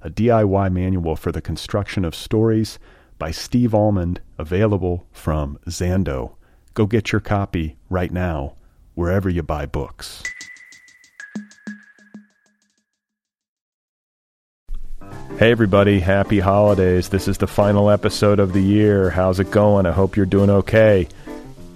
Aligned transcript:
a 0.00 0.10
DIY 0.10 0.72
manual 0.72 1.16
for 1.16 1.32
the 1.32 1.40
construction 1.40 2.04
of 2.04 2.14
stories 2.14 2.78
by 3.18 3.30
Steve 3.30 3.74
Almond, 3.74 4.20
available 4.38 5.06
from 5.12 5.58
Zando. 5.66 6.34
Go 6.74 6.86
get 6.86 7.10
your 7.10 7.20
copy 7.20 7.76
right 7.90 8.12
now, 8.12 8.54
wherever 8.94 9.28
you 9.28 9.42
buy 9.42 9.66
books. 9.66 10.22
Hey, 15.38 15.52
everybody, 15.52 16.00
happy 16.00 16.40
holidays. 16.40 17.10
This 17.10 17.28
is 17.28 17.38
the 17.38 17.46
final 17.46 17.90
episode 17.90 18.40
of 18.40 18.52
the 18.52 18.62
year. 18.62 19.10
How's 19.10 19.38
it 19.38 19.52
going? 19.52 19.86
I 19.86 19.92
hope 19.92 20.16
you're 20.16 20.26
doing 20.26 20.50
okay. 20.50 21.06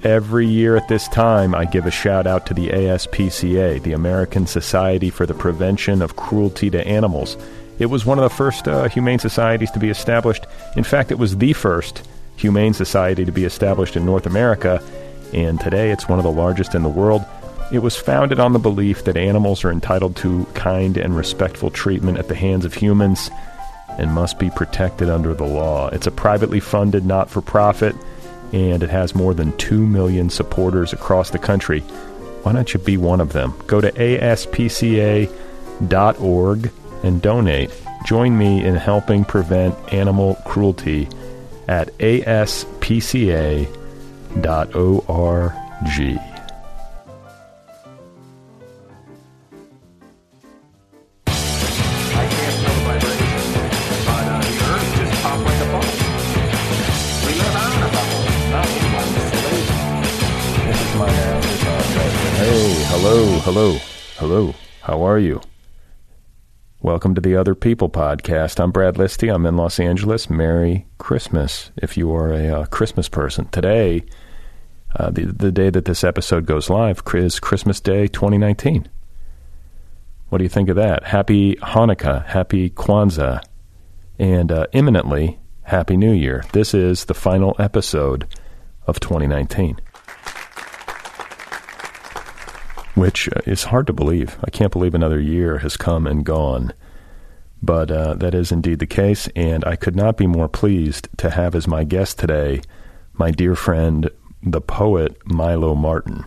Every 0.02 0.48
year 0.48 0.76
at 0.76 0.88
this 0.88 1.06
time, 1.08 1.54
I 1.54 1.64
give 1.64 1.86
a 1.86 1.90
shout 1.92 2.26
out 2.26 2.44
to 2.46 2.54
the 2.54 2.70
ASPCA, 2.70 3.80
the 3.84 3.92
American 3.92 4.48
Society 4.48 5.10
for 5.10 5.26
the 5.26 5.34
Prevention 5.34 6.02
of 6.02 6.16
Cruelty 6.16 6.70
to 6.70 6.84
Animals. 6.84 7.36
It 7.82 7.90
was 7.90 8.06
one 8.06 8.16
of 8.16 8.22
the 8.22 8.30
first 8.30 8.68
uh, 8.68 8.88
humane 8.88 9.18
societies 9.18 9.72
to 9.72 9.80
be 9.80 9.90
established. 9.90 10.46
In 10.76 10.84
fact, 10.84 11.10
it 11.10 11.18
was 11.18 11.36
the 11.36 11.52
first 11.52 12.06
humane 12.36 12.74
society 12.74 13.24
to 13.24 13.32
be 13.32 13.44
established 13.44 13.96
in 13.96 14.06
North 14.06 14.24
America, 14.24 14.80
and 15.34 15.58
today 15.58 15.90
it's 15.90 16.08
one 16.08 16.20
of 16.20 16.22
the 16.22 16.30
largest 16.30 16.76
in 16.76 16.84
the 16.84 16.88
world. 16.88 17.24
It 17.72 17.80
was 17.80 17.96
founded 17.96 18.38
on 18.38 18.52
the 18.52 18.60
belief 18.60 19.02
that 19.02 19.16
animals 19.16 19.64
are 19.64 19.72
entitled 19.72 20.14
to 20.18 20.46
kind 20.54 20.96
and 20.96 21.16
respectful 21.16 21.70
treatment 21.70 22.18
at 22.18 22.28
the 22.28 22.36
hands 22.36 22.64
of 22.64 22.74
humans 22.74 23.32
and 23.98 24.12
must 24.12 24.38
be 24.38 24.50
protected 24.50 25.10
under 25.10 25.34
the 25.34 25.42
law. 25.42 25.88
It's 25.88 26.06
a 26.06 26.12
privately 26.12 26.60
funded, 26.60 27.04
not 27.04 27.30
for 27.30 27.42
profit 27.42 27.96
and 28.52 28.82
it 28.82 28.90
has 28.90 29.14
more 29.14 29.34
than 29.34 29.56
2 29.56 29.84
million 29.86 30.30
supporters 30.30 30.92
across 30.92 31.30
the 31.30 31.38
country. 31.38 31.80
Why 32.42 32.52
don't 32.52 32.72
you 32.72 32.78
be 32.78 32.96
one 32.98 33.20
of 33.20 33.32
them? 33.32 33.54
Go 33.66 33.80
to 33.80 33.90
aspca.org 33.90 35.30
and 37.02 37.20
donate. 37.22 37.70
Join 38.06 38.36
me 38.36 38.64
in 38.64 38.74
helping 38.74 39.24
prevent 39.24 39.74
animal 39.92 40.36
cruelty 40.44 41.08
at 41.68 41.88
aspca.org. 41.98 42.72
Hey, 62.42 62.74
hello, 62.88 63.38
hello, 63.40 63.78
hello. 64.18 64.54
How 64.80 65.02
are 65.02 65.18
you? 65.18 65.40
Welcome 66.82 67.14
to 67.14 67.20
the 67.20 67.36
Other 67.36 67.54
People 67.54 67.88
podcast. 67.88 68.58
I'm 68.58 68.72
Brad 68.72 68.96
Listi. 68.96 69.32
I'm 69.32 69.46
in 69.46 69.56
Los 69.56 69.78
Angeles. 69.78 70.28
Merry 70.28 70.84
Christmas 70.98 71.70
if 71.76 71.96
you 71.96 72.12
are 72.12 72.32
a 72.32 72.48
uh, 72.48 72.66
Christmas 72.66 73.08
person. 73.08 73.46
Today, 73.50 74.02
uh, 74.96 75.10
the, 75.10 75.26
the 75.26 75.52
day 75.52 75.70
that 75.70 75.84
this 75.84 76.02
episode 76.02 76.44
goes 76.44 76.68
live, 76.68 77.04
is 77.14 77.38
Christmas 77.38 77.78
Day 77.78 78.08
2019. 78.08 78.88
What 80.28 80.38
do 80.38 80.44
you 80.44 80.48
think 80.48 80.68
of 80.70 80.74
that? 80.74 81.04
Happy 81.04 81.54
Hanukkah, 81.54 82.26
Happy 82.26 82.68
Kwanzaa, 82.70 83.44
and 84.18 84.50
uh, 84.50 84.66
imminently, 84.72 85.38
Happy 85.62 85.96
New 85.96 86.12
Year. 86.12 86.42
This 86.52 86.74
is 86.74 87.04
the 87.04 87.14
final 87.14 87.54
episode 87.60 88.26
of 88.88 88.98
2019 88.98 89.78
which 92.94 93.28
uh, 93.28 93.40
is 93.46 93.64
hard 93.64 93.86
to 93.86 93.92
believe. 93.92 94.38
I 94.44 94.50
can't 94.50 94.72
believe 94.72 94.94
another 94.94 95.20
year 95.20 95.58
has 95.58 95.76
come 95.76 96.06
and 96.06 96.24
gone. 96.24 96.72
But 97.62 97.90
uh, 97.90 98.14
that 98.14 98.34
is 98.34 98.50
indeed 98.50 98.80
the 98.80 98.86
case, 98.86 99.28
and 99.36 99.64
I 99.64 99.76
could 99.76 99.94
not 99.94 100.16
be 100.16 100.26
more 100.26 100.48
pleased 100.48 101.08
to 101.18 101.30
have 101.30 101.54
as 101.54 101.68
my 101.68 101.84
guest 101.84 102.18
today 102.18 102.60
my 103.14 103.30
dear 103.30 103.54
friend, 103.54 104.10
the 104.42 104.60
poet 104.60 105.16
Milo 105.26 105.74
Martin. 105.74 106.24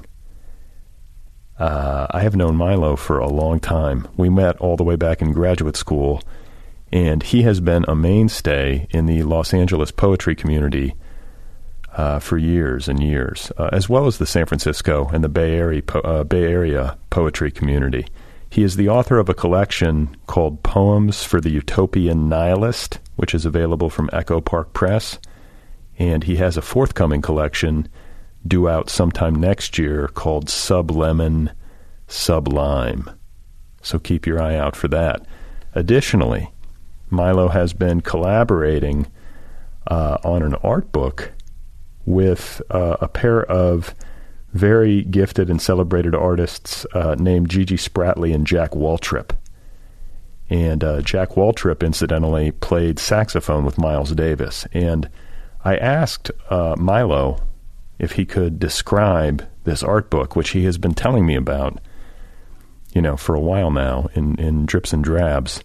Uh, 1.57 2.07
I 2.11 2.21
have 2.21 2.35
known 2.35 2.55
Milo 2.55 2.95
for 2.95 3.17
a 3.17 3.27
long 3.27 3.59
time. 3.59 4.07
We 4.15 4.29
met 4.29 4.57
all 4.57 4.77
the 4.77 4.83
way 4.83 4.95
back 4.95 5.21
in 5.21 5.33
graduate 5.33 5.75
school, 5.75 6.21
and 6.91 7.23
he 7.23 7.41
has 7.43 7.59
been 7.59 7.85
a 7.87 7.95
mainstay 7.95 8.87
in 8.91 9.07
the 9.07 9.23
Los 9.23 9.53
Angeles 9.53 9.91
poetry 9.91 10.35
community 10.35 10.93
uh, 11.95 12.19
for 12.19 12.37
years 12.37 12.87
and 12.87 13.01
years, 13.01 13.51
uh, 13.57 13.69
as 13.71 13.87
well 13.87 14.05
as 14.05 14.17
the 14.17 14.25
San 14.25 14.45
Francisco 14.45 15.09
and 15.13 15.23
the 15.23 15.29
Bay 15.29 15.55
Area, 15.55 15.81
po- 15.81 16.01
uh, 16.01 16.23
Bay 16.23 16.43
Area 16.43 16.97
poetry 17.09 17.51
community. 17.51 18.05
He 18.49 18.63
is 18.63 18.75
the 18.75 18.89
author 18.89 19.17
of 19.17 19.29
a 19.29 19.33
collection 19.33 20.15
called 20.27 20.63
Poems 20.63 21.23
for 21.23 21.41
the 21.41 21.49
Utopian 21.49 22.29
Nihilist, 22.29 22.99
which 23.15 23.33
is 23.33 23.45
available 23.45 23.89
from 23.89 24.09
Echo 24.13 24.41
Park 24.41 24.73
Press. 24.73 25.19
And 25.97 26.25
he 26.25 26.35
has 26.37 26.57
a 26.57 26.61
forthcoming 26.61 27.21
collection 27.21 27.87
due 28.45 28.67
out 28.67 28.89
sometime 28.89 29.35
next 29.35 29.77
year 29.77 30.07
called 30.09 30.47
Sublemon 30.47 31.51
Sublime. 32.07 33.09
So 33.81 33.99
keep 33.99 34.25
your 34.25 34.41
eye 34.41 34.55
out 34.55 34.75
for 34.75 34.87
that. 34.89 35.25
Additionally, 35.73 36.51
Milo 37.09 37.47
has 37.49 37.73
been 37.73 38.01
collaborating 38.01 39.07
uh, 39.87 40.17
on 40.23 40.41
an 40.41 40.55
art 40.55 40.91
book 40.91 41.31
with 42.05 42.61
uh, 42.69 42.97
a 43.01 43.07
pair 43.07 43.43
of 43.43 43.95
very 44.53 45.03
gifted 45.03 45.49
and 45.49 45.61
celebrated 45.61 46.15
artists 46.15 46.85
uh, 46.93 47.15
named 47.19 47.49
Gigi 47.49 47.75
Spratley 47.75 48.33
and 48.33 48.47
Jack 48.47 48.71
Waltrip. 48.71 49.31
And 50.49 50.83
uh, 50.83 51.01
Jack 51.01 51.31
Waltrip, 51.31 51.83
incidentally, 51.83 52.51
played 52.51 52.99
saxophone 52.99 53.65
with 53.65 53.77
Miles 53.77 54.11
Davis. 54.11 54.65
And 54.71 55.09
I 55.63 55.75
asked 55.75 56.31
uh, 56.49 56.75
Milo 56.77 57.41
if 57.99 58.13
he 58.13 58.25
could 58.25 58.59
describe 58.59 59.45
this 59.63 59.81
art 59.83 60.09
book, 60.09 60.35
which 60.35 60.51
he 60.51 60.63
has 60.65 60.77
been 60.77 60.93
telling 60.93 61.25
me 61.25 61.35
about, 61.35 61.79
you 62.93 63.01
know, 63.01 63.17
for 63.17 63.35
a 63.35 63.41
while 63.41 63.71
now 63.71 64.07
in, 64.13 64.39
in 64.39 64.65
drips 64.65 64.93
and 64.93 65.03
drabs. 65.03 65.63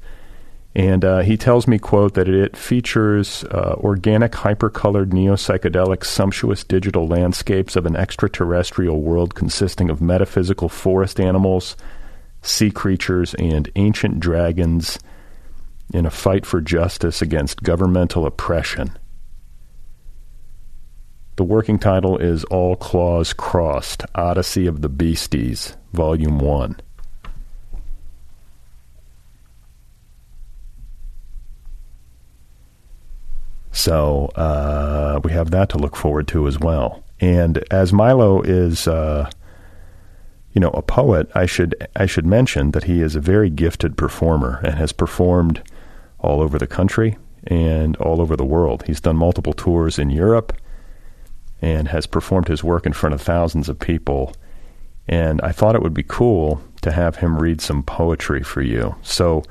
And 0.74 1.04
uh, 1.04 1.20
he 1.20 1.36
tells 1.36 1.66
me, 1.66 1.78
quote, 1.78 2.14
that 2.14 2.28
it 2.28 2.56
features 2.56 3.42
uh, 3.44 3.74
organic, 3.78 4.32
hypercolored, 4.32 5.12
neo-psychedelic, 5.12 6.04
sumptuous 6.04 6.62
digital 6.62 7.08
landscapes 7.08 7.74
of 7.74 7.86
an 7.86 7.96
extraterrestrial 7.96 9.00
world 9.00 9.34
consisting 9.34 9.90
of 9.90 10.00
metaphysical 10.00 10.68
forest 10.68 11.18
animals, 11.18 11.76
sea 12.42 12.70
creatures, 12.70 13.34
and 13.34 13.68
ancient 13.74 14.20
dragons 14.20 14.98
in 15.92 16.06
a 16.06 16.10
fight 16.10 16.46
for 16.46 16.60
justice 16.60 17.20
against 17.20 17.64
governmental 17.64 18.24
oppression. 18.24 18.96
The 21.34 21.44
working 21.44 21.78
title 21.80 22.16
is 22.18 22.44
All 22.44 22.76
Claws 22.76 23.32
Crossed 23.32 24.04
Odyssey 24.14 24.66
of 24.66 24.82
the 24.82 24.88
Beasties, 24.88 25.74
Volume 25.92 26.38
1. 26.38 26.76
So 33.72 34.26
uh, 34.36 35.20
we 35.24 35.32
have 35.32 35.50
that 35.50 35.68
to 35.70 35.78
look 35.78 35.96
forward 35.96 36.28
to 36.28 36.46
as 36.46 36.58
well. 36.58 37.04
And 37.20 37.64
as 37.70 37.92
Milo 37.92 38.42
is, 38.42 38.88
uh, 38.88 39.30
you 40.52 40.60
know, 40.60 40.70
a 40.70 40.82
poet, 40.82 41.30
I 41.34 41.46
should 41.46 41.74
I 41.96 42.06
should 42.06 42.26
mention 42.26 42.72
that 42.72 42.84
he 42.84 43.00
is 43.02 43.14
a 43.14 43.20
very 43.20 43.50
gifted 43.50 43.96
performer 43.96 44.60
and 44.64 44.74
has 44.74 44.92
performed 44.92 45.62
all 46.18 46.40
over 46.40 46.58
the 46.58 46.66
country. 46.66 47.16
and 47.44 47.96
all 47.96 48.20
over 48.20 48.36
the 48.36 48.44
world. 48.44 48.84
He's 48.86 49.00
done 49.00 49.16
multiple 49.16 49.54
tours 49.54 49.98
in 49.98 50.10
Europe 50.10 50.52
and 51.62 51.88
has 51.88 52.06
performed 52.06 52.48
his 52.48 52.62
work 52.62 52.84
in 52.84 52.92
front 52.92 53.14
of 53.14 53.22
thousands 53.22 53.68
of 53.70 53.78
people. 53.78 54.34
And 55.08 55.40
I 55.40 55.52
thought 55.52 55.74
it 55.74 55.82
would 55.82 55.94
be 55.94 56.04
cool 56.06 56.62
to 56.82 56.92
have 56.92 57.16
him 57.16 57.38
read 57.38 57.60
some 57.62 57.82
poetry 57.82 58.42
for 58.42 58.60
you. 58.62 58.94
So, 59.02 59.42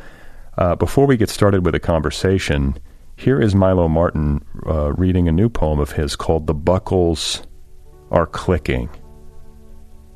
uh, 0.57 0.75
before 0.75 1.07
we 1.07 1.17
get 1.17 1.29
started 1.29 1.65
with 1.65 1.73
the 1.73 1.79
conversation, 1.79 2.77
here 3.19 3.41
is 3.41 3.53
Milo 3.53 3.89
Martin 3.89 4.45
uh, 4.65 4.93
reading 4.93 5.27
a 5.27 5.31
new 5.31 5.49
poem 5.49 5.79
of 5.79 5.91
his 5.91 6.15
called 6.15 6.47
The 6.47 6.53
Buckles 6.53 7.43
Are 8.11 8.25
Clicking. 8.25 8.89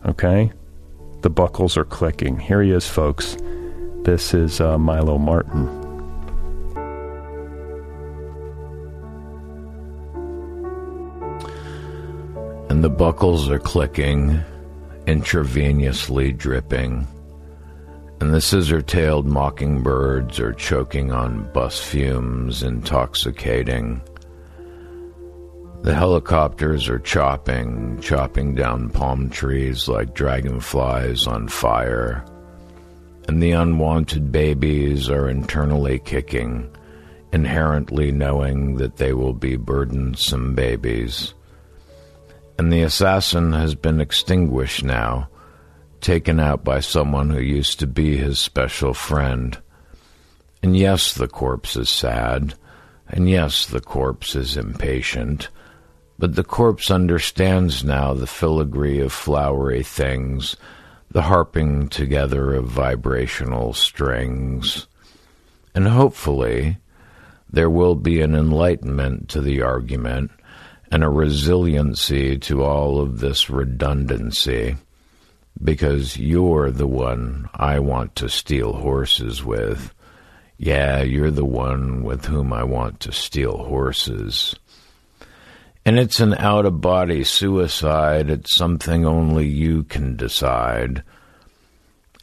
Okay? 0.06 0.54
The 1.20 1.30
buckles 1.30 1.76
are 1.76 1.84
clicking. 1.84 2.40
Here 2.40 2.62
he 2.62 2.72
is, 2.72 2.88
folks. 2.88 3.36
This 4.04 4.34
is 4.34 4.62
uh, 4.62 4.78
Milo 4.78 5.18
Martin. 5.18 5.68
And 12.70 12.84
the 12.84 12.90
buckles 12.90 13.50
are 13.50 13.60
clicking, 13.60 14.42
intravenously 15.08 16.38
dripping 16.38 17.08
and 18.24 18.34
the 18.34 18.40
scissor 18.40 18.82
tailed 18.82 19.26
mockingbirds 19.26 20.40
are 20.40 20.54
choking 20.54 21.12
on 21.12 21.44
bus 21.52 21.82
fumes, 21.82 22.64
intoxicating. 22.64 24.02
The 25.82 25.94
helicopters 25.94 26.88
are 26.88 27.00
chopping, 27.00 28.00
chopping 28.00 28.56
down 28.56 28.92
palm 28.92 29.30
trees 29.30 29.90
like 29.90 30.14
dragonflies 30.14 31.28
on 31.28 31.50
fire. 31.50 32.24
And 33.28 33.44
the 33.44 33.52
unwanted 33.52 34.32
babies 34.32 35.10
are 35.10 35.28
internally 35.28 36.00
kicking, 36.00 36.74
inherently 37.34 38.14
knowing 38.14 38.78
that 38.78 38.96
they 38.96 39.12
will 39.12 39.34
be 39.34 39.58
burdensome 39.58 40.56
babies. 40.56 41.34
And 42.58 42.72
the 42.72 42.84
assassin 42.84 43.52
has 43.52 43.76
been 43.76 44.00
extinguished 44.00 44.86
now 44.86 45.28
taken 46.04 46.40
out 46.40 46.64
by 46.64 46.82
someone 46.82 47.30
who 47.30 47.40
used 47.40 47.80
to 47.80 47.88
be 47.88 48.18
his 48.18 48.38
special 48.38 48.94
friend. 48.94 49.58
And 50.62 50.78
yes, 50.78 51.14
the 51.14 51.28
corpse 51.28 51.76
is 51.76 51.90
sad, 51.90 52.54
and 53.08 53.30
yes, 53.30 53.66
the 53.66 53.80
corpse 53.80 54.36
is 54.36 54.58
impatient, 54.58 55.50
but 56.20 56.36
the 56.36 56.44
corpse 56.44 56.92
understands 56.92 57.84
now 57.84 58.14
the 58.14 58.28
filigree 58.28 59.00
of 59.00 59.12
flowery 59.12 59.82
things, 59.82 60.56
the 61.10 61.24
harping 61.24 61.88
together 61.88 62.54
of 62.54 62.66
vibrational 62.66 63.74
strings. 63.74 64.88
And 65.74 65.88
hopefully, 65.88 66.78
there 67.50 67.70
will 67.70 67.96
be 67.96 68.22
an 68.22 68.36
enlightenment 68.36 69.30
to 69.30 69.42
the 69.42 69.62
argument 69.62 70.32
and 70.92 71.04
a 71.04 71.10
resiliency 71.10 72.38
to 72.40 72.64
all 72.64 73.00
of 73.00 73.20
this 73.20 73.50
redundancy 73.50 74.76
because 75.62 76.18
you're 76.18 76.72
the 76.72 76.88
one 76.88 77.50
I 77.54 77.80
want 77.80 78.16
to 78.18 78.30
steal 78.30 78.74
horses 78.74 79.44
with. 79.44 79.94
Yeah, 80.58 81.02
you're 81.02 81.32
the 81.32 81.46
one 81.46 82.04
with 82.04 82.26
whom 82.26 82.54
I 82.54 82.64
want 82.64 83.00
to 83.02 83.12
steal 83.12 83.58
horses. 83.58 84.56
And 85.86 86.00
it's 86.00 86.20
an 86.20 86.34
out 86.36 86.66
of 86.66 86.82
body 86.82 87.24
suicide. 87.24 88.30
It's 88.30 88.56
something 88.56 89.06
only 89.06 89.48
you 89.48 89.84
can 89.84 90.16
decide. 90.16 91.04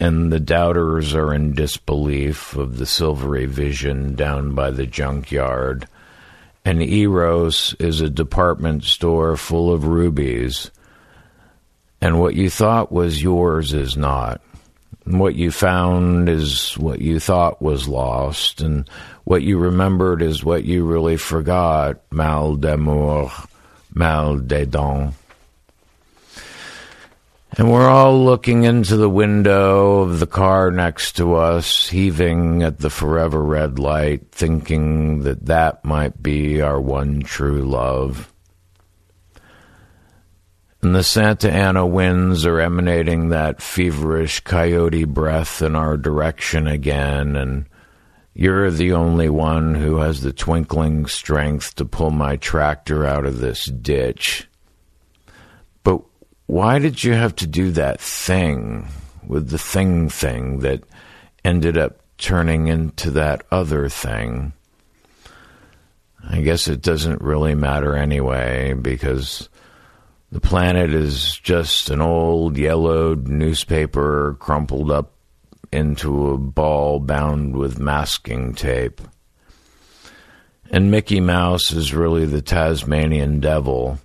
And 0.01 0.33
the 0.33 0.41
doubters 0.41 1.15
are 1.15 1.35
in 1.35 1.53
disbelief 1.53 2.57
of 2.57 2.79
the 2.79 2.87
silvery 2.87 3.45
vision 3.45 4.15
down 4.15 4.55
by 4.55 4.71
the 4.71 4.87
junkyard. 4.87 5.87
And 6.65 6.83
Eros 6.83 7.75
is 7.79 8.01
a 8.01 8.09
department 8.09 8.85
store 8.85 9.37
full 9.37 9.73
of 9.73 9.85
rubies 9.85 10.71
and 12.01 12.19
what 12.19 12.35
you 12.35 12.51
thought 12.51 12.91
was 12.91 13.23
yours 13.23 13.73
is 13.73 13.97
not. 13.97 14.41
And 15.05 15.19
what 15.19 15.35
you 15.35 15.51
found 15.51 16.29
is 16.29 16.73
what 16.79 17.01
you 17.01 17.21
thought 17.21 17.61
was 17.61 17.89
lost, 17.89 18.61
and 18.61 18.89
what 19.25 19.43
you 19.43 19.59
remembered 19.59 20.23
is 20.23 20.45
what 20.45 20.65
you 20.65 20.85
really 20.85 21.17
forgot. 21.17 22.01
Mal 22.11 22.57
d'amour, 22.57 23.31
mal 23.95 24.39
des 24.39 24.67
dents. 24.67 25.15
And 27.59 27.71
we're 27.71 27.89
all 27.89 28.25
looking 28.25 28.63
into 28.63 28.97
the 28.97 29.11
window 29.11 30.03
of 30.03 30.21
the 30.21 30.27
car 30.27 30.71
next 30.71 31.17
to 31.17 31.35
us, 31.35 31.89
heaving 31.89 32.63
at 32.63 32.79
the 32.79 32.91
forever 32.91 33.43
red 33.43 33.79
light, 33.81 34.31
thinking 34.31 35.23
that 35.25 35.47
that 35.47 35.85
might 35.85 36.23
be 36.23 36.63
our 36.63 36.81
one 36.81 37.23
true 37.23 37.63
love. 37.63 38.30
And 40.83 40.95
the 40.95 41.03
Santa 41.03 41.53
Ana 41.53 41.87
winds 41.87 42.47
are 42.47 42.59
emanating 42.59 43.29
that 43.29 43.61
feverish 43.61 44.41
coyote 44.41 45.05
breath 45.05 45.61
in 45.61 45.77
our 45.77 45.99
direction 45.99 46.67
again, 46.67 47.37
and 47.37 47.67
you're 48.33 48.71
the 48.71 48.93
only 48.93 49.29
one 49.29 49.75
who 49.75 49.97
has 49.97 50.23
the 50.23 50.33
twinkling 50.33 51.05
strength 51.05 51.75
to 51.75 51.85
pull 51.85 52.11
my 52.11 52.37
tractor 52.37 53.05
out 53.05 53.27
of 53.27 53.41
this 53.41 53.67
ditch. 53.67 54.49
But 55.83 56.01
why 56.47 56.79
did 56.79 57.05
you 57.05 57.13
have 57.13 57.37
to 57.37 57.47
do 57.47 57.73
that 57.73 58.01
thing 58.01 58.89
with 59.27 59.51
the 59.51 59.59
thing 59.59 60.09
thing 60.09 60.61
that 60.61 60.83
ended 61.45 61.77
up 61.77 62.01
turning 62.17 62.69
into 62.69 63.11
that 63.11 63.43
other 63.51 63.91
thing? 63.91 64.55
I 66.27 66.41
guess 66.41 66.69
it 66.69 66.81
doesn't 66.81 67.21
really 67.21 67.55
matter 67.55 67.95
anyway, 67.95 68.73
because 68.73 69.50
the 70.33 70.41
planet 70.41 70.95
is 70.95 71.39
just 71.39 71.91
an 71.91 72.01
old 72.01 72.57
yellowed 72.57 73.27
newspaper 73.27 74.37
crumpled 74.39 74.91
up 74.91 75.13
into 75.73 76.31
a 76.31 76.39
ball 76.39 77.01
bound 77.01 77.57
with 77.57 77.79
masking 77.79 78.55
tape. 78.55 79.01
And 80.71 80.91
Mickey 80.91 81.21
Mouse 81.21 81.73
is 81.73 81.95
really 81.95 82.27
the 82.27 82.43
Tasmanian 82.43 83.41
devil. 83.41 83.99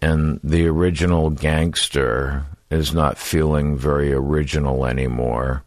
And 0.00 0.40
the 0.42 0.66
original 0.66 1.28
gangster 1.28 2.46
is 2.70 2.94
not 2.94 3.18
feeling 3.18 3.76
very 3.76 4.12
original 4.12 4.86
anymore. 4.86 5.64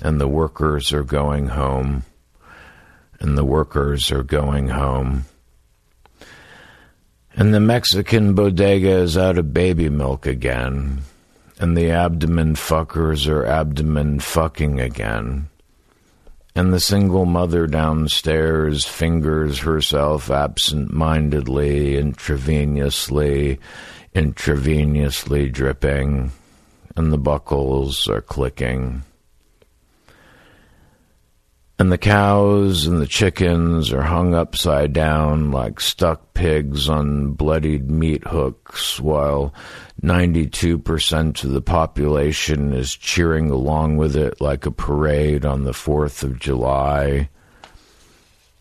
And 0.00 0.20
the 0.20 0.28
workers 0.28 0.92
are 0.92 1.02
going 1.02 1.48
home. 1.48 2.04
And 3.18 3.36
the 3.36 3.44
workers 3.44 4.12
are 4.12 4.22
going 4.22 4.68
home. 4.68 5.24
And 7.34 7.54
the 7.54 7.60
Mexican 7.60 8.34
bodega 8.34 8.90
is 8.90 9.16
out 9.16 9.38
of 9.38 9.54
baby 9.54 9.88
milk 9.88 10.26
again. 10.26 11.02
And 11.58 11.76
the 11.76 11.90
abdomen 11.90 12.54
fuckers 12.54 13.28
are 13.28 13.46
abdomen 13.46 14.20
fucking 14.20 14.80
again. 14.80 15.48
And 16.54 16.72
the 16.72 16.80
single 16.80 17.26
mother 17.26 17.66
downstairs 17.66 18.84
fingers 18.84 19.60
herself 19.60 20.30
absent 20.30 20.92
mindedly, 20.92 21.94
intravenously, 21.94 23.58
intravenously 24.14 25.52
dripping, 25.52 26.32
and 26.96 27.12
the 27.12 27.18
buckles 27.18 28.08
are 28.08 28.20
clicking. 28.20 29.02
And 31.80 31.90
the 31.90 31.96
cows 31.96 32.84
and 32.86 33.00
the 33.00 33.06
chickens 33.06 33.90
are 33.90 34.02
hung 34.02 34.34
upside 34.34 34.92
down 34.92 35.50
like 35.50 35.80
stuck 35.80 36.34
pigs 36.34 36.90
on 36.90 37.32
bloodied 37.32 37.90
meat 37.90 38.22
hooks, 38.26 39.00
while 39.00 39.54
92% 40.02 41.42
of 41.42 41.50
the 41.52 41.62
population 41.62 42.74
is 42.74 42.94
cheering 42.94 43.48
along 43.48 43.96
with 43.96 44.14
it 44.14 44.42
like 44.42 44.66
a 44.66 44.70
parade 44.70 45.46
on 45.46 45.64
the 45.64 45.72
4th 45.72 46.22
of 46.22 46.38
July. 46.38 47.30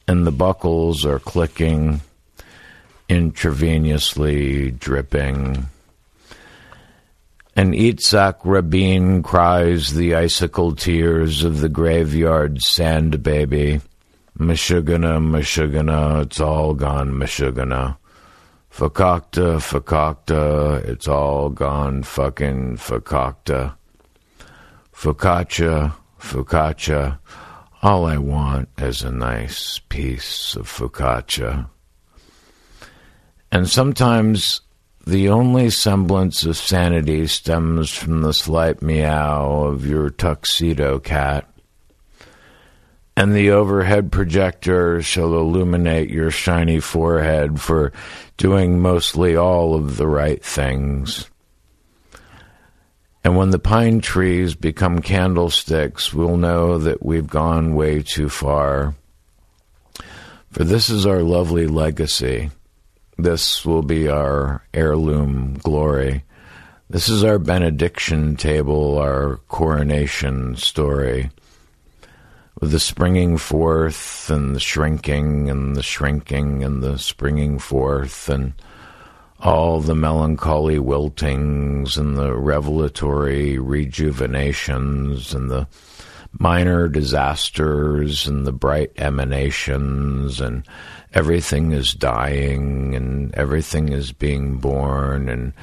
And 0.08 0.26
the 0.26 0.32
buckles 0.32 1.06
are 1.06 1.20
clicking, 1.20 2.00
intravenously 3.10 4.80
dripping. 4.80 5.66
And 7.56 7.74
Itzhak 7.74 8.38
Rabin 8.44 9.24
cries 9.24 9.94
the 9.94 10.15
icicle 10.15 10.75
tears 10.75 11.44
of 11.44 11.60
the 11.60 11.70
graveyard 11.70 12.62
sand 12.62 13.22
baby. 13.22 13.82
Meshuggah, 14.38 15.20
Meshuggah, 15.20 16.22
it's 16.24 16.39
all 16.39 16.74
gone, 16.74 17.12
Meshuggah. 17.12 17.98
Fakakta, 18.72 19.58
Fakakta, 19.60 20.86
it's 20.86 21.08
all 21.08 21.50
gone, 21.50 22.03
fucking 22.03 22.77
Fakakta. 22.77 23.75
Focaccia, 24.94 25.94
Focaccia, 26.20 27.20
all 27.82 28.06
I 28.06 28.18
want 28.18 28.68
is 28.77 29.03
a 29.03 29.12
nice 29.12 29.79
piece 29.88 30.56
of 30.58 30.68
focaccia. 30.68 31.70
And 33.51 33.70
sometimes 33.70 34.62
the 35.10 35.30
only 35.30 35.72
semblance 35.72 36.44
of 36.46 36.56
sanity 36.56 37.25
stems 37.25 37.89
from 37.92 38.22
the 38.22 38.34
slight 38.34 38.82
meow 38.82 39.63
of 39.63 39.86
your 39.86 40.10
tuxedo 40.12 41.00
cat. 41.00 41.46
and 43.18 43.36
the 43.36 43.51
overhead 43.51 44.13
projector 44.13 45.01
shall 45.01 45.34
illuminate 45.34 46.10
your 46.10 46.32
shiny 46.32 46.80
forehead 46.80 47.60
for 47.60 47.92
doing 48.38 48.80
mostly 48.80 49.36
all 49.36 49.75
of 49.75 49.98
the 49.98 50.08
right 50.08 50.42
things. 50.42 51.30
And 53.22 53.36
when 53.36 53.50
the 53.50 53.60
pine 53.60 54.00
trees 54.00 54.56
become 54.56 55.01
candlesticks, 55.01 56.13
we'll 56.13 56.38
know 56.38 56.78
that 56.78 57.04
we've 57.04 57.28
gone 57.28 57.75
way 57.75 58.04
too 58.04 58.30
far. 58.30 58.96
For 60.51 60.63
this 60.63 60.89
is 60.89 61.06
our 61.06 61.22
lovely 61.22 61.68
legacy. 61.68 62.51
This 63.22 63.66
will 63.66 63.82
be 63.82 64.08
our 64.08 64.64
heirloom 64.74 65.56
glory. 65.56 66.24
This 66.90 67.10
is 67.10 67.22
our 67.22 67.38
benediction 67.38 68.38
table, 68.38 68.98
our 68.98 69.42
coronation 69.50 70.56
story 70.56 71.30
with 72.62 72.72
the 72.72 72.80
springing 72.80 73.38
forth 73.38 74.30
and 74.30 74.56
the 74.56 74.60
shrinking 74.62 75.50
and 75.50 75.76
the 75.76 75.84
shrinking 75.84 76.64
and 76.64 76.82
the 76.82 76.98
springing 76.98 77.60
forth 77.60 78.30
and 78.30 78.54
all 79.42 79.82
the 79.82 79.96
melancholy 79.96 80.80
wiltings 80.80 81.98
and 81.98 82.18
the 82.18 82.34
revelatory 82.34 83.60
rejuvenations 83.60 85.34
and 85.34 85.52
the 85.52 85.68
minor 86.38 86.88
disasters 86.88 88.27
and 88.27 88.45
the 88.45 88.51
bright 88.51 88.91
emanations 88.98 90.39
and 90.39 90.63
everything 91.13 91.71
is 91.71 91.93
dying 91.93 92.93
and 92.95 93.33
everything 93.33 93.89
is 93.89 94.12
being 94.12 94.57
born 94.57 95.27
and 95.27 95.53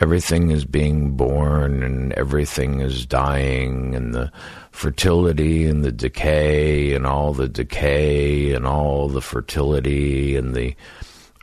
everything 0.00 0.50
is 0.50 0.64
being 0.64 1.12
born 1.12 1.82
and 1.82 2.12
everything 2.14 2.80
is 2.80 3.06
dying 3.06 3.94
and 3.94 4.14
the 4.14 4.30
fertility 4.72 5.64
and 5.64 5.84
the 5.84 5.92
decay 5.92 6.92
and 6.92 7.06
all 7.06 7.32
the 7.32 7.48
decay 7.48 8.52
and 8.52 8.66
all 8.66 9.08
the 9.08 9.22
fertility 9.22 10.36
and 10.36 10.54
the 10.54 10.74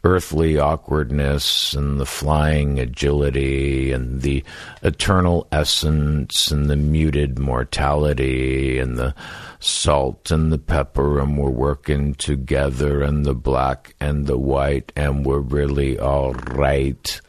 earthly 0.04 0.58
awkwardness 0.58 1.74
and 1.74 2.00
the 2.00 2.06
flying 2.06 2.78
agility 2.78 3.92
and 3.92 4.22
the 4.22 4.44
eternal 4.82 5.48
essence 5.52 6.52
and 6.52 6.70
the 6.70 6.76
muted 6.76 7.40
mortality 7.40 8.78
and 8.80 8.98
the 8.98 9.16
salt 9.60 10.30
and 10.30 10.52
the 10.52 10.58
pepper 10.58 11.20
and 11.20 11.38
we're 11.38 11.50
working 11.50 12.14
together 12.16 13.02
and 13.02 13.26
the 13.26 13.34
black 13.34 13.96
and 14.02 14.28
the 14.28 14.38
white 14.38 14.92
and 14.96 15.26
we're 15.26 15.40
really 15.40 15.98
all 15.98 16.34
right 16.34 17.22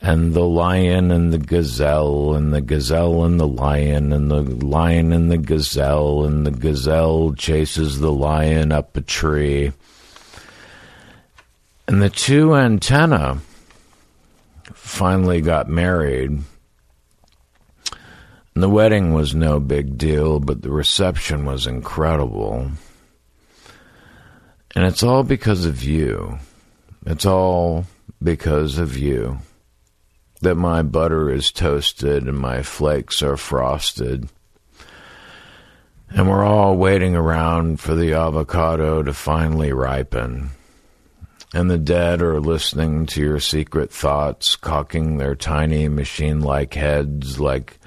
and 0.00 0.32
the 0.32 0.44
lion 0.44 1.10
and 1.10 1.32
the 1.32 1.38
gazelle, 1.38 2.34
and 2.34 2.54
the 2.54 2.60
gazelle 2.60 3.24
and 3.24 3.40
the 3.40 3.48
lion, 3.48 4.12
and 4.12 4.30
the 4.30 4.42
lion 4.42 5.12
and 5.12 5.28
the 5.28 5.38
gazelle, 5.38 6.24
and 6.24 6.46
the 6.46 6.52
gazelle 6.52 7.34
chases 7.34 7.98
the 7.98 8.12
lion 8.12 8.70
up 8.70 8.96
a 8.96 9.00
tree. 9.00 9.72
And 11.88 12.00
the 12.02 12.10
two 12.10 12.54
antenna 12.54 13.40
finally 14.74 15.40
got 15.40 15.70
married. 15.70 16.30
And 16.30 16.44
the 18.62 18.68
wedding 18.68 19.14
was 19.14 19.34
no 19.34 19.58
big 19.58 19.96
deal, 19.96 20.38
but 20.38 20.60
the 20.60 20.70
reception 20.70 21.46
was 21.46 21.66
incredible. 21.66 22.72
And 24.76 24.84
it's 24.84 25.02
all 25.02 25.22
because 25.22 25.64
of 25.64 25.82
you. 25.82 26.38
It's 27.06 27.24
all 27.24 27.86
because 28.22 28.76
of 28.76 28.98
you 28.98 29.38
that 30.42 30.56
my 30.56 30.82
butter 30.82 31.30
is 31.30 31.50
toasted 31.50 32.24
and 32.24 32.38
my 32.38 32.62
flakes 32.62 33.22
are 33.22 33.38
frosted. 33.38 34.28
And 36.10 36.28
we're 36.28 36.44
all 36.44 36.76
waiting 36.76 37.16
around 37.16 37.80
for 37.80 37.94
the 37.94 38.12
avocado 38.12 39.02
to 39.02 39.14
finally 39.14 39.72
ripen. 39.72 40.50
And 41.54 41.70
the 41.70 41.78
dead 41.78 42.20
are 42.20 42.40
listening 42.40 43.06
to 43.06 43.22
your 43.22 43.40
secret 43.40 43.90
thoughts, 43.90 44.54
cocking 44.54 45.16
their 45.16 45.34
tiny 45.34 45.88
machine 45.88 46.40
like 46.40 46.74
heads 46.74 47.40
like 47.40 47.78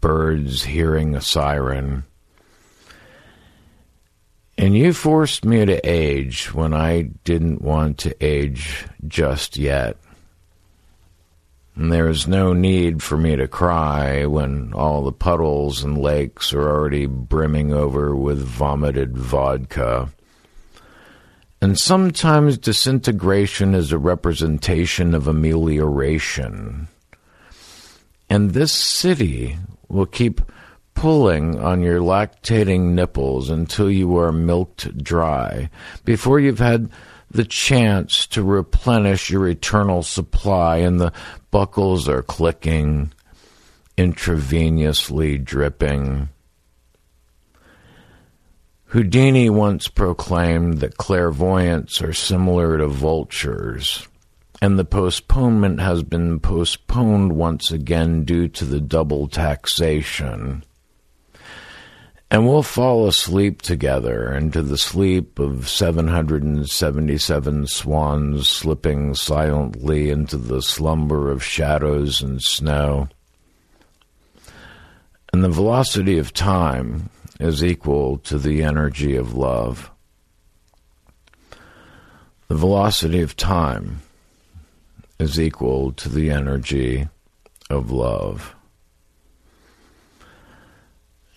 birds 0.00 0.64
hearing 0.64 1.14
a 1.14 1.20
siren. 1.20 2.04
And 4.56 4.76
you 4.76 4.92
forced 4.92 5.44
me 5.44 5.64
to 5.64 5.88
age 5.88 6.52
when 6.54 6.74
I 6.74 7.10
didn't 7.24 7.62
want 7.62 7.98
to 7.98 8.14
age 8.24 8.86
just 9.06 9.56
yet. 9.56 9.96
And 11.74 11.90
there 11.90 12.08
is 12.08 12.28
no 12.28 12.52
need 12.52 13.02
for 13.02 13.16
me 13.16 13.36
to 13.36 13.48
cry 13.48 14.26
when 14.26 14.72
all 14.74 15.02
the 15.02 15.12
puddles 15.12 15.82
and 15.82 15.96
lakes 15.96 16.52
are 16.52 16.68
already 16.68 17.06
brimming 17.06 17.72
over 17.72 18.14
with 18.14 18.42
vomited 18.42 19.16
vodka. 19.16 20.10
And 21.62 21.78
sometimes 21.78 22.56
disintegration 22.56 23.74
is 23.74 23.92
a 23.92 23.98
representation 23.98 25.14
of 25.14 25.28
amelioration. 25.28 26.88
And 28.30 28.52
this 28.52 28.72
city 28.72 29.58
will 29.88 30.06
keep 30.06 30.40
pulling 30.94 31.58
on 31.58 31.82
your 31.82 32.00
lactating 32.00 32.92
nipples 32.92 33.50
until 33.50 33.90
you 33.90 34.16
are 34.16 34.32
milked 34.32 35.02
dry 35.02 35.68
before 36.04 36.40
you've 36.40 36.58
had 36.58 36.90
the 37.30 37.44
chance 37.44 38.26
to 38.26 38.42
replenish 38.42 39.30
your 39.30 39.46
eternal 39.46 40.02
supply, 40.02 40.78
and 40.78 41.00
the 41.00 41.12
buckles 41.50 42.08
are 42.08 42.22
clicking, 42.22 43.12
intravenously 43.96 45.42
dripping. 45.42 46.28
Houdini 48.90 49.48
once 49.48 49.86
proclaimed 49.86 50.78
that 50.78 50.96
clairvoyants 50.96 52.02
are 52.02 52.12
similar 52.12 52.78
to 52.78 52.88
vultures, 52.88 54.08
and 54.60 54.76
the 54.76 54.84
postponement 54.84 55.78
has 55.78 56.02
been 56.02 56.40
postponed 56.40 57.36
once 57.36 57.70
again 57.70 58.24
due 58.24 58.48
to 58.48 58.64
the 58.64 58.80
double 58.80 59.28
taxation. 59.28 60.64
And 62.32 62.48
we'll 62.48 62.64
fall 62.64 63.06
asleep 63.06 63.62
together 63.62 64.34
into 64.34 64.60
the 64.60 64.76
sleep 64.76 65.38
of 65.38 65.68
777 65.68 67.68
swans 67.68 68.48
slipping 68.48 69.14
silently 69.14 70.10
into 70.10 70.36
the 70.36 70.62
slumber 70.62 71.30
of 71.30 71.44
shadows 71.44 72.22
and 72.22 72.42
snow. 72.42 73.08
And 75.32 75.44
the 75.44 75.48
velocity 75.48 76.18
of 76.18 76.32
time 76.32 77.08
is 77.40 77.64
equal 77.64 78.18
to 78.18 78.38
the 78.38 78.62
energy 78.62 79.16
of 79.16 79.34
love. 79.34 79.90
The 82.48 82.54
velocity 82.54 83.22
of 83.22 83.36
time 83.36 84.02
is 85.18 85.40
equal 85.40 85.92
to 85.92 86.08
the 86.08 86.30
energy 86.30 87.08
of 87.70 87.90
love. 87.90 88.54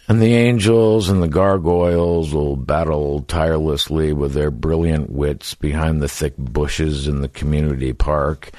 And 0.10 0.22
the 0.22 0.34
angels 0.34 1.10
and 1.10 1.24
the 1.24 1.30
gargoyles 1.30 2.34
will 2.34 2.58
battle 2.58 3.22
tirelessly 3.22 4.12
with 4.12 4.34
their 4.34 4.52
brilliant 4.52 5.10
wits 5.10 5.56
behind 5.56 6.02
the 6.02 6.10
thick 6.10 6.36
bushes 6.38 7.08
in 7.08 7.22
the 7.22 7.30
community 7.30 7.94
park. 7.94 8.52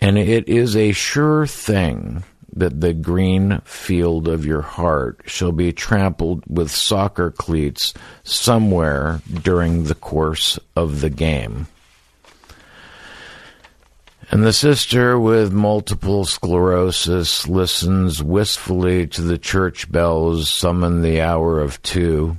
And 0.00 0.16
it 0.16 0.48
is 0.48 0.76
a 0.76 0.92
sure 0.92 1.46
thing 1.46 2.22
that 2.56 2.80
the 2.80 2.94
green 2.94 3.60
field 3.64 4.26
of 4.26 4.46
your 4.46 4.62
heart 4.62 5.20
shall 5.26 5.52
be 5.52 5.72
trampled 5.72 6.42
with 6.48 6.70
soccer 6.70 7.30
cleats 7.30 7.92
somewhere 8.24 9.20
during 9.42 9.84
the 9.84 9.94
course 9.94 10.58
of 10.74 11.00
the 11.02 11.10
game. 11.10 11.68
And 14.30 14.42
the 14.42 14.52
sister 14.52 15.20
with 15.20 15.52
multiple 15.52 16.24
sclerosis 16.24 17.46
listens 17.46 18.22
wistfully 18.22 19.06
to 19.08 19.22
the 19.22 19.38
church 19.38 19.90
bells 19.92 20.50
summon 20.50 21.02
the 21.02 21.20
hour 21.20 21.60
of 21.60 21.80
two, 21.82 22.38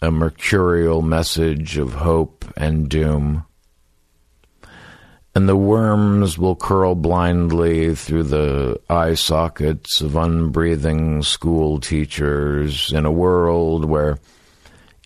a 0.00 0.10
mercurial 0.12 1.02
message 1.02 1.78
of 1.78 1.94
hope 1.94 2.44
and 2.56 2.88
doom. 2.88 3.44
And 5.36 5.46
the 5.46 5.54
worms 5.54 6.38
will 6.38 6.56
curl 6.56 6.94
blindly 6.94 7.94
through 7.94 8.22
the 8.22 8.80
eye 8.88 9.12
sockets 9.12 10.00
of 10.00 10.16
unbreathing 10.16 11.22
school 11.22 11.78
teachers 11.78 12.90
in 12.90 13.04
a 13.04 13.12
world 13.12 13.84
where 13.84 14.18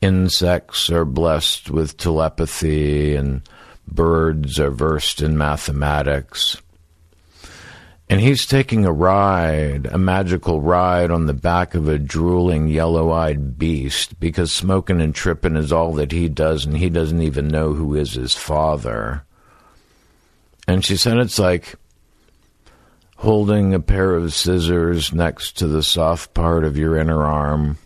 insects 0.00 0.88
are 0.88 1.04
blessed 1.04 1.70
with 1.70 1.96
telepathy 1.96 3.16
and 3.16 3.42
birds 3.88 4.60
are 4.60 4.70
versed 4.70 5.20
in 5.20 5.36
mathematics. 5.36 6.56
And 8.08 8.20
he's 8.20 8.46
taking 8.46 8.84
a 8.84 8.92
ride, 8.92 9.86
a 9.86 9.98
magical 9.98 10.60
ride 10.60 11.10
on 11.10 11.26
the 11.26 11.34
back 11.34 11.74
of 11.74 11.88
a 11.88 11.98
drooling, 11.98 12.68
yellow 12.68 13.10
eyed 13.10 13.58
beast 13.58 14.20
because 14.20 14.52
smoking 14.52 15.00
and 15.00 15.12
tripping 15.12 15.56
is 15.56 15.72
all 15.72 15.92
that 15.94 16.12
he 16.12 16.28
does, 16.28 16.64
and 16.66 16.76
he 16.76 16.88
doesn't 16.88 17.20
even 17.20 17.48
know 17.48 17.72
who 17.72 17.96
is 17.96 18.12
his 18.12 18.36
father. 18.36 19.24
And 20.70 20.84
she 20.84 20.96
said 20.96 21.18
it's 21.18 21.38
like 21.38 21.74
holding 23.16 23.74
a 23.74 23.80
pair 23.80 24.14
of 24.14 24.32
scissors 24.32 25.12
next 25.12 25.58
to 25.58 25.66
the 25.66 25.82
soft 25.82 26.32
part 26.32 26.64
of 26.64 26.76
your 26.76 26.96
inner 26.96 27.22
arm 27.24 27.78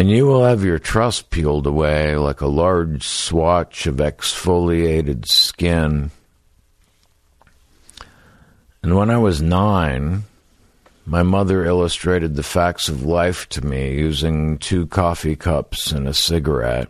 And 0.00 0.10
you 0.10 0.24
will 0.24 0.44
have 0.44 0.64
your 0.64 0.78
truss 0.78 1.20
peeled 1.20 1.66
away 1.66 2.16
like 2.16 2.40
a 2.40 2.46
large 2.46 3.06
swatch 3.06 3.86
of 3.86 3.96
exfoliated 3.96 5.26
skin. 5.26 6.10
And 8.82 8.96
when 8.96 9.10
I 9.10 9.18
was 9.18 9.42
nine, 9.42 10.22
my 11.04 11.22
mother 11.22 11.66
illustrated 11.66 12.34
the 12.34 12.42
facts 12.42 12.88
of 12.88 13.04
life 13.04 13.46
to 13.50 13.60
me 13.60 13.92
using 13.92 14.56
two 14.56 14.86
coffee 14.86 15.36
cups 15.36 15.92
and 15.92 16.08
a 16.08 16.14
cigarette. 16.14 16.88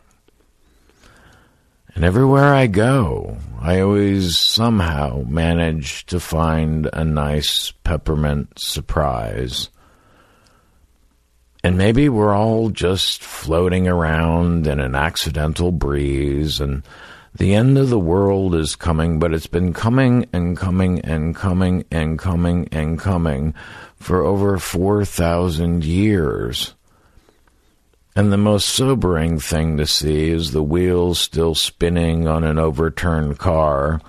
And 1.95 2.05
everywhere 2.05 2.55
I 2.55 2.67
go, 2.67 3.37
I 3.61 3.81
always 3.81 4.39
somehow 4.39 5.25
manage 5.27 6.07
to 6.07 6.21
find 6.21 6.89
a 6.93 7.05
nice 7.05 7.73
peppermint 7.85 8.59
surprise. 8.59 9.71
And 11.63 11.77
maybe 11.77 12.09
we're 12.09 12.35
all 12.35 12.71
just 12.71 13.23
floating 13.23 13.87
around 13.87 14.67
in 14.67 14.81
an 14.81 14.95
accidental 14.95 15.73
breeze, 15.73 16.59
and 16.59 16.83
the 17.35 17.55
end 17.55 17.77
of 17.77 17.91
the 17.91 17.99
world 17.99 18.55
is 18.55 18.77
coming, 18.77 19.19
but 19.19 19.35
it's 19.35 19.47
been 19.47 19.75
coming 19.75 20.27
and 20.33 20.57
coming 20.57 21.01
and 21.01 21.37
coming 21.37 21.85
and 21.91 22.19
coming 22.19 22.69
and 22.73 22.99
coming 22.99 23.55
for 23.97 24.23
over 24.23 24.59
4,000 24.59 25.85
years. 25.85 26.75
And 28.17 28.33
the 28.33 28.37
most 28.37 28.67
sobering 28.69 29.39
thing 29.39 29.77
to 29.77 29.87
see 29.87 30.31
is 30.31 30.51
the 30.51 30.63
wheels 30.63 31.21
still 31.21 31.55
spinning 31.55 32.27
on 32.27 32.43
an 32.43 32.59
overturned 32.59 33.39
car. 33.39 34.01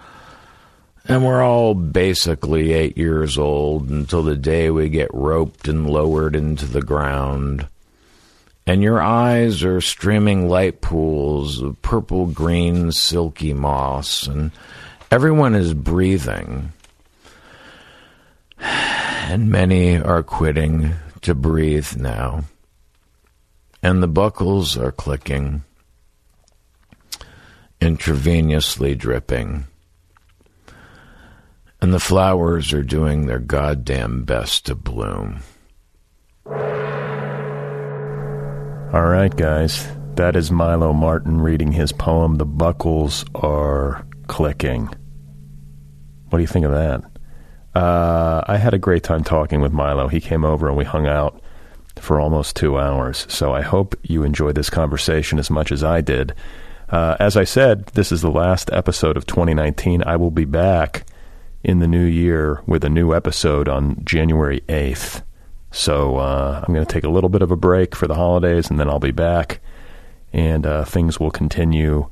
And 1.06 1.24
we're 1.24 1.44
all 1.44 1.76
basically 1.76 2.74
eight 2.74 2.98
years 2.98 3.38
old 3.38 3.90
until 3.90 4.24
the 4.24 4.36
day 4.36 4.72
we 4.72 4.90
get 4.90 5.14
roped 5.14 5.68
and 5.68 5.90
lowered 5.90 6.36
into 6.36 6.66
the 6.66 6.82
ground. 6.82 7.68
And 8.66 8.82
your 8.82 9.02
eyes 9.02 9.64
are 9.64 9.82
streaming 9.82 10.50
light 10.50 10.82
pools 10.82 11.62
of 11.62 11.82
purple 11.82 12.28
green 12.28 12.92
silky 12.92 13.54
moss, 13.54 14.28
and 14.28 14.52
everyone 15.10 15.56
is 15.56 15.74
breathing. 15.74 16.74
And 19.32 19.50
many 19.50 19.98
are 19.98 20.24
quitting 20.24 20.96
to 21.22 21.34
breathe 21.34 21.96
now 21.96 22.44
and 23.84 24.02
the 24.02 24.08
buckles 24.08 24.78
are 24.78 24.92
clicking, 24.92 25.64
intravenously 27.80 28.98
dripping, 28.98 29.66
and 31.82 31.94
the 31.94 32.00
flowers 32.00 32.74
are 32.74 32.84
doing 32.84 33.26
their 33.26 33.40
goddamn 33.40 34.24
best 34.24 34.66
to 34.68 34.76
bloom. 34.76 35.42
All 38.94 39.06
right, 39.06 39.36
guys. 39.36 39.88
That 40.16 40.36
is 40.36 40.52
Milo 40.52 40.92
Martin 40.92 41.40
reading 41.40 41.72
his 41.72 41.94
poem, 41.94 42.36
The 42.36 42.46
Buckles 42.46 43.24
Are 43.34 44.06
Clicking. 44.28 44.88
What 46.30 46.38
do 46.38 46.42
you 46.42 46.48
think 46.48 46.66
of 46.66 46.72
that? 46.74 47.02
Uh, 47.74 48.44
I 48.46 48.58
had 48.58 48.74
a 48.74 48.78
great 48.78 49.04
time 49.04 49.24
talking 49.24 49.62
with 49.62 49.72
Milo. 49.72 50.10
He 50.10 50.20
came 50.20 50.44
over 50.44 50.68
and 50.68 50.76
we 50.76 50.84
hung 50.84 51.08
out 51.08 51.42
for 52.02 52.20
almost 52.20 52.56
two 52.56 52.78
hours. 52.78 53.26
So 53.30 53.54
I 53.54 53.62
hope 53.62 53.96
you 54.04 54.24
enjoyed 54.24 54.56
this 54.56 54.70
conversation 54.70 55.40
as 55.40 55.50
much 55.50 55.72
as 55.72 55.84
I 55.84 56.02
did. 56.02 56.34
Uh, 56.90 57.16
as 57.20 57.38
I 57.38 57.46
said, 57.46 57.86
this 57.88 58.12
is 58.12 58.22
the 58.22 58.32
last 58.32 58.70
episode 58.74 59.16
of 59.16 59.26
2019. 59.26 60.04
I 60.04 60.18
will 60.18 60.32
be 60.32 60.46
back 60.46 61.06
in 61.64 61.80
the 61.80 61.88
new 61.88 62.04
year 62.04 62.62
with 62.66 62.84
a 62.84 62.90
new 62.90 63.14
episode 63.14 63.70
on 63.70 64.04
January 64.04 64.62
8th. 64.68 65.24
So 65.72 66.18
uh, 66.18 66.64
I'm 66.64 66.74
going 66.74 66.86
to 66.86 66.94
take 66.94 67.06
a 67.06 67.10
little 67.10 67.30
bit 67.30 67.42
of 67.42 67.52
a 67.52 67.56
break 67.56 67.96
for 67.96 68.08
the 68.08 68.16
holidays, 68.16 68.70
and 68.70 68.80
then 68.80 68.90
I'll 68.90 69.00
be 69.00 69.12
back, 69.12 69.62
and 70.34 70.66
uh, 70.66 70.84
things 70.84 71.20
will 71.20 71.32
continue 71.32 72.10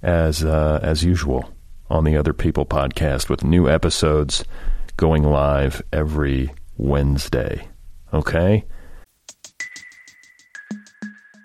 as 0.00 0.44
uh, 0.44 0.78
as 0.82 1.02
usual 1.02 1.50
on 1.90 2.04
the 2.04 2.16
Other 2.16 2.32
People 2.32 2.66
podcast 2.66 3.28
with 3.28 3.42
new 3.42 3.68
episodes 3.68 4.44
going 4.96 5.24
live 5.24 5.82
every 5.92 6.52
Wednesday. 6.76 7.66
Okay. 8.12 8.64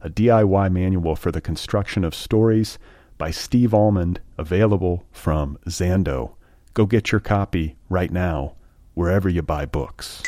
a 0.00 0.08
DIY 0.08 0.70
manual 0.72 1.16
for 1.16 1.32
the 1.32 1.40
construction 1.40 2.04
of 2.04 2.14
stories 2.14 2.78
by 3.16 3.30
Steve 3.30 3.74
Almond, 3.74 4.20
available 4.36 5.04
from 5.10 5.58
Zando. 5.66 6.34
Go 6.74 6.86
get 6.86 7.10
your 7.10 7.20
copy 7.20 7.76
right 7.88 8.10
now, 8.10 8.54
wherever 8.94 9.28
you 9.28 9.42
buy 9.42 9.66
books. 9.66 10.22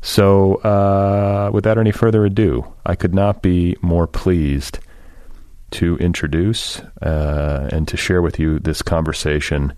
So, 0.00 0.54
uh, 0.56 1.50
without 1.52 1.78
any 1.78 1.92
further 1.92 2.24
ado, 2.24 2.72
I 2.86 2.94
could 2.94 3.14
not 3.14 3.42
be 3.42 3.76
more 3.82 4.06
pleased 4.06 4.78
to 5.72 5.96
introduce 5.98 6.80
uh, 7.02 7.68
and 7.70 7.86
to 7.88 7.96
share 7.96 8.22
with 8.22 8.38
you 8.38 8.58
this 8.58 8.82
conversation 8.82 9.72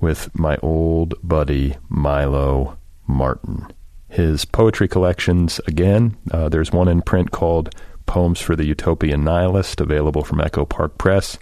with 0.00 0.30
my 0.38 0.56
old 0.62 1.14
buddy 1.22 1.76
Milo 1.88 2.78
Martin 3.06 3.66
his 4.08 4.44
poetry 4.44 4.88
collections 4.88 5.60
again. 5.66 6.16
Uh, 6.30 6.48
there's 6.48 6.72
one 6.72 6.88
in 6.88 7.02
print 7.02 7.30
called 7.30 7.74
Poems 8.06 8.40
for 8.40 8.56
the 8.56 8.64
Utopian 8.64 9.22
Nihilist, 9.22 9.80
available 9.80 10.24
from 10.24 10.40
Echo 10.40 10.64
Park 10.64 10.96
Press. 10.98 11.38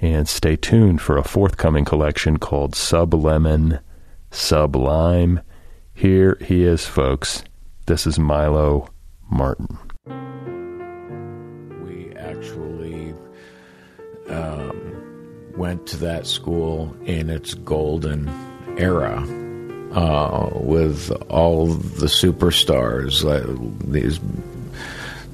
And 0.00 0.28
stay 0.28 0.56
tuned 0.56 1.02
for 1.02 1.18
a 1.18 1.24
forthcoming 1.24 1.84
collection 1.84 2.38
called 2.38 2.72
Sublemon 2.72 3.80
Sublime. 4.30 5.40
Here 5.92 6.38
he 6.40 6.64
is, 6.64 6.86
folks. 6.86 7.42
This 7.86 8.06
is 8.06 8.18
Milo 8.18 8.88
Martin. 9.28 9.76
We 11.84 12.14
actually 12.16 13.12
um, 14.28 15.52
went 15.56 15.86
to 15.88 15.96
that 15.98 16.26
school 16.26 16.96
in 17.04 17.28
its 17.28 17.54
golden 17.54 18.28
era 18.78 19.26
uh, 19.92 20.50
with 20.52 21.10
all 21.28 21.66
the 21.66 22.06
superstars, 22.06 23.24
uh, 23.24 23.56
these 23.86 24.20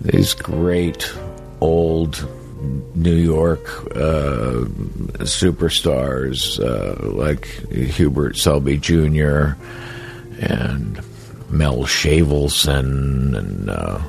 these 0.01 0.35
great 0.35 1.13
old 1.61 2.29
New 2.95 3.15
York 3.15 3.67
uh, 3.97 4.65
superstars 5.25 6.59
uh, 6.61 7.09
like 7.11 7.47
Hubert 7.71 8.37
Selby 8.37 8.79
Jr. 8.79 9.55
and 10.41 11.03
Mel 11.51 11.85
Shavelson 11.85 13.37
and 13.37 13.71
uh, 13.71 14.01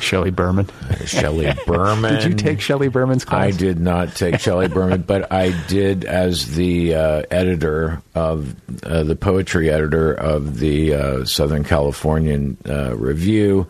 Shelley 0.00 0.30
Berman. 0.30 0.68
Shelley 1.06 1.52
Berman. 1.66 2.14
did 2.14 2.24
you 2.24 2.34
take 2.34 2.60
Shelley 2.60 2.88
Berman's 2.88 3.24
class? 3.24 3.40
I 3.42 3.50
did 3.56 3.78
not 3.78 4.14
take 4.14 4.40
Shelley 4.40 4.68
Berman, 4.68 5.02
but 5.06 5.32
I 5.32 5.50
did 5.68 6.04
as 6.04 6.54
the 6.54 6.94
uh, 6.94 7.22
editor 7.30 8.02
of 8.14 8.54
uh, 8.84 9.04
the 9.04 9.16
poetry 9.16 9.70
editor 9.70 10.12
of 10.12 10.58
the 10.58 10.94
uh, 10.94 11.24
Southern 11.24 11.64
Californian 11.64 12.56
uh, 12.68 12.96
Review. 12.96 13.68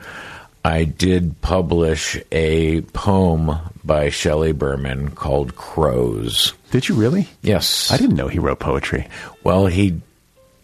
I 0.64 0.84
did 0.84 1.40
publish 1.40 2.16
a 2.30 2.82
poem 2.82 3.50
by 3.84 4.10
Shelley 4.10 4.52
Berman 4.52 5.10
called 5.10 5.56
Crows. 5.56 6.54
Did 6.70 6.88
you 6.88 6.94
really? 6.94 7.28
Yes. 7.42 7.90
I 7.90 7.96
didn't 7.96 8.16
know 8.16 8.28
he 8.28 8.38
wrote 8.38 8.60
poetry. 8.60 9.08
Well, 9.42 9.66
he 9.66 10.00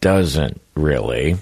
doesn't 0.01 0.61
really. 0.77 1.37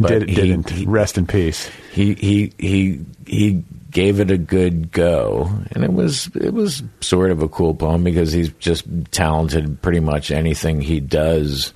But 0.00 0.08
Did, 0.10 0.28
he, 0.28 0.34
didn't. 0.34 0.70
He, 0.70 0.86
Rest 0.86 1.18
in 1.18 1.26
peace. 1.26 1.68
He 1.92 2.14
he 2.14 2.52
he 2.58 3.04
he 3.26 3.64
gave 3.90 4.20
it 4.20 4.30
a 4.30 4.38
good 4.38 4.92
go, 4.92 5.50
and 5.72 5.82
it 5.82 5.92
was 5.92 6.28
it 6.36 6.54
was 6.54 6.82
sort 7.00 7.30
of 7.30 7.42
a 7.42 7.48
cool 7.48 7.74
poem 7.74 8.04
because 8.04 8.32
he's 8.32 8.50
just 8.54 8.84
talented. 9.10 9.82
Pretty 9.82 10.00
much 10.00 10.30
anything 10.30 10.80
he 10.80 11.00
does 11.00 11.72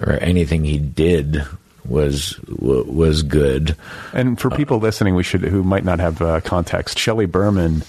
or 0.00 0.14
anything 0.14 0.64
he 0.64 0.78
did 0.78 1.42
was 1.84 2.40
was 2.48 3.22
good. 3.22 3.76
And 4.12 4.40
for 4.40 4.50
people 4.50 4.78
listening, 4.78 5.14
we 5.14 5.22
should 5.22 5.42
who 5.42 5.62
might 5.62 5.84
not 5.84 6.00
have 6.00 6.20
uh, 6.20 6.40
context. 6.40 6.98
Shelley 6.98 7.26
Berman 7.26 7.82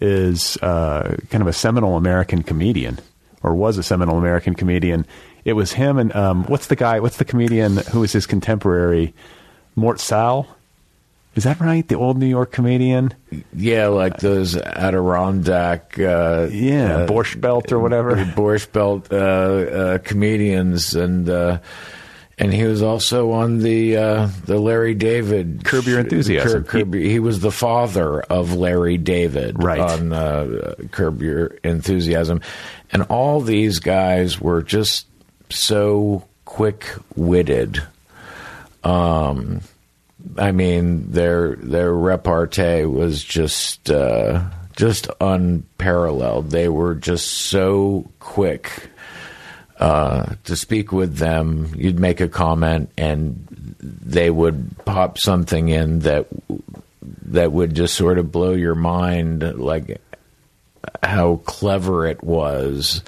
is 0.00 0.56
uh, 0.58 1.16
kind 1.30 1.42
of 1.42 1.48
a 1.48 1.52
seminal 1.52 1.96
American 1.96 2.42
comedian, 2.42 2.98
or 3.42 3.54
was 3.54 3.78
a 3.78 3.82
seminal 3.82 4.18
American 4.18 4.54
comedian. 4.54 5.06
It 5.44 5.54
was 5.54 5.72
him 5.72 5.98
and 5.98 6.14
um, 6.14 6.44
what's 6.44 6.68
the 6.68 6.76
guy? 6.76 7.00
What's 7.00 7.16
the 7.16 7.24
comedian 7.24 7.76
who 7.76 8.00
was 8.00 8.12
his 8.12 8.26
contemporary? 8.26 9.14
Mort 9.74 10.00
Sahl. 10.00 10.46
Is 11.34 11.44
that 11.44 11.60
right? 11.60 11.86
The 11.86 11.94
old 11.94 12.18
New 12.18 12.26
York 12.26 12.52
comedian? 12.52 13.14
Yeah, 13.54 13.86
like 13.86 14.18
those 14.18 14.54
Adirondack. 14.54 15.98
Uh, 15.98 16.48
yeah, 16.50 16.96
uh, 16.96 17.06
Borscht 17.06 17.40
Belt 17.40 17.72
or 17.72 17.78
whatever. 17.78 18.16
Borscht 18.36 18.70
Belt 18.72 19.10
uh, 19.10 19.16
uh, 19.16 19.98
comedians, 19.98 20.94
and 20.94 21.30
uh, 21.30 21.60
and 22.36 22.52
he 22.52 22.64
was 22.64 22.82
also 22.82 23.30
on 23.30 23.60
the 23.60 23.96
uh, 23.96 24.28
the 24.44 24.58
Larry 24.58 24.94
David 24.94 25.64
Curb 25.64 25.84
Your 25.84 26.00
Enthusiasm. 26.00 26.64
Curb, 26.64 26.92
he, 26.92 27.12
he, 27.12 27.18
was 27.18 27.40
the 27.40 27.50
father 27.50 28.20
of 28.20 28.54
Larry 28.54 28.98
David 28.98 29.62
right. 29.62 29.80
on 29.80 30.12
uh, 30.12 30.74
Curb 30.90 31.22
Your 31.22 31.46
Enthusiasm, 31.64 32.42
and 32.90 33.04
all 33.04 33.40
these 33.40 33.78
guys 33.78 34.38
were 34.38 34.60
just 34.60 35.06
so 35.54 36.24
quick 36.44 36.86
witted. 37.16 37.82
Um, 38.84 39.60
I 40.38 40.52
mean, 40.52 41.10
their 41.12 41.56
their 41.56 41.92
repartee 41.92 42.84
was 42.84 43.22
just 43.22 43.90
uh, 43.90 44.44
just 44.76 45.08
unparalleled. 45.20 46.50
They 46.50 46.68
were 46.68 46.94
just 46.94 47.28
so 47.28 48.10
quick 48.20 48.90
uh, 49.78 50.34
to 50.44 50.56
speak 50.56 50.92
with 50.92 51.16
them. 51.16 51.72
You'd 51.76 51.98
make 51.98 52.20
a 52.20 52.28
comment, 52.28 52.90
and 52.96 53.46
they 53.80 54.30
would 54.30 54.76
pop 54.84 55.18
something 55.18 55.68
in 55.68 56.00
that 56.00 56.26
that 57.26 57.52
would 57.52 57.74
just 57.74 57.94
sort 57.94 58.18
of 58.18 58.30
blow 58.30 58.52
your 58.52 58.74
mind, 58.74 59.58
like 59.58 60.00
how 61.02 61.36
clever 61.44 62.06
it 62.06 62.22
was 62.22 63.02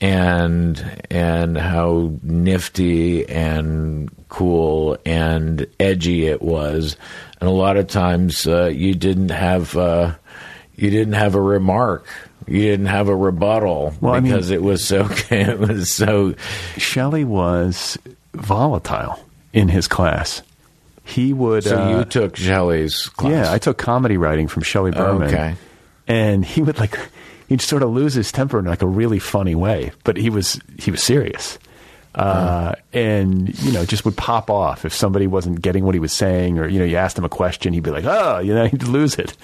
and 0.00 1.02
and 1.10 1.56
how 1.58 2.12
nifty 2.22 3.28
and 3.28 4.10
cool 4.28 4.96
and 5.04 5.66
edgy 5.80 6.26
it 6.26 6.42
was, 6.42 6.96
and 7.40 7.48
a 7.48 7.52
lot 7.52 7.76
of 7.76 7.88
times 7.88 8.46
uh, 8.46 8.66
you 8.66 8.94
didn't 8.94 9.30
have 9.30 9.76
uh, 9.76 10.14
you 10.76 10.90
didn't 10.90 11.14
have 11.14 11.34
a 11.34 11.42
remark. 11.42 12.06
You 12.46 12.62
didn't 12.62 12.86
have 12.86 13.08
a 13.08 13.16
rebuttal 13.16 13.94
well, 14.00 14.20
because 14.20 14.50
I 14.50 14.54
mean, 14.54 14.62
it 14.62 14.62
was 14.62 14.84
so 14.84 15.08
it 15.30 15.58
was 15.58 15.92
so. 15.92 16.34
Shelley 16.76 17.24
was 17.24 17.98
volatile 18.34 19.18
in 19.52 19.68
his 19.68 19.88
class. 19.88 20.42
He 21.04 21.32
would. 21.32 21.64
So 21.64 21.76
uh, 21.76 21.98
you 21.98 22.04
took 22.04 22.36
Shelley's 22.36 23.08
class? 23.08 23.32
Yeah, 23.32 23.52
I 23.52 23.58
took 23.58 23.78
comedy 23.78 24.16
writing 24.16 24.46
from 24.46 24.62
Shelley 24.62 24.92
Berman. 24.92 25.28
Okay. 25.28 25.56
And 26.06 26.44
he 26.44 26.62
would 26.62 26.78
like 26.78 26.98
he'd 27.48 27.60
sort 27.60 27.82
of 27.82 27.90
lose 27.90 28.14
his 28.14 28.30
temper 28.30 28.58
in 28.58 28.66
like 28.66 28.82
a 28.82 28.86
really 28.86 29.18
funny 29.18 29.54
way, 29.54 29.92
but 30.04 30.16
he 30.16 30.30
was 30.30 30.60
he 30.78 30.90
was 30.90 31.02
serious. 31.02 31.58
Uh, 32.14 32.74
and 32.92 33.56
you 33.60 33.70
know, 33.70 33.84
just 33.84 34.04
would 34.04 34.16
pop 34.16 34.50
off 34.50 34.84
if 34.84 34.92
somebody 34.92 35.26
wasn't 35.26 35.60
getting 35.60 35.84
what 35.84 35.94
he 35.94 36.00
was 36.00 36.12
saying, 36.12 36.58
or 36.58 36.66
you 36.66 36.78
know, 36.78 36.84
you 36.84 36.96
asked 36.96 37.18
him 37.18 37.24
a 37.24 37.28
question, 37.28 37.72
he'd 37.72 37.82
be 37.82 37.90
like, 37.90 38.04
"Oh," 38.04 38.38
you 38.38 38.54
know, 38.54 38.66
he'd 38.68 38.82
lose 38.84 39.16
it. 39.16 39.36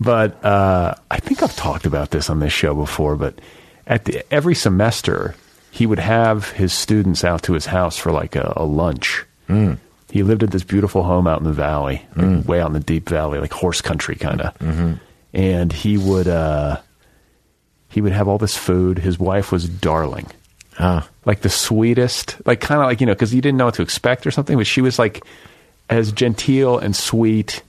But 0.00 0.42
uh, 0.44 0.94
I 1.10 1.18
think 1.18 1.42
I've 1.42 1.56
talked 1.56 1.86
about 1.86 2.10
this 2.10 2.30
on 2.30 2.40
this 2.40 2.52
show 2.52 2.74
before. 2.74 3.16
But 3.16 3.40
at 3.86 4.06
the, 4.06 4.24
every 4.32 4.54
semester, 4.54 5.34
he 5.70 5.86
would 5.86 5.98
have 5.98 6.50
his 6.52 6.72
students 6.72 7.24
out 7.24 7.42
to 7.44 7.52
his 7.52 7.66
house 7.66 7.96
for 7.96 8.10
like 8.10 8.34
a, 8.36 8.52
a 8.56 8.64
lunch. 8.64 9.24
Mm. 9.48 9.78
He 10.10 10.22
lived 10.22 10.42
at 10.42 10.50
this 10.50 10.64
beautiful 10.64 11.02
home 11.04 11.26
out 11.26 11.38
in 11.38 11.44
the 11.44 11.52
valley, 11.52 12.06
like 12.16 12.26
mm. 12.26 12.46
way 12.46 12.60
out 12.60 12.68
in 12.68 12.72
the 12.72 12.80
deep 12.80 13.08
valley, 13.08 13.38
like 13.38 13.52
horse 13.52 13.80
country 13.80 14.16
kind 14.16 14.40
of. 14.40 14.58
Mm-hmm. 14.58 14.92
And 15.32 15.72
he 15.72 15.96
would. 15.96 16.28
Uh, 16.28 16.80
he 17.90 18.00
would 18.00 18.12
have 18.12 18.28
all 18.28 18.38
this 18.38 18.56
food. 18.56 18.98
His 18.98 19.18
wife 19.18 19.52
was 19.52 19.68
darling. 19.68 20.26
Ah. 20.78 21.06
Like 21.24 21.40
the 21.40 21.50
sweetest, 21.50 22.36
like 22.46 22.60
kind 22.60 22.80
of 22.80 22.86
like, 22.86 23.00
you 23.00 23.06
know, 23.06 23.12
because 23.12 23.34
you 23.34 23.42
didn't 23.42 23.58
know 23.58 23.66
what 23.66 23.74
to 23.74 23.82
expect 23.82 24.26
or 24.26 24.30
something, 24.30 24.56
but 24.56 24.66
she 24.66 24.80
was 24.80 24.98
like 24.98 25.24
as 25.90 26.12
genteel 26.12 26.78
and 26.78 26.94
sweet 26.94 27.62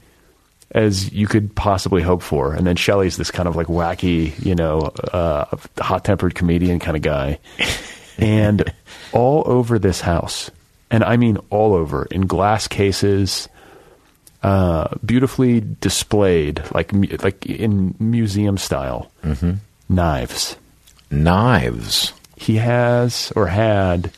as 0.72 1.12
you 1.12 1.28
could 1.28 1.54
possibly 1.56 2.02
hope 2.02 2.22
for. 2.22 2.54
And 2.54 2.66
then 2.66 2.76
Shelley's 2.76 3.18
this 3.18 3.32
kind 3.32 3.50
of 3.50 3.56
like 3.56 3.68
wacky, 3.68 4.40
you 4.46 4.56
know, 4.56 4.94
uh, 5.12 5.46
hot 5.80 6.06
tempered 6.06 6.36
comedian 6.36 6.80
kind 6.80 6.96
of 6.96 7.04
guy. 7.04 7.40
and 8.18 8.72
all 9.12 9.44
over 9.46 9.80
this 9.80 10.00
house, 10.00 10.52
and 10.90 11.04
I 11.04 11.18
mean 11.18 11.38
all 11.50 11.74
over, 11.74 12.06
in 12.06 12.28
glass 12.28 12.68
cases, 12.68 13.50
uh, 14.44 14.96
beautifully 15.04 15.62
displayed, 15.82 16.62
like 16.74 16.94
like 17.24 17.46
in 17.46 17.96
museum 18.00 18.58
style. 18.58 19.12
Mm-hmm 19.24 19.54
knives. 19.92 20.56
Knives. 21.12 22.14
He 22.38 22.56
has 22.56 23.32
or 23.36 23.48
had 23.48 24.12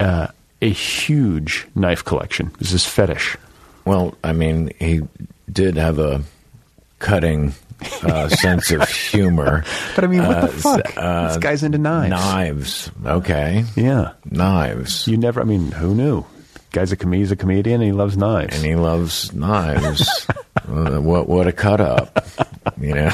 uh, 0.00 0.28
a 0.62 0.70
huge 0.70 1.66
knife 1.74 2.04
collection. 2.04 2.52
This 2.58 2.68
is 2.68 2.84
his 2.84 2.86
fetish. 2.86 3.36
Well, 3.84 4.14
I 4.22 4.32
mean, 4.32 4.70
he 4.78 5.02
did 5.50 5.76
have 5.76 5.98
a 5.98 6.22
cutting 6.98 7.52
uh, 8.02 8.28
sense 8.28 8.70
of 8.70 8.88
humor. 8.88 9.64
But 9.94 10.04
I 10.04 10.06
mean, 10.06 10.24
what 10.26 10.40
the 10.40 10.48
uh, 10.48 10.52
fuck? 10.52 10.96
Uh, 10.96 11.28
this 11.28 11.36
guy's 11.38 11.62
into 11.62 11.78
knives. 11.78 12.10
Knives. 12.10 12.90
Okay. 13.04 13.64
Yeah. 13.76 14.12
Knives. 14.24 15.08
You 15.08 15.16
never. 15.16 15.40
I 15.40 15.44
mean, 15.44 15.72
who 15.72 15.94
knew? 15.94 16.24
Guy's 16.72 16.90
a 16.90 16.96
com- 16.96 17.12
he's 17.12 17.30
a 17.30 17.36
comedian 17.36 17.82
and 17.82 17.84
he 17.84 17.92
loves 17.92 18.16
knives. 18.16 18.56
And 18.56 18.64
he 18.64 18.74
loves 18.74 19.32
knives. 19.32 20.26
what 20.66 21.28
what 21.28 21.46
a 21.46 21.52
cut 21.52 21.80
up, 21.80 22.26
you 22.80 22.94
know. 22.94 23.10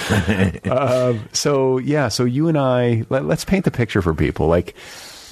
uh, 0.65 1.15
so 1.33 1.79
yeah, 1.79 2.09
so 2.09 2.25
you 2.25 2.49
and 2.49 2.57
I 2.57 3.05
let, 3.09 3.25
let's 3.25 3.45
paint 3.45 3.65
the 3.65 3.71
picture 3.71 4.01
for 4.01 4.15
people. 4.15 4.47
Like, 4.47 4.75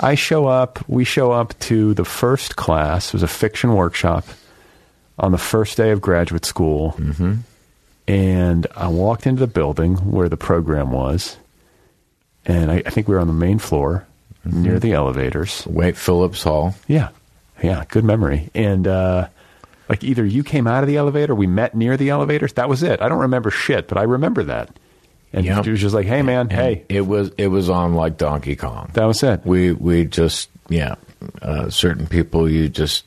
I 0.00 0.14
show 0.14 0.46
up, 0.46 0.86
we 0.88 1.04
show 1.04 1.32
up 1.32 1.58
to 1.60 1.94
the 1.94 2.04
first 2.04 2.56
class. 2.56 3.08
It 3.08 3.12
was 3.14 3.22
a 3.22 3.28
fiction 3.28 3.74
workshop 3.74 4.26
on 5.18 5.32
the 5.32 5.38
first 5.38 5.76
day 5.76 5.90
of 5.92 6.00
graduate 6.00 6.44
school, 6.44 6.94
mm-hmm. 6.98 7.36
and 8.08 8.66
I 8.74 8.88
walked 8.88 9.26
into 9.26 9.40
the 9.40 9.46
building 9.46 9.96
where 9.96 10.28
the 10.28 10.36
program 10.36 10.90
was, 10.90 11.36
and 12.44 12.70
I, 12.70 12.82
I 12.84 12.90
think 12.90 13.08
we 13.08 13.14
were 13.14 13.20
on 13.20 13.28
the 13.28 13.32
main 13.32 13.58
floor 13.58 14.06
mm-hmm. 14.46 14.62
near 14.62 14.78
the 14.78 14.92
elevators. 14.92 15.66
Wait, 15.66 15.96
Phillips 15.96 16.42
Hall. 16.42 16.74
Yeah, 16.88 17.10
yeah, 17.62 17.84
good 17.88 18.04
memory. 18.04 18.50
And 18.54 18.86
uh, 18.86 19.28
like 19.88 20.04
either 20.04 20.24
you 20.24 20.42
came 20.42 20.66
out 20.66 20.82
of 20.82 20.88
the 20.88 20.96
elevator, 20.96 21.34
we 21.34 21.46
met 21.46 21.74
near 21.74 21.96
the 21.96 22.10
elevators. 22.10 22.52
That 22.54 22.68
was 22.68 22.82
it. 22.82 23.00
I 23.00 23.08
don't 23.08 23.20
remember 23.20 23.50
shit, 23.50 23.88
but 23.88 23.98
I 23.98 24.02
remember 24.02 24.44
that. 24.44 24.76
And 25.32 25.44
yep. 25.44 25.64
he 25.64 25.70
was 25.70 25.80
just 25.80 25.94
like, 25.94 26.06
"Hey, 26.06 26.22
man, 26.22 26.42
and 26.42 26.52
hey." 26.52 26.84
It 26.88 27.02
was 27.02 27.30
it 27.36 27.48
was 27.48 27.68
on 27.68 27.94
like 27.94 28.16
Donkey 28.16 28.56
Kong. 28.56 28.90
That 28.94 29.04
was 29.04 29.22
it. 29.22 29.44
We 29.44 29.72
we 29.72 30.04
just 30.04 30.48
yeah, 30.68 30.94
uh, 31.42 31.68
certain 31.68 32.06
people 32.06 32.48
you 32.48 32.68
just 32.68 33.04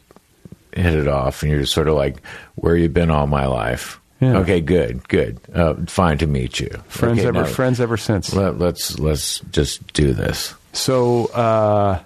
hit 0.74 0.94
it 0.94 1.08
off, 1.08 1.42
and 1.42 1.52
you're 1.52 1.62
just 1.62 1.74
sort 1.74 1.88
of 1.88 1.96
like, 1.96 2.22
"Where 2.56 2.76
you 2.76 2.90
been 2.90 3.10
all 3.10 3.26
my 3.26 3.46
life?" 3.48 4.00
Yeah. 4.20 4.40
Okay, 4.40 4.60
good, 4.60 5.08
good. 5.08 5.40
Uh, 5.54 5.76
fine 5.88 6.18
to 6.18 6.28
meet 6.28 6.60
you. 6.60 6.70
Friends 6.90 7.20
okay, 7.20 7.28
ever, 7.30 7.46
friends 7.46 7.80
ever 7.80 7.96
since. 7.96 8.34
Let, 8.34 8.56
us 8.56 8.60
let's, 8.60 9.00
let's 9.00 9.40
just 9.52 9.94
do 9.94 10.14
this. 10.14 10.54
So, 10.74 11.28
uh, 11.28 12.02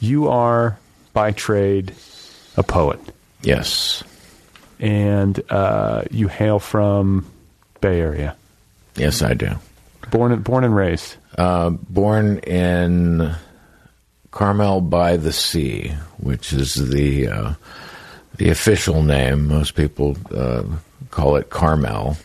you 0.00 0.28
are 0.28 0.78
by 1.14 1.32
trade 1.32 1.94
a 2.58 2.62
poet. 2.62 3.00
Yes. 3.42 4.04
And 4.78 5.40
uh, 5.50 6.02
you 6.10 6.28
hail 6.28 6.58
from 6.58 7.26
Bay 7.80 8.00
Area. 8.00 8.36
Yes, 8.96 9.22
I 9.22 9.34
do. 9.34 9.52
Born 10.10 10.42
born 10.42 10.64
and 10.64 10.76
raised. 10.76 11.16
Uh, 11.38 11.70
born 11.70 12.38
in 12.40 13.34
Carmel 14.30 14.80
by 14.82 15.16
the 15.16 15.32
Sea, 15.32 15.94
which 16.18 16.52
is 16.52 16.74
the 16.74 17.28
uh, 17.28 17.54
the 18.36 18.50
official 18.50 19.02
name. 19.02 19.48
Most 19.48 19.74
people 19.74 20.16
uh, 20.34 20.64
call 21.10 21.36
it 21.36 21.50
Carmel. 21.50 22.16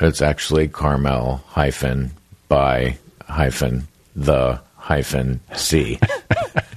It's 0.00 0.22
actually 0.22 0.68
Carmel 0.68 1.42
hyphen 1.48 2.12
by 2.48 2.98
hyphen 3.28 3.86
the 4.16 4.60
hyphen 4.76 5.40
sea. 5.54 5.98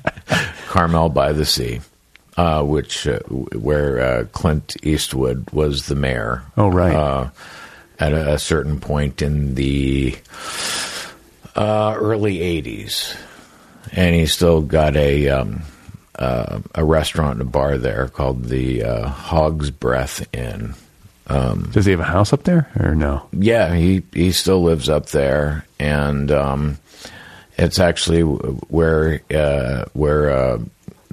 Carmel 0.71 1.09
by 1.09 1.33
the 1.33 1.43
Sea, 1.43 1.81
uh, 2.37 2.63
which 2.63 3.05
uh, 3.05 3.19
where 3.27 3.99
uh, 3.99 4.25
Clint 4.31 4.77
Eastwood 4.83 5.51
was 5.51 5.87
the 5.87 5.95
mayor. 5.95 6.43
Oh, 6.55 6.69
right. 6.69 6.95
Uh, 6.95 7.29
at 7.99 8.13
a, 8.13 8.35
a, 8.35 8.39
certain 8.39 8.79
point 8.79 9.21
in 9.21 9.55
the 9.55 10.17
uh, 11.57 11.93
early 11.97 12.37
'80s, 12.37 13.17
and 13.91 14.15
he 14.15 14.25
still 14.25 14.61
got 14.61 14.95
a 14.95 15.27
um, 15.27 15.63
uh, 16.17 16.61
a 16.73 16.85
restaurant 16.85 17.33
and 17.33 17.49
a 17.49 17.51
bar 17.51 17.77
there 17.77 18.07
called 18.07 18.45
the 18.45 18.79
Hog's 18.79 19.71
Breath 19.71 20.25
Inn. 20.33 20.73
Does 21.27 21.85
he 21.85 21.91
have 21.91 21.99
a 21.99 22.05
house 22.05 22.31
up 22.31 22.43
there 22.43 22.71
or 22.79 22.95
no? 22.95 23.27
Yeah, 23.33 23.75
he 23.75 24.03
he 24.13 24.31
still 24.31 24.63
lives 24.63 24.87
up 24.87 25.07
there, 25.07 25.65
and 25.79 26.31
um, 26.31 26.77
it's 27.61 27.79
actually 27.79 28.21
where 28.21 29.21
uh, 29.33 29.85
where 29.93 30.29
uh, 30.29 30.59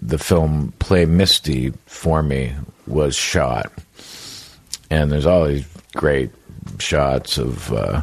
the 0.00 0.18
film 0.18 0.72
Play 0.78 1.04
Misty 1.04 1.72
for 1.86 2.22
me 2.22 2.54
was 2.86 3.14
shot, 3.14 3.72
and 4.90 5.12
there's 5.12 5.26
all 5.26 5.46
these 5.46 5.66
great 5.94 6.30
shots 6.78 7.38
of. 7.38 7.72
Uh, 7.72 8.02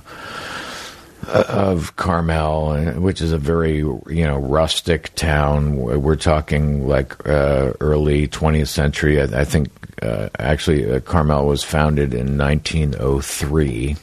of 1.27 1.95
Carmel, 1.95 2.75
which 3.01 3.19
is 3.19 3.31
a 3.31 3.39
very 3.39 3.77
you 3.77 4.03
know 4.07 4.37
rustic 4.37 5.13
town. 5.15 5.75
We're 5.77 6.15
talking 6.15 6.87
like 6.87 7.27
uh, 7.27 7.73
early 7.79 8.27
20th 8.27 8.67
century. 8.67 9.19
I, 9.19 9.41
I 9.41 9.43
think 9.43 9.69
uh, 10.03 10.29
actually 10.37 10.91
uh, 10.91 10.99
Carmel 10.99 11.47
was 11.47 11.63
founded 11.63 12.13
in 12.13 12.37
1903, 12.37 13.95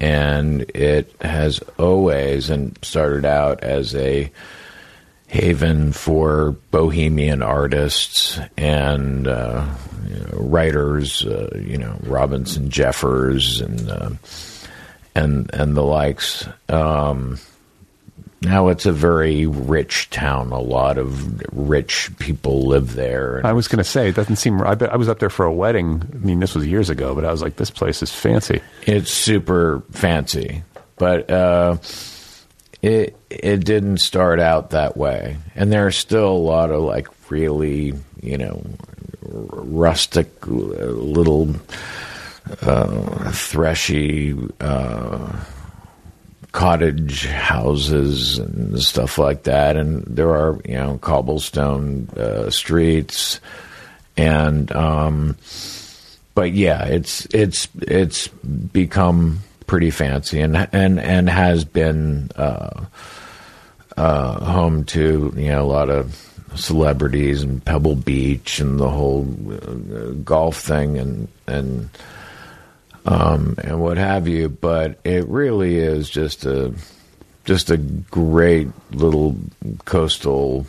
and 0.00 0.62
it 0.74 1.14
has 1.20 1.60
always 1.78 2.50
and 2.50 2.78
started 2.82 3.24
out 3.24 3.62
as 3.62 3.94
a 3.94 4.30
haven 5.28 5.92
for 5.92 6.56
bohemian 6.70 7.42
artists 7.42 8.38
and 8.56 9.26
uh, 9.26 9.66
you 10.08 10.14
know, 10.14 10.28
writers. 10.32 11.24
Uh, 11.24 11.50
you 11.60 11.78
know 11.78 11.98
Robinson 12.02 12.70
Jeffers 12.70 13.60
and 13.60 14.18
and 15.14 15.50
and 15.52 15.76
the 15.76 15.82
likes. 15.82 16.46
Um, 16.68 17.38
now 18.42 18.68
it's 18.68 18.86
a 18.86 18.92
very 18.92 19.46
rich 19.46 20.10
town. 20.10 20.52
A 20.52 20.60
lot 20.60 20.98
of 20.98 21.42
rich 21.52 22.10
people 22.18 22.66
live 22.66 22.94
there. 22.94 23.40
I 23.44 23.52
was 23.52 23.66
going 23.68 23.78
to 23.78 23.84
say 23.84 24.08
it 24.08 24.14
doesn't 24.14 24.36
seem. 24.36 24.60
I, 24.60 24.76
I 24.90 24.96
was 24.96 25.08
up 25.08 25.18
there 25.18 25.30
for 25.30 25.46
a 25.46 25.52
wedding. 25.52 26.02
I 26.12 26.16
mean, 26.18 26.40
this 26.40 26.54
was 26.54 26.66
years 26.66 26.90
ago, 26.90 27.14
but 27.14 27.24
I 27.24 27.30
was 27.30 27.42
like, 27.42 27.56
this 27.56 27.70
place 27.70 28.02
is 28.02 28.12
fancy. 28.12 28.60
It's 28.82 29.10
super 29.10 29.82
fancy, 29.90 30.62
but 30.96 31.30
uh, 31.30 31.78
it 32.82 33.16
it 33.30 33.64
didn't 33.64 33.98
start 33.98 34.38
out 34.38 34.70
that 34.70 34.96
way, 34.96 35.38
and 35.54 35.72
there 35.72 35.86
are 35.86 35.92
still 35.92 36.28
a 36.28 36.36
lot 36.36 36.70
of 36.70 36.82
like 36.82 37.08
really 37.30 37.94
you 38.22 38.38
know 38.38 38.62
rustic 39.22 40.28
little 40.46 41.54
uh, 42.62 43.30
threshy 43.32 44.36
uh, 44.60 45.32
cottage 46.56 47.26
houses 47.26 48.38
and 48.38 48.80
stuff 48.82 49.18
like 49.18 49.42
that. 49.42 49.76
And 49.76 50.02
there 50.04 50.30
are, 50.30 50.58
you 50.64 50.76
know, 50.76 50.96
cobblestone 50.96 52.08
uh, 52.16 52.48
streets. 52.48 53.40
And, 54.16 54.72
um, 54.72 55.36
but 56.34 56.52
yeah, 56.52 56.86
it's, 56.86 57.26
it's, 57.26 57.68
it's 57.82 58.28
become 58.28 59.40
pretty 59.66 59.90
fancy 59.90 60.40
and, 60.40 60.56
and, 60.72 60.98
and 60.98 61.28
has 61.28 61.66
been, 61.66 62.30
uh, 62.36 62.86
uh, 63.98 64.42
home 64.42 64.84
to, 64.84 65.34
you 65.36 65.48
know, 65.48 65.62
a 65.62 65.68
lot 65.68 65.90
of 65.90 66.14
celebrities 66.54 67.42
and 67.42 67.62
Pebble 67.62 67.96
Beach 67.96 68.60
and 68.60 68.80
the 68.80 68.88
whole 68.88 69.28
uh, 69.52 70.12
golf 70.24 70.56
thing 70.56 70.96
and, 70.96 71.28
and, 71.46 71.90
um, 73.06 73.54
and 73.62 73.80
what 73.80 73.96
have 73.96 74.28
you. 74.28 74.48
But 74.48 74.98
it 75.04 75.26
really 75.28 75.78
is 75.78 76.10
just 76.10 76.44
a 76.44 76.74
just 77.44 77.70
a 77.70 77.76
great 77.76 78.68
little 78.90 79.36
coastal 79.84 80.66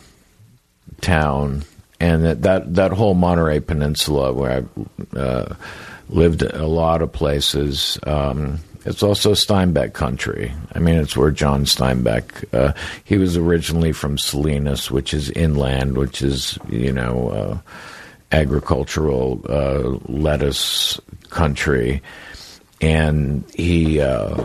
town, 1.00 1.64
and 2.00 2.24
that 2.24 2.42
that, 2.42 2.74
that 2.74 2.92
whole 2.92 3.14
Monterey 3.14 3.60
Peninsula 3.60 4.32
where 4.32 4.64
I 5.14 5.18
uh, 5.18 5.54
lived 6.08 6.42
a 6.42 6.66
lot 6.66 7.02
of 7.02 7.12
places. 7.12 7.98
Um, 8.06 8.60
it's 8.84 9.02
also 9.02 9.32
Steinbeck 9.32 9.92
country. 9.92 10.52
I 10.72 10.78
mean, 10.78 10.94
it's 10.96 11.16
where 11.16 11.30
John 11.30 11.64
Steinbeck. 11.64 12.44
Uh, 12.54 12.72
he 13.04 13.18
was 13.18 13.36
originally 13.36 13.92
from 13.92 14.16
Salinas, 14.16 14.90
which 14.90 15.12
is 15.12 15.30
inland, 15.30 15.98
which 15.98 16.22
is 16.22 16.58
you 16.68 16.92
know 16.92 17.28
uh, 17.28 17.58
agricultural 18.32 19.42
uh, 19.48 19.98
lettuce 20.10 21.00
country 21.30 22.00
and 22.80 23.44
he 23.54 24.00
uh, 24.00 24.44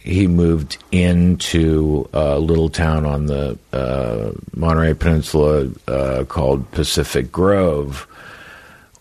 he 0.00 0.26
moved 0.26 0.78
into 0.90 2.08
a 2.12 2.38
little 2.38 2.68
town 2.68 3.04
on 3.06 3.26
the 3.26 3.58
uh, 3.72 4.32
Monterey 4.54 4.94
Peninsula 4.94 5.68
uh, 5.88 6.24
called 6.24 6.70
Pacific 6.70 7.32
Grove, 7.32 8.06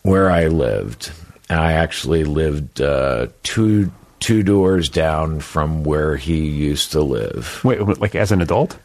where 0.03 0.31
I 0.31 0.47
lived. 0.47 1.11
I 1.49 1.73
actually 1.73 2.23
lived 2.23 2.81
uh, 2.81 3.27
two 3.43 3.91
two 4.19 4.43
doors 4.43 4.89
down 4.89 5.39
from 5.39 5.83
where 5.83 6.15
he 6.15 6.47
used 6.47 6.91
to 6.93 7.01
live. 7.01 7.61
Wait, 7.63 7.81
like 7.99 8.15
as 8.15 8.31
an 8.31 8.41
adult? 8.41 8.77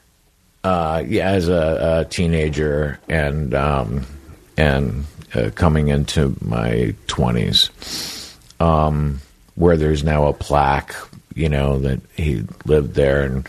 Uh, 0.64 1.04
yeah, 1.06 1.30
as 1.30 1.48
a, 1.48 2.00
a 2.00 2.10
teenager 2.10 2.98
and 3.08 3.54
um, 3.54 4.04
and 4.56 5.04
uh, 5.34 5.50
coming 5.54 5.88
into 5.88 6.34
my 6.40 6.94
twenties. 7.06 7.70
Um, 8.58 9.20
where 9.56 9.76
there's 9.76 10.04
now 10.04 10.26
a 10.26 10.32
plaque, 10.32 10.94
you 11.34 11.48
know, 11.48 11.78
that 11.80 12.00
he 12.14 12.44
lived 12.64 12.94
there 12.94 13.24
and 13.24 13.48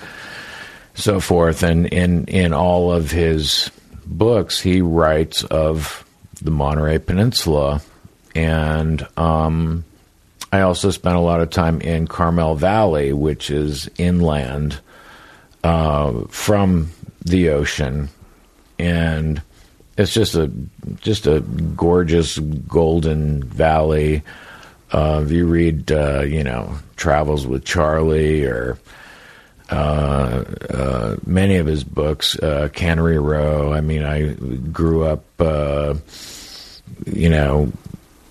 so 0.96 1.20
forth. 1.20 1.64
And 1.64 1.86
in, 1.88 2.26
in 2.26 2.54
all 2.54 2.92
of 2.92 3.12
his 3.12 3.70
books, 4.06 4.60
he 4.60 4.82
writes 4.82 5.44
of 5.44 6.06
the 6.42 6.52
Monterey 6.52 6.98
Peninsula. 7.00 7.82
And 8.34 9.06
um, 9.18 9.84
I 10.52 10.62
also 10.62 10.92
spent 10.92 11.18
a 11.18 11.22
lot 11.22 11.42
of 11.42 11.50
time 11.50 11.82
in 11.82 12.08
Carmel 12.08 12.56
Valley, 12.56 13.14
which 13.14 13.50
is 13.50 13.90
inland 13.98 14.80
uh, 15.64 16.24
from 16.30 16.92
the 17.26 17.50
ocean. 17.50 18.10
And 18.80 19.42
it's 19.98 20.14
just 20.14 20.36
a 20.36 20.52
just 21.02 21.26
a 21.26 21.42
gorgeous 21.42 22.38
golden 22.38 23.44
valley 23.44 24.22
uh, 24.92 25.22
if 25.26 25.32
you 25.32 25.46
read, 25.46 25.92
uh, 25.92 26.22
you 26.22 26.44
know, 26.44 26.78
Travels 26.96 27.46
with 27.46 27.66
Charley 27.66 28.46
or 28.46 28.78
uh, 29.70 30.46
uh 30.70 31.16
many 31.26 31.58
of 31.58 31.68
his 31.68 31.84
books, 31.84 32.40
uh, 32.40 32.70
Cannery 32.74 33.20
Row. 33.20 33.74
I 33.74 33.82
mean, 33.82 34.04
I 34.04 34.34
grew 34.72 35.04
up, 35.04 35.26
uh, 35.40 35.96
you 37.06 37.30
know, 37.30 37.72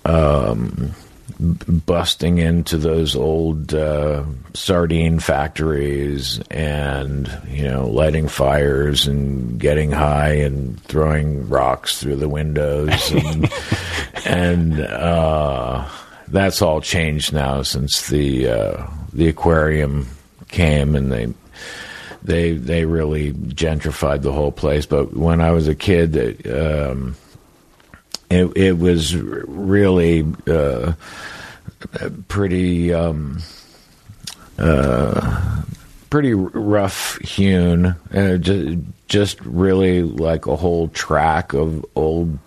um, 0.03 0.95
busting 1.39 2.39
into 2.39 2.77
those 2.77 3.15
old 3.15 3.75
sardine 4.55 5.19
factories 5.19 6.39
and, 6.49 7.29
you 7.47 7.65
know, 7.65 7.87
lighting 7.87 8.27
fires 8.27 9.05
and 9.05 9.59
getting 9.59 9.91
high 9.91 10.33
and 10.33 10.81
throwing 10.85 11.47
rocks 11.47 11.99
through 11.99 12.15
the 12.15 12.29
windows 12.29 13.11
and, 13.11 13.51
and 14.25 14.79
that's 16.27 16.61
all 16.61 16.81
changed 16.81 17.33
now 17.33 17.61
since 17.63 18.07
the 18.09 18.49
uh, 18.49 18.87
the 19.13 19.27
aquarium 19.27 20.07
came 20.47 20.95
and 20.95 21.11
they 21.11 21.33
they 22.23 22.53
they 22.53 22.85
really 22.85 23.33
gentrified 23.33 24.21
the 24.21 24.33
whole 24.33 24.51
place. 24.51 24.85
But 24.85 25.15
when 25.15 25.41
I 25.41 25.51
was 25.51 25.67
a 25.67 25.75
kid, 25.75 26.15
it, 26.15 26.47
um, 26.47 27.15
it, 28.29 28.45
it 28.57 28.77
was 28.77 29.15
really 29.15 30.25
uh, 30.47 30.93
pretty 32.27 32.93
um, 32.93 33.41
uh, 34.57 35.63
pretty 36.09 36.33
rough 36.33 37.17
hewn. 37.19 37.95
Uh, 38.13 38.37
just, 38.37 38.79
just 39.07 39.41
really 39.41 40.03
like 40.03 40.45
a 40.47 40.55
whole 40.55 40.89
track 40.89 41.53
of 41.53 41.85
old 41.95 42.37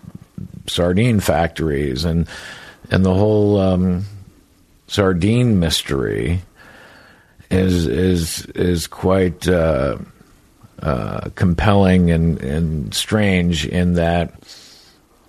sardine 0.67 1.19
factories 1.19 2.05
and 2.05 2.27
and 2.91 3.05
the 3.05 3.13
whole 3.13 3.59
um, 3.59 4.05
sardine 4.87 5.59
mystery 5.59 6.41
is 7.49 7.87
is 7.87 8.45
is 8.47 8.85
quite 8.87 9.47
uh, 9.47 9.97
uh, 10.81 11.29
compelling 11.35 12.11
and, 12.11 12.41
and 12.41 12.93
strange 12.93 13.65
in 13.65 13.93
that 13.93 14.33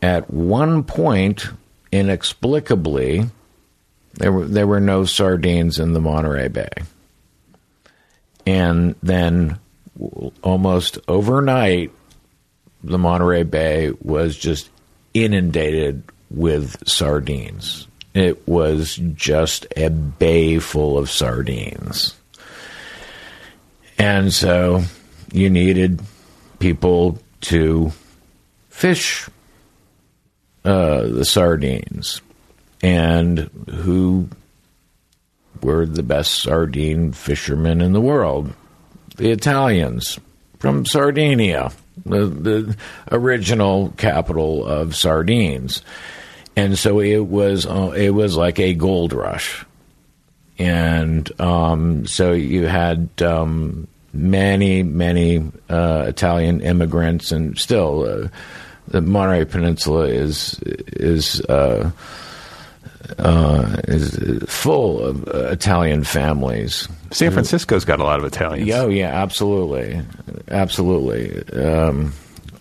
at 0.02 0.28
one 0.32 0.82
point, 0.82 1.46
inexplicably, 1.92 3.30
there 4.14 4.32
were 4.32 4.44
there 4.44 4.66
were 4.66 4.80
no 4.80 5.04
sardines 5.04 5.78
in 5.78 5.92
the 5.92 6.00
Monterey 6.00 6.48
Bay, 6.48 6.70
and 8.44 8.96
then 9.02 9.58
almost 10.42 10.98
overnight, 11.06 11.92
the 12.82 12.98
Monterey 12.98 13.44
Bay 13.44 13.92
was 14.00 14.36
just 14.36 14.70
inundated 15.14 16.02
with 16.34 16.86
sardines. 16.88 17.86
It 18.14 18.46
was 18.46 18.96
just 19.14 19.66
a 19.76 19.88
bay 19.90 20.58
full 20.58 20.98
of 20.98 21.10
sardines. 21.10 22.14
And 23.98 24.32
so 24.32 24.82
you 25.32 25.48
needed 25.48 26.00
people 26.58 27.18
to 27.42 27.92
fish 28.68 29.28
uh, 30.64 31.02
the 31.02 31.24
sardines. 31.24 32.20
and 32.82 33.48
who 33.70 34.28
were 35.62 35.86
the 35.86 36.02
best 36.02 36.34
sardine 36.42 37.12
fishermen 37.12 37.80
in 37.80 37.92
the 37.92 38.00
world. 38.00 38.52
The 39.16 39.30
Italians 39.30 40.18
from 40.58 40.84
Sardinia, 40.84 41.70
the, 42.04 42.26
the 42.26 42.76
original 43.10 43.92
capital 43.96 44.66
of 44.66 44.96
sardines. 44.96 45.82
And 46.54 46.78
so 46.78 47.00
it 47.00 47.18
was 47.18 47.66
uh, 47.66 47.92
it 47.96 48.10
was 48.10 48.36
like 48.36 48.58
a 48.58 48.74
gold 48.74 49.12
rush, 49.12 49.64
and 50.58 51.28
um, 51.40 52.06
so 52.06 52.32
you 52.32 52.66
had 52.66 53.08
um, 53.22 53.88
many 54.12 54.82
many 54.82 55.50
uh, 55.70 56.04
Italian 56.08 56.60
immigrants, 56.60 57.32
and 57.32 57.58
still 57.58 58.04
uh, 58.04 58.28
the 58.88 59.00
Monterey 59.00 59.46
Peninsula 59.46 60.04
is 60.04 60.60
is 60.62 61.40
uh, 61.42 61.90
uh, 63.18 63.76
is 63.88 64.44
full 64.46 65.00
of 65.02 65.26
uh, 65.28 65.48
Italian 65.48 66.04
families. 66.04 66.88
San 67.10 67.30
Francisco's 67.30 67.84
got 67.84 68.00
a 68.00 68.04
lot 68.04 68.18
of 68.18 68.24
Italians. 68.24 68.70
Oh 68.72 68.88
yeah, 68.88 69.08
absolutely, 69.08 70.00
absolutely. 70.48 71.42
Um, 71.58 72.12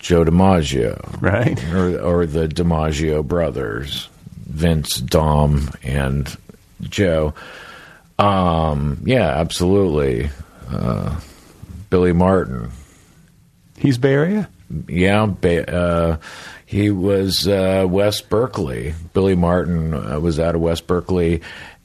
Joe 0.02 0.26
DiMaggio, 0.26 1.22
Right. 1.22 1.64
or 1.74 2.00
or 2.02 2.26
the 2.26 2.48
DiMaggio 2.48 3.26
brothers, 3.26 4.10
Vince, 4.48 4.98
Dom, 5.00 5.70
and 5.84 6.36
Joe. 6.82 7.34
Um, 8.20 9.02
yeah, 9.06 9.28
absolutely. 9.40 10.30
Uh, 10.70 11.20
Billy 11.90 12.14
Martin, 12.14 12.72
He's 13.78 13.98
Bay 13.98 14.14
Area? 14.14 14.50
yeah, 14.88 15.26
ba- 15.26 15.72
uh, 15.74 16.18
he 16.66 16.90
was 16.90 17.48
uh, 17.48 17.86
West 17.90 18.30
Berkeley. 18.30 18.94
Billy 19.14 19.36
Martin 19.36 19.94
uh, 19.94 20.20
was 20.20 20.40
out 20.40 20.56
of 20.56 20.62
West 20.62 20.88
Berkeley, 20.88 21.42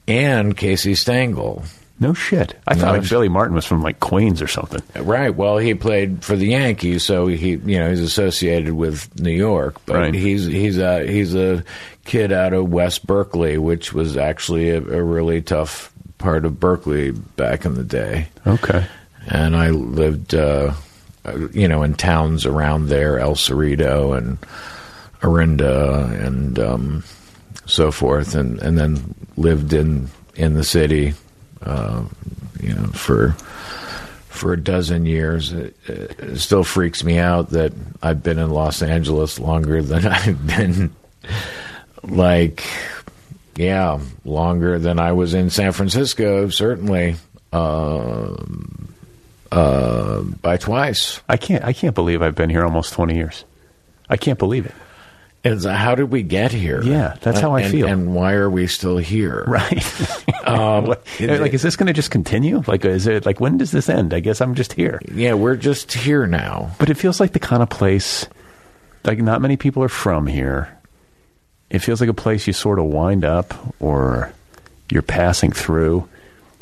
and 0.07 0.55
Casey 0.55 0.95
Stengel. 0.95 1.63
No 1.99 2.13
shit. 2.13 2.53
I 2.67 2.75
thought 2.75 2.95
like 2.99 3.09
Billy 3.09 3.27
Martin 3.27 3.55
was 3.55 3.65
from 3.65 3.81
like 3.81 3.99
Queens 3.99 4.41
or 4.41 4.47
something. 4.47 4.81
Right. 5.03 5.33
Well, 5.33 5.57
he 5.57 5.73
played 5.73 6.23
for 6.23 6.35
the 6.35 6.47
Yankees, 6.47 7.03
so 7.03 7.25
he, 7.27 7.51
you 7.51 7.79
know, 7.79 7.89
he's 7.89 8.01
associated 8.01 8.73
with 8.73 9.19
New 9.19 9.31
York. 9.31 9.77
But 9.85 9.95
Right. 9.95 10.13
he's 10.13 10.45
he's 10.45 10.77
a 10.77 11.05
he's 11.07 11.33
a 11.33 11.63
kid 12.05 12.31
out 12.31 12.53
of 12.53 12.69
West 12.69 13.07
Berkeley, 13.07 13.57
which 13.57 13.93
was 13.93 14.15
actually 14.15 14.69
a, 14.69 14.77
a 14.77 15.03
really 15.03 15.41
tough 15.41 15.91
part 16.19 16.45
of 16.45 16.59
Berkeley 16.59 17.11
back 17.11 17.65
in 17.65 17.73
the 17.73 17.83
day. 17.83 18.27
Okay. 18.45 18.85
And 19.27 19.55
I 19.55 19.71
lived, 19.71 20.33
uh, 20.35 20.73
uh, 21.25 21.47
you 21.51 21.67
know, 21.67 21.81
in 21.83 21.95
towns 21.95 22.45
around 22.45 22.87
there, 22.89 23.19
El 23.19 23.33
Cerrito 23.35 24.15
and 24.17 24.37
Orinda 25.21 26.25
and 26.25 26.59
um, 26.59 27.03
so 27.65 27.91
forth, 27.91 28.35
and 28.35 28.59
and 28.61 28.77
then 28.77 29.15
lived 29.35 29.73
in 29.73 30.09
in 30.35 30.53
the 30.53 30.63
city, 30.63 31.13
uh, 31.61 32.03
you 32.61 32.73
know, 32.73 32.87
for 32.87 33.35
for 34.29 34.53
a 34.53 34.61
dozen 34.61 35.05
years. 35.05 35.51
It, 35.51 35.75
it 35.87 36.37
still 36.37 36.63
freaks 36.63 37.03
me 37.03 37.17
out 37.17 37.49
that 37.51 37.73
I've 38.01 38.23
been 38.23 38.39
in 38.39 38.49
Los 38.49 38.81
Angeles 38.81 39.39
longer 39.39 39.81
than 39.81 40.05
I've 40.07 40.45
been, 40.45 40.95
like, 42.03 42.63
yeah, 43.55 43.99
longer 44.23 44.79
than 44.79 44.99
I 44.99 45.11
was 45.13 45.33
in 45.33 45.49
San 45.49 45.71
Francisco. 45.71 46.49
Certainly, 46.49 47.15
um, 47.51 48.93
uh, 49.51 50.21
by 50.21 50.57
twice. 50.57 51.21
I 51.27 51.37
can't 51.37 51.63
I 51.63 51.73
can't 51.73 51.95
believe 51.95 52.21
I've 52.21 52.35
been 52.35 52.49
here 52.49 52.63
almost 52.63 52.93
20 52.93 53.15
years. 53.15 53.45
I 54.09 54.17
can't 54.17 54.39
believe 54.39 54.65
it. 54.65 54.75
It's 55.43 55.65
how 55.65 55.95
did 55.95 56.11
we 56.11 56.23
get 56.23 56.51
here? 56.51 56.81
Yeah, 56.81 57.15
that's 57.21 57.39
how 57.39 57.55
I 57.55 57.61
And- 57.61 57.71
feel. 57.71 57.87
And 57.87 58.13
why 58.13 58.33
are 58.33 58.49
we 58.49 58.67
still 58.67 58.97
here? 58.97 59.43
Right. 59.47 59.83
Um, 60.47 60.85
like 61.19 61.53
is 61.53 61.61
this 61.61 61.75
going 61.75 61.87
to 61.87 61.93
just 61.93 62.09
continue? 62.09 62.63
Like 62.67 62.85
is 62.85 63.05
it 63.05 63.25
like 63.25 63.41
when 63.41 63.57
does 63.57 63.71
this 63.71 63.89
end? 63.89 64.13
I 64.13 64.21
guess 64.21 64.39
I'm 64.39 64.55
just 64.55 64.71
here. 64.71 65.01
Yeah, 65.13 65.33
we're 65.33 65.57
just 65.57 65.91
here 65.91 66.25
now. 66.25 66.71
But 66.79 66.89
it 66.89 66.93
feels 66.93 67.19
like 67.19 67.33
the 67.33 67.39
kind 67.39 67.61
of 67.61 67.69
place 67.69 68.25
like 69.03 69.19
not 69.19 69.41
many 69.41 69.57
people 69.57 69.83
are 69.83 69.89
from 69.89 70.25
here. 70.25 70.69
It 71.69 71.79
feels 71.79 71.99
like 71.99 72.09
a 72.09 72.13
place 72.13 72.47
you 72.47 72.53
sort 72.53 72.79
of 72.79 72.85
wind 72.85 73.25
up 73.25 73.53
or 73.81 74.31
you're 74.89 75.01
passing 75.01 75.51
through. 75.51 76.07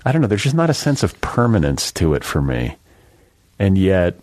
I 0.03 0.11
don't 0.11 0.21
know, 0.23 0.27
there's 0.27 0.41
just 0.43 0.55
not 0.55 0.71
a 0.71 0.73
sense 0.73 1.03
of 1.03 1.19
permanence 1.21 1.91
to 1.93 2.15
it 2.15 2.23
for 2.23 2.41
me. 2.41 2.77
And 3.59 3.77
yet 3.77 4.15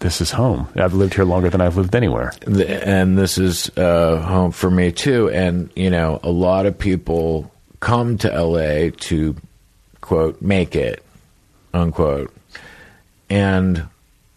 this 0.00 0.20
is 0.20 0.30
home. 0.30 0.68
I've 0.76 0.94
lived 0.94 1.14
here 1.14 1.24
longer 1.24 1.50
than 1.50 1.60
I've 1.60 1.76
lived 1.76 1.94
anywhere. 1.94 2.32
And 2.46 3.16
this 3.16 3.38
is 3.38 3.70
uh, 3.76 4.20
home 4.20 4.52
for 4.52 4.70
me 4.70 4.92
too. 4.92 5.30
And 5.30 5.70
you 5.74 5.90
know, 5.90 6.20
a 6.22 6.30
lot 6.30 6.66
of 6.66 6.78
people 6.78 7.50
come 7.80 8.18
to 8.18 8.28
LA 8.28 8.90
to 8.90 9.36
quote 10.00 10.40
make 10.40 10.76
it 10.76 11.02
unquote. 11.76 12.34
And 13.28 13.88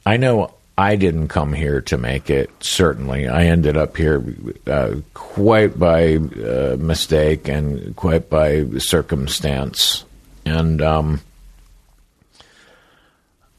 I 0.05 0.17
know 0.17 0.53
I 0.77 0.95
didn't 0.95 1.27
come 1.27 1.53
here 1.53 1.81
to 1.81 1.97
make 1.97 2.29
it. 2.29 2.49
Certainly, 2.61 3.27
I 3.27 3.45
ended 3.45 3.75
up 3.75 3.97
here 3.97 4.23
uh, 4.65 4.95
quite 5.13 5.77
by 5.77 6.15
uh, 6.15 6.77
mistake 6.79 7.47
and 7.47 7.95
quite 7.95 8.29
by 8.29 8.65
circumstance. 8.77 10.05
And 10.45 10.81
um, 10.81 11.21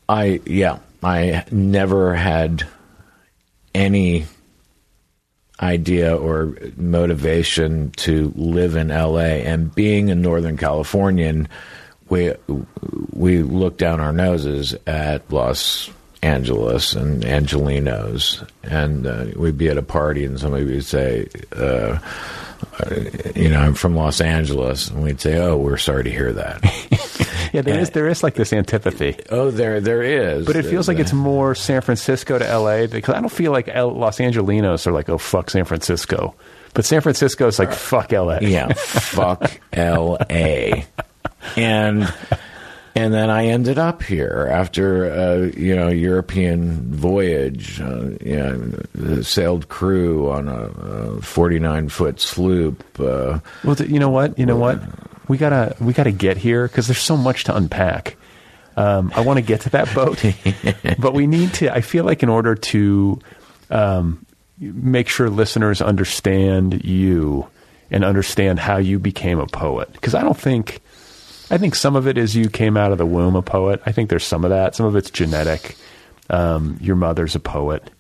I, 0.09 0.41
yeah, 0.47 0.79
I 1.03 1.45
never 1.51 2.15
had 2.15 2.67
any 3.75 4.27
idea 5.61 6.17
or 6.17 6.57
motivation 6.77 7.91
to 7.93 8.33
live 8.35 8.77
in 8.77 8.89
LA 8.89 9.41
and 9.45 9.75
being 9.75 10.11
a 10.11 10.15
Northern 10.15 10.57
Californian 10.57 11.49
we 12.11 12.35
we 13.13 13.43
look 13.43 13.79
down 13.79 14.01
our 14.01 14.13
noses 14.13 14.75
at 14.87 15.33
Los 15.33 15.91
Angeles 16.23 16.93
and 16.95 17.23
Angelenos. 17.23 18.47
And 18.63 19.07
uh, 19.07 19.27
we'd 19.37 19.57
be 19.57 19.69
at 19.69 19.79
a 19.79 19.83
party 19.83 20.25
and 20.25 20.39
somebody 20.39 20.65
would 20.65 20.85
say 20.85 21.29
uh, 21.57 21.99
Uh, 22.81 23.31
you 23.37 23.49
know 23.49 23.61
I'm 23.61 23.75
from 23.75 23.95
Los 23.97 24.21
Angeles 24.21 24.89
and 24.91 25.03
we'd 25.03 25.21
say 25.21 25.39
oh 25.39 25.57
we're 25.57 25.77
sorry 25.77 26.05
to 26.05 26.11
hear 26.11 26.33
that 26.33 26.61
Yeah, 27.53 27.63
there 27.63 27.79
is 27.81 27.91
there 27.91 28.07
is 28.09 28.23
like 28.23 28.35
this 28.35 28.53
antipathy. 28.53 29.17
oh 29.31 29.51
there 29.51 29.81
there 29.81 30.03
is 30.03 30.47
But 30.47 30.55
it 30.57 30.65
feels 30.67 30.87
like 30.87 30.99
it's 31.01 31.13
more 31.13 31.55
San 31.57 31.81
Francisco 31.81 32.39
to 32.39 32.45
LA 32.59 32.87
because 32.87 33.15
I 33.15 33.21
don't 33.21 33.29
feel 33.33 33.51
like 33.51 33.69
L- 33.69 33.93
Los 33.93 34.19
Angelenos 34.19 34.87
are 34.87 34.93
like, 34.93 35.09
oh, 35.09 35.19
fuck 35.19 35.51
San 35.51 35.65
Francisco. 35.65 36.35
But 36.75 36.85
San 36.85 37.01
Francisco 37.01 37.49
is 37.49 37.59
like, 37.59 37.73
fuck 37.73 38.13
LA. 38.13 38.39
yeah, 38.43 38.73
fuck 38.75 39.51
L.A. 39.73 40.87
And 41.57 42.13
and 42.95 43.15
then 43.15 43.31
I 43.31 43.47
ended 43.47 43.79
up 43.79 44.03
here 44.03 44.49
after 44.51 45.05
a 45.05 45.51
you 45.53 45.75
know 45.77 45.89
European 45.89 46.93
voyage, 46.95 47.81
uh, 47.81 48.11
you 48.21 48.37
know, 48.37 49.23
sailed 49.23 49.69
crew 49.69 50.31
on 50.31 50.49
a 50.49 51.21
forty 51.23 51.59
nine 51.59 51.89
foot 51.89 52.21
sloop. 52.21 52.83
Uh, 52.99 53.41
Well, 53.65 53.77
you 53.77 53.99
know 53.99 54.11
what? 54.11 54.39
You 54.39 54.47
know 54.47 54.57
what? 54.57 54.81
We 55.29 55.37
gotta 55.39 55.77
we 55.81 55.93
gotta 55.93 56.11
get 56.11 56.37
here 56.37 56.67
because 56.67 56.89
there's 56.89 56.99
so 56.99 57.17
much 57.17 57.45
to 57.45 57.57
unpack. 57.57 58.17
Um, 58.77 59.13
I 59.15 59.21
want 59.21 59.37
to 59.37 59.43
get 59.43 59.63
to 59.63 59.71
that 59.71 59.95
boat, 59.95 60.23
but 60.99 61.13
we 61.13 61.27
need 61.27 61.53
to. 61.55 61.73
I 61.75 61.81
feel 61.83 62.05
like 62.05 62.23
in 62.23 62.29
order 62.29 62.55
to 62.55 63.19
um, 63.69 64.25
make 64.59 65.09
sure 65.09 65.29
listeners 65.29 65.83
understand 65.83 66.85
you 66.85 67.47
and 67.91 68.05
understand 68.05 68.59
how 68.59 68.79
you 68.79 68.99
became 68.99 69.39
a 69.39 69.47
poet, 69.47 69.93
because 69.93 70.15
I 70.15 70.23
don't 70.23 70.39
think. 70.39 70.81
I 71.51 71.59
think 71.59 71.75
some 71.75 71.97
of 71.97 72.07
it 72.07 72.17
is 72.17 72.37
you 72.37 72.49
came 72.49 72.77
out 72.77 72.93
of 72.93 72.99
the 72.99 73.07
womb 73.07 73.35
a 73.37 73.43
poet. 73.43 73.83
I 73.85 73.93
think 73.93 74.09
there's 74.09 74.25
some 74.25 74.45
of 74.45 74.51
that. 74.51 74.75
Some 74.75 74.87
of 74.87 74.97
it's 74.97 75.11
genetic. 75.11 75.77
Um, 76.29 76.79
your 76.81 76.95
mother's 76.95 77.35
a 77.35 77.41
poet, 77.41 77.91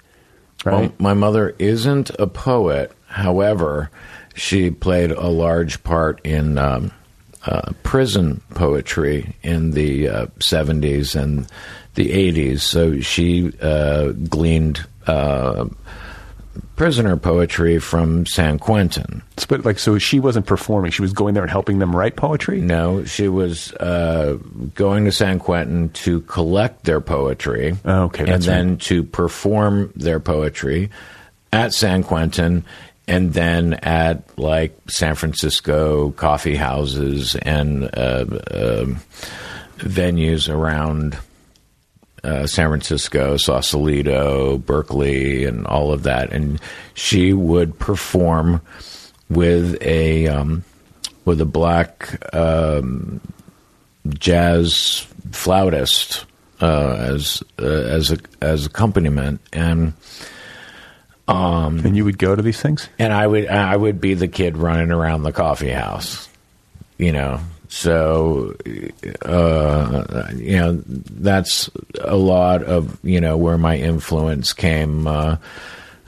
right? 0.64 0.82
Well, 0.82 0.92
my 0.98 1.14
mother 1.14 1.56
isn't 1.58 2.10
a 2.18 2.28
poet. 2.28 2.92
However, 3.06 3.90
she 4.34 4.70
played 4.70 5.10
a 5.10 5.26
large 5.26 5.82
part 5.82 6.20
in 6.24 6.58
um, 6.58 6.92
uh, 7.44 7.72
prison 7.82 8.40
poetry 8.54 9.34
in 9.42 9.72
the 9.72 10.08
uh, 10.08 10.26
70s 10.38 11.20
and 11.20 11.48
the 11.94 12.10
80s. 12.10 12.60
So 12.60 13.00
she 13.00 13.52
uh, 13.60 14.12
gleaned 14.12 14.86
uh, 15.06 15.66
prisoner 16.80 17.14
poetry 17.14 17.78
from 17.78 18.24
San 18.24 18.58
Quentin. 18.58 19.20
but 19.50 19.66
like, 19.66 19.78
so 19.78 19.98
she 19.98 20.18
wasn't 20.18 20.46
performing; 20.46 20.90
she 20.90 21.02
was 21.02 21.12
going 21.12 21.34
there 21.34 21.42
and 21.42 21.50
helping 21.50 21.78
them 21.78 21.94
write 21.94 22.16
poetry. 22.16 22.62
No, 22.62 23.04
she 23.04 23.28
was 23.28 23.74
uh, 23.74 24.38
going 24.74 25.04
to 25.04 25.12
San 25.12 25.40
Quentin 25.40 25.90
to 25.90 26.22
collect 26.22 26.84
their 26.84 27.02
poetry. 27.02 27.76
Oh, 27.84 28.04
okay, 28.04 28.32
and 28.32 28.42
then 28.42 28.78
to 28.78 29.02
perform 29.04 29.92
their 29.94 30.20
poetry 30.20 30.88
at 31.52 31.74
San 31.74 32.02
Quentin, 32.02 32.64
and 33.06 33.34
then 33.34 33.74
at 33.74 34.38
like 34.38 34.74
San 34.88 35.16
Francisco 35.16 36.12
coffee 36.12 36.56
houses 36.56 37.36
and 37.36 37.90
uh, 37.94 38.24
um 38.54 39.00
venues 39.76 40.48
around. 40.48 41.18
Uh, 42.22 42.46
San 42.46 42.68
Francisco, 42.68 43.36
Sausalito, 43.38 44.58
Berkeley, 44.58 45.44
and 45.44 45.66
all 45.66 45.90
of 45.90 46.02
that, 46.02 46.32
and 46.32 46.60
she 46.92 47.32
would 47.32 47.78
perform 47.78 48.60
with 49.30 49.80
a 49.80 50.28
um, 50.28 50.62
with 51.24 51.40
a 51.40 51.46
black 51.46 52.22
um, 52.34 53.20
jazz 54.08 55.06
flautist 55.32 56.26
uh, 56.60 56.96
as 56.98 57.42
uh, 57.58 57.64
as 57.64 58.10
a, 58.12 58.18
as 58.42 58.66
accompaniment, 58.66 59.40
and 59.52 59.94
Um, 61.26 61.78
and 61.86 61.96
you 61.96 62.04
would 62.04 62.18
go 62.18 62.34
to 62.34 62.42
these 62.42 62.60
things? 62.60 62.88
and 62.98 63.12
I 63.12 63.26
would 63.26 63.46
I 63.46 63.76
would 63.76 64.00
be 64.00 64.14
the 64.14 64.28
kid 64.28 64.56
running 64.58 64.90
around 64.90 65.22
the 65.22 65.32
coffee 65.32 65.70
house, 65.70 66.28
you 66.98 67.12
know. 67.12 67.40
So, 67.72 68.56
uh, 69.22 70.24
you 70.34 70.56
know, 70.56 70.82
that's 70.86 71.70
a 72.00 72.16
lot 72.16 72.64
of 72.64 72.98
you 73.04 73.20
know 73.20 73.36
where 73.36 73.56
my 73.56 73.76
influence 73.76 74.52
came, 74.52 75.06
uh, 75.06 75.36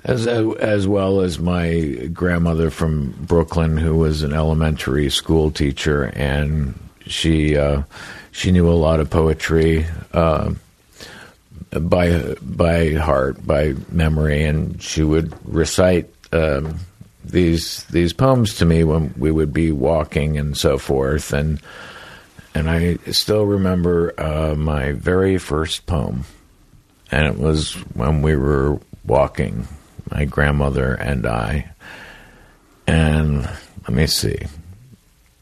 as 0.03 0.27
as 0.27 0.89
well 0.89 1.21
as 1.21 1.39
my 1.39 2.09
grandmother 2.13 2.69
from 2.69 3.13
Brooklyn, 3.13 3.77
who 3.77 3.95
was 3.95 4.25
an 4.25 4.33
elementary 4.33 5.09
school 5.09 5.53
teacher, 5.53 6.13
and 6.17 6.77
she 7.07 7.57
uh, 7.57 7.83
she 8.33 8.51
knew 8.51 8.69
a 8.69 8.75
lot 8.75 8.99
of 8.99 9.09
poetry. 9.09 9.87
Uh, 10.13 10.55
by 11.81 12.35
by 12.43 12.95
heart, 12.95 13.47
by 13.47 13.75
memory, 13.93 14.43
and 14.43 14.83
she 14.83 15.05
would 15.05 15.33
recite 15.45 16.13
um, 16.33 16.81
these 17.25 17.85
these 17.85 18.13
poems 18.13 18.55
to 18.57 18.65
me 18.65 18.85
when 18.85 19.15
we 19.17 19.31
would 19.31 19.53
be 19.53 19.73
walking 19.73 20.39
and 20.39 20.57
so 20.57 20.79
forth. 20.79 21.33
And 21.33 21.61
and 22.55 22.69
I 22.69 22.97
still 23.13 23.45
remember 23.45 24.15
uh, 24.21 24.55
my 24.55 24.93
very 24.93 25.39
first 25.39 25.87
poem, 25.87 26.25
and 27.11 27.27
it 27.27 27.39
was 27.39 27.75
when 27.95 28.23
we 28.23 28.37
were 28.37 28.79
walking, 29.05 29.67
my 30.11 30.25
grandmother 30.25 30.95
and 30.95 31.27
I. 31.27 31.71
And 32.87 33.43
let 33.43 33.91
me 33.91 34.07
see, 34.07 34.39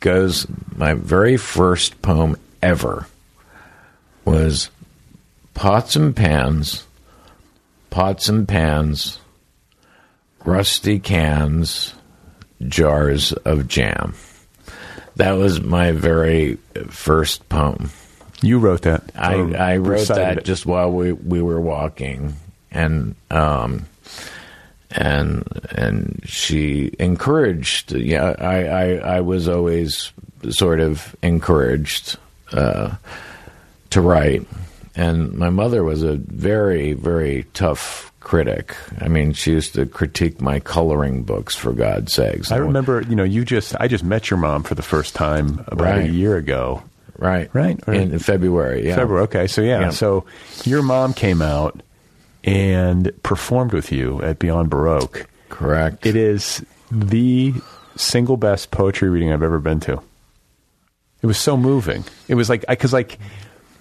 goes 0.01 0.47
my 0.77 0.95
very 0.95 1.37
first 1.37 2.01
poem 2.03 2.37
ever 2.63 3.07
was 4.25 4.71
pots 5.55 5.97
and 5.97 6.15
pans, 6.15 6.85
pots 7.91 8.29
and 8.29 8.47
pans, 8.47 9.20
rusty 10.45 10.99
cans, 10.99 11.95
jars 12.67 13.33
of 13.33 13.69
jam. 13.69 14.15
That 15.17 15.33
was 15.33 15.61
my 15.61 15.93
very 15.93 16.57
first 16.89 17.49
poem. 17.49 17.91
You 18.43 18.59
wrote 18.59 18.83
that. 18.83 19.03
I, 19.15 19.35
I 19.35 19.77
wrote 19.77 20.09
that 20.09 20.45
just 20.45 20.65
while 20.65 20.91
we, 20.91 21.13
we 21.13 21.43
were 21.43 21.61
walking, 21.61 22.37
and 22.71 23.15
um, 23.31 23.87
and 24.91 25.47
and 25.73 26.23
she 26.25 26.93
encouraged. 26.99 27.93
Yeah, 27.93 28.35
I, 28.39 28.65
I 28.65 28.85
I 29.17 29.21
was 29.21 29.47
always 29.47 30.13
sort 30.49 30.81
of 30.81 31.15
encouraged 31.23 32.17
uh, 32.53 32.95
to 33.91 34.01
write, 34.01 34.47
and 34.97 35.35
my 35.35 35.51
mother 35.51 35.85
was 35.85 36.03
a 36.03 36.15
very 36.17 36.95
very 36.95 37.45
tough 37.53 38.10
critic. 38.21 38.77
I 39.01 39.09
mean, 39.09 39.33
she 39.33 39.53
used 39.53 39.75
to 39.75 39.87
critique 39.87 40.41
my 40.41 40.61
coloring 40.61 41.23
books 41.25 41.57
for 41.57 41.73
God's 41.73 42.13
sakes. 42.13 42.53
I 42.53 42.57
remember, 42.57 43.01
you 43.03 43.17
know, 43.17 43.25
you 43.25 43.45
just 43.45 43.75
I 43.81 43.89
just 43.89 44.05
met 44.05 44.31
your 44.31 44.39
mom 44.39 44.63
for 44.63 44.75
the 44.75 44.83
first 44.83 45.15
time 45.15 45.65
about 45.69 45.99
a 45.99 46.09
year 46.09 46.37
ago. 46.37 46.83
right, 47.19 47.51
Right, 47.53 47.79
or- 47.87 47.95
in 47.95 48.19
February. 48.19 48.87
Yeah, 48.87 48.97
February. 48.97 49.25
Okay, 49.25 49.47
so 49.47 49.61
yeah, 49.63 49.81
Yeah. 49.81 49.91
so 49.91 50.25
your 50.65 50.83
mom 50.83 51.13
came 51.15 51.43
out 51.43 51.83
and 52.45 53.11
performed 53.23 53.73
with 53.73 53.93
you 53.93 54.23
at 54.23 54.39
Beyond 54.39 54.71
Baroque. 54.71 55.27
correct. 55.51 56.07
It 56.07 56.17
is 56.17 56.65
the 56.91 57.53
single 57.97 58.37
best 58.37 58.71
poetry 58.71 59.11
reading 59.11 59.33
I've 59.33 59.43
ever 59.43 59.59
been 59.59 59.81
to. 59.81 60.01
It 61.23 61.27
was 61.27 61.37
so 61.39 61.57
moving. 61.57 62.05
It 62.29 62.35
was 62.35 62.49
like 62.49 62.65
because 62.67 62.93
like 62.95 63.19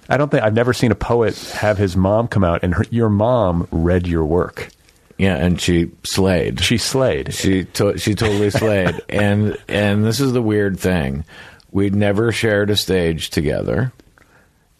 I 0.09 0.17
don't 0.17 0.29
think 0.29 0.43
I've 0.43 0.53
never 0.55 0.73
seen 0.73 0.91
a 0.91 0.95
poet 0.95 1.37
have 1.53 1.77
his 1.77 1.95
mom 1.95 2.27
come 2.27 2.43
out 2.43 2.63
and 2.63 2.73
her, 2.73 2.85
your 2.89 3.09
mom 3.09 3.67
read 3.71 4.07
your 4.07 4.25
work. 4.25 4.69
yeah, 5.17 5.35
and 5.35 5.61
she 5.61 5.91
slayed. 6.03 6.61
She 6.61 6.77
slayed. 6.77 7.33
She 7.33 7.65
to- 7.65 7.97
she 7.97 8.15
totally 8.15 8.49
slayed, 8.49 8.99
and 9.09 9.55
and 9.67 10.03
this 10.05 10.19
is 10.19 10.33
the 10.33 10.41
weird 10.41 10.79
thing, 10.79 11.25
we'd 11.71 11.93
never 11.95 12.31
shared 12.31 12.69
a 12.71 12.75
stage 12.75 13.29
together, 13.29 13.91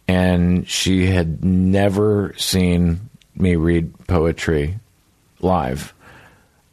and 0.08 0.68
she 0.68 1.06
had 1.08 1.44
never 1.46 2.34
seen 2.38 3.10
me 3.36 3.56
read 3.56 3.94
poetry 4.08 4.80
live. 5.42 5.94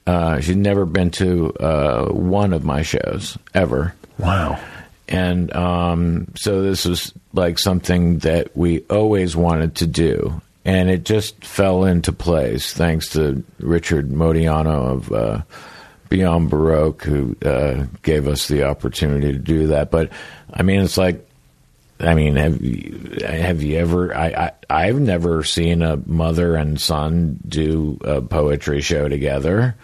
Uh, 0.07 0.41
she'd 0.41 0.57
never 0.57 0.87
been 0.87 1.11
to 1.11 1.53
uh, 1.55 2.07
one 2.09 2.53
of 2.53 2.65
my 2.65 2.83
shows 2.83 3.37
ever, 3.55 3.95
Wow. 4.19 4.59
And 5.09 5.55
um, 5.55 6.29
so 6.35 6.63
this 6.63 6.85
was 6.85 7.13
like 7.33 7.59
something 7.59 8.19
that 8.19 8.57
we 8.57 8.81
always 8.83 9.37
wanted 9.37 9.77
to 9.77 9.87
do, 9.87 10.41
and 10.65 10.91
it 10.91 11.05
just 11.05 11.45
fell 11.45 11.85
into 11.85 12.13
place 12.13 12.73
thanks 12.73 13.11
to 13.11 13.45
Richard 13.59 14.11
Modiano 14.11 14.95
of 14.95 15.13
uh, 15.13 15.43
Beyond 16.09 16.51
Baroque, 16.51 17.03
who 17.03 17.37
uh, 17.45 17.87
gave 18.03 18.27
us 18.27 18.49
the 18.49 18.65
opportunity 18.65 19.33
to 19.33 19.39
do 19.39 19.69
that. 19.69 19.91
But 19.91 20.11
I 20.53 20.63
mean, 20.63 20.81
it's 20.81 20.99
like. 20.99 21.23
I 21.99 22.15
mean, 22.15 22.37
have 22.37 22.61
you, 22.61 23.17
have 23.27 23.63
you 23.63 23.79
ever? 23.79 24.15
I, 24.15 24.27
I 24.27 24.53
I've 24.69 25.01
never 25.01 25.43
seen 25.45 25.81
a 25.81 25.97
mother 25.97 26.55
and 26.55 26.79
son 26.79 27.39
do 27.49 27.99
a 28.05 28.21
poetry 28.21 28.83
show 28.83 29.09
together 29.09 29.77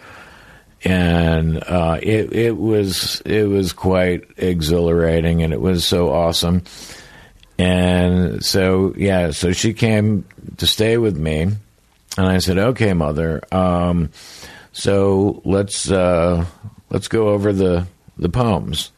and 0.83 1.63
uh, 1.63 1.99
it 2.01 2.33
it 2.33 2.57
was 2.57 3.21
it 3.25 3.47
was 3.47 3.73
quite 3.73 4.23
exhilarating, 4.37 5.41
and 5.41 5.53
it 5.53 5.61
was 5.61 5.85
so 5.85 6.11
awesome. 6.11 6.63
And 7.57 8.43
so 8.43 8.93
yeah, 8.97 9.31
so 9.31 9.53
she 9.53 9.73
came 9.73 10.25
to 10.57 10.67
stay 10.67 10.97
with 10.97 11.17
me, 11.17 11.41
and 11.41 11.57
I 12.27 12.39
said, 12.39 12.57
"Okay, 12.57 12.93
mother, 12.93 13.41
um, 13.51 14.09
so 14.73 15.41
let's 15.45 15.89
uh, 15.89 16.45
let's 16.89 17.07
go 17.07 17.29
over 17.29 17.53
the 17.53 17.87
the 18.17 18.29
poems." 18.29 18.91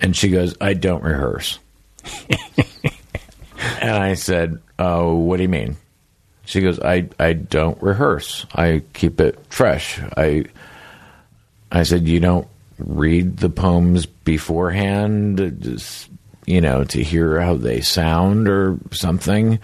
And 0.00 0.16
she 0.16 0.30
goes, 0.30 0.56
"I 0.60 0.72
don't 0.74 1.02
rehearse." 1.02 1.58
and 3.80 3.90
I 3.90 4.14
said, 4.14 4.58
"Oh, 4.78 5.16
what 5.16 5.36
do 5.36 5.42
you 5.42 5.48
mean?" 5.50 5.76
She 6.46 6.62
goes, 6.62 6.80
"I 6.80 7.08
I 7.18 7.34
don't 7.34 7.80
rehearse. 7.82 8.46
I 8.54 8.82
keep 8.94 9.20
it 9.20 9.38
fresh. 9.50 10.00
I." 10.16 10.46
I 11.70 11.82
said, 11.84 12.08
"You 12.08 12.20
don't 12.20 12.48
read 12.78 13.38
the 13.38 13.50
poems 13.50 14.06
beforehand, 14.06 15.58
just 15.60 16.08
you 16.46 16.60
know, 16.60 16.84
to 16.84 17.02
hear 17.02 17.40
how 17.40 17.54
they 17.54 17.80
sound 17.80 18.48
or 18.48 18.78
something?" 18.92 19.58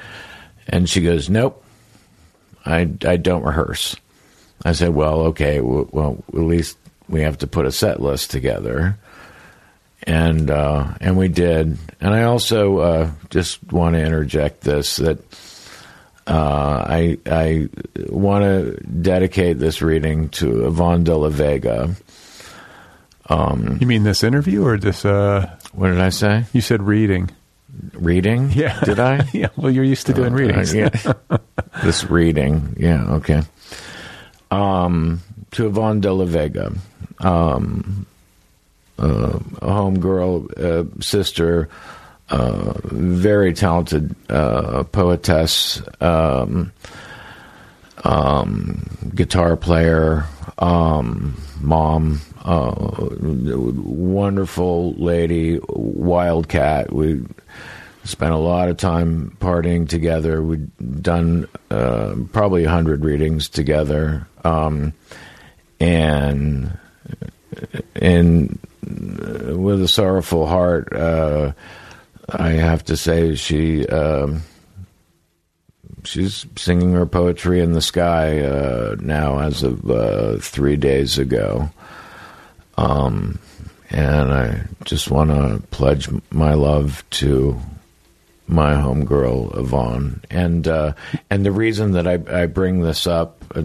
And 0.68 0.88
she 0.88 1.00
goes, 1.02 1.28
"Nope, 1.28 1.62
I 2.64 2.88
I 3.04 3.16
don't 3.16 3.44
rehearse." 3.44 3.96
I 4.64 4.72
said, 4.72 4.94
"Well, 4.94 5.20
okay, 5.26 5.60
well, 5.60 6.22
at 6.28 6.40
least 6.40 6.78
we 7.08 7.22
have 7.22 7.38
to 7.38 7.46
put 7.46 7.66
a 7.66 7.72
set 7.72 8.00
list 8.00 8.30
together." 8.30 8.98
And 10.02 10.50
uh, 10.50 10.94
and 11.00 11.16
we 11.16 11.28
did. 11.28 11.78
And 12.00 12.14
I 12.14 12.24
also 12.24 12.78
uh, 12.78 13.10
just 13.30 13.60
want 13.72 13.94
to 13.94 14.04
interject 14.04 14.60
this 14.60 14.96
that 14.96 15.18
uh, 16.26 16.84
I 16.88 17.18
I 17.26 17.68
want 18.08 18.44
to 18.44 18.76
dedicate 18.86 19.58
this 19.58 19.80
reading 19.82 20.28
to 20.30 20.66
Yvonne 20.66 21.04
de 21.04 21.16
la 21.16 21.28
Vega. 21.28 21.94
You 23.30 23.86
mean 23.86 24.04
this 24.04 24.22
interview 24.22 24.64
or 24.64 24.78
this? 24.78 25.04
Uh, 25.04 25.50
What 25.72 25.88
did 25.90 26.00
I 26.00 26.10
say? 26.10 26.44
you 26.52 26.60
said 26.60 26.82
reading. 26.82 27.30
Reading? 27.92 28.50
Yeah. 28.54 28.78
Did 28.80 28.98
I? 29.00 29.28
yeah. 29.34 29.48
Well, 29.56 29.70
you're 29.70 29.84
used 29.84 30.06
to 30.06 30.14
doing 30.14 30.32
Uh, 30.32 30.36
readings. 30.36 30.74
yeah. 30.74 30.88
this 31.84 32.04
reading. 32.10 32.74
Yeah, 32.78 33.14
okay. 33.20 33.42
Um, 34.50 35.20
to 35.52 35.66
Yvonne 35.66 36.00
de 36.00 36.12
la 36.12 36.24
Vega, 36.24 36.72
um, 37.20 38.06
uh, 38.98 39.38
a 39.60 39.66
homegirl, 39.66 40.46
uh, 40.58 40.84
sister, 41.00 41.68
very 42.28 43.52
talented 43.52 44.14
uh, 44.28 44.84
poetess, 44.84 45.82
um, 46.00 46.72
um, 48.04 49.10
guitar 49.14 49.56
player, 49.56 50.26
um, 50.58 51.36
mom, 51.60 52.20
uh, 52.44 52.72
wonderful 53.20 54.94
lady, 54.94 55.60
wildcat. 55.68 56.92
We 56.92 57.24
spent 58.04 58.32
a 58.32 58.38
lot 58.38 58.68
of 58.68 58.76
time 58.76 59.36
partying 59.40 59.88
together. 59.88 60.42
We'd 60.42 61.02
done 61.02 61.48
uh, 61.70 62.14
probably 62.32 62.64
a 62.64 62.70
hundred 62.70 63.04
readings 63.04 63.48
together, 63.48 64.26
um, 64.44 64.92
and 65.80 66.78
in 67.96 68.58
with 68.82 69.82
a 69.82 69.88
sorrowful 69.88 70.46
heart, 70.46 70.92
uh, 70.92 71.52
I 72.28 72.50
have 72.50 72.84
to 72.86 72.96
say 72.96 73.34
she. 73.34 73.86
Um, 73.86 74.42
she's 76.04 76.46
singing 76.56 76.92
her 76.92 77.06
poetry 77.06 77.60
in 77.60 77.72
the 77.72 77.82
sky 77.82 78.40
uh, 78.40 78.96
now 79.00 79.40
as 79.40 79.62
of 79.62 79.90
uh, 79.90 80.38
three 80.38 80.76
days 80.76 81.18
ago. 81.18 81.68
Um, 82.76 83.38
and 83.90 84.32
I 84.32 84.62
just 84.84 85.10
want 85.10 85.30
to 85.30 85.66
pledge 85.68 86.08
my 86.30 86.54
love 86.54 87.04
to 87.10 87.60
my 88.48 88.74
homegirl 88.74 89.58
Yvonne, 89.58 90.20
and 90.30 90.68
uh, 90.68 90.92
and 91.30 91.44
the 91.44 91.52
reason 91.52 91.92
that 91.92 92.06
I, 92.06 92.42
I 92.42 92.46
bring 92.46 92.80
this 92.80 93.06
up 93.06 93.44
uh, 93.54 93.62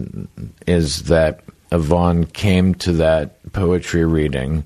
is 0.66 1.04
that 1.04 1.44
Yvonne 1.70 2.26
came 2.26 2.74
to 2.76 2.92
that 2.94 3.52
poetry 3.52 4.04
reading. 4.04 4.64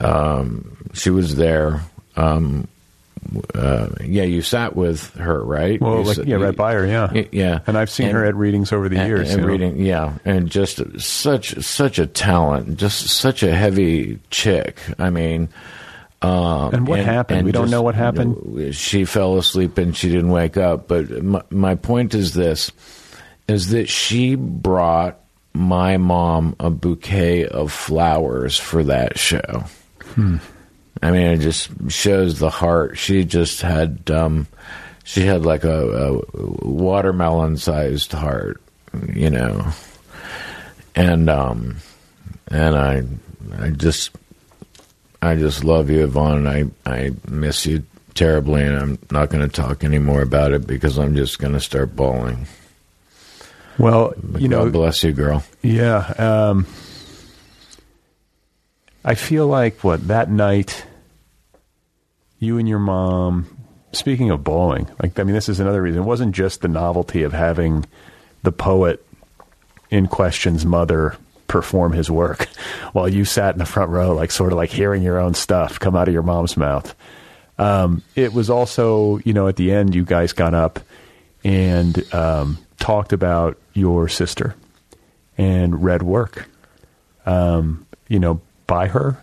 Um, 0.00 0.90
she 0.94 1.10
was 1.10 1.36
there. 1.36 1.82
Um, 2.16 2.66
uh, 3.54 3.88
yeah, 4.04 4.22
you 4.24 4.42
sat 4.42 4.76
with 4.76 5.12
her, 5.14 5.42
right? 5.42 5.80
Well, 5.80 5.98
You 5.98 6.04
like, 6.04 6.16
sat- 6.16 6.26
yeah, 6.26 6.36
right 6.36 6.56
by 6.56 6.74
her, 6.74 6.86
yeah. 6.86 7.24
Yeah, 7.32 7.60
And 7.66 7.76
I've 7.78 7.90
seen 7.90 8.10
her 8.10 8.24
at 8.24 8.34
readings 8.34 8.72
over 8.72 8.88
the 8.88 8.96
and- 8.98 9.08
years. 9.08 9.30
and 9.30 9.40
you 9.40 9.46
know. 9.46 9.52
reading, 9.52 9.76
yeah, 9.78 10.14
and 10.24 10.50
just 10.50 10.80
such 11.00 11.56
such 11.64 11.98
a 11.98 12.06
talent, 12.06 12.76
just 12.78 13.08
such 13.08 13.42
a 13.42 13.54
heavy 13.54 14.18
chick. 14.30 14.80
I 14.98 15.10
mean, 15.10 15.48
um, 16.22 16.74
And 16.74 16.86
what 16.88 17.00
happened? 17.00 17.44
We 17.44 17.52
don't 17.52 17.70
know 17.70 17.82
what 17.82 17.94
happened? 17.94 18.74
She 18.74 19.04
fell 19.04 19.36
asleep 19.38 19.76
and 19.78 19.96
she 19.96 20.08
didn't 20.08 20.30
wake 20.30 20.56
up. 20.56 20.88
But 20.88 21.22
my, 21.22 21.42
my 21.50 21.74
point 21.74 22.14
is 22.14 22.32
this: 22.34 22.72
is 23.48 23.68
that 23.70 23.88
she 23.88 24.34
brought 24.34 25.18
my 25.52 25.96
mom 25.98 26.54
a 26.60 26.68
bouquet 26.70 27.46
of 27.46 27.70
flowers 27.72 28.58
for 28.58 28.82
that 28.84 29.18
show. 29.18 29.64
Hmm. 30.14 30.36
I 31.02 31.10
mean, 31.10 31.26
it 31.26 31.38
just 31.38 31.70
shows 31.90 32.38
the 32.38 32.50
heart. 32.50 32.98
She 32.98 33.24
just 33.24 33.60
had, 33.60 34.10
um, 34.10 34.46
she 35.04 35.22
had 35.22 35.44
like 35.44 35.64
a, 35.64 36.12
a 36.12 36.22
watermelon-sized 36.66 38.12
heart, 38.12 38.60
you 39.12 39.30
know, 39.30 39.66
and 40.94 41.28
um, 41.28 41.76
and 42.48 42.76
I, 42.76 43.02
I 43.58 43.70
just, 43.70 44.10
I 45.20 45.36
just 45.36 45.64
love 45.64 45.90
you, 45.90 46.04
Yvonne. 46.04 46.46
I, 46.46 46.64
I 46.86 47.12
miss 47.28 47.66
you 47.66 47.84
terribly, 48.14 48.62
and 48.62 48.76
I'm 48.76 48.98
not 49.10 49.30
going 49.30 49.46
to 49.46 49.54
talk 49.54 49.84
anymore 49.84 50.22
about 50.22 50.52
it 50.52 50.66
because 50.66 50.98
I'm 50.98 51.14
just 51.14 51.38
going 51.38 51.52
to 51.52 51.60
start 51.60 51.94
bawling. 51.94 52.46
Well, 53.78 54.14
you 54.38 54.48
know, 54.48 54.70
bless 54.70 55.04
you, 55.04 55.12
girl. 55.12 55.44
Yeah. 55.62 55.98
Um, 56.18 56.66
I 59.06 59.14
feel 59.14 59.46
like 59.46 59.84
what 59.84 60.08
that 60.08 60.28
night, 60.28 60.84
you 62.40 62.58
and 62.58 62.68
your 62.68 62.80
mom. 62.80 63.46
Speaking 63.92 64.30
of 64.30 64.42
bowling, 64.42 64.88
like 65.00 65.18
I 65.18 65.22
mean, 65.22 65.34
this 65.34 65.48
is 65.48 65.60
another 65.60 65.80
reason. 65.80 66.02
It 66.02 66.06
wasn't 66.06 66.34
just 66.34 66.60
the 66.60 66.68
novelty 66.68 67.22
of 67.22 67.32
having 67.32 67.86
the 68.42 68.50
poet 68.50 69.06
in 69.90 70.08
question's 70.08 70.66
mother 70.66 71.16
perform 71.46 71.92
his 71.92 72.10
work 72.10 72.48
while 72.92 73.08
you 73.08 73.24
sat 73.24 73.54
in 73.54 73.60
the 73.60 73.64
front 73.64 73.90
row, 73.90 74.12
like 74.12 74.32
sort 74.32 74.52
of 74.52 74.56
like 74.58 74.70
hearing 74.70 75.04
your 75.04 75.20
own 75.20 75.34
stuff 75.34 75.78
come 75.78 75.94
out 75.94 76.08
of 76.08 76.14
your 76.14 76.24
mom's 76.24 76.56
mouth. 76.56 76.92
Um, 77.58 78.02
it 78.16 78.32
was 78.34 78.50
also, 78.50 79.18
you 79.18 79.32
know, 79.32 79.46
at 79.46 79.56
the 79.56 79.70
end, 79.72 79.94
you 79.94 80.04
guys 80.04 80.32
got 80.32 80.52
up 80.52 80.80
and 81.44 82.12
um, 82.12 82.58
talked 82.78 83.12
about 83.12 83.56
your 83.72 84.08
sister 84.08 84.56
and 85.38 85.84
read 85.84 86.02
work, 86.02 86.50
um, 87.24 87.86
you 88.08 88.18
know, 88.18 88.40
by 88.66 88.88
her 88.88 89.18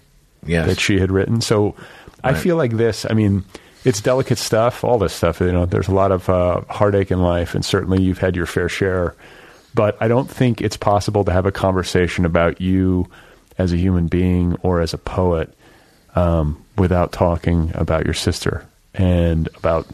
Yes. 0.46 0.68
that 0.68 0.80
she 0.80 1.00
had 1.00 1.12
written. 1.12 1.40
So 1.42 1.76
I 2.24 2.34
feel 2.34 2.56
like 2.58 2.72
this, 2.72 3.06
I 3.10 3.14
mean, 3.14 3.44
it's 3.86 4.02
delicate 4.02 4.38
stuff, 4.38 4.84
all 4.84 4.98
this 4.98 5.14
stuff. 5.14 5.40
You 5.40 5.52
know, 5.52 5.66
there's 5.66 5.88
a 5.88 5.94
lot 5.94 6.12
of 6.12 6.30
uh, 6.30 6.62
heartache 6.70 7.12
in 7.12 7.22
life, 7.22 7.54
and 7.56 7.64
certainly 7.66 8.02
you've 8.02 8.18
had 8.20 8.36
your 8.36 8.46
fair 8.46 8.70
share. 8.70 9.16
But 9.74 9.98
I 10.02 10.08
don't 10.08 10.30
think 10.30 10.62
it's 10.62 10.78
possible 10.78 11.24
to 11.26 11.32
have 11.34 11.46
a 11.46 11.52
conversation 11.52 12.26
about 12.26 12.62
you 12.62 13.10
as 13.58 13.74
a 13.74 13.78
human 13.78 14.08
being 14.08 14.56
or 14.64 14.82
as 14.82 14.94
a 14.94 14.98
poet 14.98 15.54
um, 16.16 16.64
without 16.78 17.12
talking 17.12 17.72
about 17.74 18.06
your 18.06 18.14
sister 18.14 18.66
and 18.94 19.48
about. 19.58 19.88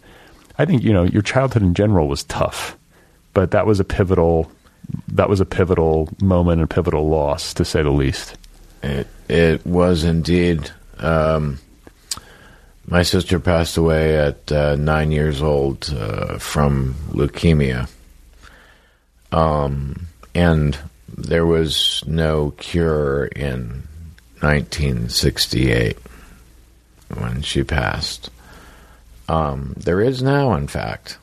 I 0.58 0.66
think 0.66 0.84
you 0.84 0.93
know 0.93 1.04
your 1.04 1.22
childhood 1.22 1.62
in 1.64 1.74
general 1.74 2.08
was 2.08 2.24
tough, 2.26 2.78
but 3.34 3.52
that 3.52 3.66
was 3.66 3.80
a 3.80 3.86
pivotal. 3.86 4.52
That 5.10 5.30
was 5.30 5.39
a 5.39 5.45
pivotal 5.45 6.10
moment 6.22 6.60
and 6.62 6.70
pivotal 6.70 7.08
loss, 7.08 7.54
to 7.56 7.66
say 7.66 7.82
the 7.84 7.91
least. 7.91 8.36
It 8.82 9.08
it 9.28 9.66
was 9.66 10.04
indeed. 10.04 10.72
Um, 10.98 11.60
my 12.88 13.04
sister 13.04 13.40
passed 13.40 13.78
away 13.78 14.18
at 14.18 14.52
uh, 14.52 14.76
nine 14.76 15.12
years 15.12 15.42
old 15.42 15.94
uh, 15.96 16.40
from 16.40 16.96
leukemia, 17.10 17.90
um, 19.32 20.08
and 20.34 20.78
there 21.16 21.46
was 21.46 22.04
no 22.08 22.52
cure 22.52 23.26
in 23.26 23.84
1968 24.40 25.98
when 27.16 27.42
she 27.42 27.64
passed. 27.64 28.30
Um, 29.28 29.74
there 29.78 30.02
is 30.02 30.24
now, 30.24 30.54
in 30.56 30.68
fact. 30.68 31.18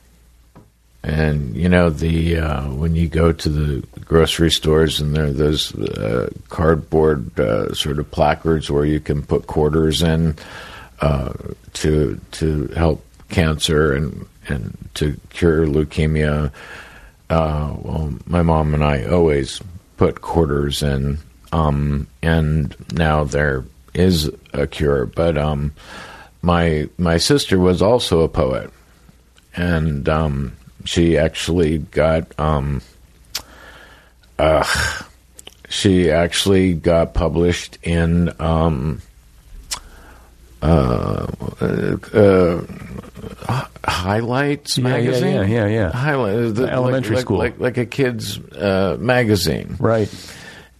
And 1.03 1.55
you 1.55 1.69
know 1.69 1.89
the 1.89 2.37
uh, 2.37 2.69
when 2.69 2.95
you 2.95 3.07
go 3.07 3.31
to 3.31 3.49
the 3.49 3.87
grocery 4.07 4.49
stores 4.49 5.01
and 5.01 5.15
there 5.15 5.25
are 5.25 5.31
those 5.31 5.75
uh, 5.75 6.29
cardboard 6.49 7.37
uh, 7.39 7.73
sort 7.73 7.99
of 7.99 8.09
placards 8.09 8.71
where 8.71 8.85
you 8.85 8.99
can 8.99 9.21
put 9.21 9.47
quarters 9.47 10.01
in 10.01 10.35
uh, 11.01 11.33
to 11.73 12.19
to 12.31 12.67
help 12.69 13.03
cancer 13.29 13.93
and 13.93 14.25
and 14.47 14.77
to 14.93 15.19
cure 15.29 15.65
leukemia. 15.65 16.51
Uh, 17.29 17.75
well, 17.81 18.13
my 18.25 18.41
mom 18.41 18.73
and 18.73 18.83
I 18.83 19.05
always 19.05 19.61
put 19.97 20.21
quarters 20.21 20.81
in, 20.81 21.17
um, 21.51 22.07
and 22.21 22.75
now 22.93 23.25
there 23.25 23.65
is 23.93 24.31
a 24.53 24.65
cure. 24.65 25.05
But 25.05 25.37
um, 25.37 25.73
my 26.41 26.87
my 26.97 27.17
sister 27.17 27.59
was 27.59 27.81
also 27.81 28.21
a 28.21 28.29
poet, 28.29 28.71
and 29.55 30.07
um, 30.07 30.55
she 30.85 31.17
actually 31.17 31.79
got 31.79 32.27
uh, 34.39 34.63
she 35.69 36.09
actually 36.11 36.73
got 36.73 37.13
published 37.13 37.77
in 37.83 38.33
um, 38.41 39.01
uh, 40.61 41.27
uh, 42.13 42.61
Highlights 43.85 44.77
Yeah, 44.77 44.87
yeah, 44.87 44.93
magazine. 44.97 45.33
yeah, 45.35 45.45
yeah, 45.45 45.67
yeah. 45.67 45.91
Highlight, 45.91 46.55
the, 46.55 46.67
elementary 46.71 47.15
like, 47.15 47.21
school. 47.25 47.37
like, 47.37 47.59
like 47.59 47.77
a 47.77 47.85
kid's 47.85 48.37
uh, 48.53 48.97
magazine 48.99 49.77
Right. 49.79 50.09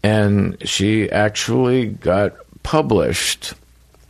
and 0.03 0.57
she 0.67 1.09
actually 1.09 1.87
got 1.87 2.35
published 2.63 3.53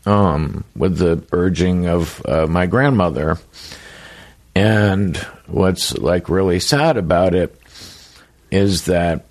um, 0.05 0.63
with 0.75 0.97
the 0.97 1.23
urging 1.31 1.87
of 1.87 2.21
uh, 2.25 2.47
my 2.47 2.65
grandmother. 2.65 3.37
And 4.55 5.15
what's 5.45 5.95
like 5.97 6.29
really 6.29 6.59
sad 6.59 6.97
about 6.97 7.35
it 7.35 7.55
is 8.49 8.85
that 8.85 9.25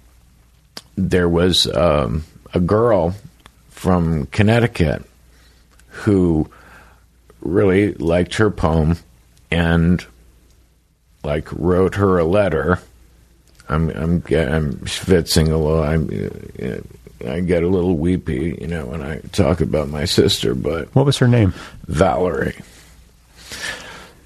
there 0.96 1.28
was 1.28 1.66
um, 1.74 2.24
a 2.52 2.60
girl 2.60 3.14
from 3.70 4.26
Connecticut 4.26 5.04
who 5.88 6.50
really 7.40 7.94
liked 7.94 8.34
her 8.36 8.50
poem 8.50 8.96
and 9.50 10.04
like 11.22 11.48
wrote 11.52 11.94
her 11.96 12.18
a 12.18 12.24
letter 12.24 12.80
I'm 13.68 13.90
I'm 13.90 14.22
I'm 14.30 14.72
schwitzing 14.84 15.50
a 15.50 15.56
little. 15.56 15.82
I'm 15.82 16.08
uh, 16.62 16.78
I 17.28 17.40
get 17.40 17.62
a 17.62 17.68
little 17.68 17.96
weepy, 17.96 18.56
you 18.60 18.66
know, 18.66 18.86
when 18.86 19.02
I 19.02 19.18
talk 19.32 19.60
about 19.60 19.88
my 19.88 20.04
sister. 20.04 20.54
But 20.54 20.94
What 20.94 21.06
was 21.06 21.18
her 21.18 21.26
name? 21.26 21.52
Valerie, 21.86 22.54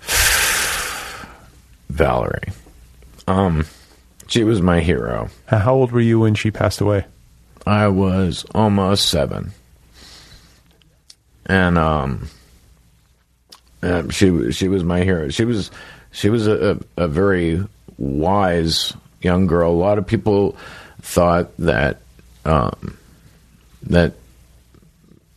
Valerie, 1.89 2.53
um, 3.27 3.65
she 4.31 4.45
was 4.45 4.63
my 4.63 4.81
hero. 4.81 5.29
How 5.47 5.75
old 5.75 5.93
were 5.93 6.01
you 6.01 6.21
when 6.21 6.35
she 6.35 6.51
passed 6.51 6.81
away? 6.81 7.05
I 7.67 7.89
was 7.89 8.47
almost 8.55 9.07
seven, 9.11 9.53
and 11.47 11.77
um, 11.77 12.29
she 14.11 14.31
was- 14.31 14.57
she 14.57 14.69
was 14.69 14.83
my 14.85 15.03
hero. 15.03 15.29
She 15.29 15.45
was 15.45 15.71
she 16.13 16.31
was 16.31 16.47
a, 16.47 16.79
a, 16.97 17.05
a 17.05 17.09
very 17.09 17.63
wise 17.99 18.95
young 19.21 19.47
girl. 19.47 19.71
A 19.71 19.73
lot 19.73 19.99
of 19.99 20.07
people 20.07 20.57
thought 21.03 21.55
that 21.59 21.99
um, 22.45 22.97
that 23.85 24.15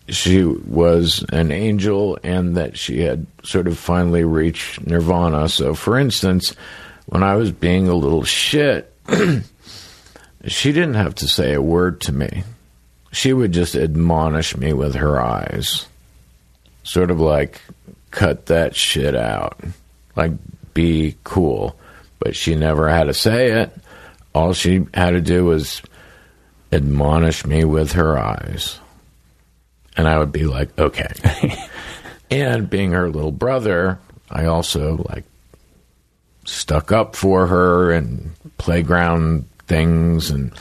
she 0.09 0.43
was 0.43 1.25
an 1.31 1.51
angel 1.51 2.17
and 2.23 2.57
that 2.57 2.77
she 2.77 3.01
had 3.01 3.25
sort 3.43 3.67
of 3.67 3.77
finally 3.77 4.23
reached 4.23 4.85
nirvana. 4.85 5.47
So, 5.49 5.73
for 5.75 5.97
instance, 5.97 6.55
when 7.05 7.23
I 7.23 7.35
was 7.35 7.51
being 7.51 7.87
a 7.87 7.95
little 7.95 8.23
shit, 8.23 8.93
she 10.45 10.71
didn't 10.71 10.95
have 10.95 11.15
to 11.15 11.27
say 11.27 11.53
a 11.53 11.61
word 11.61 12.01
to 12.01 12.11
me. 12.11 12.43
She 13.11 13.33
would 13.33 13.51
just 13.51 13.75
admonish 13.75 14.57
me 14.57 14.73
with 14.73 14.95
her 14.95 15.21
eyes. 15.21 15.87
Sort 16.83 17.11
of 17.11 17.19
like, 17.19 17.61
cut 18.11 18.47
that 18.47 18.75
shit 18.75 19.15
out. 19.15 19.59
Like, 20.15 20.31
be 20.73 21.15
cool. 21.23 21.75
But 22.19 22.35
she 22.35 22.55
never 22.55 22.89
had 22.89 23.05
to 23.05 23.13
say 23.13 23.61
it. 23.61 23.71
All 24.33 24.53
she 24.53 24.85
had 24.93 25.11
to 25.11 25.21
do 25.21 25.45
was 25.45 25.81
admonish 26.71 27.45
me 27.45 27.65
with 27.65 27.93
her 27.93 28.17
eyes. 28.17 28.79
And 29.95 30.07
I 30.07 30.17
would 30.17 30.31
be 30.31 30.45
like, 30.45 30.77
okay. 30.79 31.13
and 32.31 32.69
being 32.69 32.91
her 32.91 33.09
little 33.09 33.31
brother, 33.31 33.99
I 34.31 34.45
also 34.45 35.05
like 35.09 35.25
stuck 36.45 36.91
up 36.91 37.15
for 37.15 37.47
her 37.47 37.91
and 37.91 38.31
playground 38.57 39.47
things 39.67 40.29
and 40.29 40.51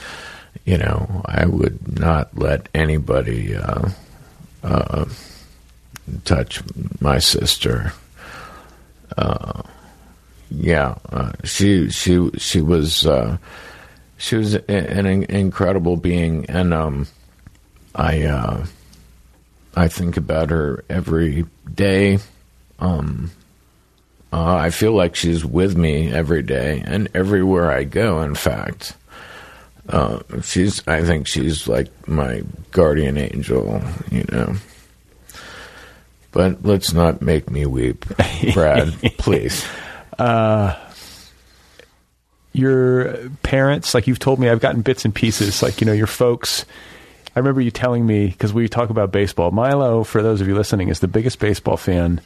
you 0.64 0.78
know 0.78 1.22
i 1.26 1.44
would 1.44 1.98
not 1.98 2.36
let 2.38 2.68
anybody 2.74 3.56
uh, 3.56 3.88
uh, 4.62 5.04
touch 6.24 6.62
my 7.00 7.18
sister. 7.18 7.92
Uh, 9.16 9.62
yeah 10.50 10.94
uh, 11.10 11.32
she 11.44 11.90
she 11.90 12.30
she 12.38 12.60
was 12.60 13.06
uh, 13.06 13.36
she 14.18 14.36
was 14.36 14.54
an 14.54 15.06
incredible 15.06 15.96
being 15.96 16.46
and 16.46 16.72
um, 16.72 17.06
i 17.94 18.22
uh, 18.22 18.64
i 19.74 19.88
think 19.88 20.16
about 20.16 20.50
her 20.50 20.84
every 20.88 21.44
day. 21.74 22.18
Um, 22.78 23.30
uh, 24.32 24.54
I 24.54 24.70
feel 24.70 24.92
like 24.92 25.14
she's 25.14 25.44
with 25.44 25.76
me 25.76 26.10
every 26.10 26.42
day 26.42 26.82
and 26.86 27.08
everywhere 27.14 27.70
I 27.70 27.84
go. 27.84 28.22
In 28.22 28.34
fact, 28.34 28.96
uh, 29.88 30.20
she's. 30.42 30.86
I 30.88 31.02
think 31.02 31.26
she's 31.26 31.68
like 31.68 31.90
my 32.08 32.42
guardian 32.70 33.18
angel. 33.18 33.82
You 34.10 34.24
know. 34.32 34.54
But 36.30 36.64
let's 36.64 36.94
not 36.94 37.20
make 37.20 37.50
me 37.50 37.66
weep, 37.66 38.06
Brad. 38.54 38.94
please. 39.18 39.66
Uh, 40.18 40.74
your 42.54 43.28
parents, 43.42 43.92
like 43.92 44.06
you've 44.06 44.18
told 44.18 44.38
me, 44.38 44.48
I've 44.48 44.60
gotten 44.60 44.80
bits 44.80 45.04
and 45.04 45.14
pieces. 45.14 45.62
Like 45.62 45.80
you 45.82 45.86
know, 45.86 45.92
your 45.92 46.06
folks. 46.06 46.64
I 47.34 47.38
remember 47.38 47.60
you 47.60 47.70
telling 47.70 48.06
me 48.06 48.28
because 48.28 48.52
we 48.52 48.68
talk 48.68 48.88
about 48.88 49.12
baseball. 49.12 49.50
Milo, 49.50 50.04
for 50.04 50.22
those 50.22 50.40
of 50.40 50.48
you 50.48 50.54
listening, 50.54 50.88
is 50.88 51.00
the 51.00 51.08
biggest 51.08 51.38
baseball 51.38 51.76
fan 51.76 52.20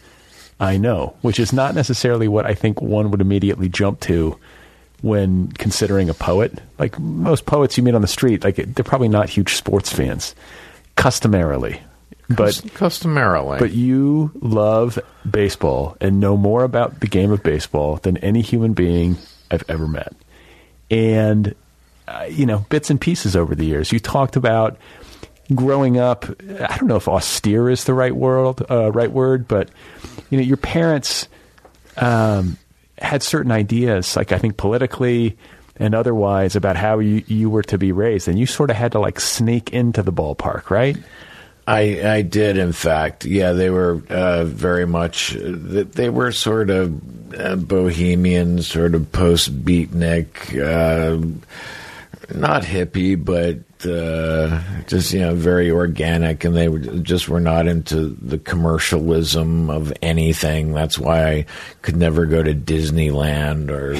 I 0.58 0.78
know, 0.78 1.14
which 1.20 1.38
is 1.38 1.52
not 1.52 1.74
necessarily 1.74 2.28
what 2.28 2.46
I 2.46 2.54
think 2.54 2.80
one 2.80 3.10
would 3.10 3.20
immediately 3.20 3.68
jump 3.68 4.00
to 4.00 4.38
when 5.02 5.48
considering 5.52 6.08
a 6.08 6.14
poet. 6.14 6.58
Like 6.78 6.98
most 6.98 7.44
poets 7.46 7.76
you 7.76 7.82
meet 7.82 7.94
on 7.94 8.00
the 8.00 8.08
street, 8.08 8.44
like 8.44 8.56
they're 8.56 8.84
probably 8.84 9.08
not 9.08 9.28
huge 9.28 9.54
sports 9.54 9.92
fans, 9.92 10.34
customarily. 10.96 11.82
But 12.28 12.60
customarily, 12.74 13.60
but 13.60 13.70
you 13.70 14.32
love 14.40 14.98
baseball 15.30 15.96
and 16.00 16.18
know 16.18 16.36
more 16.36 16.64
about 16.64 16.98
the 16.98 17.06
game 17.06 17.30
of 17.30 17.42
baseball 17.44 17.98
than 17.98 18.16
any 18.16 18.40
human 18.40 18.72
being 18.72 19.16
I've 19.48 19.62
ever 19.68 19.86
met. 19.86 20.12
And 20.90 21.54
uh, 22.08 22.26
you 22.28 22.46
know, 22.46 22.64
bits 22.68 22.90
and 22.90 23.00
pieces 23.00 23.36
over 23.36 23.54
the 23.54 23.64
years. 23.64 23.92
You 23.92 24.00
talked 24.00 24.36
about 24.36 24.76
growing 25.54 25.98
up, 25.98 26.24
I 26.24 26.76
don't 26.78 26.86
know 26.86 26.96
if 26.96 27.08
austere 27.08 27.68
is 27.70 27.84
the 27.84 27.94
right 27.94 28.14
word, 28.14 28.62
uh, 28.70 28.90
right 28.92 29.10
word, 29.10 29.46
but 29.48 29.70
you 30.30 30.38
know, 30.38 30.44
your 30.44 30.56
parents 30.56 31.28
um, 31.96 32.56
had 32.98 33.22
certain 33.22 33.52
ideas, 33.52 34.16
like 34.16 34.32
I 34.32 34.38
think 34.38 34.56
politically 34.56 35.36
and 35.78 35.94
otherwise, 35.94 36.56
about 36.56 36.76
how 36.76 37.00
you, 37.00 37.22
you 37.26 37.50
were 37.50 37.62
to 37.64 37.76
be 37.76 37.92
raised, 37.92 38.28
and 38.28 38.38
you 38.38 38.46
sort 38.46 38.70
of 38.70 38.76
had 38.76 38.92
to 38.92 38.98
like 38.98 39.20
sneak 39.20 39.74
into 39.74 40.02
the 40.02 40.12
ballpark, 40.12 40.70
right? 40.70 40.96
I, 41.66 42.16
I 42.16 42.22
did, 42.22 42.56
in 42.56 42.72
fact. 42.72 43.24
Yeah, 43.24 43.52
they 43.52 43.70
were 43.70 44.02
uh, 44.08 44.44
very 44.44 44.86
much. 44.86 45.36
They 45.38 46.08
were 46.08 46.32
sort 46.32 46.70
of 46.70 47.34
uh, 47.38 47.56
bohemian, 47.56 48.62
sort 48.62 48.94
of 48.94 49.10
post 49.12 49.64
beatnik, 49.64 50.54
uh, 50.56 51.18
not 52.34 52.62
hippie, 52.62 53.22
but 53.22 53.58
uh, 53.84 54.62
just 54.86 55.12
you 55.12 55.20
know 55.20 55.34
very 55.34 55.70
organic, 55.70 56.44
and 56.44 56.56
they 56.56 56.68
were, 56.68 56.78
just 56.78 57.28
were 57.28 57.40
not 57.40 57.66
into 57.66 58.16
the 58.22 58.38
commercialism 58.38 59.68
of 59.68 59.92
anything. 60.00 60.72
That's 60.72 60.98
why 60.98 61.26
I 61.26 61.46
could 61.82 61.96
never 61.96 62.26
go 62.26 62.42
to 62.42 62.54
Disneyland 62.54 63.70
or 63.70 63.94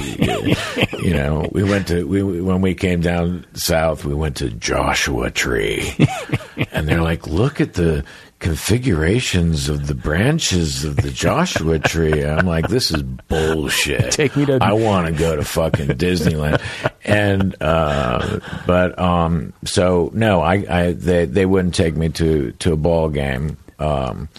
you 1.03 1.13
know 1.13 1.49
we 1.51 1.63
went 1.63 1.87
to 1.89 2.07
we 2.07 2.23
when 2.23 2.61
we 2.61 2.73
came 2.73 3.01
down 3.01 3.45
south 3.53 4.05
we 4.05 4.13
went 4.13 4.37
to 4.37 4.49
Joshua 4.49 5.29
Tree, 5.29 5.93
and 6.71 6.87
they're 6.87 7.03
like, 7.03 7.27
look 7.27 7.61
at 7.61 7.73
the 7.73 8.03
configurations 8.39 9.67
of 9.69 9.87
the 9.87 9.95
branches 9.95 10.83
of 10.83 10.97
the 10.97 11.09
Joshua 11.09 11.79
tree. 11.79 12.23
I'm 12.23 12.45
like, 12.45 12.67
this 12.67 12.91
is 12.91 13.01
bullshit. 13.01 14.11
Take 14.11 14.35
me 14.35 14.45
to. 14.45 14.59
I 14.61 14.73
want 14.73 15.07
to 15.07 15.13
go 15.13 15.35
to 15.35 15.43
fucking 15.43 15.87
Disneyland, 15.89 16.61
and 17.03 17.55
uh, 17.61 18.39
but 18.65 18.97
um, 18.99 19.53
so 19.65 20.11
no, 20.13 20.41
I, 20.41 20.65
I 20.69 20.91
they 20.93 21.25
they 21.25 21.45
wouldn't 21.45 21.75
take 21.75 21.95
me 21.95 22.09
to 22.09 22.51
to 22.51 22.73
a 22.73 22.77
ball 22.77 23.09
game, 23.09 23.57
um, 23.79 24.29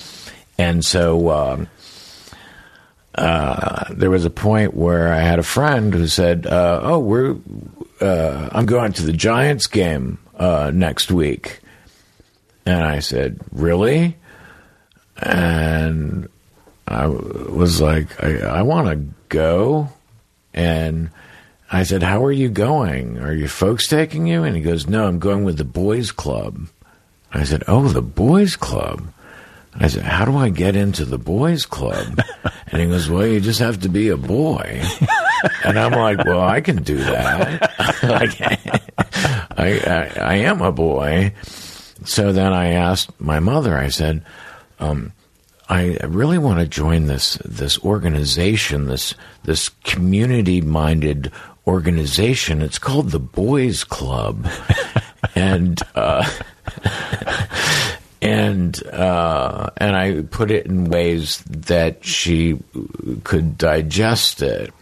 and 0.59 0.85
so. 0.85 1.31
Um, 1.31 1.69
uh, 3.15 3.93
there 3.95 4.11
was 4.11 4.25
a 4.25 4.31
point 4.31 4.75
where 4.75 5.13
I 5.13 5.19
had 5.19 5.41
a 5.41 5.43
friend 5.43 5.93
who 5.93 6.07
said, 6.07 6.47
uh, 6.47 6.79
"Oh, 6.85 7.01
we're 7.01 7.35
uh, 8.01 8.49
I'm 8.53 8.65
going 8.65 8.93
to 8.93 9.03
the 9.03 9.13
Giants 9.13 9.67
game 9.67 10.19
uh, 10.37 10.71
next 10.73 11.11
week," 11.11 11.59
And 12.69 12.85
I 12.85 12.99
said, 12.99 13.41
Really? 13.51 14.15
And 15.17 16.29
I 16.87 17.07
was 17.07 17.81
like, 17.81 18.23
I, 18.23 18.41
I 18.41 18.63
want 18.63 18.89
to 18.89 19.15
go. 19.31 19.89
And 20.53 21.09
I 21.73 21.85
said, 21.85 22.03
How 22.03 22.23
are 22.23 22.33
you 22.33 22.51
going? 22.51 23.19
Are 23.21 23.33
your 23.33 23.49
folks 23.49 23.89
taking 23.89 24.27
you? 24.27 24.43
And 24.45 24.55
he 24.55 24.61
goes, 24.61 24.87
No, 24.87 25.07
I'm 25.07 25.19
going 25.19 25.45
with 25.45 25.57
the 25.57 25.65
boys' 25.65 26.13
club. 26.13 26.69
I 27.33 27.45
said, 27.45 27.65
Oh, 27.67 27.89
the 27.89 28.03
boys' 28.03 28.55
club. 28.55 29.15
I 29.75 29.89
said, 29.89 30.03
How 30.03 30.27
do 30.27 30.37
I 30.37 30.51
get 30.51 30.77
into 30.77 31.07
the 31.07 31.19
boys' 31.19 31.65
club? 31.65 32.21
And 32.71 32.83
he 32.83 32.89
goes, 32.89 33.09
Well, 33.09 33.27
you 33.27 33.41
just 33.41 33.61
have 33.61 33.81
to 33.81 33.89
be 33.89 34.11
a 34.11 34.19
boy. 34.19 34.83
And 35.65 35.79
I'm 35.79 35.93
like, 35.93 36.23
Well, 36.23 36.43
I 36.43 36.61
can 36.61 36.83
do 36.83 36.99
that. 36.99 37.73
I, 39.57 39.81
I, 39.87 40.21
I 40.21 40.35
am 40.35 40.61
a 40.61 40.71
boy. 40.71 41.33
So 42.05 42.33
then 42.33 42.53
I 42.53 42.73
asked 42.73 43.21
my 43.21 43.41
mother, 43.41 43.77
I 43.77 43.89
said, 43.89 44.25
um, 44.79 45.13
I 45.69 45.99
really 46.07 46.39
want 46.39 46.61
to 46.61 46.67
join 46.67 47.07
this 47.07 47.35
this 47.45 47.79
organization, 47.81 48.87
this 48.87 49.15
this 49.45 49.69
community 49.85 50.63
minded 50.63 51.31
organization. 51.67 52.63
It's 52.63 52.79
called 52.79 53.11
the 53.11 53.19
Boys 53.19 53.85
Club, 53.85 54.49
and 55.35 55.79
uh, 55.95 56.27
and 58.23 58.83
uh, 58.87 59.69
and 59.77 59.95
I 59.95 60.23
put 60.23 60.51
it 60.51 60.65
in 60.65 60.87
ways 60.87 61.43
that 61.49 62.03
she 62.03 62.59
could 63.25 63.59
digest 63.59 64.41
it. 64.41 64.73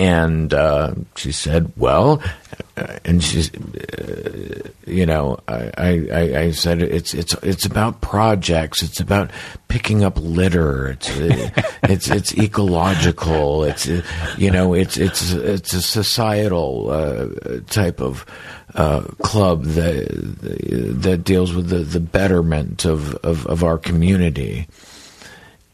And 0.00 0.54
uh, 0.54 0.94
she 1.14 1.30
said, 1.30 1.74
"Well," 1.76 2.22
and 3.04 3.22
she's, 3.22 3.54
uh, 3.54 4.70
you 4.86 5.04
know, 5.04 5.40
I, 5.46 5.70
I, 5.76 6.38
I, 6.38 6.50
said 6.52 6.80
it's 6.80 7.12
it's 7.12 7.34
it's 7.42 7.66
about 7.66 8.00
projects. 8.00 8.82
It's 8.82 8.98
about 8.98 9.30
picking 9.68 10.02
up 10.02 10.18
litter. 10.18 10.92
It's 10.92 11.10
uh, 11.10 11.50
it's 11.82 12.08
it's 12.08 12.32
ecological. 12.38 13.64
It's 13.64 13.90
uh, 13.90 14.00
you 14.38 14.50
know, 14.50 14.72
it's 14.72 14.96
it's 14.96 15.32
it's 15.32 15.74
a 15.74 15.82
societal 15.82 16.90
uh, 16.90 17.60
type 17.68 18.00
of 18.00 18.24
uh, 18.74 19.02
club 19.22 19.64
that 19.64 20.08
that 21.02 21.24
deals 21.24 21.54
with 21.54 21.68
the, 21.68 21.80
the 21.80 22.00
betterment 22.00 22.86
of, 22.86 23.16
of, 23.16 23.46
of 23.46 23.62
our 23.64 23.76
community. 23.76 24.66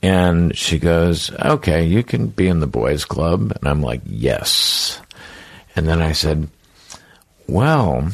And 0.02 0.56
she 0.56 0.78
goes, 0.78 1.30
okay, 1.32 1.84
you 1.84 2.02
can 2.02 2.28
be 2.28 2.48
in 2.48 2.60
the 2.60 2.66
boys' 2.66 3.04
club. 3.04 3.52
And 3.56 3.68
I'm 3.68 3.82
like, 3.82 4.02
yes. 4.04 5.00
And 5.74 5.88
then 5.88 6.00
I 6.00 6.12
said, 6.12 6.48
well, 7.48 8.08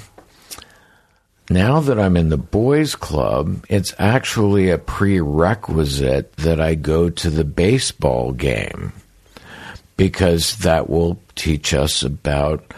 now 1.51 1.81
that 1.81 1.99
I'm 1.99 2.17
in 2.17 2.29
the 2.29 2.39
boys' 2.39 2.95
club, 2.95 3.65
it's 3.69 3.95
actually 3.99 4.71
a 4.71 4.79
prerequisite 4.79 6.33
that 6.37 6.61
I 6.61 6.75
go 6.75 7.11
to 7.11 7.31
the 7.31 7.45
baseball 7.45 8.33
game 8.33 8.93
because 9.97 10.57
that 10.59 10.89
will 10.89 11.21
teach 11.35 11.75
us 11.75 12.03
about 12.03 12.73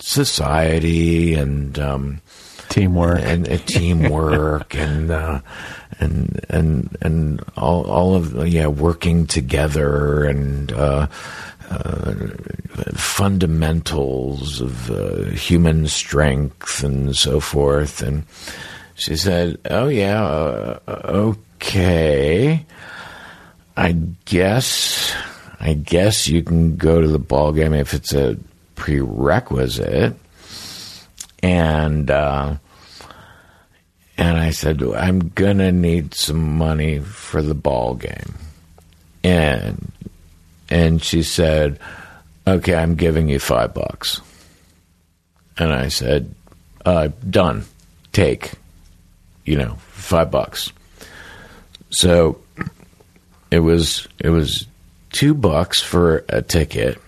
society 0.00 1.34
and 1.34 1.78
um, 1.78 2.20
teamwork 2.68 3.20
and, 3.22 3.48
uh, 3.48 3.56
teamwork 3.58 4.74
and 4.74 5.10
uh, 5.10 5.40
and 6.00 6.40
and 6.48 6.96
and 7.00 7.42
all 7.56 7.84
all 7.84 8.14
of 8.14 8.46
yeah 8.48 8.66
working 8.66 9.26
together 9.26 10.24
and 10.24 10.72
uh, 10.72 11.06
uh, 11.70 12.14
fundamentals 12.94 14.60
of 14.60 14.90
uh, 14.90 15.24
human 15.30 15.86
strength 15.88 16.82
and 16.82 17.16
so 17.16 17.40
forth. 17.40 18.02
And 18.02 18.24
she 18.94 19.16
said 19.16 19.58
oh 19.70 19.88
yeah 19.88 20.24
uh, 20.24 20.80
okay. 20.86 22.64
I 23.76 23.92
guess 24.24 25.14
I 25.60 25.74
guess 25.74 26.28
you 26.28 26.42
can 26.42 26.76
go 26.76 27.00
to 27.00 27.08
the 27.08 27.18
ball 27.18 27.52
game 27.52 27.74
if 27.74 27.94
it's 27.94 28.12
a 28.12 28.36
prerequisite. 28.74 30.14
And 31.42 32.10
uh, 32.10 32.56
and 34.18 34.36
I 34.36 34.50
said, 34.50 34.82
I'm 34.82 35.28
gonna 35.30 35.72
need 35.72 36.12
some 36.14 36.58
money 36.58 36.98
for 36.98 37.40
the 37.40 37.54
ball 37.54 37.94
game. 37.94 38.34
And 39.24 39.90
and 40.68 41.02
she 41.02 41.22
said, 41.22 41.78
Okay, 42.46 42.74
I'm 42.74 42.94
giving 42.96 43.28
you 43.28 43.38
five 43.38 43.72
bucks. 43.74 44.20
And 45.58 45.72
I 45.72 45.88
said, 45.88 46.34
uh, 46.86 47.08
done. 47.28 47.64
Take. 48.12 48.52
You 49.44 49.56
know, 49.56 49.76
five 49.90 50.30
bucks. 50.30 50.72
So 51.90 52.40
it 53.50 53.60
was 53.60 54.06
it 54.18 54.28
was 54.30 54.66
two 55.12 55.34
bucks 55.34 55.80
for 55.82 56.24
a 56.28 56.42
ticket. 56.42 56.98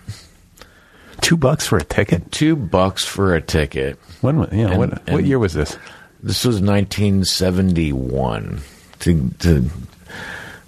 Two 1.21 1.37
bucks 1.37 1.67
for 1.67 1.77
a 1.77 1.83
ticket. 1.83 2.31
Two 2.31 2.55
bucks 2.55 3.05
for 3.05 3.35
a 3.35 3.41
ticket. 3.41 3.99
When? 4.21 4.37
wa- 4.39 4.47
Yeah. 4.51 4.69
And- 4.71 4.77
what, 4.79 5.09
what 5.09 5.23
year 5.23 5.37
was 5.39 5.53
this? 5.53 5.77
This 6.23 6.45
was 6.45 6.61
1971. 6.61 8.61
To 8.99 9.29
to 9.39 9.65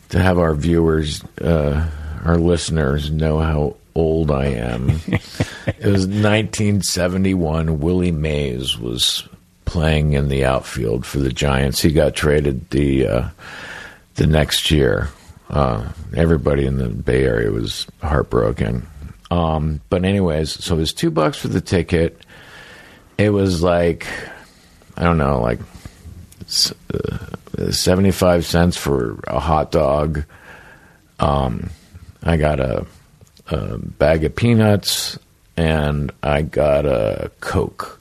to 0.10 0.20
have 0.20 0.40
our 0.40 0.56
viewers, 0.56 1.24
uh, 1.40 1.88
our 2.26 2.38
listeners, 2.38 3.12
know 3.12 3.40
how 3.40 3.76
old 3.94 4.32
I 4.32 4.46
am. 4.46 4.90
it 5.08 5.86
was 5.86 6.08
1971. 6.08 7.80
Willie 7.80 8.12
Mays 8.12 8.80
was 8.80 9.28
playing 9.66 10.14
in 10.14 10.30
the 10.30 10.46
outfield 10.46 11.06
for 11.06 11.20
the 11.20 11.32
Giants. 11.32 11.82
He 11.82 11.92
got 11.92 12.16
traded 12.16 12.70
the 12.72 13.08
uh, 13.08 13.30
the 14.16 14.28
next 14.28 14.72
year. 14.72 15.10
Uh, 15.50 15.88
everybody 16.16 16.66
in 16.66 16.78
the 16.78 16.90
Bay 16.90 17.26
Area 17.26 17.52
was 17.52 17.86
heartbroken. 18.02 18.88
Um, 19.30 19.82
but 19.90 20.06
anyways, 20.06 20.64
so 20.64 20.76
it 20.76 20.80
was 20.80 20.94
two 20.94 21.12
bucks 21.12 21.38
for 21.38 21.48
the 21.48 21.62
ticket. 21.62 22.20
It 23.18 23.30
was 23.30 23.62
like 23.62 24.08
I 24.96 25.04
don't 25.04 25.18
know, 25.18 25.42
like 25.42 25.60
uh, 26.94 27.72
seventy-five 27.72 28.46
cents 28.46 28.78
for 28.78 29.20
a 29.28 29.40
hot 29.40 29.72
dog. 29.72 30.24
Um, 31.20 31.70
I 32.22 32.38
got 32.38 32.60
a, 32.60 32.86
a 33.48 33.78
bag 33.78 34.24
of 34.24 34.36
peanuts 34.36 35.18
and 35.56 36.12
I 36.22 36.42
got 36.42 36.86
a 36.86 37.32
Coke, 37.40 38.00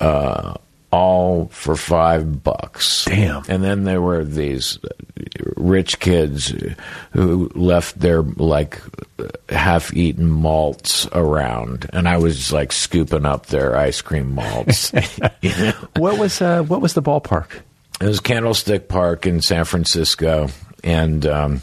uh, 0.00 0.54
all 0.90 1.46
for 1.48 1.76
five 1.76 2.42
bucks. 2.42 3.04
Damn. 3.04 3.42
And 3.48 3.62
then 3.62 3.84
there 3.84 4.00
were 4.00 4.24
these 4.24 4.78
rich 5.56 6.00
kids 6.00 6.52
who 7.12 7.50
left 7.54 8.00
their 8.00 8.22
like 8.22 8.80
half-eaten 9.48 10.28
malts 10.28 11.06
around, 11.12 11.88
and 11.92 12.08
I 12.08 12.16
was 12.16 12.52
like 12.52 12.72
scooping 12.72 13.26
up 13.26 13.46
their 13.46 13.76
ice 13.76 14.00
cream 14.00 14.34
malts. 14.34 14.92
you 15.40 15.50
know? 15.58 15.72
What 15.96 16.18
was 16.18 16.40
uh, 16.40 16.62
what 16.62 16.80
was 16.80 16.94
the 16.94 17.02
ballpark? 17.02 17.60
It 18.00 18.06
was 18.06 18.20
Candlestick 18.20 18.88
Park 18.88 19.26
in 19.26 19.42
San 19.42 19.64
Francisco, 19.64 20.48
and 20.82 21.26
um, 21.26 21.62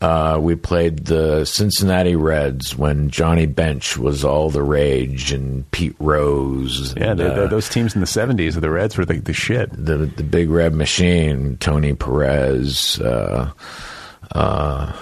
uh, 0.00 0.38
we 0.40 0.54
played 0.54 1.06
the 1.06 1.44
Cincinnati 1.44 2.16
Reds 2.16 2.76
when 2.76 3.08
Johnny 3.08 3.46
Bench 3.46 3.96
was 3.96 4.24
all 4.24 4.50
the 4.50 4.62
rage, 4.62 5.32
and 5.32 5.70
Pete 5.70 5.96
Rose. 5.98 6.94
Yeah, 6.96 7.12
and, 7.12 7.20
the, 7.20 7.24
the, 7.24 7.44
uh, 7.44 7.46
those 7.46 7.68
teams 7.68 7.94
in 7.94 8.00
the 8.00 8.06
seventies, 8.06 8.54
the 8.54 8.70
Reds 8.70 8.96
were 8.96 9.06
the, 9.06 9.20
the 9.20 9.32
shit. 9.32 9.70
the 9.72 9.96
the 10.06 10.22
Big 10.22 10.50
Red 10.50 10.74
Machine, 10.74 11.56
Tony 11.58 11.94
Perez, 11.94 13.00
uh, 13.00 13.50
uh, 14.32 14.92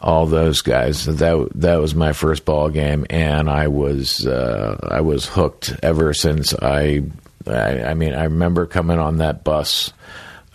all 0.00 0.26
those 0.26 0.62
guys. 0.62 1.04
That 1.06 1.48
that 1.54 1.76
was 1.76 1.94
my 1.94 2.12
first 2.12 2.44
ball 2.44 2.70
game, 2.70 3.06
and 3.08 3.48
I 3.48 3.68
was 3.68 4.26
uh, 4.26 4.78
I 4.90 5.00
was 5.00 5.26
hooked 5.26 5.74
ever 5.82 6.12
since. 6.12 6.54
I, 6.54 7.02
I 7.46 7.84
I 7.84 7.94
mean 7.94 8.14
I 8.14 8.24
remember 8.24 8.66
coming 8.66 8.98
on 8.98 9.18
that 9.18 9.44
bus 9.44 9.92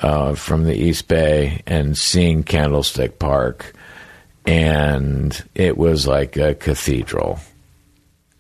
uh, 0.02 0.36
from 0.36 0.66
the 0.66 0.76
East 0.76 1.08
Bay 1.08 1.62
and 1.66 1.98
seeing 1.98 2.44
Candlestick 2.44 3.20
Park, 3.20 3.74
and 4.46 5.44
it 5.56 5.78
was 5.78 6.08
like 6.08 6.38
a 6.38 6.56
cathedral. 6.56 7.40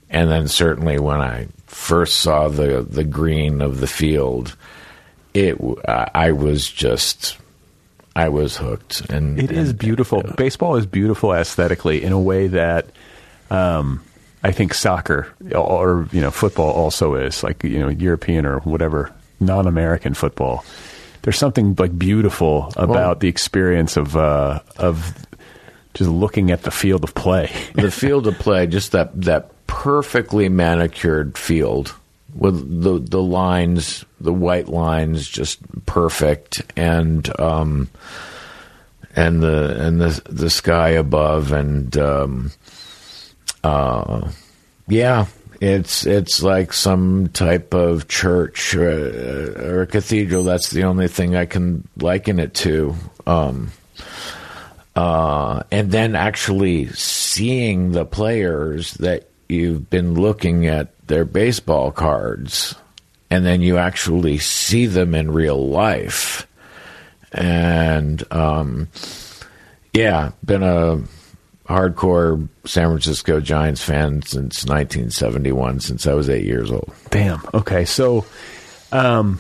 And 0.10 0.30
then 0.30 0.48
certainly 0.48 1.00
when 1.00 1.20
I 1.20 1.48
first 1.68 2.20
saw 2.20 2.48
the 2.48 2.82
the 2.88 3.04
green 3.04 3.62
of 3.62 3.80
the 3.80 3.88
field, 3.88 4.56
it 5.34 5.58
I 5.88 6.32
was 6.32 6.70
just 6.70 7.38
I 8.16 8.30
was 8.30 8.56
hooked. 8.56 9.10
And 9.10 9.40
It 9.40 9.52
is 9.52 9.72
and- 9.72 9.80
beautiful. 9.80 10.24
Baseball 10.38 10.76
is 10.78 10.86
beautiful 10.86 11.34
aesthetically 11.34 12.04
in 12.04 12.14
a 12.14 12.20
way 12.20 12.48
that 12.48 12.88
um, 13.52 14.02
I 14.44 14.52
think 14.52 14.74
soccer 14.74 15.28
or 15.54 16.08
you 16.12 16.22
know 16.22 16.32
football 16.32 16.72
also 16.72 17.16
is 17.16 17.44
like 17.44 17.64
you 17.64 17.80
know 17.80 17.90
European 17.90 18.46
or 18.46 18.60
whatever 18.60 19.12
non-American 19.40 20.14
football. 20.14 20.64
There's 21.24 21.38
something 21.40 21.76
like 21.80 21.98
beautiful 21.98 22.72
about 22.78 23.20
the 23.20 23.28
experience 23.28 23.98
of 23.98 24.16
uh, 24.16 24.60
of 24.78 25.26
just 25.96 26.10
looking 26.10 26.52
at 26.52 26.64
the 26.64 26.72
field 26.72 27.04
of 27.04 27.16
play. 27.16 27.52
the 27.74 27.90
field 27.90 28.28
of 28.28 28.38
play, 28.38 28.68
just 28.68 28.92
that 28.92 29.20
that 29.24 29.52
perfectly 29.66 30.50
manicured 30.50 31.38
field 31.38 31.96
with 32.36 32.84
the 32.84 33.00
the 33.00 33.22
lines, 33.22 34.06
the 34.20 34.34
white 34.34 34.68
lines, 34.68 35.28
just 35.28 35.60
perfect, 35.86 36.62
and 36.76 37.28
um, 37.40 37.90
and 39.16 39.42
the 39.42 39.86
and 39.86 40.00
the 40.00 40.22
the 40.30 40.50
sky 40.50 40.90
above, 40.90 41.52
and 41.54 41.98
um, 41.98 42.52
uh, 43.64 44.30
yeah, 44.88 45.28
it's 45.62 46.06
it's 46.06 46.44
like 46.44 46.74
some 46.74 47.30
type 47.30 47.74
of 47.74 48.08
church 48.08 48.76
or, 48.76 49.78
or 49.78 49.82
a 49.84 49.88
cathedral. 49.88 50.44
That's 50.44 50.72
the 50.72 50.84
only 50.84 51.08
thing 51.08 51.36
I 51.36 51.46
can 51.46 51.88
liken 51.98 52.40
it 52.40 52.54
to. 52.56 52.96
Um, 53.26 53.72
uh, 54.96 55.64
and 55.72 55.92
then 55.92 56.16
actually 56.16 56.88
seeing 56.90 57.92
the 57.92 58.06
players 58.06 58.94
that 58.96 59.28
you've 59.50 59.90
been 59.90 60.14
looking 60.14 60.68
at 60.68 60.96
their 61.08 61.26
baseball 61.26 61.92
cards, 61.92 62.76
and 63.30 63.46
then 63.46 63.62
you 63.62 63.78
actually 63.78 64.38
see 64.38 64.86
them 64.86 65.14
in 65.14 65.32
real 65.32 65.68
life. 65.68 66.48
And 67.32 68.24
um, 68.32 68.88
yeah, 69.94 70.32
been 70.44 70.64
a 70.64 71.02
hardcore 71.68 72.48
San 72.66 72.88
Francisco 72.88 73.40
Giants 73.40 73.84
fan 73.84 74.22
since 74.22 74.66
1971, 74.66 75.80
since 75.82 76.08
I 76.08 76.14
was 76.14 76.30
eight 76.30 76.46
years 76.46 76.72
old. 76.72 76.94
Damn. 77.10 77.42
Okay. 77.54 77.86
So, 77.86 78.26
um, 78.92 79.40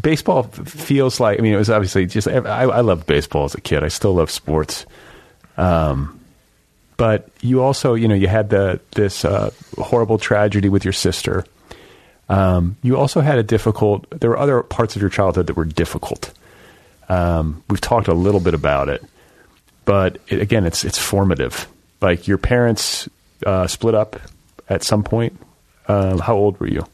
baseball 0.00 0.44
feels 0.44 1.20
like. 1.20 1.38
I 1.38 1.42
mean, 1.42 1.54
it 1.54 1.58
was 1.58 1.70
obviously 1.70 2.06
just. 2.06 2.28
I, 2.28 2.64
I 2.64 2.80
loved 2.80 3.06
baseball 3.06 3.44
as 3.44 3.54
a 3.54 3.60
kid. 3.60 3.82
I 3.82 3.88
still 3.88 4.14
love 4.14 4.30
sports. 4.30 4.86
Um, 5.56 6.20
but 6.96 7.28
you 7.40 7.62
also, 7.62 7.94
you 7.94 8.08
know, 8.08 8.14
you 8.14 8.28
had 8.28 8.50
the 8.50 8.80
this 8.92 9.24
uh, 9.24 9.50
horrible 9.78 10.18
tragedy 10.18 10.68
with 10.68 10.84
your 10.84 10.92
sister. 10.92 11.44
Um, 12.28 12.76
you 12.82 12.96
also 12.96 13.20
had 13.20 13.38
a 13.38 13.42
difficult. 13.42 14.08
There 14.10 14.30
were 14.30 14.38
other 14.38 14.62
parts 14.62 14.96
of 14.96 15.02
your 15.02 15.10
childhood 15.10 15.46
that 15.48 15.56
were 15.56 15.64
difficult. 15.64 16.32
Um, 17.08 17.62
we've 17.68 17.80
talked 17.80 18.08
a 18.08 18.14
little 18.14 18.40
bit 18.40 18.54
about 18.54 18.88
it, 18.88 19.04
but 19.84 20.18
it, 20.28 20.40
again, 20.40 20.64
it's 20.64 20.84
it's 20.84 20.98
formative. 20.98 21.68
Like 22.00 22.26
your 22.28 22.38
parents 22.38 23.08
uh, 23.44 23.66
split 23.66 23.94
up 23.94 24.20
at 24.68 24.82
some 24.82 25.02
point. 25.02 25.38
Um, 25.86 26.18
how 26.18 26.34
old 26.34 26.58
were 26.60 26.68
you? 26.68 26.86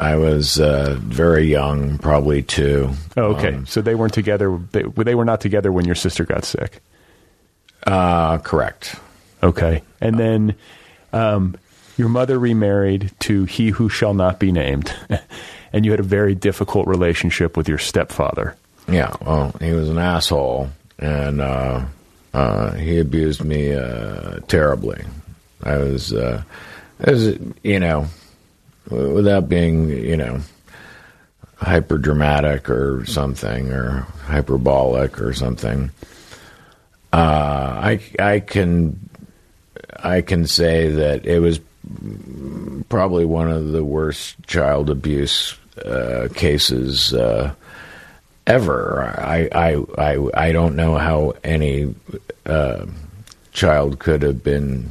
I 0.00 0.16
was 0.16 0.58
uh, 0.58 0.96
very 0.98 1.44
young, 1.44 1.98
probably 1.98 2.42
two. 2.42 2.90
Oh, 3.18 3.34
okay. 3.34 3.54
Um, 3.54 3.66
so 3.66 3.82
they 3.82 3.94
weren't 3.94 4.14
together. 4.14 4.58
They, 4.72 4.82
they 4.82 5.14
were 5.14 5.26
not 5.26 5.42
together 5.42 5.70
when 5.70 5.84
your 5.84 5.94
sister 5.94 6.24
got 6.24 6.44
sick. 6.44 6.80
uh, 7.86 8.38
correct. 8.38 8.96
Okay. 9.42 9.82
And 10.00 10.18
then 10.18 10.54
um, 11.12 11.54
your 11.98 12.08
mother 12.08 12.38
remarried 12.38 13.12
to 13.20 13.44
he 13.44 13.68
who 13.68 13.90
shall 13.90 14.14
not 14.14 14.38
be 14.38 14.52
named, 14.52 14.94
and 15.72 15.84
you 15.84 15.90
had 15.90 16.00
a 16.00 16.04
very 16.04 16.34
difficult 16.34 16.86
relationship 16.86 17.56
with 17.56 17.68
your 17.68 17.78
stepfather. 17.78 18.56
Yeah, 18.88 19.14
well, 19.20 19.54
he 19.60 19.72
was 19.72 19.90
an 19.90 19.98
asshole, 19.98 20.70
and 20.98 21.42
uh, 21.42 21.84
uh, 22.32 22.72
he 22.72 22.98
abused 22.98 23.44
me 23.44 23.74
uh, 23.74 24.40
terribly. 24.48 25.04
I 25.62 25.76
was, 25.76 26.12
uh, 26.14 26.42
I 27.04 27.10
was, 27.10 27.38
you 27.62 27.78
know, 27.78 28.06
without 28.90 29.48
being, 29.48 29.88
you 29.88 30.16
know, 30.16 30.40
hyper 31.56 31.98
dramatic 31.98 32.68
or 32.68 33.04
something, 33.06 33.70
or 33.70 34.06
hyperbolic 34.24 35.20
or 35.20 35.32
something. 35.32 35.90
Uh, 37.12 37.16
I 37.82 38.00
I 38.18 38.40
can 38.40 38.98
I 40.02 40.20
can 40.20 40.46
say 40.46 40.90
that 40.90 41.26
it 41.26 41.40
was 41.40 41.60
probably 42.88 43.24
one 43.24 43.50
of 43.50 43.72
the 43.72 43.84
worst 43.84 44.36
child 44.46 44.90
abuse 44.90 45.56
uh, 45.84 46.28
cases 46.34 47.14
uh, 47.14 47.52
ever. 48.46 49.14
I, 49.18 49.48
I 49.52 49.84
I 49.98 50.28
I 50.34 50.52
don't 50.52 50.76
know 50.76 50.96
how 50.96 51.34
any 51.42 51.94
uh, 52.46 52.86
child 53.52 53.98
could 53.98 54.22
have 54.22 54.42
been 54.42 54.90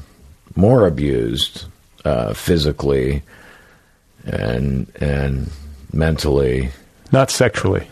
more 0.56 0.88
abused 0.88 1.66
uh, 2.06 2.34
physically 2.34 3.24
and 4.26 4.88
and 5.00 5.50
mentally, 5.94 6.70
Not 7.12 7.32
sexually. 7.32 7.88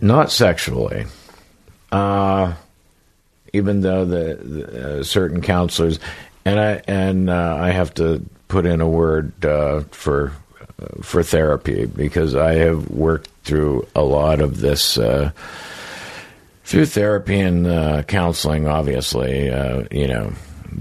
not 0.00 0.30
sexually. 0.30 1.06
Uh, 1.90 2.54
even 3.52 3.80
though 3.80 4.04
the, 4.04 4.34
the 4.34 4.98
uh, 5.00 5.02
certain 5.02 5.40
counselors 5.40 5.98
and 6.44 6.60
I 6.60 6.82
and 6.86 7.30
uh, 7.30 7.56
I 7.60 7.70
have 7.70 7.94
to 7.94 8.24
put 8.48 8.66
in 8.66 8.80
a 8.80 8.88
word 8.88 9.44
uh, 9.44 9.80
for 9.90 10.32
uh, 10.82 11.02
for 11.02 11.22
therapy 11.22 11.86
because 11.86 12.34
I 12.34 12.54
have 12.54 12.90
worked 12.90 13.30
through 13.44 13.86
a 13.94 14.02
lot 14.02 14.40
of 14.40 14.60
this 14.60 14.98
uh, 14.98 15.30
through 16.64 16.86
therapy 16.86 17.40
and 17.40 17.66
uh, 17.66 18.02
counseling. 18.02 18.68
Obviously, 18.68 19.50
uh, 19.50 19.84
you 19.90 20.06
know, 20.08 20.32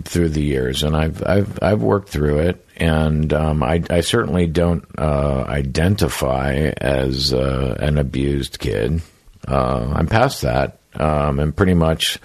through 0.03 0.29
the 0.29 0.43
years, 0.43 0.83
and 0.83 0.95
I've 0.95 1.23
I've 1.25 1.57
I've 1.61 1.81
worked 1.81 2.09
through 2.09 2.39
it, 2.39 2.65
and 2.77 3.33
um, 3.33 3.63
I 3.63 3.83
I 3.89 4.01
certainly 4.01 4.47
don't 4.47 4.85
uh, 4.97 5.45
identify 5.47 6.71
as 6.77 7.33
uh, 7.33 7.75
an 7.79 7.97
abused 7.97 8.59
kid. 8.59 9.01
Uh, 9.47 9.91
I'm 9.93 10.07
past 10.07 10.43
that, 10.43 10.79
um, 10.95 11.39
and 11.39 11.55
pretty 11.55 11.73
much 11.73 12.19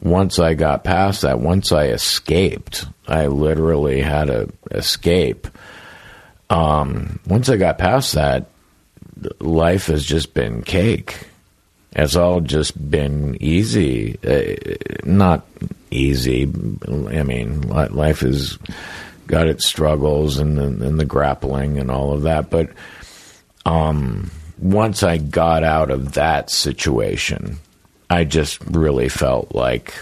once 0.00 0.38
I 0.38 0.54
got 0.54 0.84
past 0.84 1.22
that, 1.22 1.40
once 1.40 1.72
I 1.72 1.88
escaped, 1.88 2.86
I 3.06 3.26
literally 3.26 4.00
had 4.00 4.26
to 4.28 4.48
escape. 4.70 5.46
Um, 6.48 7.20
once 7.26 7.48
I 7.48 7.56
got 7.56 7.78
past 7.78 8.14
that, 8.14 8.46
life 9.40 9.86
has 9.86 10.04
just 10.04 10.32
been 10.34 10.62
cake. 10.62 11.26
It's 11.92 12.16
all 12.16 12.40
just 12.40 12.90
been 12.90 13.36
easy. 13.40 14.16
Uh, 14.24 14.54
not 15.04 15.46
easy. 15.90 16.44
I 16.44 17.22
mean, 17.24 17.62
life 17.62 18.20
has 18.20 18.58
got 19.30 19.46
its 19.46 19.64
struggles 19.64 20.38
and, 20.38 20.58
the- 20.58 20.86
and 20.86 20.98
the 21.00 21.04
grappling 21.04 21.78
and 21.78 21.90
all 21.90 22.12
of 22.12 22.22
that. 22.22 22.50
But 22.50 22.70
um, 23.64 24.30
once 24.58 25.02
I 25.02 25.18
got 25.18 25.64
out 25.64 25.90
of 25.90 26.12
that 26.12 26.50
situation, 26.50 27.58
I 28.08 28.24
just 28.24 28.60
really 28.66 29.08
felt 29.08 29.54
like, 29.54 29.94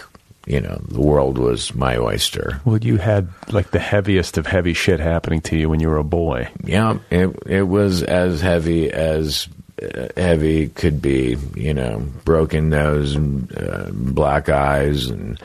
you 0.47 0.59
know, 0.61 0.81
the 0.87 1.01
world 1.01 1.37
was 1.37 1.75
my 1.75 1.97
oyster. 1.97 2.59
Well, 2.65 2.79
you 2.79 2.97
had 2.97 3.29
like 3.51 3.71
the 3.71 3.79
heaviest 3.79 4.37
of 4.37 4.47
heavy 4.47 4.73
shit 4.73 4.99
happening 4.99 5.41
to 5.41 5.57
you 5.57 5.69
when 5.69 5.79
you 5.79 5.89
were 5.89 5.97
a 5.97 6.03
boy. 6.03 6.49
Yeah, 6.63 6.97
it 7.11 7.35
it 7.45 7.63
was 7.63 8.01
as 8.01 8.41
heavy 8.41 8.89
as 8.91 9.47
uh, 9.81 10.07
heavy 10.17 10.69
could 10.69 11.01
be. 11.03 11.37
You 11.55 11.73
know, 11.75 11.99
broken 12.25 12.69
nose 12.69 13.13
and 13.15 13.55
uh, 13.55 13.89
black 13.91 14.49
eyes, 14.49 15.05
and 15.07 15.39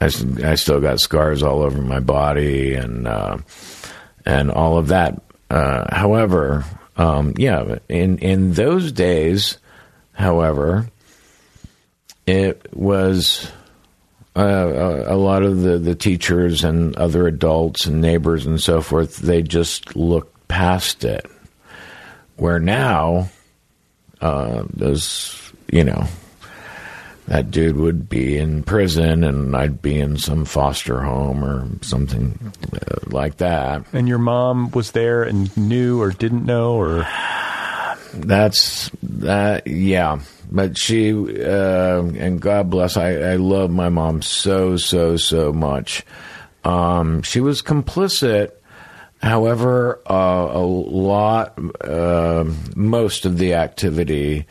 I, 0.00 0.06
I 0.44 0.54
still 0.56 0.80
got 0.80 1.00
scars 1.00 1.42
all 1.42 1.62
over 1.62 1.80
my 1.80 2.00
body, 2.00 2.74
and 2.74 3.06
uh, 3.06 3.38
and 4.24 4.50
all 4.50 4.78
of 4.78 4.88
that. 4.88 5.22
Uh, 5.48 5.94
however, 5.94 6.64
um, 6.96 7.34
yeah, 7.36 7.78
in 7.88 8.18
in 8.18 8.52
those 8.52 8.92
days, 8.92 9.58
however, 10.12 10.88
it 12.26 12.66
was 12.74 13.50
uh, 14.36 14.42
a, 15.08 15.14
a 15.14 15.16
lot 15.16 15.42
of 15.42 15.62
the, 15.62 15.78
the 15.78 15.94
teachers 15.94 16.62
and 16.62 16.94
other 16.96 17.26
adults 17.26 17.86
and 17.86 18.02
neighbors 18.02 18.44
and 18.44 18.60
so 18.60 18.82
forth, 18.82 19.16
they 19.16 19.42
just 19.42 19.96
looked 19.96 20.46
past 20.46 21.04
it. 21.04 21.24
Where 22.36 22.60
now, 22.60 23.30
uh, 24.20 24.64
those, 24.74 25.52
you 25.72 25.84
know, 25.84 26.06
that 27.26 27.50
dude 27.50 27.76
would 27.76 28.08
be 28.08 28.38
in 28.38 28.62
prison 28.62 29.24
and 29.24 29.56
I'd 29.56 29.82
be 29.82 29.98
in 29.98 30.16
some 30.16 30.44
foster 30.44 31.00
home 31.00 31.44
or 31.44 31.68
something 31.82 32.52
uh, 32.72 33.00
like 33.06 33.38
that. 33.38 33.84
And 33.92 34.08
your 34.08 34.18
mom 34.18 34.70
was 34.70 34.92
there 34.92 35.24
and 35.24 35.54
knew 35.56 36.00
or 36.00 36.10
didn't 36.12 36.46
know 36.46 36.76
or 36.76 37.06
That's 38.14 38.90
that, 39.02 39.66
yeah. 39.66 40.20
But 40.50 40.78
she, 40.78 41.12
uh, 41.12 42.02
and 42.02 42.40
God 42.40 42.70
bless, 42.70 42.96
I, 42.96 43.14
I 43.16 43.36
love 43.36 43.70
my 43.70 43.88
mom 43.88 44.22
so, 44.22 44.76
so, 44.76 45.16
so 45.16 45.52
much. 45.52 46.04
Um, 46.64 47.22
she 47.22 47.40
was 47.40 47.62
complicit. 47.62 48.52
However, 49.22 50.00
uh, 50.08 50.50
a 50.52 50.64
lot, 50.64 51.58
uh, 51.82 52.44
most 52.76 53.26
of 53.26 53.38
the 53.38 53.54
activity 53.54 54.46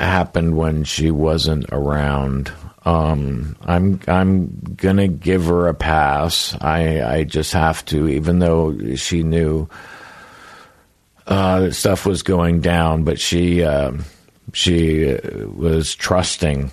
happened 0.00 0.56
when 0.56 0.84
she 0.84 1.10
wasn't 1.10 1.66
around. 1.72 2.52
Um, 2.84 3.56
I'm 3.62 4.00
I'm 4.06 4.74
gonna 4.76 5.08
give 5.08 5.46
her 5.46 5.66
a 5.66 5.74
pass. 5.74 6.56
I 6.60 7.02
I 7.02 7.24
just 7.24 7.52
have 7.52 7.84
to, 7.86 8.08
even 8.08 8.38
though 8.38 8.94
she 8.94 9.22
knew 9.22 9.68
uh, 11.26 11.70
stuff 11.70 12.06
was 12.06 12.22
going 12.22 12.60
down, 12.60 13.04
but 13.04 13.18
she 13.18 13.64
uh, 13.64 13.92
she 14.52 15.14
uh, 15.14 15.48
was 15.48 15.94
trusting 15.94 16.70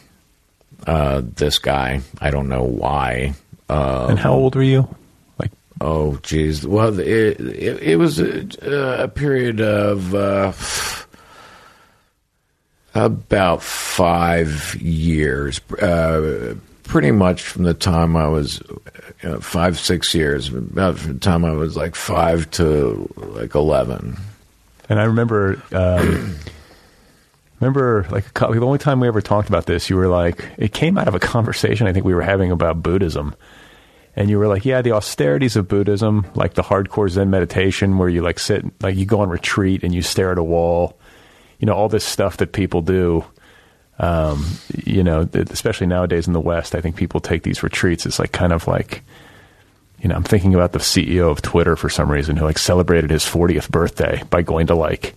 uh, 0.85 1.21
this 1.23 1.57
guy. 1.59 2.01
I 2.21 2.29
don't 2.29 2.49
know 2.49 2.63
why. 2.63 3.33
Uh, 3.69 4.07
and 4.09 4.19
how 4.19 4.33
old 4.33 4.55
were 4.55 4.61
you? 4.61 4.87
Like 5.39 5.51
oh, 5.81 6.17
geez. 6.17 6.67
Well, 6.67 6.99
it 6.99 7.39
it, 7.39 7.81
it 7.81 7.95
was 7.95 8.19
a, 8.19 9.03
a 9.03 9.07
period 9.07 9.61
of. 9.61 10.13
About 12.95 13.63
five 13.63 14.75
years, 14.75 15.59
uh, 15.81 16.55
pretty 16.83 17.11
much 17.11 17.41
from 17.41 17.63
the 17.63 17.73
time 17.73 18.15
I 18.15 18.27
was 18.27 18.61
uh, 19.23 19.39
five, 19.39 19.79
six 19.79 20.13
years, 20.13 20.49
about 20.49 20.99
from 20.99 21.13
the 21.13 21.19
time 21.19 21.43
I 21.43 21.53
was 21.53 21.75
like 21.75 21.95
five 21.95 22.49
to 22.51 23.11
like 23.17 23.55
eleven. 23.55 24.17
And 24.89 24.99
I 24.99 25.05
remember, 25.05 25.61
um, 25.71 26.35
remember 27.59 28.05
like 28.11 28.31
the 28.33 28.47
only 28.47 28.77
time 28.77 28.99
we 28.99 29.07
ever 29.07 29.21
talked 29.21 29.49
about 29.49 29.65
this, 29.65 29.89
you 29.89 29.95
were 29.95 30.07
like, 30.07 30.45
it 30.57 30.73
came 30.73 30.97
out 30.97 31.07
of 31.07 31.15
a 31.15 31.19
conversation 31.19 31.87
I 31.87 31.93
think 31.93 32.05
we 32.05 32.13
were 32.13 32.21
having 32.21 32.51
about 32.51 32.83
Buddhism, 32.83 33.33
and 34.15 34.29
you 34.29 34.37
were 34.37 34.47
like, 34.47 34.65
yeah, 34.65 34.81
the 34.83 34.91
austerities 34.91 35.55
of 35.55 35.67
Buddhism, 35.67 36.27
like 36.35 36.53
the 36.53 36.61
hardcore 36.61 37.09
Zen 37.09 37.31
meditation 37.31 37.97
where 37.97 38.09
you 38.09 38.21
like 38.21 38.37
sit, 38.37 38.65
like 38.83 38.95
you 38.95 39.05
go 39.05 39.21
on 39.21 39.29
retreat 39.29 39.83
and 39.83 39.95
you 39.95 40.03
stare 40.03 40.31
at 40.31 40.37
a 40.37 40.43
wall, 40.43 40.99
you 41.63 41.65
know, 41.65 41.75
all 41.75 41.87
this 41.87 42.03
stuff 42.03 42.35
that 42.37 42.51
people 42.51 42.81
do. 42.81 43.23
Um, 43.97 44.45
you 44.83 45.01
know, 45.01 45.29
especially 45.33 45.87
nowadays 45.87 46.27
in 46.27 46.33
the 46.33 46.41
West, 46.41 46.75
I 46.75 46.81
think 46.81 46.97
people 46.97 47.21
take 47.21 47.43
these 47.43 47.63
retreats. 47.63 48.05
It's 48.05 48.19
like 48.19 48.33
kind 48.33 48.51
of 48.51 48.67
like, 48.67 49.01
you 50.01 50.09
know, 50.09 50.15
I'm 50.15 50.25
thinking 50.25 50.53
about 50.55 50.73
the 50.73 50.79
CEO 50.79 51.31
of 51.31 51.41
Twitter 51.41 51.77
for 51.77 51.87
some 51.87 52.11
reason 52.11 52.35
who 52.35 52.43
like 52.43 52.57
celebrated 52.57 53.11
his 53.11 53.23
40th 53.23 53.69
birthday 53.69 54.21
by 54.29 54.41
going 54.41 54.67
to 54.67 54.75
like, 54.75 55.15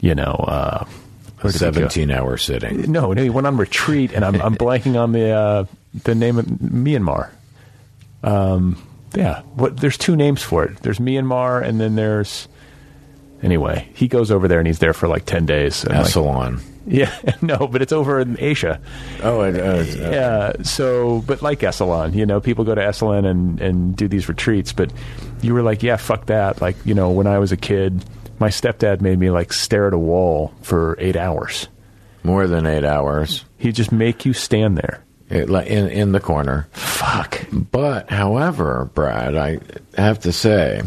you 0.00 0.14
know, 0.14 0.30
uh, 0.46 0.84
where 1.40 1.50
did 1.50 1.54
he 1.54 1.58
go? 1.58 1.72
Seventeen 1.72 2.12
hour 2.12 2.36
sitting. 2.36 2.92
No, 2.92 3.12
no, 3.12 3.20
he 3.20 3.28
went 3.28 3.48
on 3.48 3.56
retreat, 3.56 4.12
and 4.12 4.24
I'm 4.24 4.40
I'm 4.40 4.54
blanking 4.54 4.96
on 4.96 5.10
the 5.10 5.30
uh, 5.30 5.64
the 6.04 6.14
name 6.14 6.38
of 6.38 6.46
Myanmar. 6.46 7.30
Um, 8.22 8.80
yeah, 9.12 9.40
what? 9.56 9.76
There's 9.76 9.98
two 9.98 10.14
names 10.14 10.40
for 10.40 10.66
it. 10.66 10.76
There's 10.82 11.00
Myanmar, 11.00 11.64
and 11.64 11.80
then 11.80 11.96
there's 11.96 12.46
anyway. 13.44 13.88
He 13.94 14.08
goes 14.08 14.30
over 14.32 14.48
there, 14.48 14.58
and 14.58 14.66
he's 14.66 14.80
there 14.80 14.92
for 14.94 15.06
like 15.06 15.24
ten 15.26 15.46
days. 15.46 15.84
and, 15.84 15.94
like- 15.94 16.06
Esalen. 16.06 16.60
yeah, 16.86 17.14
no, 17.42 17.66
but 17.68 17.80
it's 17.82 17.92
over 17.92 18.18
in 18.20 18.36
Asia. 18.40 18.80
Oh, 19.22 19.42
it, 19.42 19.54
uh, 19.56 19.84
Yeah, 20.10 20.52
so 20.62 21.22
but 21.26 21.40
like 21.42 21.60
Esalen, 21.60 22.14
you 22.14 22.26
know, 22.26 22.40
people 22.40 22.64
go 22.64 22.74
to 22.74 22.80
Esalen 22.80 23.24
and 23.24 23.60
and 23.60 23.96
do 23.96 24.08
these 24.08 24.28
retreats, 24.28 24.72
but 24.72 24.92
you 25.42 25.54
were 25.54 25.62
like, 25.62 25.82
yeah, 25.82 25.96
fuck 25.96 26.26
that. 26.26 26.60
Like, 26.60 26.76
you 26.84 26.94
know, 26.94 27.10
when 27.10 27.26
I 27.26 27.38
was 27.38 27.52
a 27.52 27.56
kid, 27.56 28.04
my 28.38 28.48
stepdad 28.48 29.00
made 29.00 29.18
me 29.18 29.30
like 29.30 29.52
stare 29.52 29.86
at 29.86 29.92
a 29.94 29.98
wall 29.98 30.52
for 30.62 30.96
eight 30.98 31.16
hours. 31.16 31.68
more 32.22 32.46
than 32.46 32.66
eight 32.66 32.84
hours. 32.84 33.44
He'd 33.58 33.74
just 33.76 33.92
make 33.92 34.24
you 34.26 34.32
stand 34.32 34.76
there. 34.78 35.04
It, 35.30 35.48
in 35.48 35.88
in 35.88 36.12
the 36.12 36.20
corner. 36.20 36.68
Fuck. 36.72 37.46
But, 37.50 38.10
however, 38.10 38.90
Brad, 38.94 39.34
I 39.36 39.58
have 39.96 40.20
to 40.20 40.32
say 40.32 40.82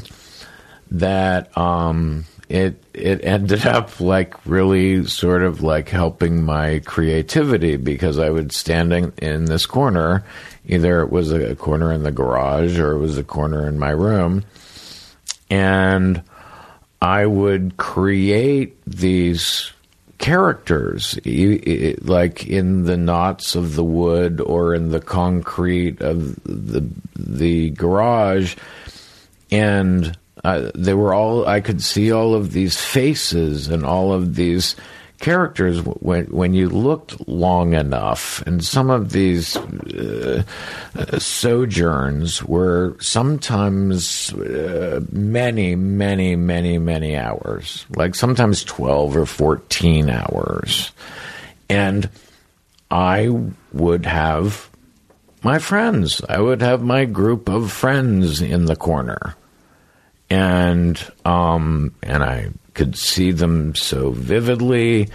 that 0.92 1.56
um, 1.58 2.26
it 2.50 2.82
it 2.94 3.24
ended 3.24 3.66
up 3.66 4.00
like 4.00 4.46
really 4.46 5.06
sort 5.06 5.44
of 5.44 5.62
like 5.62 5.90
helping 5.90 6.44
my 6.44 6.80
creativity 6.86 7.78
because 7.78 8.20
I 8.20 8.30
would 8.30 8.52
standing 8.52 9.12
in 9.18 9.46
this 9.46 9.66
corner, 9.66 10.24
either 10.66 11.02
it 11.02 11.12
was 11.12 11.32
a 11.32 11.56
corner 11.56 11.92
in 11.92 12.04
the 12.04 12.12
garage 12.12 12.80
or 12.80 12.94
it 12.94 13.00
was 13.00 13.18
a 13.18 13.24
corner 13.24 13.68
in 13.68 13.78
my 13.78 13.90
room, 13.90 14.46
and 15.50 16.22
I 17.02 17.26
would 17.26 17.78
create 17.78 18.78
these 18.86 19.72
characters, 20.18 21.20
like 22.02 22.48
in 22.48 22.84
the 22.84 22.98
knots 22.98 23.56
of 23.56 23.76
the 23.76 23.84
wood 23.84 24.42
or 24.42 24.74
in 24.74 24.90
the 24.90 25.00
concrete 25.02 26.02
of 26.02 26.36
the 26.44 26.88
the 27.16 27.70
garage, 27.72 28.56
and 29.52 30.18
they 30.76 30.94
were 30.94 31.14
all. 31.14 31.48
I 31.48 31.62
could 31.62 31.82
see 31.82 32.12
all 32.12 32.34
of 32.34 32.52
these 32.52 32.80
faces 32.80 33.68
and 33.68 33.86
all 33.86 34.14
of 34.14 34.36
these 34.36 34.76
characters 35.20 35.82
when 35.82 36.26
when 36.26 36.54
you 36.54 36.70
looked 36.70 37.28
long 37.28 37.74
enough, 37.74 38.44
and 38.46 38.64
some 38.64 38.90
of 38.90 39.12
these 39.12 39.58
uh, 39.58 40.44
sojourns 41.18 42.44
were 42.44 42.96
sometimes 43.00 44.32
uh, 44.34 45.02
many, 45.12 45.76
many, 45.76 46.36
many, 46.36 46.78
many 46.78 47.18
hours, 47.18 47.86
like 47.96 48.16
sometimes 48.16 48.64
twelve 48.64 49.18
or 49.18 49.26
fourteen 49.26 50.10
hours, 50.10 50.92
and 51.70 52.10
I 52.92 53.30
would 53.74 54.06
have 54.06 54.70
my 55.44 55.60
friends. 55.60 56.22
I 56.30 56.40
would 56.40 56.62
have 56.62 56.82
my 56.84 57.06
group 57.06 57.50
of 57.50 57.72
friends 57.72 58.42
in 58.42 58.66
the 58.66 58.76
corner, 58.76 59.36
and 60.30 61.12
um, 61.26 61.94
and 62.04 62.24
I 62.24 62.50
could 62.74 62.98
see 62.98 63.32
them 63.32 63.76
so 63.76 64.12
vividly, 64.12 65.10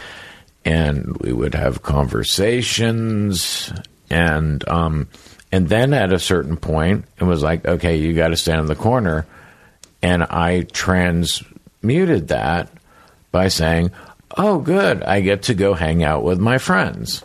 and 0.64 1.16
we 1.18 1.32
would 1.32 1.54
have 1.54 1.82
conversations, 1.82 3.72
and 4.10 4.66
um, 4.68 5.08
and 5.50 5.68
then 5.68 5.92
at 5.92 6.12
a 6.12 6.18
certain 6.18 6.56
point, 6.56 7.04
it 7.18 7.24
was 7.24 7.42
like, 7.42 7.66
okay, 7.66 7.96
you 7.96 8.14
got 8.14 8.28
to 8.28 8.36
stand 8.36 8.60
in 8.60 8.66
the 8.66 8.74
corner, 8.74 9.26
and 10.00 10.22
I 10.24 10.62
transmuted 10.72 12.28
that 12.28 12.70
by 13.30 13.48
saying, 13.48 13.90
oh, 14.36 14.58
good, 14.58 15.02
I 15.02 15.20
get 15.20 15.44
to 15.44 15.54
go 15.54 15.74
hang 15.74 16.02
out 16.02 16.22
with 16.22 16.38
my 16.38 16.58
friends. 16.58 17.24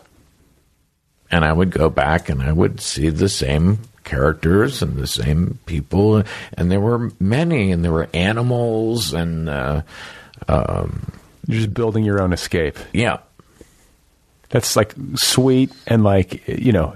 And 1.30 1.44
I 1.44 1.52
would 1.52 1.70
go 1.70 1.90
back 1.90 2.30
and 2.30 2.42
I 2.42 2.52
would 2.52 2.80
see 2.80 3.10
the 3.10 3.28
same 3.28 3.80
characters 4.08 4.82
and 4.82 4.96
the 4.96 5.06
same 5.06 5.58
people, 5.66 6.22
and 6.54 6.70
there 6.70 6.80
were 6.80 7.12
many, 7.20 7.70
and 7.70 7.84
there 7.84 7.92
were 7.92 8.08
animals, 8.14 9.12
and 9.12 9.48
uh, 9.48 9.82
um, 10.48 11.12
You're 11.46 11.60
just 11.60 11.74
building 11.74 12.04
your 12.04 12.20
own 12.20 12.32
escape. 12.32 12.78
Yeah. 12.92 13.18
That's 14.50 14.76
like 14.76 14.94
sweet 15.14 15.72
and 15.86 16.04
like, 16.04 16.46
you 16.46 16.72
know, 16.72 16.94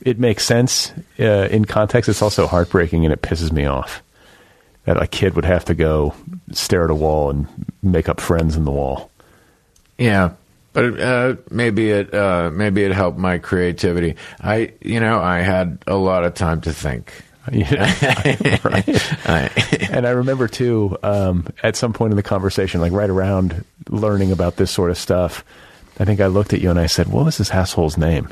it 0.00 0.18
makes 0.18 0.44
sense 0.44 0.92
uh, 1.18 1.48
in 1.50 1.64
context. 1.64 2.08
It's 2.08 2.22
also 2.22 2.46
heartbreaking 2.46 3.04
and 3.04 3.12
it 3.12 3.22
pisses 3.22 3.50
me 3.50 3.64
off 3.64 4.02
that 4.84 5.00
a 5.02 5.06
kid 5.06 5.34
would 5.34 5.44
have 5.44 5.64
to 5.64 5.74
go 5.74 6.14
stare 6.52 6.84
at 6.84 6.90
a 6.90 6.94
wall 6.94 7.30
and 7.30 7.46
make 7.82 8.08
up 8.08 8.20
friends 8.20 8.56
in 8.56 8.64
the 8.64 8.70
wall. 8.70 9.10
Yeah. 9.98 10.32
But 10.76 11.00
uh, 11.00 11.36
maybe 11.50 11.90
it 11.90 12.12
uh, 12.12 12.50
maybe 12.52 12.84
it 12.84 12.92
helped 12.92 13.16
my 13.16 13.38
creativity. 13.38 14.16
I 14.38 14.74
you 14.82 15.00
know 15.00 15.20
I 15.20 15.38
had 15.38 15.78
a 15.86 15.96
lot 15.96 16.24
of 16.24 16.34
time 16.34 16.60
to 16.60 16.72
think. 16.74 17.14
right. 17.50 19.90
and 19.90 20.06
I 20.06 20.10
remember 20.10 20.48
too, 20.48 20.98
um, 21.02 21.46
at 21.62 21.76
some 21.76 21.94
point 21.94 22.12
in 22.12 22.18
the 22.18 22.22
conversation, 22.22 22.82
like 22.82 22.92
right 22.92 23.08
around 23.08 23.64
learning 23.88 24.32
about 24.32 24.56
this 24.56 24.70
sort 24.70 24.90
of 24.90 24.98
stuff, 24.98 25.46
I 25.98 26.04
think 26.04 26.20
I 26.20 26.26
looked 26.26 26.52
at 26.52 26.60
you 26.60 26.68
and 26.68 26.78
I 26.78 26.88
said, 26.88 27.08
"What 27.08 27.24
was 27.24 27.38
this 27.38 27.50
asshole's 27.50 27.96
name?" 27.96 28.28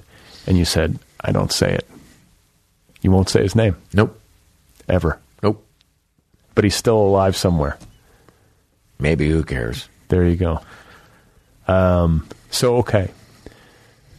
And 0.47 0.59
you 0.59 0.67
said, 0.67 0.99
"I 1.23 1.33
don't 1.33 1.51
say 1.51 1.73
it." 1.73 1.89
You 3.01 3.11
won't 3.11 3.31
say 3.31 3.41
his 3.41 3.57
name. 3.57 3.75
Nope. 3.95 4.21
Ever. 4.87 5.19
Nope. 5.43 5.65
But 6.55 6.65
he's 6.65 6.77
still 6.77 6.99
alive 6.99 7.39
somewhere. 7.39 7.79
Maybe 8.99 9.31
who 9.31 9.45
cares? 9.45 9.89
There 10.09 10.29
you 10.29 10.37
go. 10.37 10.61
Um, 11.67 12.29
so 12.51 12.77
okay, 12.79 13.11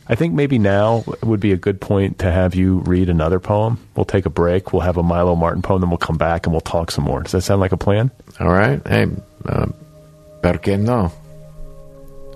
I 0.07 0.15
think 0.15 0.33
maybe 0.33 0.59
now 0.59 1.03
would 1.23 1.39
be 1.39 1.51
a 1.51 1.57
good 1.57 1.81
point 1.81 2.19
to 2.19 2.31
have 2.31 2.53
you 2.53 2.79
read 2.79 3.09
another 3.09 3.39
poem. 3.39 3.79
We'll 3.95 4.05
take 4.05 4.25
a 4.25 4.29
break. 4.29 4.71
We'll 4.71 4.83
have 4.83 4.97
a 4.97 5.03
Milo 5.03 5.35
Martin 5.35 5.61
poem, 5.61 5.81
then 5.81 5.89
we'll 5.89 5.97
come 5.97 6.17
back 6.17 6.45
and 6.45 6.53
we'll 6.53 6.61
talk 6.61 6.91
some 6.91 7.05
more. 7.05 7.23
Does 7.23 7.31
that 7.31 7.41
sound 7.41 7.61
like 7.61 7.71
a 7.71 7.77
plan? 7.77 8.11
All 8.39 8.49
right. 8.51 8.85
Hey, 8.85 9.07
uh, 9.45 9.67
qué 10.43 10.79
no? 10.79 11.11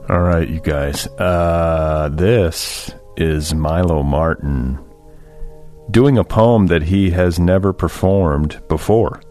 All 0.10 0.22
right, 0.22 0.48
you 0.48 0.60
guys. 0.60 1.06
Uh, 1.20 2.10
this 2.12 2.92
is 3.18 3.54
Milo 3.54 4.02
Martin 4.02 4.80
doing 5.92 6.18
a 6.18 6.24
poem 6.24 6.68
that 6.68 6.82
he 6.82 7.12
has 7.12 7.40
never 7.40 7.72
performed 7.74 8.60
before. 8.68 9.22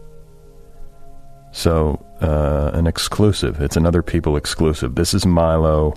So, 1.51 2.05
uh, 2.21 2.71
an 2.73 2.87
exclusive. 2.87 3.61
It's 3.61 3.77
another 3.77 4.01
people 4.03 4.35
exclusive. 4.35 4.95
This 4.95 5.13
is 5.13 5.25
Milo 5.25 5.95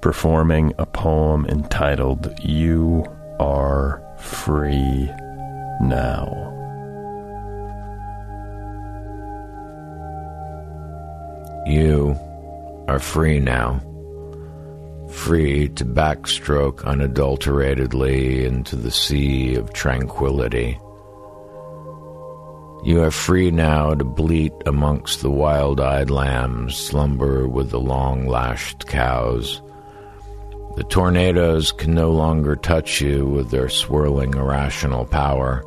performing 0.00 0.72
a 0.78 0.86
poem 0.86 1.46
entitled 1.46 2.34
You 2.42 3.04
Are 3.38 4.02
Free 4.18 5.10
Now. 5.82 6.46
You 11.66 12.18
are 12.88 12.98
free 12.98 13.38
now, 13.38 13.80
free 15.08 15.68
to 15.68 15.84
backstroke 15.84 16.84
unadulteratedly 16.84 18.44
into 18.44 18.74
the 18.74 18.90
sea 18.90 19.54
of 19.54 19.72
tranquility. 19.72 20.78
You 22.82 23.02
are 23.02 23.10
free 23.10 23.50
now 23.50 23.94
to 23.94 24.04
bleat 24.04 24.54
amongst 24.66 25.22
the 25.22 25.30
wild 25.30 25.80
eyed 25.80 26.10
lambs, 26.10 26.76
slumber 26.76 27.46
with 27.46 27.70
the 27.70 27.80
long 27.80 28.26
lashed 28.26 28.86
cows 28.86 29.60
the 30.76 30.84
tornadoes 30.84 31.72
can 31.72 31.94
no 31.94 32.12
longer 32.12 32.54
touch 32.54 33.00
you 33.00 33.26
with 33.26 33.50
their 33.50 33.68
swirling 33.68 34.34
irrational 34.34 35.04
power. 35.04 35.64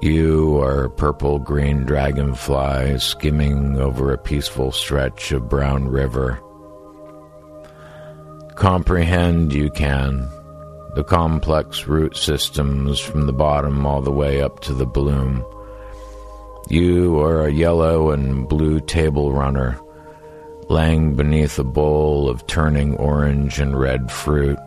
You 0.00 0.60
are 0.60 0.88
purple 0.88 1.38
green 1.38 1.84
dragonfly 1.84 2.98
skimming 2.98 3.78
over 3.78 4.12
a 4.12 4.18
peaceful 4.18 4.72
stretch 4.72 5.30
of 5.30 5.48
brown 5.48 5.88
river. 5.88 6.40
Comprehend 8.56 9.52
you 9.52 9.70
can 9.70 10.28
the 10.94 11.04
complex 11.04 11.86
root 11.86 12.16
systems 12.16 12.98
from 12.98 13.26
the 13.26 13.32
bottom 13.32 13.86
all 13.86 14.02
the 14.02 14.10
way 14.10 14.42
up 14.42 14.60
to 14.60 14.74
the 14.74 14.86
bloom. 14.86 15.44
You 16.68 17.20
are 17.20 17.46
a 17.46 17.52
yellow 17.52 18.10
and 18.10 18.48
blue 18.48 18.80
table 18.80 19.32
runner 19.32 19.78
laying 20.68 21.14
beneath 21.14 21.58
a 21.58 21.64
bowl 21.64 22.28
of 22.28 22.46
turning 22.46 22.96
orange 22.96 23.58
and 23.58 23.78
red 23.78 24.10
fruit. 24.10 24.58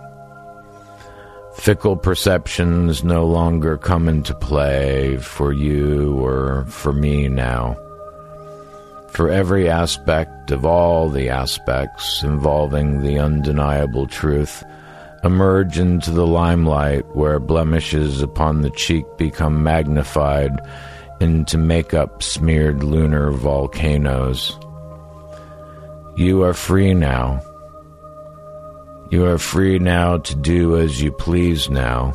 Fickle 1.56 1.96
perceptions 1.96 3.04
no 3.04 3.26
longer 3.26 3.78
come 3.78 4.08
into 4.08 4.36
play 4.36 5.18
for 5.18 5.52
you 5.54 6.18
or 6.20 6.66
for 6.66 6.94
me 6.94 7.28
now. 7.28 7.76
For 9.10 9.30
every 9.30 9.70
aspect 9.70 10.52
of 10.52 10.66
all 10.66 11.10
the 11.10 11.30
aspects 11.30 12.22
involving 12.22 13.02
the 13.02 13.18
undeniable 13.18 14.08
truth 14.08 14.64
emerge 15.24 15.80
into 15.80 16.12
the 16.12 16.28
limelight 16.28 17.04
where 17.16 17.40
blemishes 17.40 18.22
upon 18.22 18.62
the 18.62 18.70
cheek 18.72 19.06
become 19.18 19.64
magnified 19.64 20.52
into 21.20 21.58
makeup 21.58 22.22
smeared 22.22 22.84
lunar 22.84 23.32
volcanoes. 23.32 24.58
You 26.18 26.44
are 26.44 26.54
free 26.54 26.94
now. 26.94 27.42
You 29.12 29.26
are 29.26 29.38
free 29.38 29.80
now 29.80 30.18
to 30.18 30.36
do 30.36 30.78
as 30.78 31.02
you 31.02 31.12
please 31.12 31.70
now. 31.70 32.14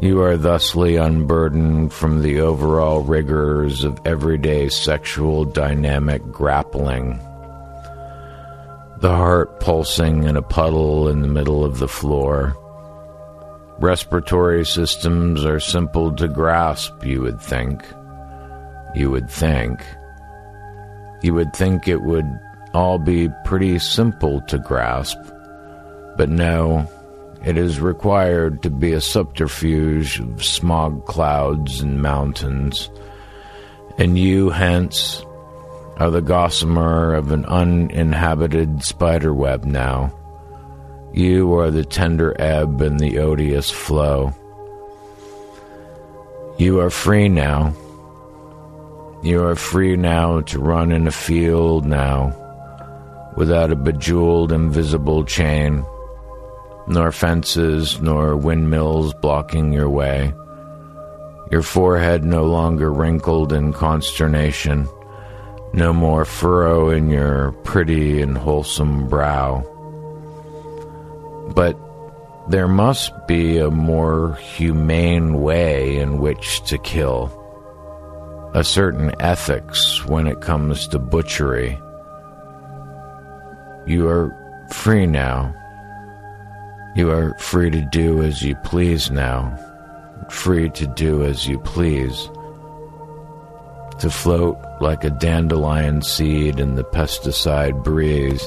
You 0.00 0.22
are 0.22 0.36
thusly 0.36 0.96
unburdened 0.96 1.92
from 1.92 2.22
the 2.22 2.40
overall 2.40 3.02
rigors 3.02 3.84
of 3.84 4.00
everyday 4.04 4.68
sexual 4.70 5.44
dynamic 5.44 6.22
grappling. 6.32 7.18
The 8.98 9.14
heart 9.14 9.60
pulsing 9.60 10.24
in 10.24 10.36
a 10.36 10.42
puddle 10.42 11.08
in 11.08 11.22
the 11.22 11.28
middle 11.28 11.64
of 11.64 11.78
the 11.78 11.88
floor. 11.88 12.56
Respiratory 13.80 14.66
systems 14.66 15.42
are 15.44 15.58
simple 15.58 16.14
to 16.16 16.28
grasp, 16.28 17.02
you 17.02 17.22
would 17.22 17.40
think. 17.40 17.82
You 18.94 19.10
would 19.10 19.30
think. 19.30 19.82
You 21.22 21.32
would 21.32 21.54
think 21.54 21.88
it 21.88 22.02
would 22.02 22.26
all 22.74 22.98
be 22.98 23.30
pretty 23.46 23.78
simple 23.78 24.42
to 24.42 24.58
grasp. 24.58 25.18
But 26.18 26.28
no, 26.28 26.86
it 27.42 27.56
is 27.56 27.80
required 27.80 28.62
to 28.64 28.70
be 28.70 28.92
a 28.92 29.00
subterfuge 29.00 30.20
of 30.20 30.44
smog 30.44 31.06
clouds 31.06 31.80
and 31.80 32.02
mountains. 32.02 32.90
And 33.96 34.18
you, 34.18 34.50
hence, 34.50 35.24
are 35.96 36.10
the 36.10 36.20
gossamer 36.20 37.14
of 37.14 37.32
an 37.32 37.46
uninhabited 37.46 38.82
spider 38.84 39.32
web 39.32 39.64
now. 39.64 40.12
You 41.12 41.54
are 41.58 41.70
the 41.70 41.84
tender 41.84 42.40
ebb 42.40 42.80
and 42.80 43.00
the 43.00 43.18
odious 43.18 43.70
flow. 43.70 44.32
You 46.56 46.80
are 46.80 46.90
free 46.90 47.28
now. 47.28 47.74
You 49.22 49.42
are 49.44 49.56
free 49.56 49.96
now 49.96 50.40
to 50.42 50.58
run 50.58 50.92
in 50.92 51.06
a 51.06 51.12
field 51.12 51.84
now 51.84 52.36
without 53.36 53.72
a 53.72 53.76
bejeweled 53.76 54.52
invisible 54.52 55.24
chain, 55.24 55.84
nor 56.86 57.12
fences 57.12 58.00
nor 58.00 58.36
windmills 58.36 59.14
blocking 59.14 59.72
your 59.72 59.88
way. 59.88 60.32
Your 61.50 61.62
forehead 61.62 62.24
no 62.24 62.44
longer 62.44 62.92
wrinkled 62.92 63.52
in 63.52 63.72
consternation, 63.72 64.88
No 65.72 65.92
more 65.92 66.24
furrow 66.24 66.90
in 66.90 67.10
your 67.10 67.52
pretty 67.64 68.20
and 68.22 68.36
wholesome 68.36 69.08
brow. 69.08 69.69
But 71.54 71.76
there 72.48 72.68
must 72.68 73.12
be 73.26 73.58
a 73.58 73.70
more 73.70 74.34
humane 74.36 75.40
way 75.40 75.98
in 75.98 76.18
which 76.18 76.62
to 76.64 76.78
kill. 76.78 77.36
A 78.54 78.64
certain 78.64 79.12
ethics 79.20 80.04
when 80.06 80.26
it 80.26 80.40
comes 80.40 80.88
to 80.88 80.98
butchery. 80.98 81.78
You 83.86 84.08
are 84.08 84.36
free 84.72 85.06
now. 85.06 85.54
You 86.96 87.10
are 87.10 87.36
free 87.38 87.70
to 87.70 87.82
do 87.82 88.22
as 88.22 88.42
you 88.42 88.56
please 88.56 89.10
now. 89.10 89.56
Free 90.28 90.68
to 90.70 90.86
do 90.86 91.24
as 91.24 91.46
you 91.46 91.60
please. 91.60 92.28
To 94.00 94.10
float 94.10 94.58
like 94.80 95.04
a 95.04 95.10
dandelion 95.10 96.02
seed 96.02 96.58
in 96.58 96.74
the 96.74 96.84
pesticide 96.84 97.84
breeze. 97.84 98.44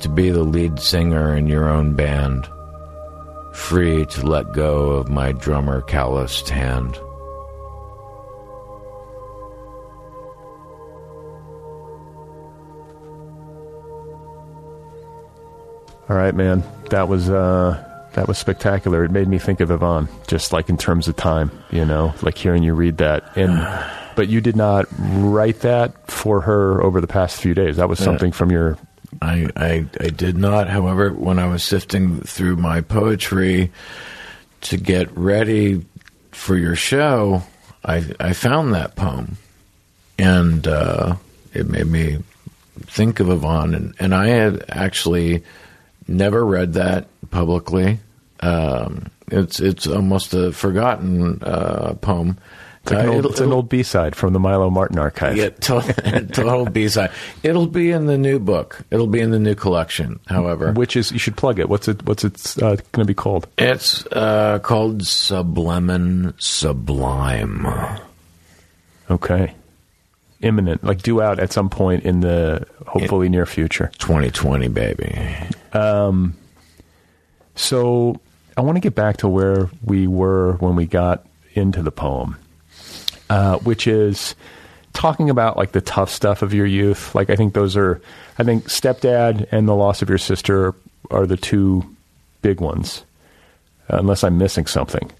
To 0.00 0.08
be 0.08 0.30
the 0.30 0.42
lead 0.42 0.80
singer 0.80 1.36
in 1.36 1.46
your 1.46 1.68
own 1.68 1.94
band. 1.94 2.48
Free 3.52 4.06
to 4.06 4.26
let 4.26 4.52
go 4.52 4.92
of 4.92 5.10
my 5.10 5.32
drummer 5.32 5.82
calloused 5.82 6.48
hand. 6.48 6.96
All 16.08 16.16
right, 16.16 16.34
man. 16.34 16.64
That 16.88 17.08
was 17.08 17.28
uh, 17.28 18.10
that 18.14 18.26
was 18.26 18.38
spectacular. 18.38 19.04
It 19.04 19.10
made 19.10 19.28
me 19.28 19.38
think 19.38 19.60
of 19.60 19.70
Yvonne, 19.70 20.08
just 20.26 20.52
like 20.52 20.68
in 20.68 20.76
terms 20.76 21.06
of 21.08 21.16
time, 21.16 21.50
you 21.70 21.84
know, 21.84 22.14
like 22.22 22.36
hearing 22.36 22.62
you 22.62 22.74
read 22.74 22.96
that. 22.98 23.36
And 23.36 23.50
but 24.16 24.28
you 24.28 24.40
did 24.40 24.56
not 24.56 24.86
write 24.98 25.60
that 25.60 26.10
for 26.10 26.40
her 26.40 26.82
over 26.82 27.00
the 27.00 27.06
past 27.06 27.40
few 27.40 27.54
days. 27.54 27.76
That 27.76 27.88
was 27.88 27.98
something 27.98 28.32
from 28.32 28.50
your. 28.50 28.76
I, 29.20 29.48
I, 29.56 29.86
I 30.00 30.08
did 30.08 30.36
not. 30.36 30.68
However, 30.68 31.12
when 31.12 31.38
I 31.38 31.46
was 31.46 31.64
sifting 31.64 32.20
through 32.20 32.56
my 32.56 32.80
poetry 32.80 33.70
to 34.62 34.76
get 34.76 35.16
ready 35.16 35.84
for 36.32 36.56
your 36.56 36.76
show, 36.76 37.42
I, 37.84 38.04
I 38.20 38.32
found 38.32 38.74
that 38.74 38.96
poem. 38.96 39.36
And 40.18 40.66
uh, 40.66 41.16
it 41.52 41.68
made 41.68 41.86
me 41.86 42.18
think 42.80 43.20
of 43.20 43.30
Yvonne. 43.30 43.74
And, 43.74 43.94
and 43.98 44.14
I 44.14 44.28
had 44.28 44.64
actually 44.68 45.42
never 46.06 46.44
read 46.44 46.74
that 46.74 47.06
publicly. 47.30 48.00
Um, 48.40 49.10
it's 49.28 49.60
it's 49.60 49.86
almost 49.86 50.34
a 50.34 50.52
forgotten 50.52 51.42
uh, 51.42 51.94
poem. 52.00 52.38
It's, 52.82 52.92
like 52.92 53.02
an 53.04 53.08
Uh, 53.08 53.12
old, 53.12 53.18
it'll- 53.18 53.30
it's 53.32 53.40
an 53.40 53.52
old 53.52 53.68
B 53.68 53.82
side 53.82 54.16
from 54.16 54.32
the 54.32 54.38
Milo 54.40 54.70
Martin 54.70 54.98
archive. 54.98 55.36
yeah, 55.36 55.50
total, 55.50 55.92
total 56.32 56.64
B 56.64 56.88
side. 56.88 57.10
It'll 57.42 57.66
be 57.66 57.90
in 57.90 58.06
the 58.06 58.16
new 58.16 58.38
book. 58.38 58.80
It'll 58.90 59.06
be 59.06 59.20
in 59.20 59.30
the 59.30 59.38
new 59.38 59.54
collection. 59.54 60.18
However, 60.26 60.72
Which 60.72 60.96
is 60.96 61.12
you 61.12 61.18
should 61.18 61.36
plug 61.36 61.58
it. 61.58 61.68
What's 61.68 61.88
it? 61.88 62.06
What's 62.06 62.24
it 62.24 62.56
uh, 62.62 62.76
going 62.92 63.00
to 63.00 63.04
be 63.04 63.12
called? 63.14 63.46
it's 63.58 64.06
uh, 64.12 64.60
called 64.60 65.02
Sublemon 65.02 66.32
Sublime. 66.40 67.66
Okay, 69.10 69.54
imminent, 70.40 70.82
like 70.84 71.02
due 71.02 71.20
out 71.20 71.38
at 71.40 71.52
some 71.52 71.68
point 71.68 72.04
in 72.04 72.20
the 72.20 72.66
hopefully 72.86 73.28
near 73.28 73.44
future. 73.44 73.90
2020, 73.98 74.68
baby. 74.68 75.18
Um. 75.74 76.34
So 77.56 78.20
I 78.56 78.62
want 78.62 78.76
to 78.76 78.80
get 78.80 78.94
back 78.94 79.18
to 79.18 79.28
where 79.28 79.68
we 79.84 80.06
were 80.06 80.54
when 80.54 80.76
we 80.76 80.86
got 80.86 81.26
into 81.54 81.82
the 81.82 81.90
poem, 81.92 82.36
uh, 83.30 83.56
which 83.60 83.86
is 83.86 84.34
talking 84.92 85.30
about 85.30 85.56
like 85.56 85.72
the 85.72 85.80
tough 85.80 86.10
stuff 86.10 86.42
of 86.42 86.52
your 86.52 86.66
youth. 86.66 87.14
Like 87.14 87.30
I 87.30 87.36
think 87.36 87.54
those 87.54 87.76
are, 87.76 88.02
I 88.38 88.42
think 88.44 88.64
stepdad 88.64 89.46
and 89.52 89.66
the 89.66 89.74
loss 89.74 90.02
of 90.02 90.08
your 90.10 90.18
sister 90.18 90.74
are 91.10 91.26
the 91.26 91.36
two 91.38 91.84
big 92.42 92.60
ones, 92.60 93.04
uh, 93.88 93.96
unless 93.98 94.22
I'm 94.24 94.36
missing 94.36 94.66
something. 94.66 95.10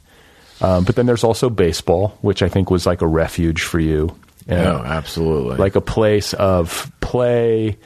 Um, 0.60 0.84
but 0.84 0.96
then 0.96 1.06
there's 1.06 1.24
also 1.24 1.48
baseball, 1.48 2.18
which 2.20 2.42
I 2.42 2.48
think 2.50 2.70
was 2.70 2.84
like 2.84 3.00
a 3.00 3.06
refuge 3.06 3.62
for 3.62 3.80
you. 3.80 4.14
And 4.46 4.66
Oh, 4.66 4.82
absolutely. 4.84 5.56
like 5.56 5.76
a 5.76 5.80
place 5.80 6.34
of 6.34 6.90
play 7.00 7.78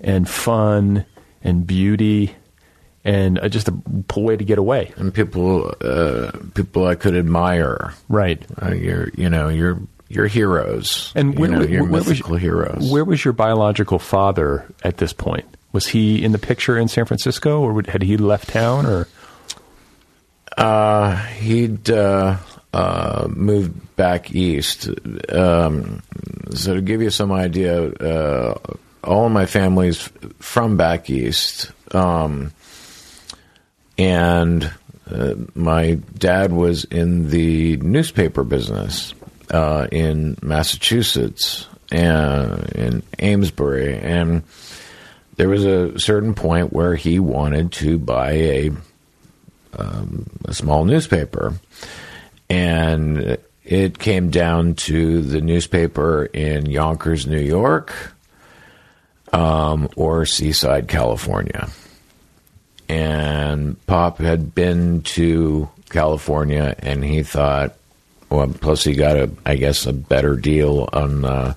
and 0.00 0.28
fun 0.28 1.04
and 1.42 1.66
beauty 1.66 2.34
and 3.04 3.38
uh, 3.38 3.48
just 3.48 3.68
a 3.68 3.74
way 4.16 4.36
to 4.36 4.44
get 4.44 4.58
away. 4.58 4.92
and 4.96 5.12
people, 5.14 5.74
uh, 5.80 6.32
people 6.54 6.86
I 6.86 6.94
could 6.96 7.16
admire. 7.16 7.94
Right. 8.08 8.42
Uh, 8.60 8.72
you're, 8.74 9.08
you 9.16 9.30
know, 9.30 9.48
you're, 9.48 9.78
you're 10.08 10.26
heroes. 10.26 11.12
And 11.14 11.34
you 11.34 11.40
where, 11.40 11.50
know, 11.50 11.58
where- 11.60 11.84
where 11.84 12.02
was, 12.02 12.18
heroes. 12.40 12.90
where 12.90 13.04
was 13.04 13.24
your 13.24 13.32
biological 13.32 13.98
father 13.98 14.66
at 14.84 14.98
this 14.98 15.12
point? 15.12 15.44
Was 15.72 15.86
he 15.86 16.22
in 16.24 16.32
the 16.32 16.38
picture 16.38 16.76
in 16.76 16.88
San 16.88 17.04
Francisco, 17.04 17.60
or 17.60 17.72
would, 17.72 17.86
had 17.86 18.02
he 18.02 18.16
left 18.16 18.48
town? 18.48 18.86
Or 18.86 19.06
Uh, 20.56 21.14
he'd 21.38 21.88
uh, 21.90 22.36
uh, 22.74 23.28
moved 23.30 23.96
back 23.96 24.34
east. 24.34 24.88
Um, 25.32 26.02
so 26.54 26.74
to 26.74 26.82
give 26.82 27.00
you 27.02 27.10
some 27.10 27.30
idea, 27.32 27.88
uh, 27.92 28.58
all 29.04 29.26
of 29.26 29.32
my 29.32 29.46
family's 29.46 30.10
from 30.40 30.76
back 30.76 31.08
east, 31.08 31.70
um, 31.92 32.52
and 34.00 34.72
uh, 35.10 35.34
my 35.54 35.94
dad 36.16 36.52
was 36.52 36.84
in 36.84 37.28
the 37.30 37.76
newspaper 37.76 38.42
business 38.44 39.14
uh, 39.50 39.86
in 39.92 40.36
Massachusetts 40.42 41.66
and 41.92 42.70
in 42.70 43.02
Amesbury, 43.18 43.98
and 43.98 44.42
there 45.36 45.48
was 45.48 45.64
a 45.64 45.98
certain 45.98 46.34
point 46.34 46.72
where 46.72 46.94
he 46.94 47.18
wanted 47.18 47.72
to 47.72 47.98
buy 47.98 48.32
a 48.32 48.70
a 50.44 50.52
small 50.54 50.84
newspaper. 50.84 51.54
And 52.48 53.38
it 53.64 53.98
came 53.98 54.30
down 54.30 54.74
to 54.74 55.22
the 55.22 55.40
newspaper 55.40 56.24
in 56.24 56.66
Yonkers, 56.66 57.26
New 57.26 57.40
York, 57.40 57.94
um, 59.32 59.88
or 59.96 60.26
Seaside, 60.26 60.88
California. 60.88 61.68
And 62.90 63.84
Pop 63.86 64.18
had 64.18 64.52
been 64.54 65.02
to 65.02 65.68
California, 65.90 66.74
and 66.80 67.04
he 67.04 67.22
thought, 67.22 67.74
well, 68.30 68.48
plus 68.48 68.82
he 68.84 68.94
got 68.94 69.16
a, 69.16 69.30
I 69.46 69.54
guess, 69.56 69.86
a 69.86 69.92
better 69.92 70.34
deal 70.36 70.88
on 70.92 71.24
uh, 71.24 71.54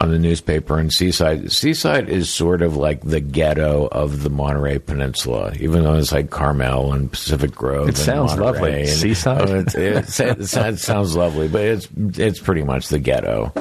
on 0.00 0.10
the 0.10 0.18
newspaper 0.18 0.78
in 0.80 0.90
Seaside. 0.90 1.52
Seaside 1.52 2.08
is 2.08 2.30
sort 2.30 2.62
of 2.62 2.76
like 2.76 3.02
the 3.02 3.20
ghetto 3.20 3.86
of 3.90 4.22
the 4.22 4.30
Monterey 4.30 4.78
Peninsula, 4.78 5.52
even 5.60 5.82
though 5.84 5.94
it's 5.94 6.12
like 6.12 6.30
Carmel 6.30 6.92
and 6.94 7.10
Pacific 7.10 7.52
Grove. 7.54 7.88
It 7.90 7.96
sounds 7.98 8.36
Monterey 8.36 8.44
lovely. 8.44 8.80
and- 8.80 8.88
Seaside? 8.88 9.50
Oh, 9.50 9.80
it, 9.80 10.20
it 10.20 10.78
sounds 10.78 11.16
lovely, 11.16 11.48
but 11.48 11.62
it's 11.64 11.88
it's 12.18 12.40
pretty 12.40 12.62
much 12.62 12.88
the 12.88 12.98
ghetto 12.98 13.52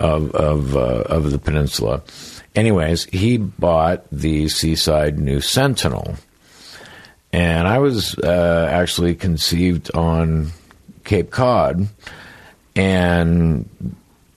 of 0.00 0.30
of 0.32 0.76
uh, 0.76 1.02
of 1.08 1.30
the 1.32 1.38
peninsula. 1.38 2.02
Anyways, 2.56 3.04
he 3.06 3.36
bought 3.38 4.08
the 4.10 4.48
Seaside 4.48 5.18
New 5.20 5.40
Sentinel, 5.40 6.16
and 7.32 7.68
I 7.68 7.78
was 7.78 8.16
uh, 8.18 8.68
actually 8.70 9.14
conceived 9.14 9.94
on 9.94 10.50
Cape 11.04 11.30
Cod, 11.30 11.88
and 12.76 13.68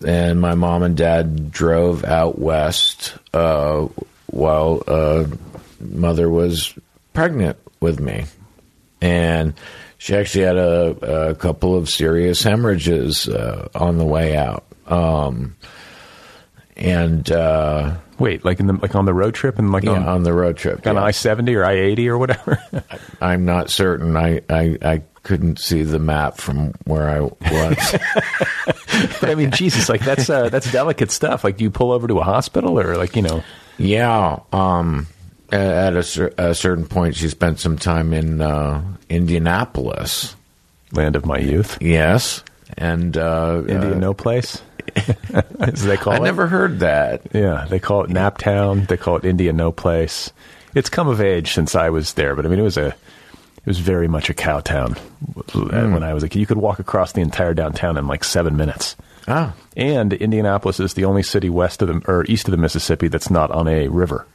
and 0.06 0.42
my 0.42 0.56
mom 0.56 0.84
and 0.84 0.98
dad 0.98 1.52
drove 1.52 2.04
out 2.04 2.40
west 2.40 3.16
uh, 3.34 3.88
while 4.28 4.84
uh, 4.88 5.26
mother 5.80 6.30
was 6.30 6.74
pregnant 7.14 7.58
with 7.80 8.00
me, 8.00 8.26
and 9.02 9.54
she 9.98 10.16
actually 10.16 10.46
had 10.46 10.58
a, 10.58 11.30
a 11.30 11.36
couple 11.36 11.76
of 11.76 11.90
serious 11.90 12.42
hemorrhages 12.42 13.30
uh, 13.30 13.70
on 13.76 13.98
the 13.98 14.06
way 14.06 14.36
out. 14.36 14.66
Um, 14.88 15.56
and 16.78 17.32
uh, 17.32 17.98
wait, 18.20 18.46
like 18.46 18.60
in 18.60 18.68
the 18.68 18.74
like 18.74 18.96
on 18.96 19.06
the 19.06 19.14
road 19.14 19.34
trip 19.34 19.60
and 19.60 19.72
like 19.72 19.84
yeah, 19.84 19.92
on, 19.92 20.08
on 20.08 20.24
the 20.24 20.34
road 20.34 20.58
trip, 20.58 20.86
on 20.88 20.96
yeah. 20.96 21.04
I 21.04 21.12
seventy 21.12 21.56
or 21.56 21.66
I 21.66 21.74
eighty 21.74 22.08
or 22.10 22.18
whatever. 22.18 22.62
I'm 23.22 23.46
not 23.46 23.70
certain. 23.70 24.16
I, 24.18 24.42
I 24.50 24.78
I 24.82 25.02
couldn't 25.24 25.60
see 25.60 25.84
the 25.84 26.00
map 26.00 26.38
from 26.38 26.74
where 26.86 27.10
I 27.10 27.22
was. 27.22 27.96
but 29.20 29.30
I 29.30 29.36
mean, 29.36 29.52
Jesus, 29.52 29.90
like 29.90 30.02
that's 30.04 30.30
uh, 30.30 30.50
that's 30.50 30.72
delicate 30.72 31.12
stuff. 31.12 31.44
Like, 31.44 31.58
do 31.58 31.64
you 31.64 31.72
pull 31.72 31.92
over 31.92 32.08
to 32.08 32.20
a 32.20 32.24
hospital 32.24 32.80
or 32.80 32.98
like 32.98 33.16
you 33.16 33.22
know? 33.22 33.44
Yeah. 33.78 34.40
Um, 34.52 35.08
at 35.52 35.94
a, 35.94 36.34
a 36.38 36.56
certain 36.56 36.86
point, 36.86 37.16
she 37.16 37.28
spent 37.28 37.60
some 37.60 37.78
time 37.78 38.14
in 38.14 38.42
uh, 38.42 38.84
Indianapolis. 39.10 40.36
Land 40.94 41.16
of 41.16 41.26
my 41.26 41.38
youth, 41.38 41.78
Yes. 41.82 42.44
And 42.78 43.18
uh, 43.18 43.64
India 43.68 43.92
uh, 43.92 44.00
no 44.00 44.14
place, 44.14 44.62
as 45.60 45.84
they 45.84 45.98
call 45.98 46.14
I 46.14 46.18
it. 46.18 46.22
never 46.24 46.48
heard 46.48 46.80
that. 46.80 47.22
Yeah, 47.34 47.66
they 47.70 47.80
call 47.80 48.04
it 48.04 48.10
Naptown. 48.10 48.88
They 48.88 48.98
call 48.98 49.18
it 49.18 49.26
India 49.26 49.54
No 49.54 49.72
Place. 49.72 50.32
It's 50.76 50.90
come 50.90 51.08
of 51.08 51.20
age 51.22 51.54
since 51.54 51.76
I 51.76 51.90
was 51.90 52.14
there, 52.14 52.36
but 52.36 52.46
I 52.46 52.50
mean, 52.50 52.60
it 52.60 52.64
was 52.64 52.78
a 52.78 52.88
It 52.88 53.66
was 53.66 53.80
very 53.80 54.08
much 54.08 54.30
a 54.30 54.34
cow 54.34 54.60
town 54.62 54.94
when 55.54 56.04
I 56.04 56.14
was 56.14 56.24
a 56.24 56.30
kid. 56.30 56.40
You 56.40 56.46
could 56.48 56.58
walk 56.58 56.80
across 56.80 57.12
the 57.12 57.22
entire 57.22 57.54
downtown 57.54 57.98
in 57.98 58.08
like 58.08 58.24
seven 58.24 58.56
minutes. 58.58 58.96
Ah, 59.28 59.54
And 59.78 60.14
Indianapolis 60.14 60.80
is 60.80 60.96
the 60.96 61.06
only 61.06 61.22
city 61.24 61.50
west 61.50 61.82
of 61.84 61.88
the 61.90 62.02
or 62.12 62.26
east 62.28 62.48
of 62.48 62.52
the 62.52 62.58
Mississippi 62.58 63.08
that's 63.08 63.30
not 63.30 63.52
on 63.52 63.68
a 63.68 63.88
river. 63.88 64.26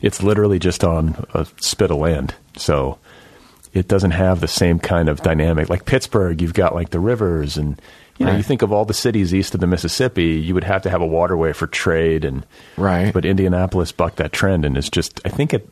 It's 0.00 0.22
literally 0.22 0.58
just 0.58 0.82
on 0.82 1.26
a 1.34 1.46
spit 1.60 1.90
of 1.90 1.98
land. 1.98 2.34
So 2.56 2.98
it 3.74 3.88
doesn't 3.88 4.10
have 4.12 4.40
the 4.40 4.48
same 4.48 4.78
kind 4.78 5.08
of 5.08 5.20
dynamic. 5.22 5.68
Like 5.68 5.84
Pittsburgh, 5.84 6.40
you've 6.40 6.54
got 6.54 6.74
like 6.74 6.90
the 6.90 7.00
rivers 7.00 7.56
and 7.58 7.80
you 8.22 8.26
know, 8.26 8.32
Right. 8.32 8.38
you 8.38 8.42
think 8.42 8.62
of 8.62 8.72
all 8.72 8.84
the 8.84 8.94
cities 8.94 9.34
east 9.34 9.54
of 9.54 9.60
the 9.60 9.66
Mississippi, 9.66 10.24
you 10.40 10.54
would 10.54 10.64
have 10.64 10.82
to 10.82 10.90
have 10.90 11.00
a 11.02 11.06
waterway 11.06 11.52
for 11.52 11.66
trade 11.66 12.24
and 12.24 12.46
Right. 12.76 13.12
But 13.12 13.24
Indianapolis 13.24 13.92
bucked 13.92 14.16
that 14.16 14.32
trend 14.32 14.64
and 14.64 14.76
is 14.76 14.88
just 14.88 15.20
I 15.24 15.28
think 15.28 15.52
it 15.52 15.68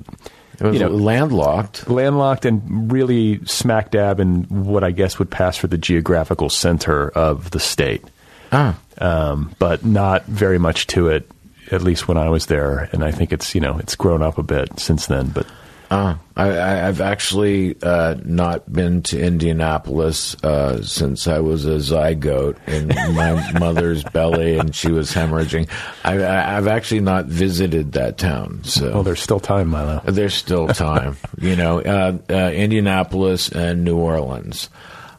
it 0.58 0.64
was 0.64 0.74
you 0.74 0.80
know, 0.80 0.88
landlocked. 0.88 1.88
landlocked 1.88 2.44
and 2.44 2.92
really 2.92 3.40
smack 3.46 3.90
dab 3.92 4.20
in 4.20 4.44
what 4.50 4.84
I 4.84 4.90
guess 4.90 5.18
would 5.18 5.30
pass 5.30 5.56
for 5.56 5.68
the 5.68 5.78
geographical 5.78 6.50
center 6.50 7.08
of 7.10 7.50
the 7.52 7.60
state 7.60 8.04
Ah, 8.52 8.76
um, 8.98 9.54
but 9.58 9.84
not 9.84 10.26
very 10.26 10.58
much 10.58 10.86
to 10.88 11.08
it. 11.08 11.30
At 11.70 11.82
least 11.82 12.08
when 12.08 12.16
I 12.18 12.28
was 12.28 12.46
there, 12.46 12.88
and 12.92 13.04
I 13.04 13.12
think 13.12 13.32
it's 13.32 13.54
you 13.54 13.60
know 13.60 13.78
it's 13.78 13.94
grown 13.94 14.22
up 14.22 14.38
a 14.38 14.42
bit 14.42 14.80
since 14.80 15.06
then. 15.06 15.28
But 15.28 15.46
ah. 15.90 16.18
I, 16.36 16.48
I, 16.48 16.88
I've 16.88 17.00
actually 17.00 17.76
uh, 17.82 18.14
not 18.24 18.72
been 18.72 19.02
to 19.02 19.20
Indianapolis 19.20 20.42
uh, 20.42 20.82
since 20.82 21.26
I 21.28 21.40
was 21.40 21.66
a 21.66 21.76
zygote 21.76 22.56
in 22.66 22.88
my 23.14 23.52
mother's 23.58 24.02
belly, 24.04 24.56
and 24.58 24.74
she 24.74 24.90
was 24.90 25.12
hemorrhaging. 25.12 25.68
I, 26.04 26.22
I, 26.22 26.56
I've 26.56 26.66
actually 26.66 27.00
not 27.00 27.26
visited 27.26 27.92
that 27.92 28.18
town, 28.18 28.64
so 28.64 28.92
oh, 28.92 29.02
there's 29.02 29.20
still 29.20 29.40
time, 29.40 29.68
Milo. 29.68 30.00
There's 30.04 30.34
still 30.34 30.68
time. 30.68 31.16
you 31.38 31.56
know, 31.56 31.80
uh, 31.80 32.16
uh, 32.30 32.50
Indianapolis 32.52 33.50
and 33.50 33.84
New 33.84 33.98
Orleans. 33.98 34.70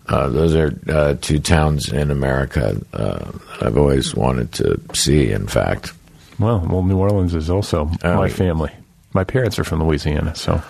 Uh, 0.07 0.27
those 0.29 0.55
are 0.55 0.77
uh, 0.89 1.13
two 1.21 1.39
towns 1.39 1.91
in 1.91 2.11
America 2.11 2.81
uh, 2.93 3.31
I've 3.61 3.77
always 3.77 4.15
wanted 4.15 4.51
to 4.53 4.81
see, 4.93 5.31
in 5.31 5.47
fact. 5.47 5.93
Well, 6.39 6.65
well, 6.67 6.83
New 6.83 6.97
Orleans 6.97 7.35
is 7.35 7.49
also 7.49 7.91
my 8.03 8.27
family. 8.27 8.71
My 9.13 9.23
parents 9.23 9.59
are 9.59 9.63
from 9.63 9.83
Louisiana, 9.83 10.35
so 10.35 10.61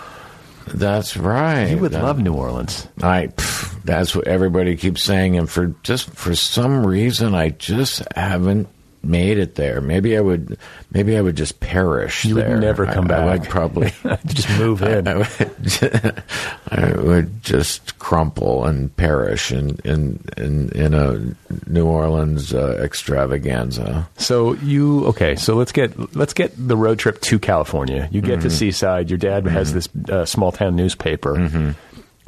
That's 0.74 1.16
right. 1.16 1.66
you 1.66 1.78
would 1.78 1.92
That- 1.92 2.02
love 2.02 2.18
New 2.18 2.34
Orleans. 2.34 2.88
I. 3.02 3.28
pff, 3.28 3.82
that's 3.84 4.14
what 4.14 4.26
everybody 4.28 4.76
keeps 4.76 5.02
saying, 5.02 5.36
and 5.36 5.48
for 5.50 5.74
just 5.82 6.10
for 6.10 6.34
some 6.34 6.86
reason, 6.86 7.34
I 7.34 7.48
just 7.50 8.02
haven't 8.14 8.68
made 9.04 9.38
it 9.38 9.54
there. 9.56 9.80
Maybe 9.80 10.16
I 10.16 10.20
would. 10.20 10.58
Maybe 10.92 11.16
I 11.16 11.20
would 11.20 11.36
just 11.36 11.60
perish. 11.60 12.24
You 12.24 12.36
would 12.36 12.60
never 12.60 12.86
come 12.86 13.10
I, 13.10 13.14
I 13.14 13.24
would 13.24 13.44
probably. 13.44 13.92
Just 14.26 14.48
move 14.58 14.82
in. 14.82 15.08
I 15.08 15.16
would, 15.16 16.22
I 16.68 16.92
would 16.92 17.42
just 17.42 17.98
crumple 17.98 18.64
and 18.64 18.94
perish 18.96 19.52
in 19.52 19.78
in 19.84 20.20
in, 20.36 20.68
in 20.70 20.94
a 20.94 21.34
New 21.66 21.86
Orleans 21.86 22.52
uh, 22.52 22.78
extravaganza. 22.82 24.08
So 24.18 24.54
you 24.54 25.06
okay? 25.06 25.34
So 25.36 25.54
let's 25.54 25.72
get 25.72 26.14
let's 26.14 26.34
get 26.34 26.52
the 26.56 26.76
road 26.76 26.98
trip 26.98 27.20
to 27.22 27.38
California. 27.38 28.08
You 28.12 28.20
get 28.20 28.42
to 28.42 28.50
Seaside. 28.50 29.10
Your 29.10 29.18
dad 29.18 29.46
has 29.46 29.72
this 29.72 29.88
uh, 30.08 30.24
small 30.24 30.52
town 30.52 30.76
newspaper, 30.76 31.74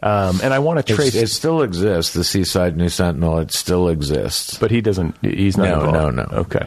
um, 0.05 0.41
and 0.43 0.53
I 0.55 0.59
want 0.61 0.87
to 0.87 0.93
It's, 0.93 0.97
trace. 0.97 1.15
it 1.15 1.29
still 1.31 1.63
exists. 1.63 2.13
The 2.13 2.23
Seaside 2.25 2.77
New 2.77 2.89
Sentinel. 2.91 3.39
It 3.39 3.53
still 3.53 3.89
exists. 3.89 4.59
but 4.59 4.71
he 4.71 4.81
doesn't. 4.81 5.17
He's 5.23 5.57
not. 5.57 5.65
No, 5.69 5.85
involved. 5.87 6.17
no, 6.17 6.23
no. 6.25 6.29
Okay. 6.43 6.67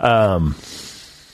Um, 0.00 0.56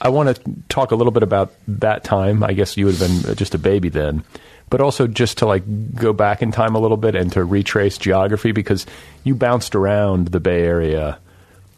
I 0.01 0.09
want 0.11 0.37
to 0.37 0.43
talk 0.69 0.91
a 0.91 0.97
little 0.97 1.13
bit 1.13 1.23
about 1.23 1.53
that 1.69 2.05
time. 2.05 2.43
I 2.43 2.53
guess 2.53 2.77
you 2.77 2.87
would 2.87 2.97
have 2.97 3.25
been 3.25 3.35
just 3.37 3.55
a 3.55 3.59
baby 3.59 3.89
then, 3.89 4.25
but 4.71 4.81
also 4.81 5.07
just 5.07 5.39
to 5.39 5.47
like 5.47 5.63
go 5.95 6.13
back 6.13 6.43
in 6.43 6.53
time 6.53 6.75
a 6.75 6.81
little 6.81 6.97
bit 6.97 7.15
and 7.15 7.33
to 7.33 7.45
retrace 7.45 7.97
geography 7.97 8.53
because 8.53 8.85
you 9.25 9.35
bounced 9.35 9.75
around 9.75 10.29
the 10.29 10.41
Bay 10.41 10.63
Area. 10.65 11.19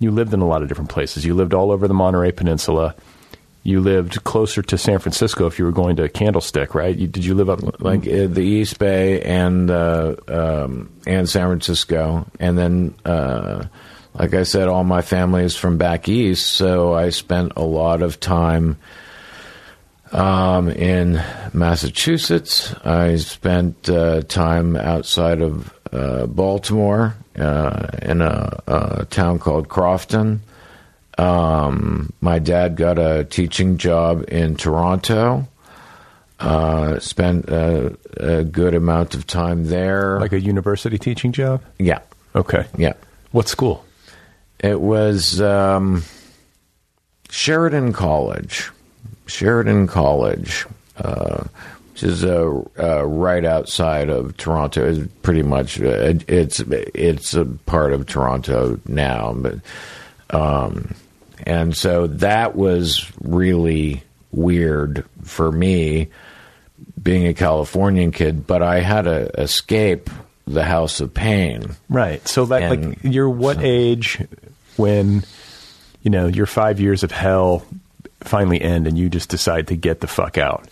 You 0.01 0.11
lived 0.13 0.33
in 0.33 0.41
a 0.41 0.47
lot 0.47 0.63
of 0.63 0.69
different 0.69 0.91
places. 0.91 1.25
You 1.27 1.35
lived 1.35 1.53
all 1.53 1.71
over 1.71 1.87
the 1.89 1.95
Monterey 1.95 2.33
Peninsula. 2.33 2.95
You 3.69 3.83
lived 3.83 4.25
closer 4.25 4.63
to 4.63 4.79
San 4.79 4.99
Francisco 4.99 5.47
if 5.47 5.59
you 5.59 5.67
were 5.67 5.73
going 5.73 5.97
to 5.97 6.09
Candlestick, 6.09 6.75
right? 6.75 6.97
You, 6.97 7.07
did 7.07 7.23
you 7.23 7.35
live 7.35 7.51
up 7.51 7.83
Like 7.83 8.01
uh, 8.09 8.27
the 8.27 8.41
East 8.41 8.79
Bay 8.79 9.21
and 9.21 9.71
uh, 9.71 10.17
um, 10.27 10.91
and 11.07 11.29
San 11.29 11.49
Francisco, 11.49 12.27
and 12.41 12.57
then 12.57 12.95
uh, 13.05 13.67
like 14.15 14.33
I 14.33 14.45
said, 14.45 14.69
all 14.69 14.85
my 14.85 15.03
family 15.03 15.45
is 15.45 15.55
from 15.55 15.77
back 15.77 16.09
east, 16.09 16.47
so 16.47 16.95
I 16.95 17.11
spent 17.11 17.53
a 17.57 17.63
lot 17.63 18.01
of 18.01 18.19
time 18.21 18.79
um, 20.13 20.71
in 20.71 21.23
Massachusetts. 21.53 22.75
I 22.87 23.17
spent 23.17 23.91
uh, 23.91 24.23
time 24.23 24.77
outside 24.77 25.43
of 25.43 25.75
uh, 25.93 26.25
Baltimore 26.25 27.17
uh, 27.39 27.87
in 28.01 28.23
a, 28.23 28.63
a 28.67 29.05
town 29.11 29.39
called 29.39 29.69
Crofton. 29.69 30.41
Um, 31.19 32.13
my 32.21 32.39
dad 32.39 32.77
got 32.77 32.99
a 32.99 33.25
teaching 33.25 33.77
job 33.77 34.25
in 34.29 34.57
Toronto. 34.57 35.49
Uh, 36.39 37.01
spent 37.01 37.49
uh, 37.51 37.91
a 38.19 38.45
good 38.45 38.73
amount 38.75 39.15
of 39.15 39.27
time 39.27 39.65
there. 39.67 40.21
like 40.21 40.33
a 40.33 40.41
university 40.41 40.97
teaching 40.97 41.33
job? 41.33 41.61
yeah, 41.81 41.99
Okay. 42.37 42.65
yeah. 42.77 42.93
What 43.33 43.49
school? 43.49 43.85
It 44.61 44.81
was 44.81 45.41
um, 45.41 46.05
Sheridan 47.29 47.93
College. 47.93 48.71
Sheridan 49.27 49.89
College, 49.89 50.65
uh, 50.97 51.45
which 51.93 52.05
is 52.05 52.25
uh, 52.25 52.63
uh, 52.79 53.05
right 53.05 53.45
outside 53.45 54.09
of 54.09 54.37
Toronto. 54.37 54.89
It's 54.89 55.13
pretty 55.23 55.43
much 55.43 55.81
uh, 55.81 56.15
it's 56.29 56.61
it's 56.61 57.35
a 57.35 57.45
part 57.45 57.93
of 57.93 58.07
Toronto 58.07 58.81
now, 58.87 59.35
but 59.35 59.57
um, 60.31 60.95
and 61.47 61.77
so 61.77 62.07
that 62.09 62.55
was 62.57 63.11
really 63.23 64.03
weird 64.31 65.05
for 65.23 65.51
me 65.51 66.09
being 67.03 67.27
a 67.27 67.35
Californian 67.35 68.13
kid. 68.13 68.47
But 68.47 68.63
I 68.63 68.81
had 68.81 69.03
to 69.03 69.41
escape 69.41 70.11
the 70.47 70.65
house 70.65 71.01
of 71.01 71.13
pain. 71.15 71.77
Right. 71.89 72.27
So 72.27 72.47
that 72.47 72.63
And 72.63 72.89
like 72.89 72.99
you're 73.03 73.31
what 73.31 73.59
age 73.61 74.23
when 74.77 75.23
you 76.03 76.11
know 76.11 76.27
your 76.27 76.47
five 76.47 76.81
years 76.81 77.03
of 77.03 77.11
hell 77.11 77.65
finally 78.21 78.61
end 78.61 78.87
and 78.87 78.99
you 78.99 79.09
just 79.09 79.29
decide 79.29 79.69
to 79.69 79.77
get 79.77 80.01
the 80.01 80.07
fuck 80.07 80.39
out. 80.39 80.69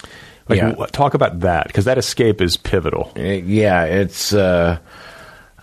Like 0.49 0.59
Yeah. 0.59 0.73
talk 0.93 1.15
about 1.15 1.41
that 1.41 1.67
because 1.67 1.85
that 1.87 1.99
escape 1.99 2.41
is 2.41 2.57
pivotal. 2.57 3.13
Uh, 3.17 3.21
yeah, 3.23 3.85
it's 3.85 4.33
uh, 4.33 4.79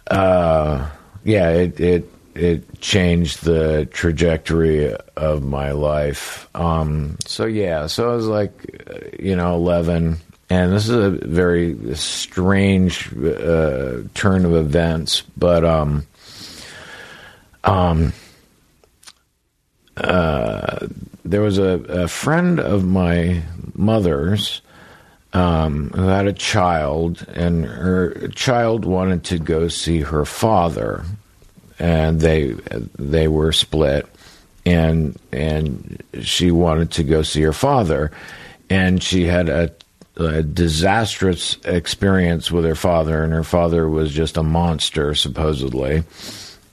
uh, 0.07 0.89
yeah, 1.23 1.49
it 1.51 1.79
it 1.79 2.12
it 2.35 2.81
changed 2.81 3.43
the 3.43 3.87
trajectory 3.91 4.95
of 5.15 5.43
my 5.43 5.71
life. 5.71 6.47
Um, 6.55 7.17
so 7.25 7.45
yeah, 7.45 7.87
so 7.87 8.11
I 8.11 8.15
was 8.15 8.27
like, 8.27 8.51
uh, 8.89 8.99
you 9.19 9.35
know, 9.35 9.55
eleven, 9.55 10.17
and 10.49 10.71
this 10.71 10.89
is 10.89 10.95
a 10.95 11.09
very 11.09 11.95
strange 11.95 13.15
uh, 13.15 14.01
turn 14.13 14.45
of 14.45 14.55
events, 14.55 15.21
but 15.37 15.63
um, 15.63 16.05
um, 17.63 18.13
uh, 19.97 20.87
there 21.23 21.41
was 21.41 21.57
a, 21.57 22.03
a 22.03 22.07
friend 22.07 22.59
of 22.59 22.83
my 22.85 23.41
mother's 23.73 24.61
um, 25.33 25.89
who 25.95 26.07
had 26.07 26.27
a 26.27 26.33
child, 26.33 27.25
and 27.33 27.65
her 27.65 28.27
child 28.29 28.85
wanted 28.85 29.23
to 29.23 29.39
go 29.39 29.67
see 29.67 30.01
her 30.01 30.25
father, 30.25 31.05
and 31.79 32.19
they 32.19 32.55
they 32.97 33.27
were 33.27 33.51
split, 33.51 34.07
and 34.65 35.17
and 35.31 36.01
she 36.21 36.51
wanted 36.51 36.91
to 36.91 37.03
go 37.03 37.21
see 37.21 37.41
her 37.41 37.53
father, 37.53 38.11
and 38.69 39.01
she 39.01 39.25
had 39.25 39.49
a, 39.49 39.71
a 40.17 40.43
disastrous 40.43 41.57
experience 41.65 42.51
with 42.51 42.65
her 42.65 42.75
father, 42.75 43.23
and 43.23 43.33
her 43.33 43.43
father 43.43 43.87
was 43.87 44.11
just 44.11 44.37
a 44.37 44.43
monster 44.43 45.15
supposedly, 45.15 46.03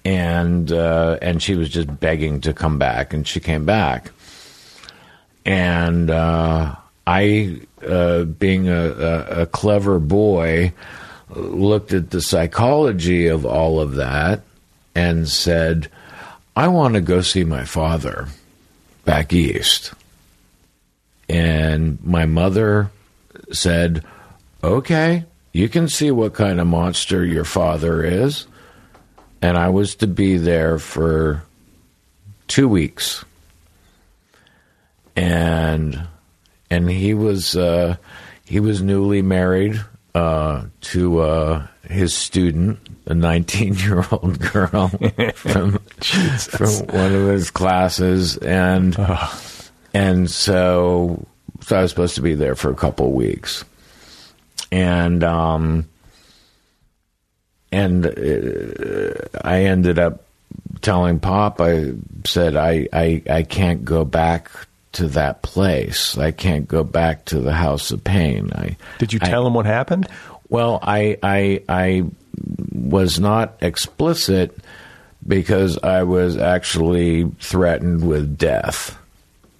and 0.05 0.73
uh, 0.73 1.19
and 1.23 1.43
she 1.43 1.55
was 1.55 1.69
just 1.69 2.01
begging 2.01 2.41
to 2.43 2.53
come 2.53 2.79
back, 2.79 3.13
and 3.13 3.27
she 3.27 3.41
came 3.41 3.65
back. 3.65 4.13
And 5.47 6.11
uh, 6.11 6.77
I, 7.07 7.61
uh, 7.85 8.25
being 8.25 8.69
a, 8.69 8.91
a, 8.91 9.43
a 9.43 9.47
clever 9.47 9.99
boy, 9.99 10.75
looked 11.31 11.93
at 11.93 12.11
the 12.11 12.21
psychology 12.21 13.27
of 13.27 13.47
all 13.47 13.81
of 13.81 13.95
that 13.95 14.43
and 14.95 15.29
said, 15.29 15.89
"I 16.57 16.69
want 16.69 16.95
to 16.95 17.01
go 17.01 17.21
see 17.21 17.45
my 17.45 17.65
father 17.65 18.29
back 19.05 19.33
east." 19.33 19.93
And 21.29 21.99
my 22.03 22.27
mother 22.27 22.91
said, 23.53 24.05
"Okay, 24.63 25.25
you 25.53 25.69
can 25.69 25.89
see 25.89 26.11
what 26.11 26.35
kind 26.35 26.61
of 26.61 26.67
monster 26.67 27.25
your 27.25 27.45
father 27.45 28.05
is." 28.05 28.47
And 29.43 29.57
I 29.57 29.69
was 29.69 29.95
to 29.97 30.07
be 30.07 30.37
there 30.37 30.79
for 30.79 31.45
two 32.47 32.69
weeks 32.69 33.25
and 35.17 36.07
and 36.71 36.91
he 36.91 37.15
was 37.15 37.57
uh, 37.57 37.97
he 38.45 38.61
was 38.61 38.81
newly 38.81 39.23
married 39.23 39.81
uh, 40.15 40.65
to 40.81 41.21
uh, 41.21 41.67
his 41.89 42.15
student, 42.15 42.79
a 43.11 43.15
19 43.15 43.75
year 43.75 44.05
old 44.13 44.39
girl 44.53 44.89
from 45.35 45.79
from 45.79 46.71
one 46.89 47.15
of 47.15 47.27
his 47.29 47.51
classes, 47.51 48.37
and 48.39 48.97
and 49.93 50.31
so 50.31 51.27
so 51.61 51.77
I 51.79 51.83
was 51.83 51.91
supposed 51.91 52.15
to 52.15 52.23
be 52.23 52.35
there 52.35 52.55
for 52.55 52.71
a 52.71 52.75
couple 52.75 53.07
of 53.07 53.13
weeks, 53.13 53.65
and 54.73 55.23
um 55.25 55.89
and 57.73 58.07
uh, 58.07 59.13
I 59.45 59.65
ended 59.65 59.99
up 59.99 60.25
telling 60.81 61.21
Pop, 61.21 61.61
I 61.61 61.93
said 62.25 62.57
I 62.57 62.89
I 62.93 63.23
I 63.31 63.43
can't 63.43 63.85
go 63.85 64.05
back 64.05 64.51
to 64.93 65.07
that 65.09 65.43
place. 65.43 66.19
I 66.19 66.33
can't 66.33 66.67
go 66.67 66.83
back 66.83 67.25
to 67.27 67.39
the 67.41 67.53
House 67.53 67.91
of 67.93 68.03
Pain. 68.03 68.51
I 68.55 68.77
Did 68.99 69.13
you 69.13 69.21
I- 69.23 69.29
tell 69.29 69.47
him 69.47 69.55
what 69.55 69.67
happened? 69.67 70.09
well, 70.49 70.81
I 70.83 71.17
I 71.23 71.63
I 71.69 72.05
was 72.73 73.21
not 73.21 73.57
explicit 73.61 74.57
because 75.27 75.79
I 75.79 76.03
was 76.05 76.37
actually 76.37 77.25
threatened 77.41 78.07
with 78.07 78.39
death 78.39 78.97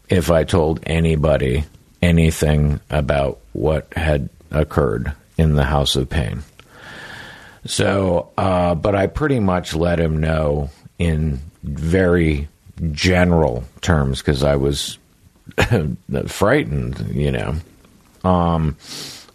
if 0.09 0.31
I 0.31 0.45
told 0.45 0.81
anybody 0.85 1.65
anything 2.03 2.81
about 2.91 3.39
what 3.53 3.93
had 3.95 4.29
occurred 4.51 5.13
in 5.37 5.55
the 5.55 5.65
House 5.65 5.97
of 5.97 6.09
Pain. 6.09 6.43
So, 7.67 8.31
uh, 8.39 8.75
but 8.75 8.95
I 8.95 9.07
pretty 9.07 9.39
much 9.39 9.75
let 9.75 10.01
him 10.01 10.19
know 10.19 10.71
in 10.99 11.41
very 11.63 12.49
general 12.93 13.65
terms 13.83 14.21
because 14.21 14.43
I 14.43 14.57
was 14.57 14.99
frightened, 16.27 17.15
you 17.15 17.33
know. 17.33 17.55
Um, 18.25 18.77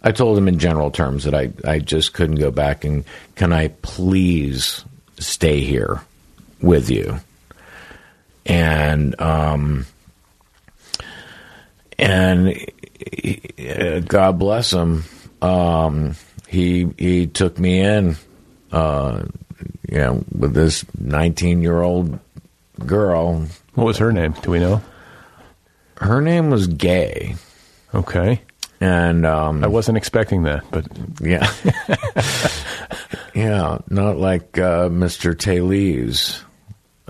I 0.06 0.12
told 0.12 0.38
him 0.38 0.46
in 0.46 0.60
general 0.60 0.92
terms 0.92 1.24
that 1.24 1.34
I, 1.34 1.50
I 1.64 1.80
just 1.80 2.14
couldn't 2.14 2.36
go 2.36 2.52
back 2.52 2.84
and 2.84 3.04
can 3.34 3.52
I 3.52 3.68
please 3.82 4.84
stay 5.18 5.62
here 5.62 6.00
with 6.62 6.90
you? 6.90 7.18
And 8.44 9.20
um, 9.20 9.84
and 11.98 12.56
uh, 13.58 13.98
God 13.98 14.38
bless 14.38 14.72
him. 14.72 15.02
Um, 15.42 16.14
he 16.46 16.86
he 16.96 17.26
took 17.26 17.58
me 17.58 17.80
in, 17.80 18.16
uh, 18.70 19.24
you 19.88 19.98
know, 19.98 20.24
with 20.38 20.54
this 20.54 20.84
nineteen 21.00 21.62
year 21.62 21.82
old 21.82 22.16
girl. 22.86 23.44
What 23.74 23.84
was 23.86 23.98
her 23.98 24.12
name? 24.12 24.36
Do 24.40 24.52
we 24.52 24.60
know? 24.60 24.80
Her 25.96 26.20
name 26.20 26.50
was 26.50 26.68
Gay, 26.68 27.34
Okay. 27.92 28.42
And 28.80 29.24
um, 29.26 29.64
I 29.64 29.66
wasn't 29.68 29.96
expecting 29.98 30.42
that, 30.44 30.64
but 30.70 30.86
Yeah. 31.20 31.50
yeah, 33.34 33.78
not 33.90 34.16
like 34.18 34.58
uh, 34.58 34.88
Mr. 34.88 35.34
Talese. 35.34 36.42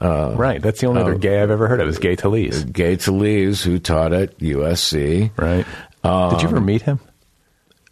right. 0.00 0.60
That's 0.60 0.80
the 0.80 0.86
only 0.86 1.02
other 1.02 1.14
gay 1.16 1.40
I've 1.42 1.50
ever 1.50 1.68
heard 1.68 1.80
of 1.80 1.88
is 1.88 1.98
Gay 1.98 2.16
Talese. 2.16 2.70
Gay 2.72 2.96
Talese, 2.96 3.62
who 3.64 3.78
taught 3.78 4.12
at 4.12 4.38
USC. 4.38 5.30
Right. 5.36 5.66
Did 6.04 6.42
you 6.42 6.48
ever 6.48 6.60
meet 6.60 6.82
him? 6.82 7.00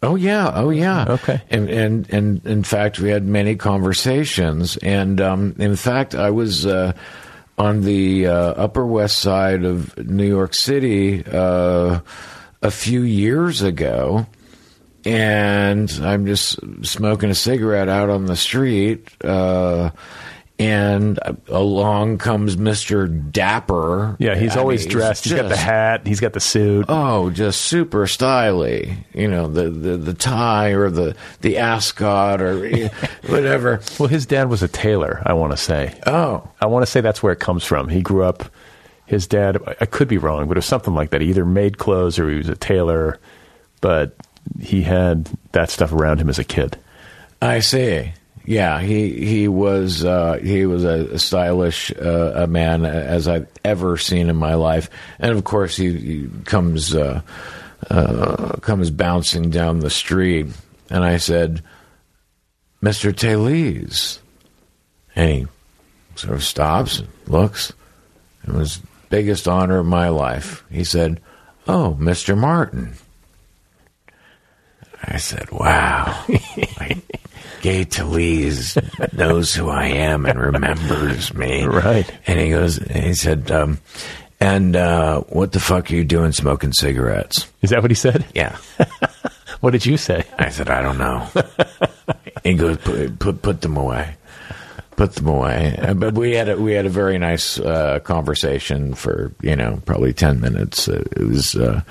Oh 0.03 0.15
yeah, 0.15 0.51
oh 0.53 0.69
yeah. 0.69 1.05
Okay. 1.09 1.41
And 1.49 1.69
and 1.69 2.09
and 2.13 2.45
in 2.45 2.63
fact, 2.63 2.99
we 2.99 3.09
had 3.09 3.25
many 3.25 3.55
conversations. 3.55 4.77
And 4.77 5.19
um, 5.19 5.55
in 5.57 5.75
fact, 5.75 6.13
I 6.15 6.29
was 6.29 6.65
uh, 6.65 6.93
on 7.57 7.81
the 7.81 8.27
uh, 8.27 8.33
Upper 8.33 8.85
West 8.85 9.17
Side 9.17 9.63
of 9.65 9.97
New 9.97 10.27
York 10.27 10.53
City 10.53 11.23
uh, 11.25 11.99
a 12.65 12.71
few 12.71 13.03
years 13.03 13.61
ago, 13.61 14.25
and 15.05 15.91
I'm 16.01 16.25
just 16.25 16.59
smoking 16.83 17.29
a 17.29 17.35
cigarette 17.35 17.89
out 17.89 18.09
on 18.09 18.25
the 18.25 18.35
street. 18.35 19.07
Uh, 19.23 19.91
and 20.57 21.19
along 21.49 22.17
comes 22.17 22.57
Mister 22.57 23.07
Dapper. 23.07 24.15
Yeah, 24.19 24.35
he's 24.35 24.55
I 24.55 24.61
always 24.61 24.85
mean, 24.85 24.89
dressed. 24.93 25.25
He's 25.25 25.33
got 25.33 25.49
the 25.49 25.55
hat. 25.57 26.07
He's 26.07 26.19
got 26.19 26.33
the 26.33 26.39
suit. 26.39 26.85
Oh, 26.87 27.29
just 27.29 27.61
super 27.61 28.05
styly. 28.05 28.97
You 29.13 29.27
know, 29.27 29.47
the, 29.47 29.69
the, 29.69 29.97
the 29.97 30.13
tie 30.13 30.69
or 30.69 30.89
the, 30.89 31.15
the 31.41 31.57
ascot 31.57 32.41
or 32.41 32.69
whatever. 33.27 33.81
Well, 33.99 34.07
his 34.07 34.25
dad 34.25 34.49
was 34.49 34.63
a 34.63 34.69
tailor. 34.69 35.21
I 35.25 35.33
want 35.33 35.51
to 35.51 35.57
say. 35.57 35.99
Oh, 36.07 36.49
I 36.61 36.67
want 36.67 36.83
to 36.83 36.91
say 36.91 37.01
that's 37.01 37.21
where 37.21 37.33
it 37.33 37.39
comes 37.39 37.63
from. 37.65 37.89
He 37.89 38.01
grew 38.01 38.23
up. 38.23 38.45
His 39.05 39.27
dad. 39.27 39.61
I 39.79 39.85
could 39.85 40.07
be 40.07 40.17
wrong, 40.17 40.47
but 40.47 40.57
it 40.57 40.59
was 40.59 40.65
something 40.65 40.95
like 40.95 41.11
that. 41.11 41.21
He 41.21 41.29
either 41.29 41.45
made 41.45 41.77
clothes 41.77 42.17
or 42.17 42.29
he 42.29 42.37
was 42.37 42.49
a 42.49 42.55
tailor, 42.55 43.19
but 43.81 44.15
he 44.59 44.81
had 44.81 45.29
that 45.51 45.69
stuff 45.69 45.93
around 45.93 46.19
him 46.19 46.29
as 46.29 46.39
a 46.39 46.43
kid. 46.43 46.77
I 47.41 47.59
see. 47.59 48.11
Yeah, 48.45 48.79
he 48.79 49.25
he 49.25 49.47
was 49.47 50.05
uh, 50.05 50.39
he 50.41 50.67
was 50.67 50.83
a, 50.83 51.17
stylish 51.17 51.91
uh, 51.91 52.33
a 52.35 52.47
man 52.47 52.85
as 52.85 53.27
I've 53.27 53.47
ever 53.63 53.97
seen 53.97 54.29
in 54.29 54.35
my 54.35 54.53
life, 54.53 54.89
and 55.17 55.31
of 55.31 55.43
course 55.43 55.75
he, 55.75 55.91
he 55.93 56.29
comes 56.45 56.93
uh, 56.93 57.21
uh, 57.89 58.57
comes 58.61 58.91
bouncing 58.91 59.49
down 59.49 59.79
the 59.79 59.89
street, 59.89 60.47
and 60.91 61.03
I 61.03 61.17
said, 61.17 61.63
"Mr. 62.83 63.11
Talese," 63.11 64.19
and 65.15 65.31
he 65.31 65.47
sort 66.15 66.35
of 66.35 66.43
stops 66.43 66.99
and 66.99 67.07
looks. 67.25 67.73
It 68.47 68.53
was 68.53 68.79
biggest 69.09 69.47
honor 69.47 69.79
of 69.79 69.85
my 69.85 70.09
life. 70.09 70.63
He 70.71 70.83
said, 70.83 71.21
"Oh, 71.67 71.97
Mr. 71.99 72.37
Martin." 72.37 72.93
I 75.03 75.17
said, 75.17 75.51
"Wow." 75.51 76.25
Gay 77.61 77.83
Talese 77.83 78.77
knows 79.17 79.55
who 79.55 79.69
I 79.69 79.87
am 79.87 80.27
and 80.27 80.39
remembers 80.39 81.33
me. 81.33 81.65
Right. 81.75 82.07
And 82.27 82.39
he 82.39 82.51
goes, 82.51 82.77
and 82.77 83.03
he 83.03 83.15
said, 83.15 83.49
um, 83.49 83.79
and 84.39 84.75
uh, 84.75 85.21
what 85.21 85.51
the 85.51 85.59
fuck 85.59 85.89
are 85.89 85.95
you 85.95 86.03
doing 86.03 86.31
smoking 86.31 86.73
cigarettes? 86.73 87.51
Is 87.63 87.71
that 87.71 87.81
what 87.81 87.89
he 87.89 87.95
said? 87.95 88.23
Yeah. 88.35 88.57
What 89.61 89.71
did 89.71 89.85
you 89.85 89.97
say? 89.97 90.23
I 90.37 90.49
said, 90.49 90.69
I 90.69 90.81
don't 90.83 90.99
know. 90.99 91.27
he 92.43 92.53
goes, 92.53 92.77
put, 92.77 93.17
put, 93.17 93.41
put 93.41 93.61
them 93.61 93.77
away. 93.77 94.15
Put 94.95 95.15
them 95.15 95.27
away. 95.27 95.77
But 95.95 96.13
we 96.13 96.35
had 96.35 96.47
a, 96.49 96.55
we 96.57 96.71
had 96.73 96.85
a 96.85 96.89
very 96.89 97.17
nice 97.17 97.59
uh, 97.59 97.99
conversation 97.99 98.93
for, 98.93 99.33
you 99.41 99.55
know, 99.55 99.81
probably 99.85 100.13
10 100.13 100.39
minutes. 100.39 100.87
Uh, 100.87 101.03
It 101.17 101.27
was 101.27 101.55
uh, 101.55 101.81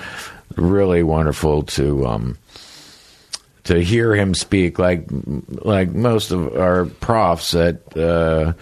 really 0.57 1.03
wonderful 1.03 1.63
to. 1.65 2.07
Um, 2.07 2.39
to 3.65 3.83
hear 3.83 4.15
him 4.15 4.35
speak 4.35 4.79
like 4.79 5.07
like 5.65 5.89
most 5.89 6.33
of 6.33 6.55
our 6.55 6.85
profs 6.85 7.55
at 7.55 7.97
uh, 7.97 8.53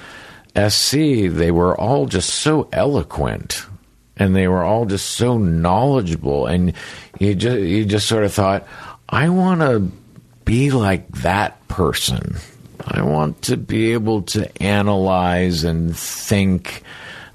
SC, 0.56 0.92
they 1.28 1.50
were 1.50 1.76
all 1.76 2.06
just 2.06 2.30
so 2.30 2.68
eloquent, 2.72 3.66
and 4.16 4.36
they 4.36 4.46
were 4.46 4.62
all 4.62 4.86
just 4.86 5.10
so 5.10 5.38
knowledgeable, 5.38 6.46
and 6.46 6.74
you 7.18 7.34
just 7.34 7.60
you 7.60 7.84
just 7.84 8.06
sort 8.06 8.22
of 8.22 8.32
thought, 8.32 8.64
I 9.08 9.28
want 9.28 9.60
to 9.62 9.90
be 10.44 10.70
like 10.70 11.08
that 11.22 11.66
person. 11.66 12.36
I 12.86 13.02
want 13.02 13.42
to 13.42 13.56
be 13.56 13.92
able 13.92 14.22
to 14.22 14.62
analyze 14.62 15.64
and 15.64 15.96
think, 15.96 16.82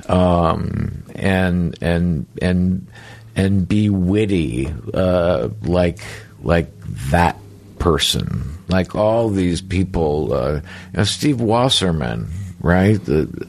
um, 0.07 1.03
and 1.15 1.77
and 1.81 2.25
and 2.41 2.87
and 3.35 3.67
be 3.67 3.89
witty, 3.89 4.73
uh, 4.93 5.49
like 5.63 5.99
like 6.41 6.69
that 7.11 7.37
person, 7.79 8.57
like 8.67 8.95
all 8.95 9.29
these 9.29 9.61
people. 9.61 10.33
Uh, 10.33 10.53
you 10.53 10.61
know, 10.93 11.03
Steve 11.03 11.39
Wasserman, 11.39 12.29
right, 12.59 13.03
the 13.03 13.47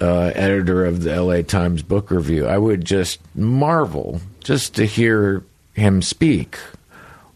uh, 0.00 0.32
editor 0.34 0.84
of 0.84 1.02
the 1.02 1.12
L.A. 1.12 1.42
Times 1.42 1.82
Book 1.82 2.10
Review. 2.10 2.46
I 2.46 2.58
would 2.58 2.84
just 2.84 3.20
marvel 3.34 4.20
just 4.42 4.74
to 4.76 4.86
hear 4.86 5.42
him 5.74 6.02
speak, 6.02 6.58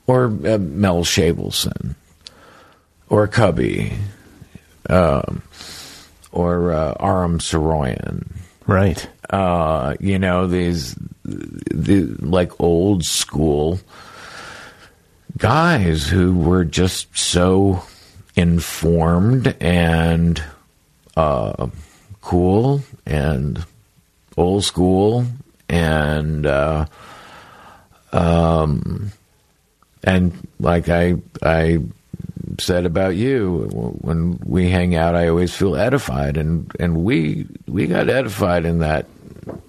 or 0.06 0.26
uh, 0.26 0.58
Mel 0.58 1.04
Shavelson, 1.04 1.94
or 3.08 3.26
Cubby, 3.28 3.92
um, 4.88 5.42
or 6.32 6.72
uh, 6.72 6.94
Aram 7.00 7.38
Saroyan 7.38 8.26
Right. 8.66 9.08
uh, 9.30 9.94
you 10.00 10.18
know, 10.18 10.46
these 10.46 10.94
the 11.24 12.04
like 12.20 12.58
old 12.60 13.04
school 13.04 13.80
guys 15.36 16.06
who 16.06 16.36
were 16.36 16.64
just 16.64 17.16
so 17.16 17.82
informed 18.36 19.54
and 19.60 20.42
uh, 21.16 21.66
cool 22.20 22.82
and 23.06 23.64
old 24.36 24.64
school 24.64 25.26
and 25.68 26.46
uh, 26.46 26.86
um, 28.12 29.12
and 30.04 30.32
like 30.60 30.88
I 30.88 31.14
I 31.42 31.78
said 32.58 32.86
about 32.86 33.16
you 33.16 33.68
when 34.00 34.38
we 34.44 34.70
hang 34.70 34.94
out 34.94 35.14
I 35.14 35.28
always 35.28 35.54
feel 35.54 35.76
edified 35.76 36.36
and 36.36 36.70
and 36.78 37.04
we 37.04 37.46
we 37.66 37.86
got 37.86 38.08
edified 38.08 38.64
in 38.64 38.78
that 38.78 39.06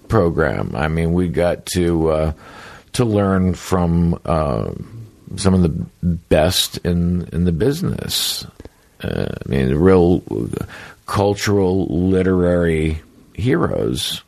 program 0.08 0.74
I 0.74 0.88
mean 0.88 1.12
we 1.12 1.28
got 1.28 1.66
to 1.66 2.10
uh, 2.10 2.32
to 2.94 3.04
learn 3.04 3.54
from 3.54 4.20
uh, 4.24 4.72
some 5.36 5.54
of 5.54 5.62
the 5.62 5.68
best 6.02 6.78
in 6.78 7.28
in 7.32 7.44
the 7.44 7.52
business. 7.52 8.46
Uh, 9.02 9.26
I 9.28 9.48
mean, 9.48 9.68
the 9.68 9.78
real 9.78 10.22
cultural, 11.06 11.86
literary 11.86 13.00
heroes. 13.34 14.22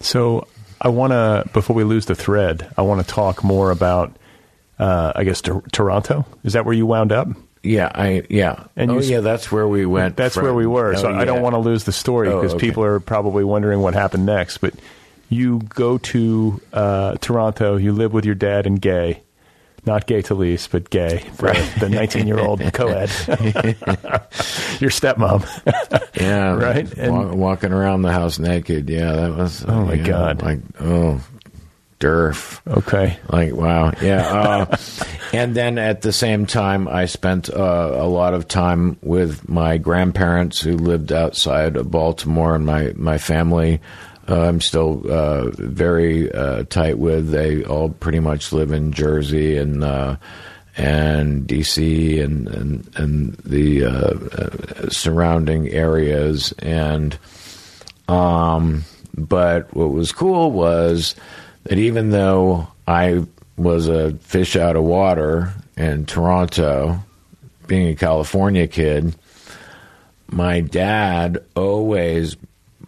So 0.00 0.46
I 0.80 0.88
want 0.88 1.12
to, 1.12 1.48
before 1.54 1.74
we 1.74 1.84
lose 1.84 2.06
the 2.06 2.14
thread, 2.14 2.70
I 2.76 2.82
want 2.82 3.00
to 3.00 3.06
talk 3.06 3.42
more 3.42 3.70
about, 3.70 4.14
uh, 4.78 5.12
I 5.14 5.24
guess, 5.24 5.40
Tor- 5.40 5.62
Toronto. 5.72 6.24
Is 6.44 6.52
that 6.54 6.64
where 6.64 6.74
you 6.74 6.86
wound 6.86 7.12
up? 7.12 7.28
Yeah, 7.62 7.90
I 7.92 8.22
yeah. 8.30 8.64
And 8.76 8.90
oh 8.92 9.00
you 9.00 9.10
yeah, 9.14 9.20
that's 9.20 9.50
where 9.50 9.66
we 9.66 9.86
went. 9.86 10.16
That's 10.16 10.34
from. 10.34 10.44
where 10.44 10.54
we 10.54 10.66
were. 10.66 10.94
so 10.96 11.08
Oh, 11.08 11.14
I 11.14 11.24
don't 11.24 11.42
want 11.42 11.54
to 11.54 11.58
lose 11.58 11.82
the 11.84 11.92
story 11.92 12.28
Oh, 12.28 12.40
because 12.40 12.54
okay. 12.54 12.66
people 12.68 12.84
are 12.84 13.00
probably 13.00 13.42
wondering 13.42 13.80
what 13.80 13.94
happened 13.94 14.24
next. 14.26 14.58
But 14.58 14.74
you 15.28 15.58
go 15.70 15.98
to 15.98 16.60
uh, 16.72 17.16
Toronto, 17.20 17.76
you 17.76 17.92
live 17.92 18.12
with 18.12 18.24
your 18.24 18.36
dad 18.36 18.66
and 18.66 18.80
gay. 18.80 19.22
Not 19.84 20.06
gay 20.06 20.20
Talese, 20.22 20.68
but 20.70 20.90
gay, 20.90 21.24
the 21.78 21.88
19 21.88 22.26
year 22.26 22.38
old 22.40 22.60
co 22.72 22.88
ed. 22.88 23.08
your 24.80 24.90
stepmom. 24.90 25.46
Yeah, 26.20 26.54
Right? 26.56 26.92
And- 26.98 27.12
wa- 27.12 27.32
walking 27.34 27.72
around 27.72 28.02
the 28.02 28.12
house 28.12 28.38
naked. 28.38 28.88
Yeah, 28.90 29.12
that 29.12 29.36
was. 29.36 29.64
Oh, 29.66 29.84
my 29.84 29.94
yeah, 29.94 30.04
God. 30.06 30.42
Like 30.42 30.58
oh, 30.80 31.20
derf. 32.00 32.60
okay. 32.66 33.18
Like 33.28 33.52
wow, 33.52 33.92
yeah. 34.02 34.26
Uh, 34.26 34.76
and 35.32 35.54
then 35.54 35.78
at 35.78 36.02
the 36.02 36.12
same 36.12 36.46
time, 36.46 36.88
I 36.88 37.06
spent 37.06 37.50
uh, 37.50 37.92
a 37.96 38.06
lot 38.06 38.34
of 38.34 38.48
time 38.48 38.98
with 39.02 39.48
my 39.48 39.78
grandparents 39.78 40.60
who 40.60 40.76
lived 40.76 41.12
outside 41.12 41.76
of 41.76 41.90
Baltimore, 41.90 42.54
and 42.54 42.66
my 42.66 42.92
my 42.96 43.18
family. 43.18 43.80
Uh, 44.28 44.40
I'm 44.40 44.60
still 44.60 45.02
uh, 45.08 45.50
very 45.50 46.32
uh, 46.32 46.64
tight 46.64 46.98
with. 46.98 47.30
They 47.30 47.62
all 47.64 47.90
pretty 47.90 48.18
much 48.18 48.52
live 48.52 48.72
in 48.72 48.92
Jersey 48.92 49.56
and 49.56 49.84
uh, 49.84 50.16
and 50.76 51.46
DC 51.46 52.22
and 52.22 52.48
and 52.48 52.90
and 52.96 53.34
the 53.44 54.88
surrounding 54.90 55.68
areas. 55.68 56.52
And 56.58 57.16
um, 58.08 58.84
but 59.16 59.74
what 59.74 59.92
was 59.92 60.12
cool 60.12 60.50
was 60.50 61.14
that 61.68 61.78
even 61.78 62.10
though 62.10 62.68
I 62.86 63.24
was 63.56 63.88
a 63.88 64.14
fish 64.16 64.56
out 64.56 64.76
of 64.76 64.84
water 64.84 65.52
in 65.76 66.06
Toronto, 66.06 67.00
being 67.66 67.88
a 67.88 67.94
California 67.94 68.66
kid, 68.66 69.14
my 70.28 70.60
dad 70.60 71.38
always 71.54 72.36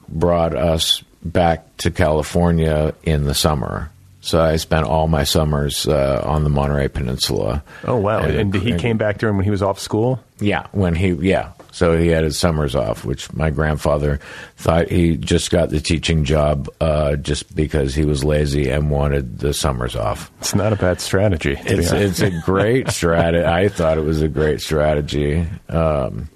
brought 0.09 0.55
us 0.55 1.03
back 1.23 1.77
to 1.79 1.91
California 1.91 2.95
in 3.03 3.25
the 3.25 3.35
summer. 3.35 3.91
So 4.21 4.41
I 4.41 4.57
spent 4.57 4.87
all 4.87 5.09
my 5.09 5.25
summers 5.25 5.87
uh, 5.87 6.23
on 6.25 6.45
the 6.45 6.51
Monterey 6.51 6.89
Peninsula. 6.89 7.63
Oh, 7.85 7.97
wow. 7.97 8.21
And, 8.21 8.55
he 8.55 8.73
and- 8.73 8.81
came 8.81 8.99
back 8.99 9.19
during 9.19 9.37
when 9.37 9.45
he 9.45 9.51
was 9.51 9.63
off 9.63 9.79
school? 9.79 10.21
yeah, 10.41 10.67
when 10.73 10.95
he 10.95 11.11
yeah, 11.13 11.53
so 11.79 11.97
he 11.97 12.09
had 12.09 12.25
his 12.25 12.37
summers 12.37 12.75
off, 12.75 13.05
which 13.05 13.33
my 13.33 13.51
grandfather 13.51 14.19
thought 14.57 14.89
he 14.89 15.17
just 15.17 15.53
got 15.53 15.71
the 15.71 15.79
teaching 15.79 16.25
job 16.25 16.69
uh, 16.81 17.15
just 17.15 17.55
because 17.55 17.95
he 17.95 18.05
was 18.05 18.25
lazy 18.25 18.69
and 18.69 18.91
wanted 18.91 19.39
the 19.39 19.55
summers 19.55 19.95
off. 19.95 20.29
It's 20.41 20.57
not 20.57 20.73
a 20.73 20.77
bad 20.77 21.01
strategy. 21.01 21.57
It's 21.57 21.93
it's 21.93 22.19
a 22.19 22.33
great 22.41 22.89
strategy. 22.91 23.45
I 23.45 23.69
thought 23.69 23.97
it 23.97 24.03
was 24.03 24.23
a 24.23 24.29
great 24.29 24.61
strategy. 24.61 25.47
Um, 25.69 26.29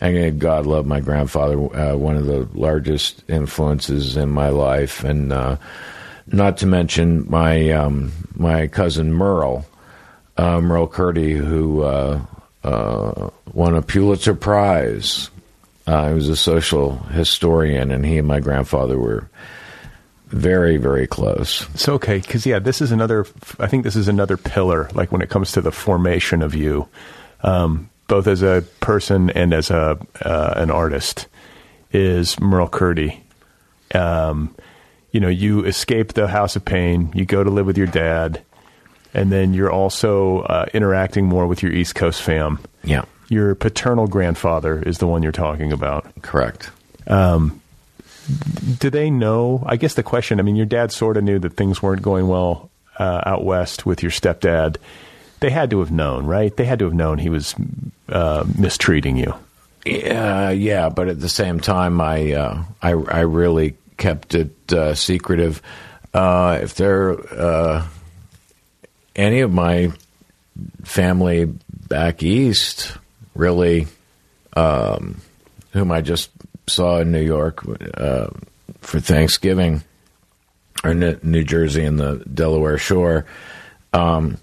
and 0.00 0.40
God 0.40 0.66
love 0.66 0.84
my 0.84 0.98
grandfather, 0.98 1.54
uh, 1.76 1.94
one 1.94 2.16
of 2.16 2.26
the 2.26 2.48
largest 2.52 3.22
influences 3.28 4.16
in 4.16 4.30
my 4.30 4.48
life, 4.48 5.04
and 5.04 5.32
uh, 5.32 5.58
not 6.26 6.56
to 6.56 6.66
mention 6.66 7.24
my 7.30 7.70
um, 7.70 8.10
my 8.34 8.66
cousin 8.66 9.12
Merle, 9.12 9.64
uh, 10.36 10.60
Merle 10.60 10.88
Curti, 10.88 11.36
who 11.36 11.82
uh, 11.82 12.20
uh, 12.64 13.30
won 13.52 13.74
a 13.74 13.82
Pulitzer 13.82 14.34
Prize. 14.34 15.30
Uh, 15.86 16.08
he 16.08 16.14
was 16.14 16.28
a 16.28 16.36
social 16.36 16.96
historian, 16.96 17.90
and 17.90 18.04
he 18.04 18.18
and 18.18 18.28
my 18.28 18.40
grandfather 18.40 18.98
were 18.98 19.28
very, 20.28 20.76
very 20.76 21.06
close. 21.06 21.66
It's 21.74 21.88
okay 21.88 22.18
because 22.18 22.44
yeah, 22.44 22.58
this 22.58 22.80
is 22.80 22.92
another. 22.92 23.26
I 23.58 23.66
think 23.66 23.84
this 23.84 23.96
is 23.96 24.08
another 24.08 24.36
pillar. 24.36 24.88
Like 24.94 25.10
when 25.10 25.22
it 25.22 25.30
comes 25.30 25.52
to 25.52 25.60
the 25.60 25.72
formation 25.72 26.42
of 26.42 26.54
you, 26.54 26.88
um, 27.42 27.88
both 28.06 28.26
as 28.26 28.42
a 28.42 28.64
person 28.80 29.30
and 29.30 29.54
as 29.54 29.70
a 29.70 29.98
uh, 30.22 30.54
an 30.56 30.70
artist, 30.70 31.26
is 31.92 32.38
Merle 32.40 32.68
Curti. 32.68 33.20
Um, 33.94 34.54
you 35.12 35.20
know, 35.20 35.28
you 35.28 35.64
escape 35.64 36.12
the 36.12 36.28
House 36.28 36.56
of 36.56 36.64
Pain. 36.64 37.10
You 37.14 37.24
go 37.24 37.42
to 37.42 37.50
live 37.50 37.66
with 37.66 37.78
your 37.78 37.86
dad, 37.86 38.42
and 39.14 39.32
then 39.32 39.54
you're 39.54 39.72
also 39.72 40.40
uh, 40.40 40.66
interacting 40.74 41.24
more 41.24 41.46
with 41.46 41.62
your 41.62 41.72
East 41.72 41.94
Coast 41.94 42.20
fam. 42.20 42.58
Yeah, 42.84 43.04
Your 43.28 43.54
paternal 43.54 44.06
grandfather 44.06 44.80
is 44.80 44.98
the 44.98 45.06
one 45.06 45.22
you're 45.22 45.32
talking 45.32 45.72
about. 45.72 46.06
correct. 46.22 46.70
do 48.78 48.90
they 48.90 49.10
know? 49.10 49.62
I 49.66 49.76
guess 49.76 49.94
the 49.94 50.02
question. 50.02 50.40
I 50.40 50.42
mean, 50.42 50.56
your 50.56 50.66
dad 50.66 50.92
sort 50.92 51.16
of 51.16 51.24
knew 51.24 51.38
that 51.38 51.54
things 51.54 51.82
weren't 51.82 52.02
going 52.02 52.28
well 52.28 52.70
uh, 52.98 53.22
out 53.24 53.44
west 53.44 53.86
with 53.86 54.02
your 54.02 54.10
stepdad. 54.10 54.76
They 55.40 55.50
had 55.50 55.70
to 55.70 55.78
have 55.80 55.92
known, 55.92 56.26
right? 56.26 56.54
They 56.56 56.64
had 56.64 56.80
to 56.80 56.86
have 56.86 56.94
known 56.94 57.18
he 57.18 57.28
was 57.28 57.54
uh, 58.08 58.44
mistreating 58.58 59.16
you. 59.16 59.34
Yeah, 59.84 60.50
yeah, 60.50 60.88
but 60.88 61.08
at 61.08 61.20
the 61.20 61.28
same 61.28 61.60
time, 61.60 62.00
I 62.00 62.32
uh, 62.32 62.64
I, 62.82 62.90
I 62.90 63.20
really 63.20 63.76
kept 63.96 64.34
it 64.34 64.72
uh, 64.72 64.94
secretive. 64.94 65.62
Uh, 66.12 66.58
if 66.60 66.74
there 66.74 67.12
uh, 67.32 67.86
any 69.14 69.40
of 69.40 69.52
my 69.52 69.92
family 70.84 71.44
back 71.88 72.22
east, 72.22 72.96
really, 73.38 73.86
um, 74.54 75.22
whom 75.72 75.90
I 75.90 76.02
just 76.02 76.30
saw 76.66 76.98
in 76.98 77.10
New 77.12 77.22
York 77.22 77.64
uh, 77.94 78.26
for 78.80 79.00
Thanksgiving, 79.00 79.82
or 80.84 80.92
New 80.92 81.18
New 81.22 81.44
Jersey 81.44 81.84
and 81.84 81.98
the 81.98 82.16
Delaware 82.32 82.76
Shore, 82.78 83.24
um, 83.94 84.36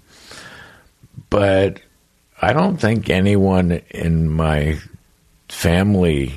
but 1.30 1.80
I 2.42 2.52
don't 2.52 2.78
think 2.78 3.08
anyone 3.10 3.80
in 3.90 4.28
my 4.28 4.78
family 5.48 6.34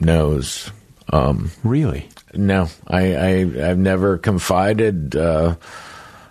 knows. 0.00 0.70
Um, 1.12 1.50
Really? 1.62 2.08
no, 2.34 2.68
I, 2.88 3.14
I 3.14 3.30
I've 3.70 3.78
never 3.78 4.18
confided 4.18 5.14
uh, 5.16 5.56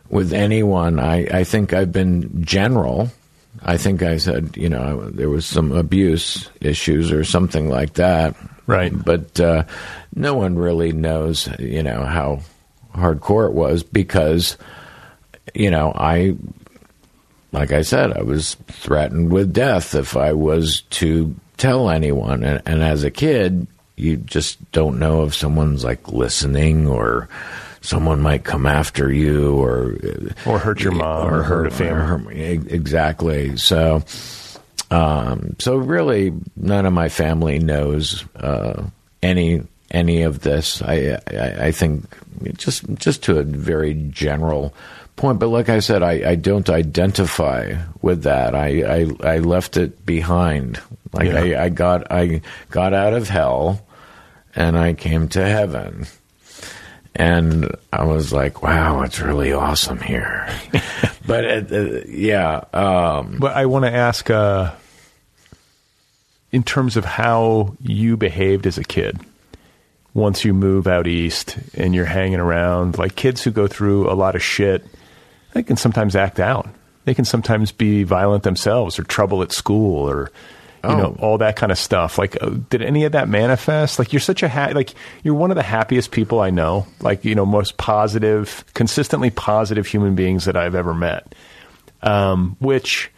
with 0.09 0.33
anyone. 0.33 0.99
I, 0.99 1.39
I 1.39 1.43
think 1.45 1.73
I've 1.73 1.91
been 1.91 2.43
general. 2.43 3.09
I 3.63 3.77
think 3.77 4.03
I 4.03 4.17
said 4.17 4.55
you 4.57 4.69
know 4.69 5.09
there 5.09 5.29
was 5.29 5.45
some 5.45 5.71
abuse 5.71 6.49
issues 6.61 7.11
or 7.11 7.23
something 7.23 7.69
like 7.69 7.93
that. 7.93 8.35
Right. 8.67 8.91
But 8.91 9.39
uh, 9.39 9.65
no 10.15 10.33
one 10.33 10.55
really 10.55 10.91
knows 10.91 11.47
you 11.59 11.83
know 11.83 12.03
how 12.03 12.41
hardcore 12.93 13.47
it 13.47 13.53
was 13.53 13.83
because 13.83 14.57
you 15.53 15.69
know 15.69 15.91
I 15.95 16.35
like 17.55 17.71
I 17.71 17.83
said, 17.83 18.11
I 18.11 18.21
was 18.21 18.55
threatened 18.67 19.31
with 19.31 19.53
death 19.53 19.95
if 19.95 20.17
I 20.17 20.33
was 20.33 20.81
to 20.91 21.33
tell 21.57 21.89
anyone. 21.89 22.43
And, 22.43 22.61
and 22.65 22.83
as 22.83 23.03
a 23.03 23.11
kid, 23.11 23.65
you 23.95 24.17
just 24.17 24.71
don't 24.73 24.99
know 24.99 25.23
if 25.23 25.33
someone's 25.33 25.83
like 25.83 26.09
listening 26.09 26.85
or 26.85 27.29
someone 27.85 28.21
might 28.21 28.43
come 28.43 28.65
after 28.65 29.11
you 29.11 29.55
or 29.55 29.95
Or 30.45 30.59
hurt 30.59 30.81
your 30.81 30.93
mom 30.93 31.33
or 31.33 31.43
hurt 31.43 31.67
a 31.67 31.71
family. 31.71 32.45
or 32.47 32.51
exactly. 32.69 33.55
So, 33.57 34.03
um, 34.91 35.55
so 35.59 35.75
really, 35.77 36.33
none 36.55 36.85
of 36.85 36.93
my 36.93 37.09
family 37.09 37.59
knows 37.59 38.23
uh, 38.35 38.83
any 39.23 39.63
any 39.91 40.23
of 40.23 40.39
this. 40.41 40.81
I, 40.81 41.19
I 41.31 41.65
I 41.67 41.71
think 41.71 42.05
just 42.57 42.83
just 42.95 43.23
to 43.23 43.39
a 43.39 43.43
very 43.43 43.93
general 43.93 44.73
point. 45.15 45.39
But 45.39 45.47
like 45.47 45.69
I 45.69 45.79
said, 45.79 46.03
I, 46.03 46.31
I 46.31 46.35
don't 46.35 46.69
identify 46.69 47.75
with 48.01 48.23
that. 48.23 48.53
I, 48.55 49.07
I 49.23 49.35
I 49.35 49.37
left 49.39 49.77
it 49.77 50.05
behind. 50.05 50.79
Like 51.13 51.27
Yeah. 51.29 51.39
I, 51.61 51.63
I 51.65 51.69
got 51.69 52.11
I 52.11 52.41
got 52.69 52.93
out 52.93 53.13
of 53.13 53.29
hell, 53.29 53.85
and 54.55 54.77
I 54.77 54.93
came 54.93 55.27
to 55.29 55.45
heaven. 55.45 56.05
And 57.15 57.73
I 57.93 58.03
was 58.03 58.33
like, 58.33 58.61
"Wow, 58.61 59.03
it's 59.03 59.21
really 59.21 59.53
awesome 59.53 59.99
here." 59.99 60.49
but 61.25 61.45
uh, 61.45 61.75
uh, 61.75 62.01
yeah, 62.07 62.63
um, 62.73 63.37
But 63.39 63.55
I 63.55 63.67
want 63.67 63.85
to 63.85 63.93
ask, 63.93 64.29
uh, 64.29 64.73
in 66.51 66.63
terms 66.63 66.97
of 66.97 67.05
how 67.05 67.75
you 67.81 68.17
behaved 68.17 68.67
as 68.67 68.77
a 68.77 68.83
kid, 68.83 69.19
once 70.13 70.43
you 70.43 70.53
move 70.53 70.87
out 70.87 71.07
east 71.07 71.57
and 71.73 71.93
you're 71.95 72.05
hanging 72.05 72.39
around, 72.39 72.97
like 72.97 73.15
kids 73.15 73.43
who 73.43 73.51
go 73.51 73.67
through 73.67 74.09
a 74.09 74.15
lot 74.15 74.35
of 74.35 74.43
shit, 74.43 74.85
they 75.53 75.63
can 75.63 75.77
sometimes 75.77 76.15
act 76.15 76.39
out. 76.39 76.67
They 77.05 77.13
can 77.13 77.25
sometimes 77.25 77.71
be 77.71 78.03
violent 78.03 78.43
themselves 78.43 78.97
or 78.97 79.03
trouble 79.03 79.41
at 79.41 79.51
school 79.51 80.09
or 80.09 80.31
you 80.89 80.95
Oh. 80.95 80.97
know 80.97 81.17
all 81.19 81.37
that 81.39 81.55
kind 81.55 81.71
of 81.71 81.77
stuff. 81.77 82.17
Like, 82.17 82.37
uh, 82.41 82.51
did 82.69 82.81
any 82.81 83.03
of 83.05 83.11
that 83.13 83.27
manifest? 83.29 83.99
Like, 83.99 84.13
you're 84.13 84.19
such 84.19 84.43
a 84.43 84.49
ha- 84.49 84.71
like 84.73 84.93
you're 85.23 85.33
one 85.35 85.51
of 85.51 85.55
the 85.57 85.63
happiest 85.63 86.11
people 86.11 86.39
I 86.39 86.49
know. 86.49 86.85
Like, 87.01 87.25
you 87.25 87.35
know, 87.35 87.45
most 87.45 87.77
positive, 87.77 88.63
consistently 88.73 89.29
positive 89.29 89.87
human 89.87 90.15
beings 90.15 90.45
that 90.45 90.55
I've 90.55 90.75
ever 90.75 90.93
met 90.93 91.33
um, 92.01 92.55
which 92.59 93.09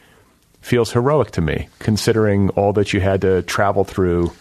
feels 0.61 0.91
heroic 0.93 1.31
to 1.31 1.41
me, 1.41 1.67
considering 1.79 2.49
all 2.51 2.71
that 2.73 2.93
you 2.93 2.99
had 3.01 3.21
to 3.21 3.41
travel 3.43 3.83
through. 3.83 4.31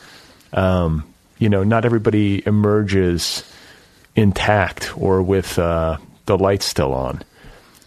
Um, 0.53 1.03
you 1.39 1.48
know, 1.48 1.65
not 1.65 1.85
everybody 1.85 2.47
emerges 2.47 3.43
intact 4.15 4.97
or 4.97 5.23
with 5.23 5.59
uh, 5.59 5.97
the 6.27 6.39
lights 6.39 6.65
still 6.65 6.94
on. 6.94 7.23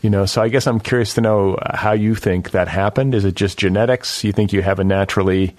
You 0.02 0.10
know, 0.10 0.26
so 0.26 0.42
I 0.42 0.48
guess 0.48 0.66
I'm 0.66 0.80
curious 0.80 1.16
to 1.16 1.22
know 1.22 1.58
how 1.74 1.92
you 1.92 2.16
think 2.16 2.52
that 2.52 2.70
happened. 2.70 3.14
Is 3.14 3.26
it 3.26 3.36
just 3.36 3.58
genetics? 3.58 4.24
You 4.24 4.32
think 4.32 4.54
you 4.54 4.62
have 4.62 4.80
a 4.80 4.84
naturally 4.86 5.56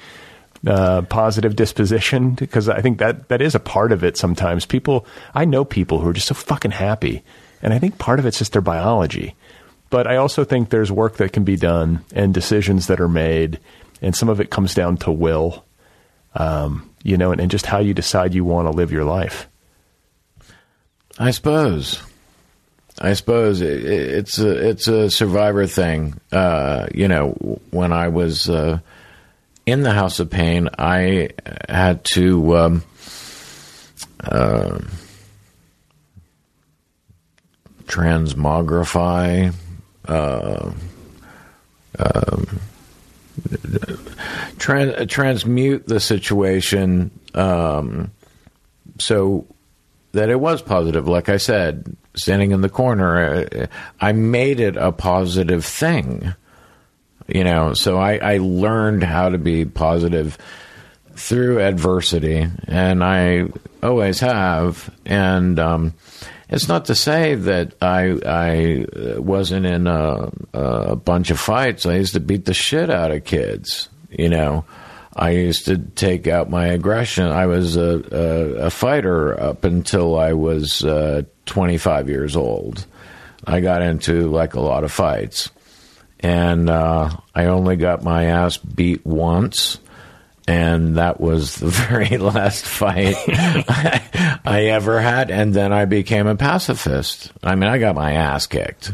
uh, 0.67 1.03
positive 1.03 1.57
disposition? 1.57 2.31
Because 2.31 2.69
I 2.69 2.81
think 2.81 2.99
that 2.99 3.29
that 3.29 3.43
is 3.43 3.55
a 3.55 3.61
part 3.61 3.93
of 3.93 4.03
it. 4.03 4.17
Sometimes 4.17 4.65
people, 4.65 5.07
I 5.35 5.45
know 5.45 5.65
people 5.65 6.01
who 6.01 6.09
are 6.09 6.15
just 6.15 6.29
so 6.29 6.35
fucking 6.35 6.71
happy, 6.71 7.23
and 7.63 7.75
I 7.75 7.79
think 7.79 7.99
part 7.99 8.19
of 8.19 8.25
it's 8.25 8.39
just 8.39 8.53
their 8.53 8.63
biology. 8.63 9.35
But 9.91 10.07
I 10.07 10.17
also 10.17 10.45
think 10.45 10.71
there's 10.71 10.93
work 10.93 11.17
that 11.17 11.33
can 11.33 11.45
be 11.45 11.57
done 11.57 12.05
and 12.15 12.33
decisions 12.33 12.87
that 12.87 13.01
are 13.01 13.09
made, 13.09 13.59
and 14.01 14.17
some 14.17 14.31
of 14.31 14.41
it 14.41 14.51
comes 14.51 14.73
down 14.73 14.97
to 14.99 15.13
will, 15.13 15.65
um, 16.35 16.89
you 17.03 17.19
know, 17.19 17.33
and, 17.33 17.41
and 17.41 17.51
just 17.51 17.67
how 17.67 17.81
you 17.81 17.93
decide 17.93 18.33
you 18.33 18.45
want 18.45 18.67
to 18.67 18.77
live 18.77 18.93
your 18.93 19.05
life. 19.05 19.49
I 21.19 21.33
suppose. 21.33 22.03
I 23.01 23.15
suppose 23.15 23.61
it, 23.63 23.85
it's 23.85 24.39
a 24.39 24.69
it's 24.69 24.87
a 24.89 25.11
survivor 25.11 25.67
thing. 25.67 26.21
Uh, 26.31 26.87
you 26.95 27.09
know, 27.09 27.61
when 27.71 27.93
I 27.93 28.09
was 28.09 28.51
uh, 28.51 28.81
in 29.65 29.83
the 29.83 29.93
House 29.93 30.21
of 30.21 30.29
Pain, 30.29 30.69
I 30.79 31.31
had 31.69 32.05
to 32.17 32.57
um, 32.57 32.85
uh, 34.23 34.79
transmogrify. 37.85 39.55
Uh, 40.07 40.73
um, 41.99 42.61
trans- 44.59 45.11
transmute 45.11 45.87
the 45.87 46.01
situation 46.01 47.11
um, 47.35 48.11
so 48.99 49.47
that 50.13 50.29
it 50.29 50.41
was 50.41 50.63
positive. 50.63 51.09
Like 51.09 51.29
I 51.29 51.37
said, 51.37 51.97
standing 52.15 52.53
in 52.53 52.61
the 52.61 52.69
corner, 52.69 53.47
uh, 53.47 53.67
I 54.01 54.13
made 54.13 54.61
it 54.61 54.77
a 54.77 54.93
positive 54.93 55.65
thing. 55.65 56.35
You 57.27 57.45
know, 57.45 57.75
so 57.75 57.97
I, 57.97 58.17
I 58.17 58.39
learned 58.39 59.05
how 59.05 59.29
to 59.29 59.39
be 59.39 59.65
positive 59.65 60.37
through 61.15 61.61
adversity, 61.61 62.47
and 62.67 63.05
I 63.05 63.49
always 63.83 64.19
have. 64.21 64.93
And 65.07 65.59
um, 65.61 65.95
it's 66.49 66.67
not 66.67 66.87
to 66.87 66.95
say 66.97 67.37
that 67.37 67.75
I 67.81 68.19
I 68.27 68.87
wasn't 69.21 69.67
in 69.67 69.87
a, 69.87 70.33
a 70.53 70.97
bunch 70.97 71.31
of 71.31 71.39
fights. 71.39 71.87
I 71.87 71.97
used 71.97 72.15
to 72.15 72.21
beat 72.21 72.47
the 72.47 72.55
shit 72.55 72.91
out 72.91 73.13
of 73.13 73.25
kids. 73.25 73.89
You 74.11 74.29
know, 74.29 74.65
I 75.15 75.31
used 75.31 75.67
to 75.67 75.79
take 75.79 76.27
out 76.29 76.51
my 76.51 76.67
aggression. 76.67 77.27
I 77.27 77.47
was 77.47 77.77
a, 77.77 78.03
a, 78.13 78.67
a 78.67 78.71
fighter 78.71 79.39
up 79.39 79.65
until 79.65 80.19
I 80.19 80.35
was 80.35 80.85
uh, 80.85 81.23
25 81.47 82.09
years 82.09 82.37
old. 82.37 82.87
I 83.45 83.61
got 83.61 83.83
into 83.83 84.29
like 84.29 84.55
a 84.55 84.61
lot 84.61 84.85
of 84.85 84.93
fights, 84.93 85.51
and 86.21 86.71
uh, 86.71 87.11
I 87.35 87.47
only 87.47 87.77
got 87.77 88.05
my 88.05 88.27
ass 88.27 88.57
beat 88.57 89.05
once. 89.05 89.79
And 90.47 90.97
that 90.97 91.21
was 91.21 91.57
the 91.57 91.69
very 91.69 92.19
last 92.19 92.65
fight 92.65 93.15
I, 93.29 94.39
I 94.45 94.65
ever 94.65 95.01
had. 95.01 95.31
And 95.31 95.55
then 95.55 95.73
I 95.73 95.85
became 95.85 96.27
a 96.27 96.35
pacifist. 96.35 97.31
I 97.43 97.55
mean, 97.55 97.71
I 97.71 97.79
got 97.79 97.95
my 97.95 98.15
ass 98.15 98.47
kicked. 98.47 98.93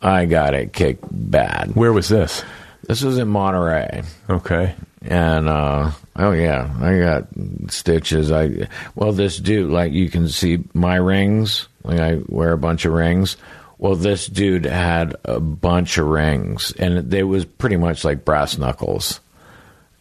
I 0.00 0.24
got 0.24 0.54
it 0.54 0.72
kicked 0.72 1.04
bad. 1.10 1.74
Where 1.74 1.92
was 1.92 2.08
this? 2.08 2.42
This 2.86 3.02
was 3.02 3.18
in 3.18 3.28
Monterey. 3.28 4.02
Okay. 4.28 4.74
And 5.02 5.48
uh, 5.48 5.90
oh 6.16 6.32
yeah, 6.32 6.74
I 6.80 6.98
got 6.98 7.28
stitches. 7.70 8.32
I 8.32 8.68
well, 8.94 9.12
this 9.12 9.36
dude, 9.36 9.70
like 9.70 9.92
you 9.92 10.08
can 10.08 10.28
see 10.28 10.64
my 10.72 10.96
rings. 10.96 11.68
Like 11.82 12.00
I 12.00 12.20
wear 12.26 12.52
a 12.52 12.58
bunch 12.58 12.84
of 12.84 12.92
rings. 12.92 13.36
Well, 13.76 13.96
this 13.96 14.26
dude 14.26 14.64
had 14.64 15.14
a 15.24 15.40
bunch 15.40 15.98
of 15.98 16.06
rings, 16.06 16.72
and 16.72 17.10
they 17.10 17.22
was 17.22 17.44
pretty 17.44 17.76
much 17.76 18.04
like 18.04 18.24
brass 18.24 18.56
knuckles. 18.56 19.20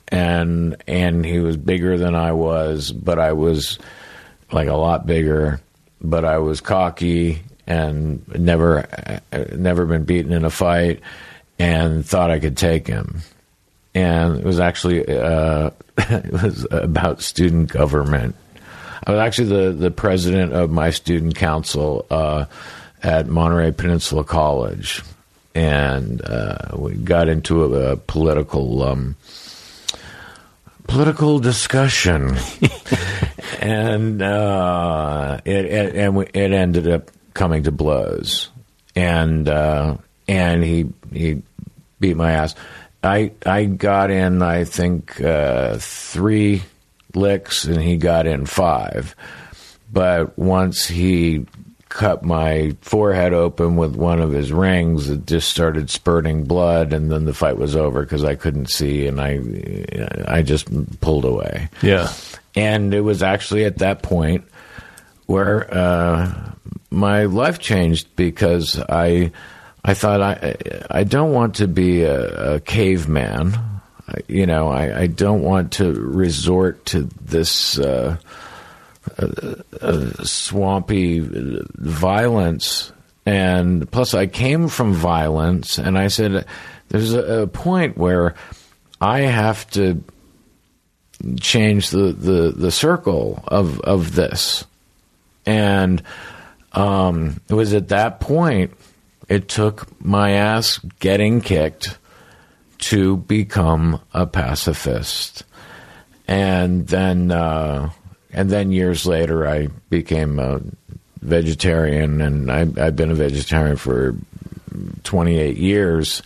And 0.08 0.78
and 0.88 1.26
he 1.26 1.40
was 1.40 1.58
bigger 1.58 1.98
than 1.98 2.16
I 2.16 2.32
was, 2.32 2.92
but 2.92 3.20
I 3.20 3.34
was 3.34 3.80
like 4.52 4.68
a 4.68 4.76
lot 4.76 5.06
bigger. 5.06 5.60
But 6.02 6.24
I 6.24 6.38
was 6.38 6.62
cocky 6.62 7.44
and 7.66 8.26
never 8.28 8.88
never 9.54 9.86
been 9.86 10.04
beaten 10.06 10.32
in 10.32 10.46
a 10.46 10.50
fight, 10.50 11.02
and 11.60 12.06
thought 12.06 12.32
I 12.32 12.40
could 12.40 12.58
take 12.58 12.88
him. 12.88 13.22
And 13.96 14.38
it 14.40 14.44
was 14.44 14.60
actually 14.60 15.08
uh, 15.08 15.70
it 15.98 16.32
was 16.32 16.68
about 16.72 17.22
student 17.22 17.70
government. 17.70 18.36
I 19.06 19.12
was 19.12 19.20
actually 19.20 19.50
the, 19.50 19.72
the 19.74 19.92
president 19.92 20.54
of 20.54 20.72
my 20.72 20.90
student 20.90 21.36
council 21.36 22.06
uh, 22.10 22.46
at 23.02 23.28
Monterey 23.28 23.72
Peninsula 23.72 24.24
College, 24.24 25.04
and 25.54 26.22
uh, 26.22 26.70
we 26.76 26.94
got 26.96 27.28
into 27.28 27.64
a, 27.66 27.92
a 27.92 27.98
political 27.98 28.82
um, 28.84 29.16
political 30.88 31.40
discussion, 31.40 32.38
and 33.60 34.22
uh, 34.22 35.40
it, 35.44 35.66
it, 35.66 35.96
and 35.96 36.16
we, 36.16 36.26
it 36.28 36.52
ended 36.52 36.88
up 36.88 37.12
coming 37.34 37.64
to 37.64 37.72
blows, 37.72 38.50
and 38.96 39.50
uh, 39.50 39.98
and 40.28 40.64
he 40.64 40.88
he 41.12 41.42
beat 42.00 42.18
my 42.18 42.32
ass. 42.32 42.56
I 43.04 43.32
I 43.46 43.66
got 43.66 44.12
in 44.12 44.42
I 44.42 44.64
think 44.64 45.22
uh, 45.22 45.78
three 45.80 46.64
licks 47.14 47.66
and 47.66 47.82
he 47.82 47.98
got 47.98 48.26
in 48.28 48.46
five, 48.46 49.16
but 49.92 50.38
once 50.38 50.88
he 50.88 51.46
cut 51.90 52.24
my 52.24 52.76
forehead 52.82 53.34
open 53.34 53.76
with 53.76 53.96
one 53.96 54.20
of 54.20 54.32
his 54.32 54.52
rings, 54.52 55.10
it 55.10 55.28
just 55.28 55.50
started 55.50 55.92
spurting 55.92 56.44
blood, 56.46 56.92
and 56.92 57.12
then 57.12 57.26
the 57.26 57.34
fight 57.36 57.58
was 57.58 57.76
over 57.76 58.02
because 58.02 58.24
I 58.24 58.36
couldn't 58.36 58.72
see 58.72 59.06
and 59.06 59.22
I 59.22 59.40
I 60.28 60.42
just 60.42 60.68
pulled 61.02 61.26
away. 61.26 61.70
Yeah, 61.82 62.12
and 62.56 62.94
it 62.94 63.02
was 63.02 63.22
actually 63.22 63.66
at 63.66 63.80
that 63.80 64.02
point 64.02 64.46
where 65.26 65.72
uh, 65.74 66.54
my 66.90 67.26
life 67.26 67.60
changed 67.60 68.16
because 68.16 68.80
I 68.80 69.32
I 69.86 69.94
thought 69.94 70.22
I 70.22 70.56
I 70.90 71.04
don't 71.04 71.32
want 71.32 71.56
to 71.56 71.68
be 71.68 72.04
a, 72.04 72.56
a 72.56 72.60
caveman. 72.62 73.54
I, 74.08 74.16
you 74.28 74.46
know, 74.46 74.70
I, 74.70 75.02
I, 75.02 75.08
don't 75.08 75.44
want 75.44 75.74
to 75.74 75.94
resort 75.94 76.86
to 76.88 77.10
this 77.22 77.80
uh, 77.80 78.18
uh, 79.18 79.56
uh, 79.80 80.24
swampy 80.24 81.22
violence. 81.22 82.92
And 83.26 83.90
plus, 83.90 84.14
I 84.14 84.28
came 84.28 84.68
from 84.68 84.94
violence, 84.94 85.78
and 85.78 85.98
I 85.98 86.10
said, 86.10 86.46
"There's 86.90 87.14
a, 87.14 87.44
a 87.44 87.48
point 87.48 87.98
where 87.98 88.36
I 89.00 89.20
have 89.22 89.70
to 89.72 90.04
change 91.40 91.90
the, 91.90 92.12
the, 92.12 92.54
the 92.56 92.72
circle 92.72 93.42
of 93.48 93.80
of 93.82 94.16
this." 94.16 94.66
And 95.46 96.04
um, 96.74 97.40
it 97.50 97.54
was 97.54 97.74
at 97.74 97.90
that 97.90 98.20
point 98.20 98.72
it 99.34 99.48
took 99.50 99.88
my 100.04 100.32
ass 100.32 100.78
getting 101.00 101.42
kicked 101.42 101.98
to 102.78 103.18
become 103.18 104.00
a 104.14 104.28
pacifist. 104.28 105.44
And 106.28 106.88
then, 106.88 107.32
uh, 107.32 107.90
and 108.32 108.50
then 108.50 108.72
years 108.72 109.06
later, 109.08 109.48
I 109.48 109.68
became 109.90 110.38
a 110.38 110.62
vegetarian, 111.22 112.22
and 112.22 112.52
I, 112.52 112.62
I've 112.78 112.96
been 112.96 113.12
a 113.12 113.16
vegetarian 113.16 113.78
for 113.78 114.16
28 115.04 115.58
years, 115.58 116.22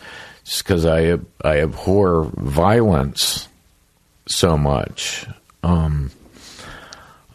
because 0.58 0.86
I 0.86 1.18
I 1.44 1.62
abhor 1.62 2.26
violence 2.36 3.48
so 4.28 4.58
much. 4.58 5.26
Um, 5.64 6.12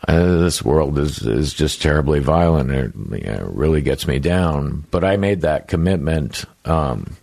uh, 0.08 0.36
this 0.38 0.64
world 0.64 0.98
is 0.98 1.24
is 1.26 1.54
just 1.54 1.80
terribly 1.80 2.18
violent. 2.18 2.70
It, 2.70 2.92
you 2.94 3.32
know, 3.32 3.50
really 3.52 3.80
gets 3.80 4.06
me 4.06 4.18
down. 4.18 4.84
But 4.90 5.04
I 5.04 5.16
made 5.16 5.42
that 5.42 5.68
commitment 5.68 6.44
um, 6.64 7.16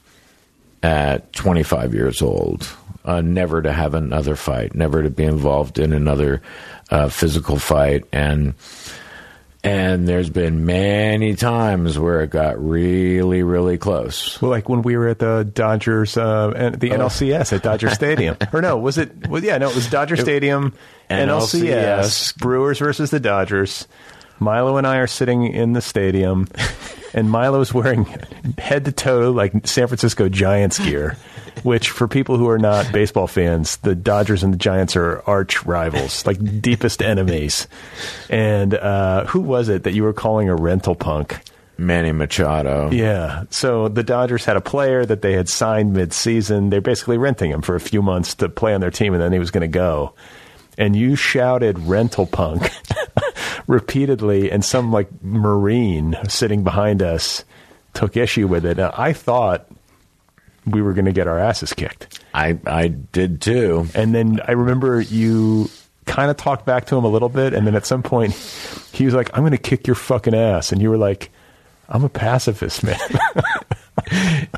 at 0.81 1.33
25 1.33 1.93
years 1.93 2.21
old, 2.21 2.69
uh, 3.03 3.21
never 3.21 3.61
to 3.61 3.71
have 3.71 3.93
another 3.93 4.35
fight, 4.35 4.75
never 4.75 5.03
to 5.03 5.09
be 5.09 5.25
involved 5.25 5.77
in 5.77 5.91
another 5.91 6.41
uh, 6.89 7.09
physical 7.09 7.59
fight, 7.59 8.05
and 8.13 8.53
and 9.63 10.07
there's 10.07 10.29
been 10.29 10.65
many 10.65 11.35
times 11.35 11.99
where 11.99 12.21
it 12.21 12.29
got 12.29 12.63
really, 12.63 13.43
really 13.43 13.77
close. 13.77 14.41
Well, 14.41 14.51
like 14.51 14.69
when 14.69 14.81
we 14.81 14.95
were 14.95 15.09
at 15.09 15.19
the 15.19 15.43
Dodgers, 15.43 16.15
uh, 16.17 16.53
and 16.55 16.79
the 16.79 16.91
oh. 16.91 16.97
NLCS 16.97 17.53
at 17.53 17.63
Dodger 17.63 17.89
Stadium, 17.89 18.37
or 18.53 18.61
no, 18.61 18.77
was 18.77 18.97
it? 18.97 19.27
Well, 19.27 19.43
yeah, 19.43 19.57
no, 19.57 19.69
it 19.69 19.75
was 19.75 19.89
Dodger 19.89 20.15
Stadium, 20.15 20.73
NLCS, 21.09 21.63
NLCS, 21.65 22.37
Brewers 22.37 22.79
versus 22.79 23.11
the 23.11 23.19
Dodgers. 23.19 23.87
Milo 24.39 24.77
and 24.77 24.87
I 24.87 24.97
are 24.97 25.07
sitting 25.07 25.45
in 25.45 25.73
the 25.73 25.81
stadium, 25.81 26.47
and 27.13 27.29
Milo's 27.29 27.73
wearing 27.73 28.05
head 28.57 28.85
to 28.85 28.91
toe 28.91 29.31
like 29.31 29.67
San 29.67 29.87
Francisco 29.87 30.29
Giants 30.29 30.79
gear, 30.79 31.17
which 31.63 31.89
for 31.89 32.07
people 32.07 32.37
who 32.37 32.49
are 32.49 32.59
not 32.59 32.91
baseball 32.91 33.27
fans, 33.27 33.77
the 33.77 33.95
Dodgers 33.95 34.43
and 34.43 34.53
the 34.53 34.57
Giants 34.57 34.95
are 34.95 35.21
arch 35.25 35.65
rivals, 35.65 36.25
like 36.25 36.61
deepest 36.61 37.01
enemies. 37.01 37.67
And 38.29 38.73
uh, 38.73 39.25
who 39.25 39.41
was 39.41 39.69
it 39.69 39.83
that 39.83 39.93
you 39.93 40.03
were 40.03 40.13
calling 40.13 40.49
a 40.49 40.55
rental 40.55 40.95
punk? 40.95 41.39
Manny 41.79 42.11
Machado. 42.11 42.91
Yeah. 42.91 43.43
So 43.49 43.87
the 43.87 44.03
Dodgers 44.03 44.43
had 44.45 44.57
a 44.57 44.61
player 44.61 45.05
that 45.05 45.21
they 45.21 45.33
had 45.33 45.47
signed 45.47 45.93
mid-season. 45.93 46.69
They're 46.69 46.81
basically 46.81 47.17
renting 47.17 47.51
him 47.51 47.61
for 47.61 47.75
a 47.75 47.79
few 47.79 48.01
months 48.01 48.35
to 48.35 48.49
play 48.49 48.73
on 48.73 48.81
their 48.81 48.91
team, 48.91 49.13
and 49.13 49.21
then 49.21 49.31
he 49.31 49.39
was 49.39 49.49
going 49.49 49.61
to 49.61 49.67
go. 49.67 50.13
And 50.77 50.95
you 50.95 51.15
shouted 51.15 51.79
"rental 51.79 52.25
punk" 52.25 52.69
repeatedly, 53.67 54.51
and 54.51 54.63
some 54.63 54.91
like 54.91 55.09
Marine 55.23 56.17
sitting 56.27 56.63
behind 56.63 57.01
us 57.01 57.43
took 57.93 58.15
issue 58.15 58.47
with 58.47 58.65
it. 58.65 58.77
Now, 58.77 58.93
I 58.95 59.13
thought 59.13 59.67
we 60.71 60.81
were 60.81 60.93
going 60.93 61.05
to 61.05 61.11
get 61.11 61.27
our 61.27 61.39
asses 61.39 61.73
kicked. 61.73 62.19
I 62.33 62.57
I 62.65 62.87
did 62.89 63.41
too. 63.41 63.87
And 63.95 64.13
then 64.13 64.41
I 64.47 64.51
remember 64.51 65.01
you 65.01 65.69
kind 66.05 66.31
of 66.31 66.37
talked 66.37 66.65
back 66.65 66.85
to 66.87 66.95
him 66.97 67.03
a 67.03 67.09
little 67.09 67.29
bit, 67.29 67.53
and 67.53 67.67
then 67.67 67.75
at 67.75 67.85
some 67.85 68.03
point 68.03 68.33
he 68.91 69.05
was 69.05 69.13
like, 69.13 69.29
"I'm 69.33 69.41
going 69.41 69.51
to 69.51 69.57
kick 69.57 69.87
your 69.87 69.95
fucking 69.95 70.33
ass," 70.33 70.71
and 70.71 70.81
you 70.81 70.89
were 70.89 70.97
like, 70.97 71.31
"I'm 71.87 72.03
a 72.03 72.09
pacifist, 72.09 72.83
man." 72.83 72.99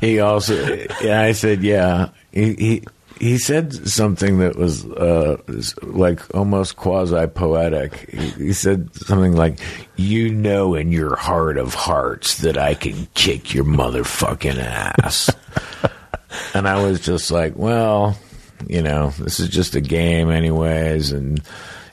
He 0.00 0.20
also, 0.20 0.86
yeah, 1.02 1.20
I 1.20 1.32
said, 1.32 1.62
yeah. 1.62 2.10
He 2.32 2.54
he 2.54 2.84
he 3.20 3.38
said 3.38 3.72
something 3.88 4.38
that 4.38 4.56
was 4.56 4.84
uh, 4.84 5.40
like 5.82 6.34
almost 6.34 6.76
quasi 6.76 7.26
poetic. 7.28 8.10
He, 8.10 8.46
he 8.46 8.52
said 8.52 8.94
something 8.96 9.36
like, 9.36 9.60
"You 9.96 10.34
know, 10.34 10.74
in 10.74 10.90
your 10.90 11.16
heart 11.16 11.56
of 11.56 11.74
hearts, 11.74 12.38
that 12.38 12.58
I 12.58 12.74
can 12.74 13.06
kick 13.14 13.54
your 13.54 13.64
motherfucking 13.64 14.58
ass." 14.58 15.30
and 16.54 16.68
I 16.68 16.82
was 16.82 17.00
just 17.00 17.30
like, 17.30 17.54
well, 17.56 18.16
you 18.66 18.82
know, 18.82 19.10
this 19.18 19.40
is 19.40 19.48
just 19.48 19.74
a 19.74 19.80
game, 19.80 20.30
anyways, 20.30 21.12
and 21.12 21.42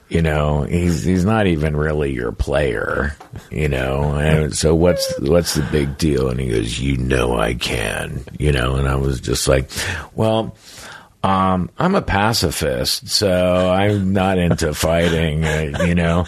you 0.10 0.24
know, 0.24 0.64
he's 0.64 1.04
he's 1.04 1.24
not 1.24 1.46
even 1.46 1.78
really 1.78 2.12
your 2.12 2.32
player, 2.32 3.16
you 3.52 3.70
know. 3.70 4.16
And 4.16 4.56
so 4.56 4.74
what's 4.74 5.20
what's 5.20 5.54
the 5.54 5.62
big 5.72 5.98
deal? 5.98 6.30
And 6.30 6.40
he 6.40 6.50
goes, 6.50 6.80
"You 6.80 6.98
know, 6.98 7.38
I 7.38 7.54
can," 7.54 8.24
you 8.40 8.52
know. 8.52 8.76
And 8.76 8.88
I 8.88 8.96
was 8.96 9.22
just 9.22 9.48
like, 9.48 9.70
well. 10.16 10.56
Um, 11.22 11.70
I'm 11.78 11.96
a 11.96 12.02
pacifist, 12.02 13.10
so 13.10 13.70
I'm 13.70 14.14
not 14.14 14.38
into 14.38 14.74
fighting, 14.74 15.44
uh, 15.44 15.84
you 15.86 15.94
know, 15.94 16.26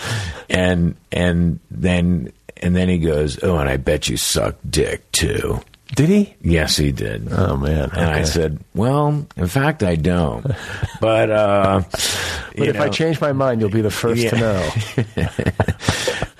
and 0.49 0.97
and 1.13 1.61
then 1.71 2.33
and 2.57 2.75
then 2.75 2.89
he 2.89 2.99
goes, 2.99 3.41
"Oh, 3.41 3.57
and 3.57 3.69
I 3.69 3.77
bet 3.77 4.09
you 4.09 4.17
suck 4.17 4.57
dick 4.69 5.09
too." 5.13 5.61
Did 5.95 6.09
he? 6.09 6.33
Yes, 6.41 6.77
he 6.77 6.91
did. 6.91 7.27
Oh 7.31 7.55
man! 7.57 7.89
And 7.91 8.09
I 8.09 8.23
said, 8.23 8.59
"Well, 8.73 9.25
in 9.35 9.47
fact, 9.47 9.83
I 9.83 9.95
don't." 9.95 10.45
But 11.01 11.29
uh, 11.29 11.81
But 12.57 12.67
if 12.67 12.79
I 12.79 12.89
change 12.89 13.21
my 13.21 13.31
mind, 13.33 13.61
you'll 13.61 13.69
be 13.69 13.81
the 13.81 13.91
first 13.91 14.27
to 14.29 14.37
know. 14.37 14.69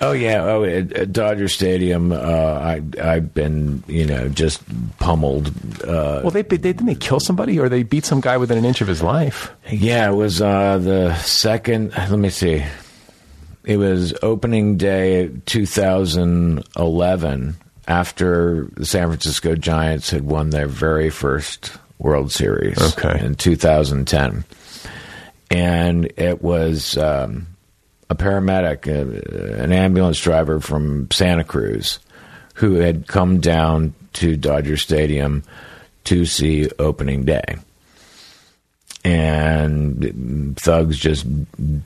oh 0.00 0.12
yeah, 0.12 0.42
oh 0.44 0.64
at, 0.64 0.92
at 0.92 1.12
Dodger 1.12 1.48
Stadium, 1.48 2.12
uh, 2.12 2.16
I 2.16 2.82
I've 3.02 3.34
been 3.34 3.82
you 3.86 4.06
know 4.06 4.28
just 4.28 4.62
pummeled. 4.98 5.48
Uh, 5.82 6.20
Well, 6.22 6.30
they, 6.30 6.42
they 6.42 6.56
didn't 6.58 6.86
they 6.86 6.94
kill 6.94 7.20
somebody 7.20 7.58
or 7.58 7.68
they 7.68 7.82
beat 7.82 8.04
some 8.04 8.20
guy 8.20 8.36
within 8.38 8.58
an 8.58 8.64
inch 8.64 8.80
of 8.80 8.88
his 8.88 9.02
life. 9.02 9.50
yeah, 9.70 10.10
it 10.10 10.14
was 10.14 10.40
uh, 10.40 10.78
the 10.78 11.14
second. 11.16 11.92
Let 11.96 12.10
me 12.18 12.30
see. 12.30 12.64
It 13.64 13.76
was 13.76 14.12
opening 14.22 14.76
day 14.76 15.30
2011 15.46 17.56
after 17.92 18.68
the 18.74 18.86
San 18.86 19.08
Francisco 19.08 19.54
Giants 19.54 20.08
had 20.10 20.22
won 20.22 20.48
their 20.48 20.66
very 20.66 21.10
first 21.10 21.72
World 21.98 22.32
Series 22.32 22.80
Okay. 22.96 23.22
in 23.24 23.34
2010. 23.34 24.44
And 25.50 26.10
it 26.16 26.40
was 26.42 26.96
um, 26.96 27.46
a 28.08 28.14
paramedic, 28.14 28.88
uh, 28.88 29.62
an 29.62 29.72
ambulance 29.72 30.18
driver 30.18 30.58
from 30.58 31.10
Santa 31.10 31.44
Cruz, 31.44 31.98
who 32.54 32.76
had 32.76 33.06
come 33.06 33.40
down 33.40 33.92
to 34.14 34.36
Dodger 34.38 34.78
Stadium 34.78 35.42
to 36.04 36.24
see 36.24 36.70
opening 36.78 37.24
day. 37.26 37.56
And 39.04 40.56
thugs 40.58 40.96
just 40.96 41.26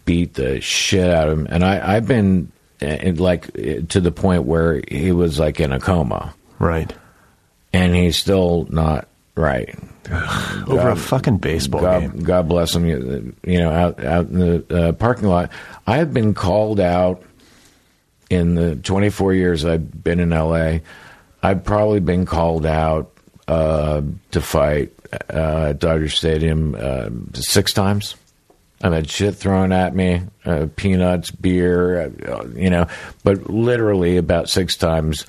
beat 0.05 0.35
the 0.35 0.61
shit 0.61 1.11
out 1.11 1.29
of 1.29 1.39
him. 1.39 1.47
And 1.51 1.65
I, 1.65 1.97
I've 1.97 2.07
been 2.07 2.53
uh, 2.83 3.13
like 3.17 3.49
uh, 3.59 3.83
to 3.89 4.01
the 4.01 4.13
point 4.13 4.45
where 4.45 4.83
he 4.89 5.13
was 5.13 5.39
like 5.39 5.61
in 5.61 5.73
a 5.73 5.81
coma, 5.81 6.35
Right. 6.59 6.93
and 7.73 7.95
he's 7.95 8.17
still 8.17 8.67
not 8.71 9.09
right. 9.35 9.75
Over 10.69 10.91
a 10.91 10.97
fucking 10.97 11.39
baseball 11.39 11.81
game. 11.81 12.11
God, 12.11 12.25
God 12.25 12.49
bless 12.49 12.75
him. 12.77 12.87
You, 12.87 13.35
you 13.45 13.59
know, 13.59 13.71
out 13.73 14.05
out 14.05 14.27
in 14.29 14.39
the 14.39 14.89
uh, 14.89 14.93
parking 14.93 15.29
lot. 15.29 15.51
I 15.87 15.97
have 15.97 16.15
been 16.15 16.33
called 16.33 16.79
out 16.79 17.23
in 18.31 18.55
the 18.55 18.77
24 18.77 19.35
years 19.35 19.65
I've 19.65 20.05
been 20.05 20.21
in 20.21 20.31
LA. 20.31 20.79
I've 21.43 21.65
probably 21.65 22.01
been 22.01 22.25
called 22.25 22.67
out 22.67 23.13
uh, 23.49 24.03
to 24.31 24.41
fight 24.41 24.93
uh, 25.29 25.69
at 25.71 25.79
Dodger 25.81 26.09
Stadium 26.09 26.77
uh, 26.79 27.09
six 27.35 27.73
times. 27.73 28.15
I've 28.83 28.93
had 28.93 29.11
shit 29.11 29.35
thrown 29.37 29.73
at 29.73 29.95
me, 29.95 30.23
uh, 30.45 30.67
peanuts, 30.77 31.31
beer, 31.31 32.13
uh, 32.29 32.45
you 32.55 32.69
know, 32.71 32.87
but 33.25 33.49
literally 33.49 34.17
about 34.19 34.49
six 34.51 34.77
times 34.77 35.25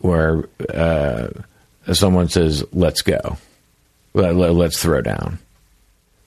where 0.00 0.44
uh, 0.72 1.28
someone 1.92 2.28
says, 2.28 2.64
"Let's 2.72 3.02
go." 3.02 3.38
let, 4.14 4.36
let- 4.36 4.54
let's 4.54 4.80
throw 4.82 5.00
down. 5.00 5.38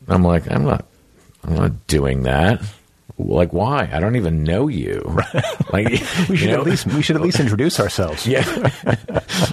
I'm 0.08 0.24
like, 0.24 0.50
I'm 0.52 0.64
not, 0.66 0.86
I'm 1.44 1.56
not 1.56 1.88
doing 1.88 2.24
that. 2.24 2.62
Like, 3.18 3.54
why? 3.54 3.90
I 3.94 4.00
don't 4.02 4.18
even 4.18 4.44
know 4.44 4.68
you. 4.68 5.18
Like, 5.72 5.88
We 6.30 6.36
should 6.36 6.40
you 6.42 6.48
know? 6.48 6.62
at 6.62 6.66
least 6.66 6.86
we 6.88 7.02
should 7.02 7.16
at 7.16 7.22
least 7.22 7.40
introduce 7.40 7.80
ourselves. 7.80 8.28
yeah. 8.28 8.44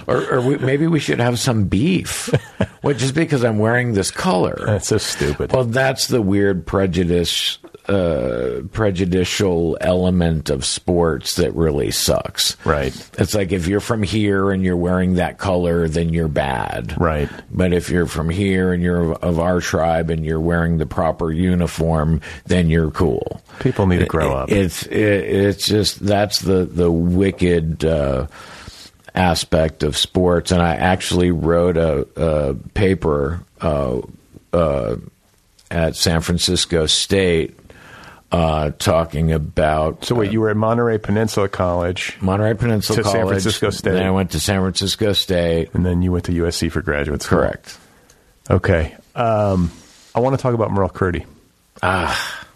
or 0.07 0.33
or 0.33 0.41
we, 0.41 0.57
maybe 0.57 0.87
we 0.87 0.99
should 0.99 1.19
have 1.19 1.39
some 1.39 1.65
beef. 1.65 2.29
Well, 2.81 2.93
just 2.93 3.15
because 3.15 3.43
I'm 3.45 3.59
wearing 3.59 3.93
this 3.93 4.11
color. 4.11 4.61
That's 4.65 4.87
so 4.87 4.97
stupid. 4.97 5.53
Well, 5.53 5.63
that's 5.63 6.07
the 6.07 6.21
weird 6.21 6.65
prejudice, 6.67 7.57
uh, 7.87 8.61
prejudicial 8.71 9.77
element 9.81 10.49
of 10.49 10.63
sports 10.63 11.35
that 11.35 11.53
really 11.53 11.91
sucks. 11.91 12.55
Right. 12.65 12.93
It's 13.17 13.35
like 13.35 13.51
if 13.51 13.67
you're 13.67 13.81
from 13.81 14.03
here 14.03 14.51
and 14.51 14.63
you're 14.63 14.77
wearing 14.77 15.15
that 15.15 15.37
color, 15.37 15.87
then 15.87 16.09
you're 16.09 16.29
bad. 16.29 16.99
Right. 16.99 17.29
But 17.51 17.73
if 17.73 17.89
you're 17.89 18.05
from 18.05 18.29
here 18.29 18.71
and 18.71 18.81
you're 18.81 19.11
of, 19.11 19.23
of 19.23 19.39
our 19.39 19.59
tribe 19.59 20.09
and 20.09 20.25
you're 20.25 20.39
wearing 20.39 20.77
the 20.77 20.85
proper 20.85 21.31
uniform, 21.31 22.21
then 22.45 22.69
you're 22.69 22.91
cool. 22.91 23.41
People 23.59 23.87
need 23.87 23.99
to 23.99 24.05
grow 24.05 24.33
up. 24.33 24.51
It's 24.51 24.85
it, 24.85 24.97
it's 24.97 25.67
just 25.67 25.99
that's 25.99 26.39
the 26.39 26.65
the 26.65 26.91
wicked 26.91 27.83
uh, 27.83 28.27
aspect 29.13 29.83
of 29.83 29.97
sports. 29.97 30.51
And 30.51 30.61
I 30.61 30.75
actually 30.75 31.31
wrote 31.31 31.77
a, 31.77 32.07
a 32.15 32.53
paper 32.73 33.41
uh, 33.61 34.01
uh, 34.53 34.95
at 35.69 35.95
San 35.95 36.21
Francisco 36.21 36.85
State 36.85 37.59
uh, 38.33 38.71
talking 38.79 39.31
about 39.31 40.03
So 40.03 40.15
wait, 40.15 40.31
you 40.31 40.41
were 40.41 40.49
at 40.49 40.57
Monterey 40.57 40.97
Peninsula 40.97 41.47
College, 41.47 42.17
Monterey 42.19 42.55
Peninsula 42.55 43.03
To 43.03 43.07
San 43.07 43.27
Francisco 43.27 43.69
State. 43.69 43.91
Then 43.91 44.07
I 44.07 44.09
went 44.09 44.31
to 44.31 44.39
San 44.39 44.59
Francisco 44.61 45.13
State. 45.13 45.69
and 45.75 45.85
then 45.85 46.01
you 46.01 46.11
went 46.11 46.25
to 46.25 46.31
USC 46.31 46.71
for 46.71 46.81
graduate 46.81 47.21
school. 47.21 47.39
Correct. 47.39 47.77
Okay. 48.49 48.95
Um, 49.15 49.71
I 50.15 50.19
want 50.19 50.35
to 50.35 50.41
talk 50.41 50.55
about 50.55 50.71
Merle 50.71 50.89
Curti. 50.89 51.25
Ah. 51.83 52.47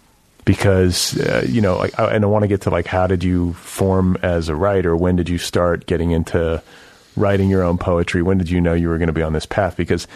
Because 0.44 1.16
uh, 1.20 1.46
you 1.48 1.60
know, 1.60 1.78
I, 1.96 2.12
and 2.12 2.24
I 2.24 2.26
want 2.26 2.42
to 2.42 2.48
get 2.48 2.62
to 2.62 2.70
like, 2.70 2.86
how 2.86 3.06
did 3.06 3.22
you 3.22 3.52
form 3.52 4.18
as 4.20 4.48
a 4.48 4.56
writer? 4.56 4.96
When 4.96 5.14
did 5.14 5.28
you 5.28 5.38
start 5.38 5.86
getting 5.86 6.10
into 6.10 6.60
writing 7.14 7.50
your 7.50 7.62
own 7.62 7.78
poetry? 7.78 8.22
When 8.22 8.38
did 8.38 8.50
you 8.50 8.60
know 8.60 8.74
you 8.74 8.88
were 8.88 8.98
going 8.98 9.08
to 9.08 9.12
be 9.12 9.22
on 9.22 9.32
this 9.32 9.46
path? 9.46 9.76
Because 9.76 10.08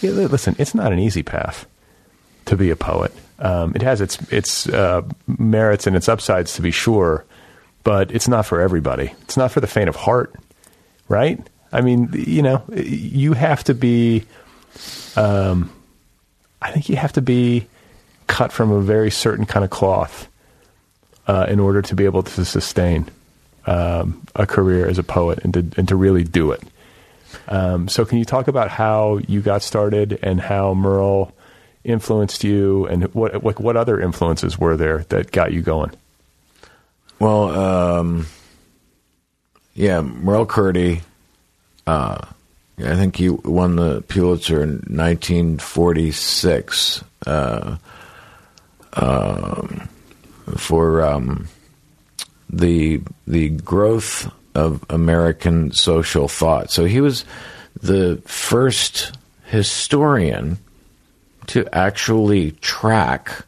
yeah, 0.00 0.12
listen, 0.12 0.54
it's 0.60 0.76
not 0.76 0.92
an 0.92 1.00
easy 1.00 1.24
path 1.24 1.66
to 2.44 2.56
be 2.56 2.70
a 2.70 2.76
poet. 2.76 3.12
Um, 3.38 3.72
it 3.74 3.82
has 3.82 4.00
its 4.00 4.20
its 4.32 4.68
uh, 4.68 5.02
merits 5.26 5.86
and 5.86 5.94
its 5.94 6.08
upsides 6.08 6.54
to 6.54 6.62
be 6.62 6.70
sure, 6.70 7.24
but 7.84 8.10
it's 8.10 8.28
not 8.28 8.46
for 8.46 8.60
everybody. 8.60 9.14
It's 9.22 9.36
not 9.36 9.52
for 9.52 9.60
the 9.60 9.66
faint 9.66 9.88
of 9.88 9.96
heart, 9.96 10.34
right? 11.08 11.40
I 11.72 11.80
mean, 11.80 12.10
you 12.12 12.42
know, 12.42 12.62
you 12.74 13.34
have 13.34 13.64
to 13.64 13.74
be. 13.74 14.24
Um, 15.16 15.70
I 16.60 16.72
think 16.72 16.88
you 16.88 16.96
have 16.96 17.12
to 17.12 17.22
be 17.22 17.66
cut 18.26 18.52
from 18.52 18.72
a 18.72 18.80
very 18.80 19.10
certain 19.10 19.46
kind 19.46 19.64
of 19.64 19.70
cloth 19.70 20.28
uh, 21.26 21.46
in 21.48 21.60
order 21.60 21.82
to 21.82 21.94
be 21.94 22.04
able 22.04 22.22
to 22.24 22.44
sustain 22.44 23.08
um, 23.66 24.26
a 24.34 24.46
career 24.46 24.88
as 24.88 24.98
a 24.98 25.02
poet 25.04 25.38
and 25.44 25.54
to 25.54 25.60
and 25.76 25.88
to 25.88 25.96
really 25.96 26.24
do 26.24 26.50
it. 26.52 26.62
Um, 27.46 27.88
so, 27.88 28.04
can 28.04 28.18
you 28.18 28.24
talk 28.24 28.48
about 28.48 28.70
how 28.70 29.18
you 29.28 29.40
got 29.40 29.62
started 29.62 30.18
and 30.22 30.40
how 30.40 30.74
Merle 30.74 31.32
influenced 31.84 32.44
you, 32.44 32.86
and 32.86 33.04
what 33.14 33.44
like 33.44 33.60
what 33.60 33.76
other 33.76 34.00
influences 34.00 34.58
were 34.58 34.76
there 34.76 35.04
that 35.08 35.30
got 35.30 35.52
you 35.52 35.62
going? 35.62 35.92
Well, 37.18 37.48
um, 37.50 38.26
yeah, 39.74 40.00
Merle 40.00 40.46
Curti 40.46 41.02
Uh, 41.86 42.18
I 42.78 42.94
think 42.94 43.16
he 43.16 43.28
won 43.28 43.76
the 43.76 44.02
Pulitzer 44.02 44.62
in 44.62 44.84
1946 44.86 47.04
uh, 47.26 47.76
um, 48.92 49.88
for 50.56 51.02
um, 51.02 51.48
the 52.48 53.00
the 53.26 53.48
growth 53.50 54.32
of 54.54 54.84
American 54.90 55.72
social 55.72 56.28
thought. 56.28 56.70
So 56.70 56.84
he 56.84 57.00
was 57.00 57.24
the 57.80 58.22
first 58.26 59.16
historian 59.44 60.58
to 61.48 61.68
actually 61.74 62.52
track 62.52 63.44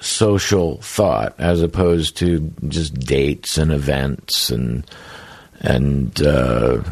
social 0.00 0.80
thought 0.82 1.34
as 1.38 1.62
opposed 1.62 2.16
to 2.18 2.52
just 2.68 2.94
dates 2.94 3.58
and 3.58 3.72
events 3.72 4.50
and 4.50 4.84
and 5.60 6.20
uh, 6.22 6.82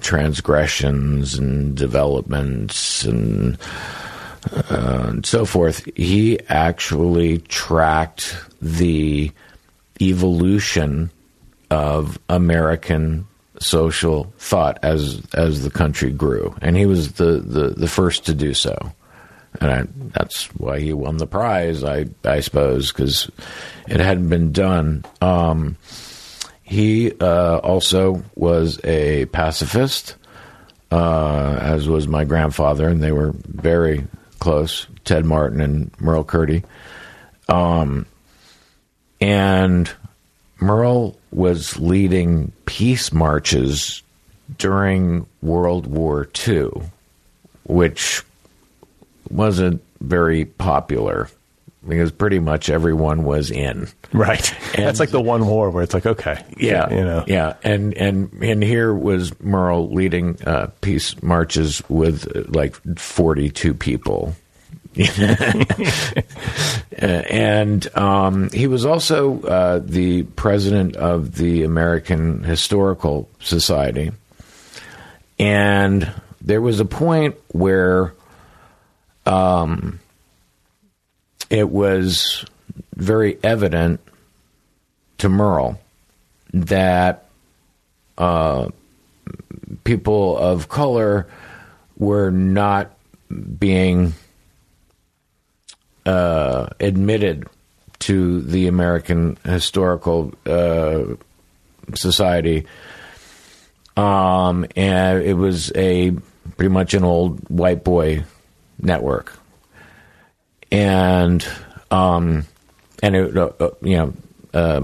transgressions 0.00 1.38
and 1.38 1.74
developments 1.74 3.04
and, 3.04 3.58
uh, 4.52 5.06
and 5.08 5.24
so 5.24 5.46
forth. 5.46 5.88
He 5.96 6.38
actually 6.48 7.38
tracked 7.38 8.36
the 8.60 9.32
evolution 10.02 11.10
of 11.70 12.18
American 12.28 13.26
social 13.58 14.32
thought 14.38 14.78
as 14.82 15.22
as 15.34 15.62
the 15.62 15.70
country 15.70 16.10
grew, 16.10 16.54
and 16.60 16.76
he 16.76 16.86
was 16.86 17.12
the, 17.12 17.40
the, 17.40 17.68
the 17.70 17.88
first 17.88 18.26
to 18.26 18.34
do 18.34 18.54
so. 18.54 18.92
And 19.60 19.70
I, 19.70 19.84
that's 20.14 20.46
why 20.54 20.78
he 20.78 20.92
won 20.92 21.16
the 21.16 21.26
prize, 21.26 21.82
I 21.82 22.06
I 22.24 22.40
suppose, 22.40 22.92
because 22.92 23.30
it 23.88 24.00
hadn't 24.00 24.28
been 24.28 24.52
done. 24.52 25.04
Um, 25.20 25.76
he 26.62 27.12
uh, 27.20 27.58
also 27.58 28.22
was 28.36 28.78
a 28.84 29.26
pacifist, 29.26 30.14
uh, 30.92 31.58
as 31.60 31.88
was 31.88 32.06
my 32.06 32.24
grandfather, 32.24 32.88
and 32.88 33.02
they 33.02 33.10
were 33.10 33.32
very 33.44 34.06
close, 34.38 34.86
Ted 35.04 35.24
Martin 35.24 35.60
and 35.60 35.90
Merle 36.00 36.24
Curti. 36.24 36.62
Um, 37.48 38.06
and 39.20 39.90
Merle 40.60 41.18
was 41.32 41.78
leading 41.78 42.52
peace 42.66 43.12
marches 43.12 44.02
during 44.56 45.26
World 45.42 45.86
War 45.86 46.28
II, 46.46 46.70
which 47.64 48.22
wasn't 49.30 49.82
very 50.00 50.44
popular 50.44 51.28
because 51.86 52.12
pretty 52.12 52.38
much 52.38 52.68
everyone 52.68 53.24
was 53.24 53.50
in. 53.50 53.88
Right. 54.12 54.52
And 54.74 54.84
That's 54.86 55.00
like 55.00 55.10
the 55.10 55.20
one 55.20 55.46
war 55.46 55.70
where 55.70 55.82
it's 55.82 55.94
like, 55.94 56.06
okay. 56.06 56.44
Yeah. 56.56 56.90
You 56.90 57.04
know. 57.04 57.24
Yeah. 57.26 57.54
And, 57.62 57.94
and, 57.94 58.30
and 58.42 58.62
here 58.62 58.92
was 58.94 59.38
Merle 59.40 59.90
leading 59.90 60.36
uh, 60.44 60.70
peace 60.82 61.20
marches 61.22 61.82
with 61.88 62.36
uh, 62.36 62.44
like 62.48 62.76
42 62.98 63.74
people. 63.74 64.34
and 66.98 67.96
um, 67.96 68.50
he 68.50 68.66
was 68.66 68.84
also 68.84 69.40
uh, 69.42 69.80
the 69.82 70.24
president 70.24 70.96
of 70.96 71.36
the 71.36 71.62
American 71.62 72.42
Historical 72.42 73.30
Society. 73.40 74.10
And 75.38 76.12
there 76.40 76.60
was 76.60 76.80
a 76.80 76.84
point 76.84 77.36
where 77.48 78.12
um, 79.26 80.00
it 81.48 81.68
was 81.68 82.44
very 82.94 83.38
evident 83.42 84.00
to 85.18 85.28
Merle 85.28 85.80
that 86.52 87.26
uh, 88.18 88.68
people 89.84 90.36
of 90.38 90.68
color 90.68 91.26
were 91.96 92.30
not 92.30 92.92
being 93.58 94.14
uh, 96.06 96.68
admitted 96.80 97.46
to 98.00 98.40
the 98.42 98.66
American 98.66 99.36
Historical 99.44 100.32
uh, 100.46 101.02
Society. 101.94 102.66
Um, 103.96 104.66
and 104.76 105.22
it 105.22 105.34
was 105.34 105.70
a 105.74 106.12
pretty 106.56 106.70
much 106.70 106.94
an 106.94 107.04
old 107.04 107.48
white 107.50 107.84
boy 107.84 108.24
network 108.82 109.40
and 110.70 111.46
um, 111.90 112.46
and 113.02 113.16
it, 113.16 113.36
uh, 113.36 113.50
uh 113.58 113.70
you 113.82 113.96
know 113.96 114.14
uh, 114.52 114.82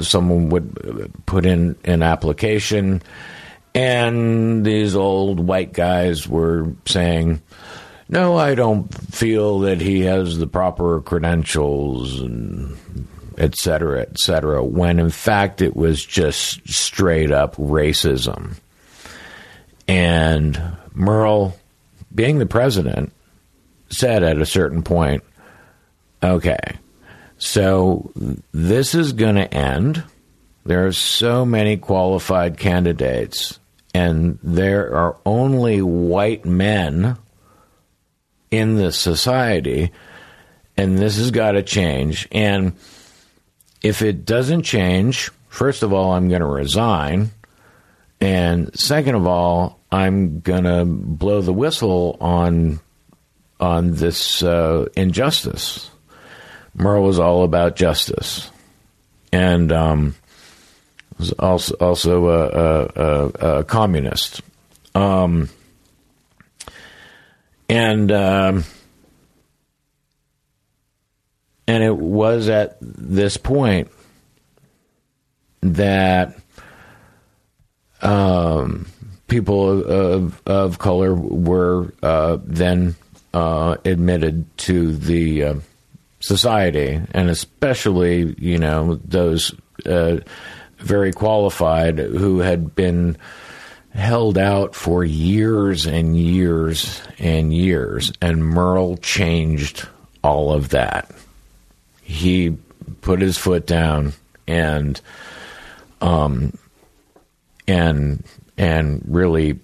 someone 0.00 0.48
would 0.50 1.12
put 1.26 1.46
in 1.46 1.76
an 1.84 2.02
application, 2.02 3.02
and 3.74 4.64
these 4.64 4.96
old 4.96 5.40
white 5.40 5.72
guys 5.72 6.28
were 6.28 6.72
saying, 6.86 7.40
"No, 8.08 8.36
I 8.36 8.54
don't 8.54 8.92
feel 9.12 9.60
that 9.60 9.80
he 9.80 10.00
has 10.02 10.38
the 10.38 10.46
proper 10.46 11.00
credentials." 11.00 12.20
and 12.20 12.76
et 13.38 13.54
cetera, 13.54 14.00
et 14.00 14.18
cetera, 14.18 14.64
when 14.64 14.98
in 14.98 15.10
fact 15.10 15.60
it 15.60 15.76
was 15.76 16.02
just 16.02 16.66
straight 16.66 17.30
up 17.30 17.54
racism. 17.56 18.56
And 19.86 20.58
Merle, 20.94 21.54
being 22.14 22.38
the 22.38 22.46
president, 22.46 23.12
said 23.88 24.22
at 24.22 24.38
a 24.40 24.46
certain 24.46 24.82
point, 24.82 25.22
okay, 26.22 26.58
so 27.38 28.10
this 28.52 28.94
is 28.94 29.12
going 29.12 29.36
to 29.36 29.52
end. 29.52 30.02
There 30.64 30.86
are 30.86 30.92
so 30.92 31.44
many 31.44 31.76
qualified 31.76 32.58
candidates, 32.58 33.58
and 33.94 34.38
there 34.42 34.94
are 34.94 35.16
only 35.24 35.82
white 35.82 36.44
men 36.44 37.16
in 38.50 38.76
this 38.76 38.98
society, 38.98 39.92
and 40.76 40.98
this 40.98 41.18
has 41.18 41.30
got 41.30 41.52
to 41.52 41.62
change. 41.62 42.26
And 42.32 42.72
if 43.82 44.02
it 44.02 44.24
doesn't 44.24 44.62
change, 44.62 45.30
first 45.48 45.82
of 45.82 45.92
all, 45.92 46.12
I'm 46.12 46.28
going 46.28 46.40
to 46.40 46.46
resign. 46.46 47.30
And 48.20 48.76
second 48.78 49.14
of 49.14 49.26
all, 49.26 49.78
I'm 49.92 50.40
going 50.40 50.64
to 50.64 50.84
blow 50.84 51.42
the 51.42 51.52
whistle 51.52 52.16
on 52.20 52.80
on 53.60 53.92
this 53.92 54.42
uh, 54.42 54.86
injustice. 54.96 55.90
Merle 56.74 57.04
was 57.04 57.18
all 57.18 57.42
about 57.42 57.76
justice, 57.76 58.50
and 59.32 59.72
um, 59.72 60.14
was 61.18 61.32
also 61.32 61.74
also 61.80 62.28
a, 62.28 62.48
a, 62.48 62.88
a, 62.96 63.58
a 63.58 63.64
communist. 63.64 64.42
Um, 64.94 65.48
and 67.68 68.12
um, 68.12 68.64
and 71.66 71.82
it 71.82 71.96
was 71.96 72.48
at 72.48 72.76
this 72.80 73.36
point 73.36 73.90
that 75.62 76.38
um, 78.02 78.86
people 79.26 79.84
of, 79.84 80.42
of 80.46 80.78
color 80.78 81.14
were 81.14 81.92
uh, 82.02 82.38
then 82.42 82.94
uh, 83.36 83.76
admitted 83.84 84.46
to 84.56 84.96
the 84.96 85.44
uh, 85.44 85.54
society, 86.20 86.98
and 87.10 87.28
especially 87.28 88.34
you 88.38 88.56
know 88.56 88.94
those 89.04 89.54
uh, 89.84 90.16
very 90.78 91.12
qualified 91.12 91.98
who 91.98 92.38
had 92.38 92.74
been 92.74 93.18
held 93.90 94.38
out 94.38 94.74
for 94.74 95.04
years 95.04 95.84
and 95.84 96.18
years 96.18 97.02
and 97.18 97.52
years, 97.52 98.10
and 98.22 98.42
Merle 98.42 98.96
changed 98.96 99.86
all 100.24 100.50
of 100.54 100.70
that. 100.70 101.10
He 102.00 102.56
put 103.02 103.20
his 103.20 103.36
foot 103.36 103.66
down 103.66 104.14
and 104.48 104.98
um 106.00 106.56
and 107.68 108.24
and 108.56 109.02
really 109.06 109.58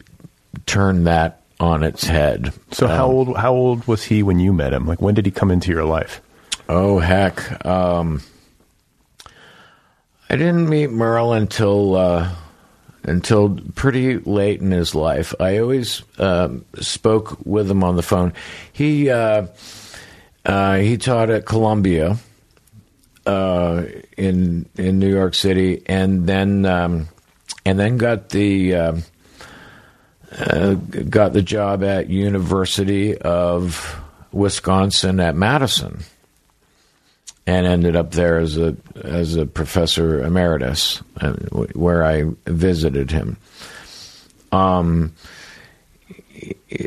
turned 0.66 1.06
that 1.06 1.41
on 1.62 1.82
its 1.82 2.04
head. 2.04 2.52
So 2.72 2.86
um, 2.86 2.92
how 2.92 3.06
old 3.06 3.36
how 3.36 3.54
old 3.54 3.86
was 3.86 4.02
he 4.04 4.22
when 4.22 4.40
you 4.40 4.52
met 4.52 4.72
him? 4.72 4.86
Like 4.86 5.00
when 5.00 5.14
did 5.14 5.24
he 5.24 5.32
come 5.32 5.50
into 5.50 5.70
your 5.70 5.84
life? 5.84 6.20
Oh 6.68 6.98
heck, 6.98 7.64
um, 7.64 8.22
I 10.28 10.36
didn't 10.36 10.68
meet 10.68 10.90
Merle 10.90 11.32
until 11.32 11.96
uh, 11.96 12.34
until 13.04 13.58
pretty 13.74 14.18
late 14.18 14.60
in 14.60 14.70
his 14.70 14.94
life. 14.94 15.34
I 15.40 15.58
always 15.58 16.02
uh, 16.18 16.48
spoke 16.80 17.38
with 17.44 17.70
him 17.70 17.84
on 17.84 17.96
the 17.96 18.02
phone. 18.02 18.32
He 18.72 19.10
uh, 19.10 19.46
uh 20.44 20.76
he 20.76 20.96
taught 20.96 21.30
at 21.30 21.46
Columbia 21.46 22.18
uh, 23.26 23.84
in 24.16 24.66
in 24.76 24.98
New 24.98 25.10
York 25.10 25.34
City, 25.34 25.82
and 25.86 26.26
then 26.26 26.64
um, 26.66 27.08
and 27.64 27.78
then 27.78 27.96
got 27.96 28.30
the 28.30 28.74
um, 28.74 29.02
uh, 30.38 30.74
got 30.74 31.32
the 31.32 31.42
job 31.42 31.82
at 31.84 32.08
University 32.08 33.16
of 33.18 34.00
Wisconsin 34.32 35.20
at 35.20 35.34
Madison, 35.34 36.04
and 37.46 37.66
ended 37.66 37.96
up 37.96 38.12
there 38.12 38.38
as 38.38 38.56
a 38.56 38.76
as 39.02 39.36
a 39.36 39.46
professor 39.46 40.22
emeritus, 40.22 41.02
uh, 41.20 41.32
where 41.74 42.04
I 42.04 42.24
visited 42.46 43.10
him. 43.10 43.36
Um, 44.52 45.12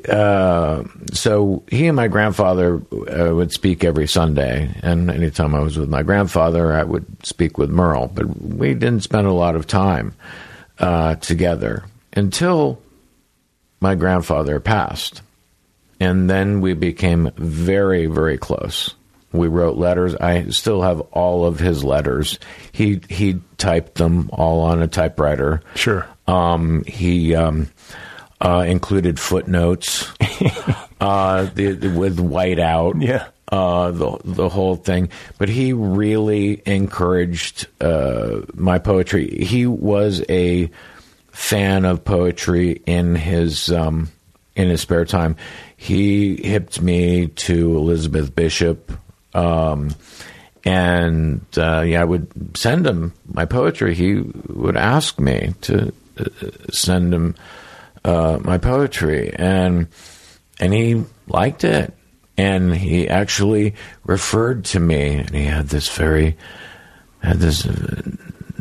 uh, 0.10 0.84
so 1.14 1.64
he 1.70 1.88
and 1.88 1.96
my 1.96 2.08
grandfather 2.08 2.82
uh, 2.92 3.34
would 3.34 3.52
speak 3.52 3.84
every 3.84 4.08
Sunday, 4.08 4.74
and 4.82 5.10
anytime 5.10 5.54
I 5.56 5.60
was 5.60 5.78
with 5.78 5.90
my 5.90 6.04
grandfather, 6.04 6.74
I 6.74 6.84
would 6.84 7.06
speak 7.26 7.58
with 7.58 7.70
Merle. 7.70 8.12
But 8.14 8.42
we 8.42 8.74
didn't 8.74 9.02
spend 9.02 9.28
a 9.28 9.34
lot 9.34 9.56
of 9.56 9.68
time 9.68 10.16
uh, 10.80 11.16
together 11.16 11.86
until 12.14 12.82
my 13.80 13.96
grandfather 13.96 14.60
passed, 14.60 15.22
and 16.00 16.30
then 16.30 16.62
we 16.62 16.74
became 16.74 17.32
very, 17.38 18.06
very 18.08 18.38
close. 18.38 18.94
We 19.32 19.48
wrote 19.48 19.78
letters. 19.78 20.16
I 20.16 20.50
still 20.50 20.82
have 20.82 21.02
all 21.12 21.46
of 21.46 21.60
his 21.60 21.84
letters. 21.84 22.40
He 22.72 23.02
he 23.10 23.42
typed 23.58 23.96
them 23.96 24.30
all 24.32 24.62
on 24.62 24.82
a 24.82 24.88
typewriter. 24.88 25.62
Sure. 25.76 26.08
Um, 26.28 26.84
he 26.86 27.36
um, 27.36 27.68
uh, 28.42 28.66
included 28.68 29.20
footnotes 29.20 30.12
uh, 31.02 31.46
the, 31.54 31.74
the, 31.74 31.90
with 31.90 32.18
whiteout. 32.18 33.02
Yeah. 33.04 33.28
Uh, 33.52 33.92
the 33.92 34.18
the 34.24 34.50
whole 34.50 34.76
thing, 34.76 35.10
but 35.38 35.50
he 35.50 35.72
really 35.72 36.64
encouraged 36.66 37.68
uh, 37.80 38.42
my 38.56 38.80
poetry. 38.80 39.30
He 39.46 39.68
was 39.68 40.24
a 40.30 40.72
fan 41.36 41.84
of 41.84 42.06
poetry 42.06 42.82
in 42.86 43.14
his 43.14 43.70
um, 43.70 44.10
in 44.56 44.70
his 44.70 44.82
spare 44.82 45.06
time. 45.06 45.36
He 45.76 46.38
hipped 46.38 46.82
me 46.82 47.28
to 47.28 47.78
Elizabeth 47.78 48.34
Bishop, 48.34 48.91
um, 49.34 49.94
and 50.64 51.45
uh, 51.57 51.82
yeah, 51.82 52.02
I 52.02 52.06
would 52.06 52.57
send 52.57 52.88
him 52.88 53.14
my 53.28 53.45
poetry. 53.45 53.94
He 53.94 54.22
would 54.48 54.78
ask 54.78 55.20
me 55.20 55.53
to 55.62 55.94
uh, 56.18 56.26
send 56.72 57.14
him 57.14 57.36
uh, 58.06 58.40
my 58.41 58.57
poetry, 58.57 59.34
and 59.36 59.88
and 60.60 60.74
he 60.74 61.03
liked 61.28 61.66
it, 61.66 61.94
and 62.38 62.74
he 62.74 63.10
actually 63.10 63.76
referred 64.06 64.64
to 64.66 64.80
me, 64.80 65.16
and 65.16 65.30
he 65.32 65.44
had 65.44 65.68
this 65.68 65.90
very 65.90 66.38
had 67.22 67.40
this 67.40 67.66
uh, 67.66 68.02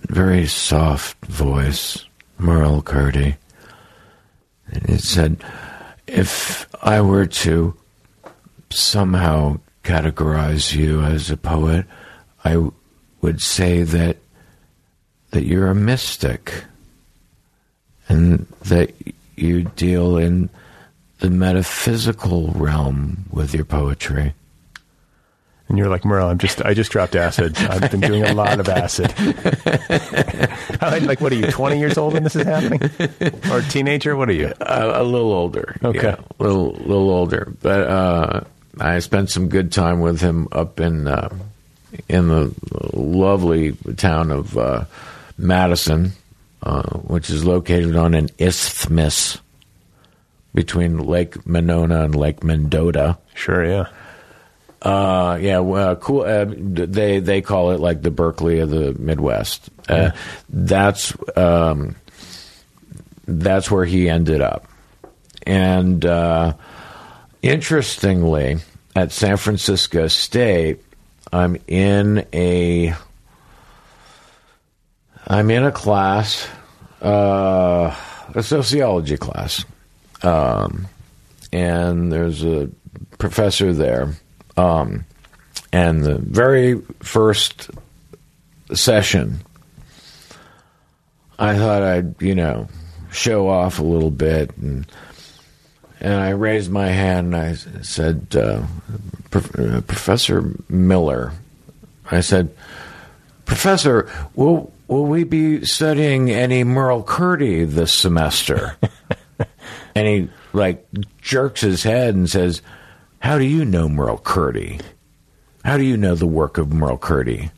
very 0.08 0.46
soft 0.46 1.24
voice, 1.26 2.04
Merle 2.44 2.82
Curti, 2.82 3.36
and 4.70 4.90
it 4.90 5.00
said, 5.00 5.42
if 6.06 6.68
I 6.82 7.00
were 7.00 7.26
to 7.26 7.74
somehow 8.68 9.60
categorize 9.82 10.74
you 10.74 11.00
as 11.00 11.30
a 11.30 11.38
poet, 11.38 11.86
I 12.44 12.68
would 13.22 13.40
say 13.40 13.82
that 13.82 14.18
that 15.30 15.46
you're 15.46 15.68
a 15.68 15.74
mystic 15.74 16.64
and 18.08 18.46
that 18.66 18.92
you 19.34 19.62
deal 19.62 20.16
in 20.16 20.48
the 21.18 21.30
metaphysical 21.30 22.48
realm 22.48 23.24
with 23.32 23.54
your 23.54 23.64
poetry. 23.64 24.34
And 25.68 25.78
you're 25.78 25.88
like, 25.88 26.04
Merle, 26.04 26.28
I'm 26.28 26.38
just, 26.38 26.60
I 26.62 26.74
just 26.74 26.92
dropped 26.92 27.16
acid. 27.16 27.56
I've 27.56 27.90
been 27.90 28.00
doing 28.00 28.22
a 28.22 28.34
lot 28.34 28.60
of 28.60 28.68
acid. 28.68 29.14
like, 30.82 31.22
what 31.22 31.32
are 31.32 31.36
you, 31.36 31.50
20 31.50 31.78
years 31.78 31.96
old 31.96 32.12
when 32.12 32.22
this 32.22 32.36
is 32.36 32.44
happening? 32.44 32.82
Or 33.50 33.62
teenager? 33.62 34.14
What 34.14 34.28
are 34.28 34.34
you? 34.34 34.52
A, 34.60 35.00
a 35.00 35.04
little 35.04 35.32
older. 35.32 35.76
Okay. 35.82 36.08
Yeah, 36.08 36.16
a 36.38 36.42
little, 36.42 36.72
little 36.72 37.10
older. 37.10 37.50
But 37.62 37.88
uh, 37.88 38.40
I 38.78 38.98
spent 38.98 39.30
some 39.30 39.48
good 39.48 39.72
time 39.72 40.00
with 40.00 40.20
him 40.20 40.48
up 40.52 40.80
in 40.80 41.08
uh, 41.08 41.34
in 42.08 42.28
the 42.28 42.52
lovely 42.92 43.72
town 43.96 44.30
of 44.30 44.58
uh, 44.58 44.84
Madison, 45.38 46.12
uh, 46.62 46.98
which 46.98 47.30
is 47.30 47.44
located 47.44 47.96
on 47.96 48.14
an 48.14 48.30
isthmus 48.38 49.38
between 50.54 50.98
Lake 50.98 51.46
Monona 51.46 52.04
and 52.04 52.14
Lake 52.14 52.42
Mendota. 52.44 53.18
Sure, 53.34 53.64
yeah. 53.64 53.88
Uh, 54.84 55.38
yeah, 55.40 55.60
well, 55.60 55.96
cool. 55.96 56.22
Uh, 56.22 56.44
they 56.46 57.18
they 57.18 57.40
call 57.40 57.70
it 57.70 57.80
like 57.80 58.02
the 58.02 58.10
Berkeley 58.10 58.60
of 58.60 58.68
the 58.68 58.92
Midwest. 58.92 59.70
Uh, 59.88 60.10
That's 60.50 61.14
um, 61.36 61.96
that's 63.26 63.70
where 63.70 63.86
he 63.86 64.10
ended 64.10 64.42
up, 64.42 64.68
and 65.46 66.04
uh, 66.04 66.52
interestingly, 67.40 68.58
at 68.94 69.10
San 69.10 69.38
Francisco 69.38 70.06
State, 70.08 70.82
I'm 71.32 71.56
in 71.66 72.26
a 72.34 72.94
I'm 75.26 75.50
in 75.50 75.64
a 75.64 75.72
class, 75.72 76.46
uh, 77.00 77.96
a 78.34 78.42
sociology 78.42 79.16
class, 79.16 79.64
um, 80.22 80.86
and 81.52 82.12
there's 82.12 82.44
a 82.44 82.68
professor 83.16 83.72
there. 83.72 84.12
Um, 84.56 85.04
and 85.72 86.04
the 86.04 86.16
very 86.16 86.80
first 87.00 87.70
session, 88.72 89.40
I 91.38 91.56
thought 91.56 91.82
I'd, 91.82 92.22
you 92.22 92.34
know, 92.34 92.68
show 93.10 93.48
off 93.48 93.78
a 93.78 93.84
little 93.84 94.10
bit. 94.10 94.56
And, 94.56 94.86
and 96.00 96.14
I 96.14 96.30
raised 96.30 96.70
my 96.70 96.88
hand 96.88 97.34
and 97.34 97.36
I 97.36 97.54
said, 97.54 98.36
uh, 98.36 98.62
Prof- 99.30 99.58
uh, 99.58 99.80
Professor 99.82 100.54
Miller, 100.68 101.32
I 102.10 102.20
said, 102.20 102.54
Professor, 103.44 104.10
will, 104.34 104.72
will 104.88 105.06
we 105.06 105.24
be 105.24 105.64
studying 105.64 106.30
any 106.30 106.64
Merle 106.64 107.02
Curti 107.02 107.68
this 107.68 107.92
semester? 107.92 108.76
and 109.94 110.06
he, 110.06 110.28
like, 110.52 110.86
jerks 111.20 111.60
his 111.62 111.82
head 111.82 112.14
and 112.14 112.28
says, 112.28 112.62
how 113.24 113.38
do 113.38 113.44
you 113.44 113.64
know 113.64 113.88
Merle 113.88 114.18
Curti? 114.18 114.82
How 115.64 115.78
do 115.78 115.82
you 115.82 115.96
know 115.96 116.14
the 116.14 116.26
work 116.26 116.58
of 116.58 116.70
Merle 116.74 116.98
Curti? 116.98 117.50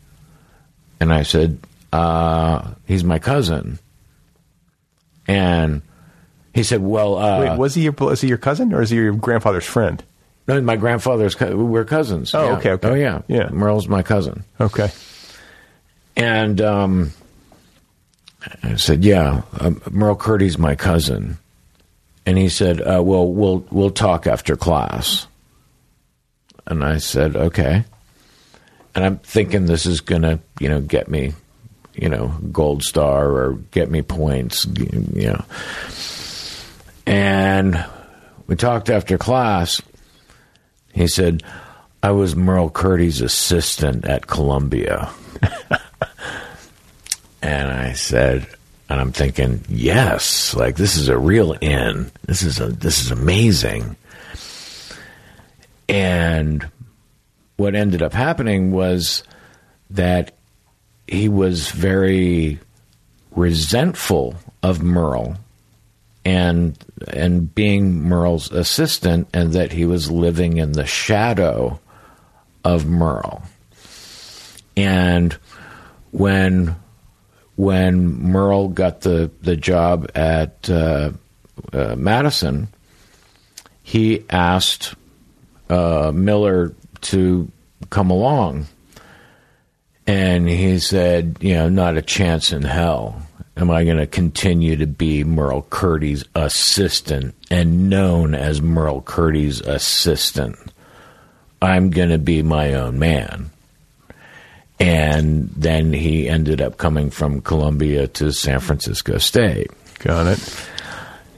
And 1.00 1.12
I 1.12 1.24
said, 1.24 1.58
uh, 1.92 2.70
he's 2.86 3.02
my 3.02 3.18
cousin. 3.18 3.80
And 5.26 5.82
he 6.54 6.62
said, 6.62 6.80
well, 6.82 7.18
uh, 7.18 7.40
Wait, 7.40 7.58
was 7.58 7.74
he 7.74 7.82
your, 7.82 7.92
was 7.98 8.20
he 8.20 8.28
your 8.28 8.38
cousin 8.38 8.72
or 8.72 8.80
is 8.80 8.90
he 8.90 8.96
your 8.96 9.12
grandfather's 9.12 9.66
friend? 9.66 10.02
no, 10.46 10.60
my 10.60 10.76
grandfather's, 10.76 11.34
co- 11.34 11.56
we're 11.56 11.84
cousins. 11.84 12.32
Oh, 12.32 12.44
Yeah. 12.44 12.56
okay, 12.58 12.70
okay. 12.70 12.88
Oh, 12.88 12.94
yeah. 12.94 13.22
Yeah. 13.26 13.48
Merle's 13.50 13.88
my 13.88 14.04
cousin. 14.04 14.44
Okay. 14.60 14.88
And 16.14 16.60
um, 16.60 17.12
I 18.62 18.76
said, 18.76 19.04
"Yeah, 19.04 19.42
um, 19.60 19.82
Merle 19.90 20.16
Curti's 20.16 20.56
my 20.56 20.74
cousin." 20.76 21.36
And 22.24 22.38
he 22.38 22.48
said, 22.48 22.80
uh, 22.80 23.02
"Well, 23.04 23.30
we'll 23.30 23.66
we'll 23.70 23.90
talk 23.90 24.26
after 24.26 24.56
class." 24.56 25.26
And 26.66 26.84
I 26.84 26.98
said, 26.98 27.36
"Okay." 27.36 27.84
And 28.94 29.04
I'm 29.04 29.18
thinking 29.18 29.66
this 29.66 29.86
is 29.86 30.00
gonna, 30.00 30.40
you 30.58 30.68
know, 30.68 30.80
get 30.80 31.08
me, 31.08 31.34
you 31.94 32.08
know, 32.08 32.28
gold 32.50 32.82
star 32.82 33.28
or 33.30 33.52
get 33.70 33.90
me 33.90 34.02
points, 34.02 34.66
you 34.66 35.28
know. 35.28 35.44
And 37.06 37.84
we 38.46 38.56
talked 38.56 38.90
after 38.90 39.18
class. 39.18 39.82
He 40.92 41.06
said, 41.06 41.42
"I 42.02 42.10
was 42.12 42.34
Merle 42.34 42.70
Curti's 42.70 43.20
assistant 43.20 44.04
at 44.04 44.26
Columbia." 44.26 45.10
And 47.46 47.70
I 47.70 47.92
said, 47.92 48.44
and 48.88 49.00
I'm 49.00 49.12
thinking, 49.12 49.64
yes, 49.68 50.52
like 50.54 50.74
this 50.74 50.96
is 50.96 51.08
a 51.08 51.16
real 51.16 51.52
in. 51.52 52.10
This 52.24 52.42
is 52.42 52.58
a 52.58 52.66
this 52.66 53.00
is 53.04 53.12
amazing. 53.12 53.96
And 55.88 56.68
what 57.56 57.74
ended 57.74 58.02
up 58.02 58.12
happening 58.12 58.72
was 58.72 59.22
that 59.90 60.32
he 61.06 61.28
was 61.28 61.70
very 61.70 62.58
resentful 63.30 64.34
of 64.62 64.82
Merle 64.82 65.36
and 66.24 66.76
and 67.08 67.54
being 67.54 68.02
Merle's 68.02 68.50
assistant 68.50 69.28
and 69.32 69.52
that 69.52 69.72
he 69.72 69.84
was 69.84 70.10
living 70.10 70.56
in 70.56 70.72
the 70.72 70.86
shadow 70.86 71.78
of 72.64 72.84
Merle. 72.86 73.42
And 74.76 75.32
when 76.10 76.74
when 77.54 78.06
Merle 78.06 78.68
got 78.68 79.00
the, 79.02 79.30
the 79.40 79.56
job 79.56 80.10
at 80.14 80.68
uh, 80.68 81.12
uh, 81.72 81.94
Madison, 81.96 82.68
he 83.82 84.24
asked 84.28 84.94
uh, 85.68 86.12
Miller 86.14 86.74
to 87.02 87.50
come 87.90 88.10
along. 88.10 88.66
And 90.06 90.48
he 90.48 90.78
said, 90.78 91.38
you 91.40 91.54
know, 91.54 91.68
not 91.68 91.96
a 91.96 92.02
chance 92.02 92.52
in 92.52 92.62
hell. 92.62 93.22
Am 93.56 93.70
I 93.70 93.84
going 93.84 93.96
to 93.96 94.06
continue 94.06 94.76
to 94.76 94.86
be 94.86 95.24
Merle 95.24 95.62
Curti's 95.62 96.24
assistant 96.34 97.34
and 97.50 97.88
known 97.88 98.34
as 98.34 98.60
Merle 98.60 99.00
Curti's 99.02 99.60
assistant? 99.62 100.56
I'm 101.60 101.90
going 101.90 102.10
to 102.10 102.18
be 102.18 102.42
my 102.42 102.74
own 102.74 102.98
man 102.98 103.50
and 104.78 105.48
then 105.56 105.92
he 105.92 106.28
ended 106.28 106.60
up 106.60 106.76
coming 106.76 107.10
from 107.10 107.40
Columbia 107.40 108.08
to 108.08 108.32
San 108.32 108.60
Francisco 108.60 109.18
State. 109.18 109.70
Got 110.00 110.26
it. 110.26 110.68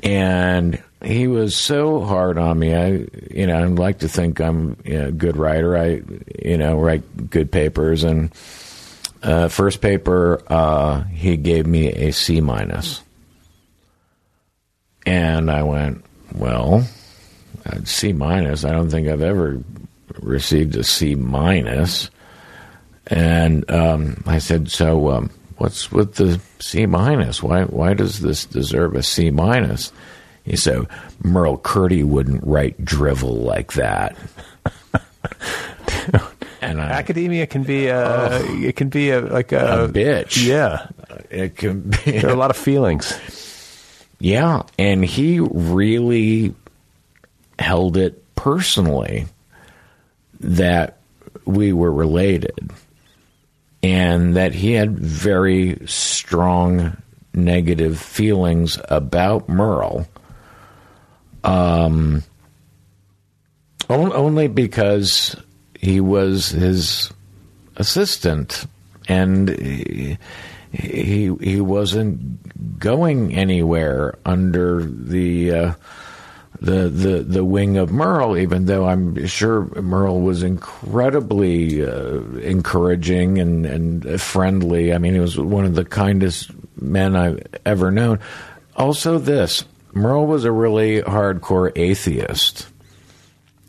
and 0.03 0.83
he 1.03 1.29
was 1.29 1.55
so 1.55 2.01
hard 2.01 2.39
on 2.39 2.59
me. 2.59 2.75
I, 2.75 3.07
you 3.31 3.47
know, 3.47 3.57
I 3.57 3.65
like 3.65 4.01
to 4.01 4.09
think 4.09 4.41
I'm 4.41 4.77
you 4.85 4.99
know, 4.99 5.09
a 5.09 5.13
good 5.13 5.37
writer. 5.37 5.77
I, 5.77 6.03
you 6.43 6.59
know, 6.59 6.79
write 6.79 7.31
good 7.31 7.53
papers. 7.53 8.03
And 8.03 8.33
uh, 9.23 9.49
first 9.49 9.81
paper, 9.81 10.43
uh, 10.49 11.05
he 11.05 11.37
gave 11.37 11.67
me 11.67 11.89
a 11.89 12.13
C 12.13 12.41
minus, 12.41 13.03
and 15.07 15.51
I 15.51 15.63
went, 15.63 16.05
well, 16.35 16.85
C 17.85 18.13
minus. 18.13 18.65
I 18.65 18.73
don't 18.73 18.91
think 18.91 19.09
I've 19.09 19.23
ever 19.23 19.63
received 20.21 20.77
a 20.77 20.85
C 20.85 21.15
minus. 21.15 22.11
And 23.07 23.69
um, 23.71 24.23
I 24.27 24.39
said, 24.39 24.71
so 24.71 25.11
um, 25.11 25.31
what's 25.57 25.91
with 25.91 26.15
the 26.15 26.41
C 26.61 26.87
minus? 26.87 27.43
Why 27.43 27.65
why 27.65 27.95
does 27.95 28.21
this 28.21 28.45
deserve 28.45 28.95
a 28.95 29.03
C 29.03 29.31
minus? 29.31 29.93
Said, 30.57 30.87
Merle 31.23 31.59
Curti 31.59 32.05
wouldn't 32.05 32.45
write 32.45 32.85
drivel 32.85 33.35
like 33.37 33.73
that. 33.75 34.17
and 36.61 36.81
I, 36.81 36.91
academia 36.91 37.47
can 37.47 37.63
be 37.63 37.87
a 37.89 38.07
oh, 38.07 38.63
it 38.63 38.77
can 38.77 38.89
be 38.89 39.11
a 39.11 39.21
like 39.21 39.53
a, 39.53 39.85
a 39.85 39.89
bitch. 39.89 40.45
Yeah, 40.45 40.89
it 41.31 41.57
can 41.57 41.81
be. 41.83 42.13
There 42.13 42.31
are 42.31 42.35
a 42.35 42.37
lot 42.37 42.51
of 42.51 42.57
feelings. 42.57 43.19
Yeah, 44.21 44.63
and 44.79 45.05
he 45.05 45.41
really 45.41 46.55
held 47.59 47.97
it 47.97 48.23
personally 48.35 49.27
that 50.41 50.99
we 51.45 51.73
were 51.73 51.93
related 51.93 52.71
and 53.83 54.37
that 54.37 54.55
he 54.55 54.73
had 54.73 54.99
very 54.99 55.79
strong 55.87 56.97
negative 57.35 57.99
feelings 57.99 58.79
about 58.89 59.49
Merle. 59.49 60.07
Um, 61.49 62.23
only 63.89 64.49
because 64.49 65.35
he 65.79 65.99
was 66.01 66.51
his 66.51 67.11
assistant 67.77 68.67
and 69.09 69.49
he, 69.49 70.19
he, 70.73 71.35
he 71.41 71.61
wasn't 71.61 72.79
going 72.79 73.35
anywhere 73.35 74.19
under 74.27 74.83
the 74.83 75.53
uh, 75.53 75.73
the, 76.61 76.89
the, 76.89 77.23
the 77.23 77.45
wing 77.45 77.77
of 77.77 77.93
Merle, 77.93 78.37
even 78.37 78.67
though 78.67 78.85
I'm 78.85 79.27
sure 79.27 79.67
Merle 79.81 80.21
was 80.21 80.43
incredibly 80.43 81.85
uh, 81.85 82.21
encouraging 82.43 83.39
and, 83.39 83.65
and 83.65 84.21
friendly. 84.21 84.93
I 84.93 84.99
mean, 84.99 85.15
he 85.15 85.21
was 85.21 85.39
one 85.39 85.65
of 85.65 85.77
the 85.77 85.85
kindest 85.85 86.51
men 86.81 87.15
I've 87.15 87.47
ever 87.65 87.93
known. 87.93 88.19
Also, 88.77 89.19
this 89.19 89.65
Merle 89.93 90.27
was 90.27 90.45
a 90.45 90.53
really 90.53 91.03
hardcore 91.03 91.73
atheist. 91.77 92.69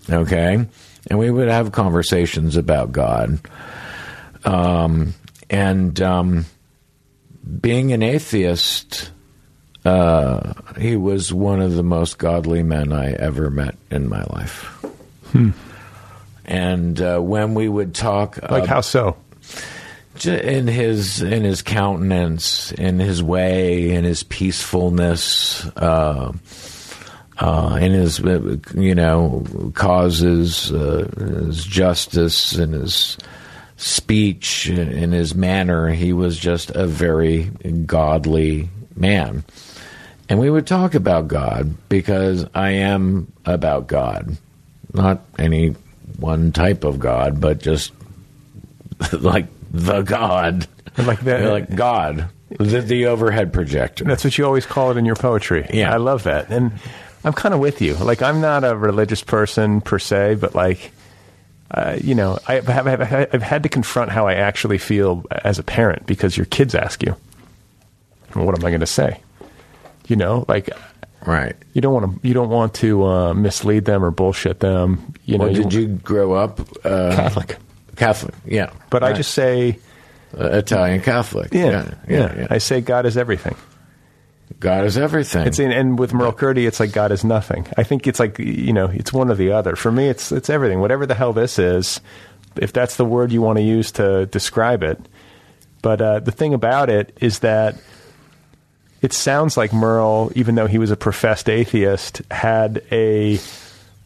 Okay? 0.09 0.65
And 1.09 1.19
we 1.19 1.31
would 1.31 1.47
have 1.47 1.71
conversations 1.71 2.57
about 2.57 2.91
God. 2.91 3.39
Um, 4.45 5.13
and 5.49 5.99
um, 6.01 6.45
being 7.61 7.93
an 7.93 8.03
atheist 8.03 9.11
uh, 9.85 10.53
he 10.77 10.97
was 10.97 11.33
one 11.33 11.61
of 11.61 11.73
the 11.75 11.83
most 11.83 12.17
godly 12.17 12.63
men 12.63 12.91
I 12.91 13.13
ever 13.13 13.49
met 13.49 13.75
in 13.89 14.09
my 14.09 14.23
life. 14.23 14.63
Hmm. 15.31 15.51
And 16.45 16.99
uh, 16.99 17.19
when 17.19 17.53
we 17.53 17.69
would 17.69 17.95
talk, 17.95 18.39
like 18.49 18.63
uh, 18.63 18.67
how 18.67 18.81
so? 18.81 19.15
In 20.25 20.67
his 20.67 21.21
in 21.21 21.43
his 21.43 21.61
countenance, 21.61 22.71
in 22.73 22.99
his 22.99 23.23
way, 23.23 23.91
in 23.91 24.03
his 24.03 24.23
peacefulness, 24.23 25.65
uh, 25.77 26.33
uh 27.37 27.77
in 27.81 27.91
his 27.93 28.19
you 28.75 28.95
know 28.95 29.71
causes, 29.75 30.71
uh, 30.71 31.09
his 31.45 31.63
justice, 31.63 32.55
and 32.55 32.73
his 32.73 33.17
speech, 33.77 34.69
in 34.69 35.11
his 35.11 35.33
manner, 35.33 35.89
he 35.89 36.11
was 36.11 36.37
just 36.37 36.69
a 36.71 36.85
very 36.85 37.43
godly 37.85 38.69
man. 38.95 39.43
And 40.27 40.37
we 40.37 40.49
would 40.49 40.67
talk 40.67 40.93
about 40.93 41.27
God 41.27 41.75
because 41.87 42.45
I 42.53 42.71
am 42.71 43.31
about 43.45 43.87
God. 43.87 44.37
Not 44.93 45.21
any 45.37 45.69
one 46.19 46.51
type 46.51 46.83
of 46.83 46.99
God, 46.99 47.39
but 47.39 47.59
just 47.59 47.93
like 49.13 49.47
the 49.71 50.01
God. 50.01 50.67
Like 50.97 51.21
that. 51.21 51.49
like 51.49 51.73
God. 51.75 52.27
The, 52.49 52.81
the 52.81 53.05
overhead 53.05 53.53
projector. 53.53 54.03
That's 54.03 54.25
what 54.25 54.37
you 54.37 54.45
always 54.45 54.65
call 54.65 54.91
it 54.91 54.97
in 54.97 55.05
your 55.05 55.15
poetry. 55.15 55.65
Yeah. 55.71 55.93
I 55.93 55.97
love 55.97 56.23
that. 56.23 56.49
And 56.49 56.73
I'm 57.23 57.31
kind 57.31 57.53
of 57.53 57.61
with 57.61 57.81
you. 57.81 57.93
Like, 57.93 58.21
I'm 58.21 58.41
not 58.41 58.65
a 58.65 58.75
religious 58.75 59.23
person 59.23 59.79
per 59.79 59.97
se, 59.97 60.35
but 60.35 60.55
like, 60.55 60.91
uh, 61.71 61.97
you 62.01 62.15
know, 62.15 62.39
I 62.47 62.55
have, 62.55 62.87
I've 62.87 63.41
had 63.43 63.63
to 63.63 63.69
confront 63.69 64.11
how 64.11 64.27
I 64.27 64.33
actually 64.33 64.77
feel 64.77 65.23
as 65.31 65.59
a 65.59 65.63
parent 65.63 66.05
because 66.05 66.35
your 66.35 66.47
kids 66.47 66.75
ask 66.75 67.03
you, 67.03 67.15
what 68.33 68.57
am 68.57 68.65
I 68.65 68.69
going 68.69 68.79
to 68.81 68.87
say? 68.87 69.21
You 70.07 70.15
know, 70.15 70.45
like 70.47 70.69
right. 71.25 71.55
You 71.73 71.81
don't 71.81 71.93
want 71.93 72.21
to. 72.21 72.27
You 72.27 72.33
don't 72.33 72.49
want 72.49 72.73
to 72.75 73.05
uh, 73.05 73.33
mislead 73.33 73.85
them 73.85 74.03
or 74.03 74.11
bullshit 74.11 74.59
them. 74.59 75.13
You 75.25 75.37
know. 75.37 75.45
Well, 75.45 75.53
did 75.53 75.73
you, 75.73 75.81
you 75.81 75.87
grow 75.87 76.33
up 76.33 76.59
uh, 76.83 77.15
Catholic? 77.15 77.57
Catholic, 77.99 78.33
yeah. 78.45 78.71
But 78.89 79.03
right. 79.03 79.13
I 79.13 79.17
just 79.17 79.33
say 79.33 79.77
uh, 80.37 80.49
Italian 80.51 81.01
Catholic. 81.01 81.53
Yeah 81.53 81.69
yeah, 81.69 81.93
yeah, 82.07 82.39
yeah, 82.39 82.47
I 82.49 82.57
say 82.57 82.81
God 82.81 83.05
is 83.05 83.17
everything. 83.17 83.55
God 84.59 84.85
is 84.85 84.97
everything. 84.97 85.45
It's 85.45 85.59
in, 85.59 85.71
and 85.71 85.99
with 85.99 86.13
Merle 86.13 86.33
Curti, 86.33 86.67
it's 86.67 86.79
like 86.79 86.91
God 86.91 87.11
is 87.11 87.23
nothing. 87.23 87.67
I 87.77 87.83
think 87.83 88.07
it's 88.07 88.19
like 88.19 88.39
you 88.39 88.73
know, 88.73 88.87
it's 88.87 89.13
one 89.13 89.29
or 89.29 89.35
the 89.35 89.51
other. 89.51 89.75
For 89.75 89.91
me, 89.91 90.07
it's 90.07 90.31
it's 90.31 90.49
everything. 90.49 90.79
Whatever 90.79 91.05
the 91.05 91.13
hell 91.13 91.33
this 91.33 91.59
is, 91.59 92.01
if 92.55 92.73
that's 92.73 92.95
the 92.95 93.05
word 93.05 93.31
you 93.31 93.41
want 93.41 93.57
to 93.57 93.63
use 93.63 93.91
to 93.93 94.25
describe 94.25 94.83
it. 94.83 94.99
But 95.81 96.01
uh, 96.01 96.19
the 96.19 96.31
thing 96.31 96.53
about 96.53 96.89
it 96.89 97.15
is 97.21 97.39
that 97.39 97.75
it 99.01 99.13
sounds 99.13 99.55
like 99.55 99.71
Merle, 99.71 100.31
even 100.35 100.55
though 100.55 100.67
he 100.67 100.77
was 100.77 100.91
a 100.91 100.97
professed 100.97 101.49
atheist, 101.49 102.21
had 102.29 102.83
a 102.91 103.39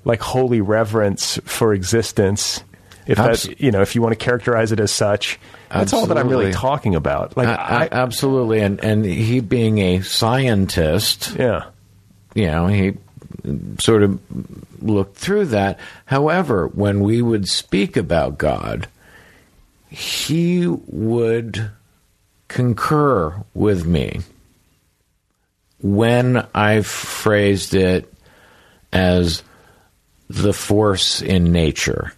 like 0.06 0.22
holy 0.22 0.62
reverence 0.62 1.40
for 1.46 1.74
existence. 1.74 2.64
If 3.06 3.20
Abs- 3.20 3.44
that, 3.44 3.60
you 3.60 3.72
know, 3.72 3.82
if 3.82 3.96
you 3.96 4.02
want 4.02 4.18
to 4.18 4.24
characterize 4.24 4.72
it 4.72 4.80
as 4.80 4.92
such, 4.92 5.40
that's 5.70 5.94
absolutely. 5.94 6.10
all 6.10 6.16
that 6.16 6.22
I'm 6.22 6.30
really 6.30 6.52
talking 6.52 6.96
about. 6.96 7.36
Like, 7.36 7.48
I, 7.48 7.84
I, 7.84 7.90
absolutely, 7.92 8.62
and 8.62 8.84
and 8.84 9.06
he 9.06 9.40
being 9.40 9.80
a 9.80 10.02
scientist, 10.02 11.36
yeah, 11.38 11.66
you 12.34 12.48
know, 12.48 12.68
he 12.68 12.94
sort 13.80 14.04
of 14.04 14.20
looked 14.82 15.18
through 15.18 15.48
that. 15.48 15.80
However, 16.06 16.68
when 16.68 17.02
we 17.02 17.22
would 17.22 17.48
speak 17.48 17.98
about 17.98 18.38
God, 18.38 18.88
he 19.90 20.68
would 20.68 21.72
concur 22.48 23.44
with 23.54 23.86
me 23.86 24.22
when 25.82 26.48
I 26.56 26.82
phrased 26.82 27.76
it 27.76 28.12
as 28.92 29.44
the 30.30 30.54
force 30.54 31.22
in 31.22 31.52
nature, 31.52 32.14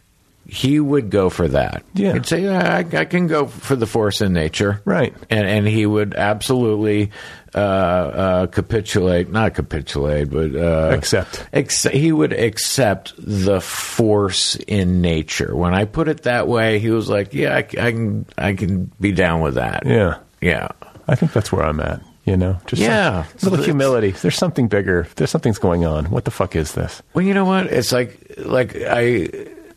he 0.47 0.79
would 0.79 1.09
go 1.09 1.29
for 1.29 1.47
that. 1.47 1.83
Yeah. 1.93 2.13
He'd 2.13 2.25
say, 2.25 2.47
I, 2.47 2.79
I 2.79 3.05
can 3.05 3.27
go 3.27 3.47
for 3.47 3.75
the 3.75 3.87
force 3.87 4.21
in 4.21 4.33
nature. 4.33 4.81
Right. 4.85 5.13
And, 5.29 5.47
and 5.47 5.67
he 5.67 5.85
would 5.85 6.13
absolutely 6.13 7.11
uh, 7.55 7.57
uh, 7.57 8.47
capitulate, 8.47 9.29
not 9.31 9.55
capitulate, 9.55 10.29
but 10.29 10.55
uh, 10.55 10.93
accept. 10.93 11.47
Ex- 11.53 11.83
he 11.83 12.11
would 12.11 12.33
accept 12.33 13.13
the 13.17 13.61
force 13.61 14.55
in 14.67 15.01
nature. 15.01 15.55
When 15.55 15.73
I 15.73 15.85
put 15.85 16.07
it 16.07 16.23
that 16.23 16.47
way, 16.47 16.79
he 16.79 16.91
was 16.91 17.09
like, 17.09 17.33
"Yeah, 17.33 17.55
I, 17.55 17.59
I 17.59 17.63
can, 17.63 18.25
I 18.37 18.53
can 18.53 18.91
be 18.99 19.13
down 19.13 19.39
with 19.39 19.55
that." 19.55 19.83
Yeah, 19.85 20.19
yeah. 20.41 20.67
I 21.07 21.15
think 21.15 21.31
that's 21.31 21.51
where 21.51 21.63
I'm 21.63 21.79
at. 21.79 22.01
You 22.25 22.35
know, 22.35 22.59
just 22.65 22.81
yeah, 22.81 23.23
some, 23.37 23.51
little 23.51 23.65
humility. 23.65 24.11
There's 24.11 24.35
something 24.35 24.67
bigger. 24.67 25.07
There's 25.15 25.29
something's 25.29 25.59
going 25.59 25.85
on. 25.85 26.05
What 26.05 26.25
the 26.25 26.31
fuck 26.31 26.55
is 26.55 26.73
this? 26.73 27.01
Well, 27.13 27.23
you 27.23 27.33
know 27.33 27.45
what? 27.45 27.67
It's 27.67 27.91
like 27.91 28.33
like 28.37 28.75
I 28.75 29.29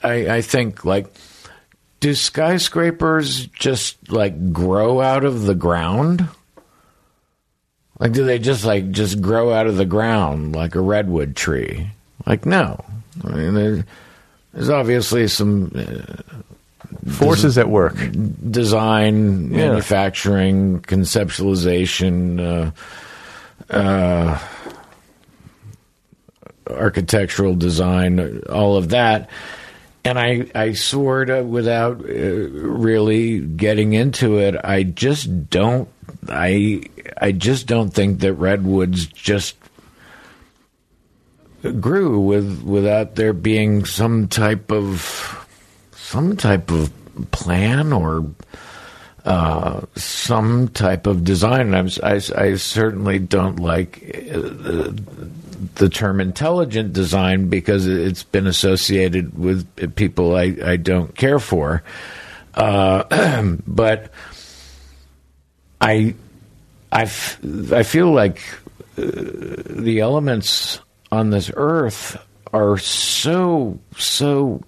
I, 0.03 0.37
I 0.37 0.43
think 0.43 0.85
like 0.85 1.13
do 2.01 2.15
skyscrapers 2.15 3.47
just 3.47 4.11
like 4.11 4.53
grow 4.53 5.01
out 5.01 5.25
of 5.25 5.43
the 5.43 5.55
ground? 5.55 6.29
Like 7.99 8.13
do 8.13 8.25
they 8.25 8.39
just 8.39 8.65
like 8.65 8.91
just 8.91 9.21
grow 9.21 9.53
out 9.53 9.67
of 9.67 9.77
the 9.77 9.85
ground 9.85 10.55
like 10.55 10.75
a 10.75 10.81
redwood 10.81 11.35
tree? 11.35 11.91
Like 12.27 12.47
no. 12.47 12.85
I 13.25 13.31
mean, 13.31 13.85
there's 14.53 14.71
obviously 14.71 15.27
some 15.27 15.73
uh, 15.75 16.23
forces 17.11 17.57
des- 17.57 17.63
at 17.63 17.69
work 17.69 17.97
design 18.51 19.51
yeah. 19.51 19.69
manufacturing 19.69 20.81
conceptualization 20.83 22.73
uh, 23.71 23.75
uh, 23.75 24.39
architectural 26.71 27.55
design 27.55 28.41
all 28.49 28.77
of 28.77 28.91
that 28.91 29.29
and 30.05 30.19
I, 30.19 30.51
I 30.55 30.73
sort 30.73 31.31
of, 31.31 31.47
without 31.47 32.01
uh, 32.01 32.05
really 32.05 33.41
getting 33.41 33.93
into 33.93 34.39
it, 34.39 34.57
I 34.63 34.83
just 34.83 35.51
don't, 35.51 35.89
I, 36.29 36.83
I 37.21 37.33
just 37.33 37.67
don't 37.67 37.91
think 37.91 38.21
that 38.21 38.35
redwoods 38.35 39.07
just 39.07 39.57
grew 41.81 42.21
with 42.21 42.63
without 42.63 43.17
there 43.17 43.33
being 43.33 43.85
some 43.85 44.29
type 44.29 44.71
of 44.71 45.47
some 45.93 46.37
type 46.37 46.71
of 46.71 46.93
plan 47.31 47.93
or 47.93 48.25
uh, 49.25 49.83
some 49.97 50.69
type 50.69 51.07
of 51.07 51.25
design. 51.25 51.75
I, 51.75 52.21
I, 52.37 52.55
certainly 52.55 53.19
don't 53.19 53.59
like 53.59 54.31
uh, 54.33 54.93
the, 55.75 55.89
term 55.89 56.21
intelligent 56.21 56.93
design 56.93 57.49
because 57.49 57.87
it's 57.87 58.23
been 58.23 58.47
associated 58.47 59.39
with 59.39 59.95
people 59.95 60.37
I, 60.37 60.57
I 60.65 60.77
don't 60.77 61.15
care 61.15 61.39
for. 61.39 61.83
Uh, 62.55 63.45
but 63.67 64.11
I, 65.81 66.15
I, 66.91 67.03
f- 67.03 67.39
I 67.73 67.83
feel 67.83 68.11
like 68.11 68.41
uh, 68.97 69.03
the 69.05 70.01
elements 70.01 70.81
on 71.13 71.31
this 71.31 71.51
earth 71.55 72.17
are 72.53 72.79
so, 72.79 73.79
so 73.97 74.63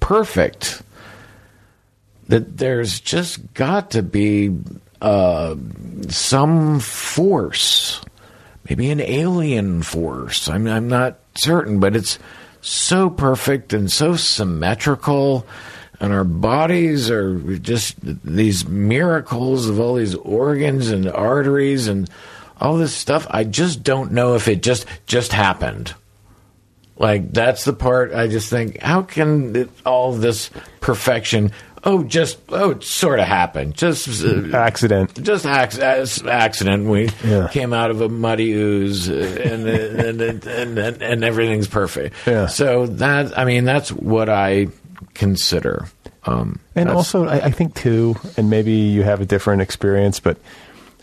perfect 0.00 0.82
that 2.28 2.56
there's 2.56 3.00
just 3.00 3.52
got 3.54 3.90
to 3.92 4.02
be 4.02 4.56
uh, 5.00 5.56
some 6.08 6.80
force, 6.80 8.00
maybe 8.68 8.90
an 8.90 9.00
alien 9.00 9.82
force. 9.82 10.48
I'm, 10.48 10.66
I'm 10.66 10.88
not 10.88 11.18
certain, 11.34 11.80
but 11.80 11.96
it's 11.96 12.18
so 12.60 13.10
perfect 13.10 13.72
and 13.72 13.90
so 13.90 14.16
symmetrical. 14.16 15.46
And 16.00 16.12
our 16.12 16.24
bodies 16.24 17.10
are 17.10 17.38
just 17.58 17.96
these 18.00 18.66
miracles 18.66 19.68
of 19.68 19.78
all 19.78 19.94
these 19.94 20.14
organs 20.14 20.88
and 20.88 21.08
arteries 21.08 21.86
and 21.86 22.08
all 22.60 22.76
this 22.76 22.94
stuff. 22.94 23.26
I 23.30 23.44
just 23.44 23.82
don't 23.82 24.12
know 24.12 24.34
if 24.34 24.48
it 24.48 24.62
just 24.62 24.86
just 25.06 25.32
happened. 25.32 25.94
Like 26.96 27.32
that's 27.32 27.64
the 27.64 27.72
part 27.72 28.14
I 28.14 28.28
just 28.28 28.50
think. 28.50 28.80
How 28.80 29.02
can 29.02 29.56
it, 29.56 29.70
all 29.84 30.12
this 30.12 30.50
perfection? 30.80 31.52
Oh, 31.84 32.04
just 32.04 32.38
oh, 32.50 32.70
it 32.70 32.84
sort 32.84 33.18
of 33.18 33.26
happened. 33.26 33.74
Just 33.74 34.24
uh, 34.24 34.56
accident. 34.56 35.20
Just 35.22 35.44
ac- 35.44 35.82
accident. 36.28 36.88
We 36.88 37.10
yeah. 37.24 37.48
came 37.48 37.72
out 37.72 37.90
of 37.90 38.00
a 38.00 38.08
muddy 38.08 38.52
ooze, 38.52 39.10
uh, 39.10 39.14
and, 39.14 39.68
and, 39.68 40.20
and, 40.20 40.78
and, 40.78 41.02
and 41.02 41.24
everything's 41.24 41.66
perfect. 41.66 42.14
Yeah. 42.24 42.46
So 42.46 42.86
that 42.86 43.36
I 43.36 43.44
mean, 43.44 43.64
that's 43.64 43.90
what 43.90 44.28
I 44.28 44.68
consider. 45.14 45.86
Um, 46.24 46.60
and 46.76 46.88
also, 46.88 47.26
I, 47.26 47.46
I 47.46 47.50
think 47.50 47.74
too, 47.74 48.14
and 48.36 48.48
maybe 48.48 48.72
you 48.72 49.02
have 49.02 49.20
a 49.20 49.26
different 49.26 49.62
experience, 49.62 50.20
but 50.20 50.38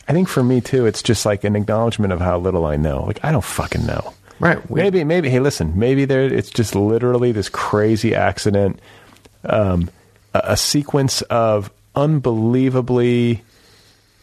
I 0.08 0.14
think 0.14 0.30
for 0.30 0.42
me 0.42 0.62
too, 0.62 0.86
it's 0.86 1.04
just 1.04 1.26
like 1.26 1.44
an 1.44 1.58
acknowledgement 1.58 2.14
of 2.14 2.22
how 2.22 2.38
little 2.40 2.66
I 2.66 2.78
know. 2.78 3.04
Like 3.04 3.20
I 3.24 3.34
don't 3.34 3.44
fucking 3.44 3.86
know. 3.86 4.14
Right. 4.40 4.72
We, 4.72 4.82
maybe, 4.82 5.04
maybe. 5.04 5.30
Hey, 5.30 5.42
listen. 5.42 5.78
Maybe 5.78 6.06
there. 6.06 6.22
It's 6.22 6.50
just 6.50 6.74
literally 6.74 7.34
this 7.34 7.50
crazy 7.50 8.16
accident, 8.16 8.80
um, 9.44 9.90
a, 10.34 10.58
sequence 10.58 11.22
of 11.24 11.72
unbelievably, 11.96 13.44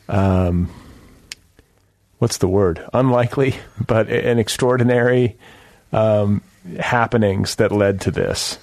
um, 0.09 0.71
what's 2.19 2.39
the 2.39 2.49
word? 2.49 2.85
Unlikely, 2.93 3.57
but 3.87 4.09
an 4.09 4.39
extraordinary 4.39 5.37
um, 5.93 6.43
happenings 6.79 7.57
that 7.57 7.73
led 7.73 8.01
to 8.03 8.11
this 8.11 8.59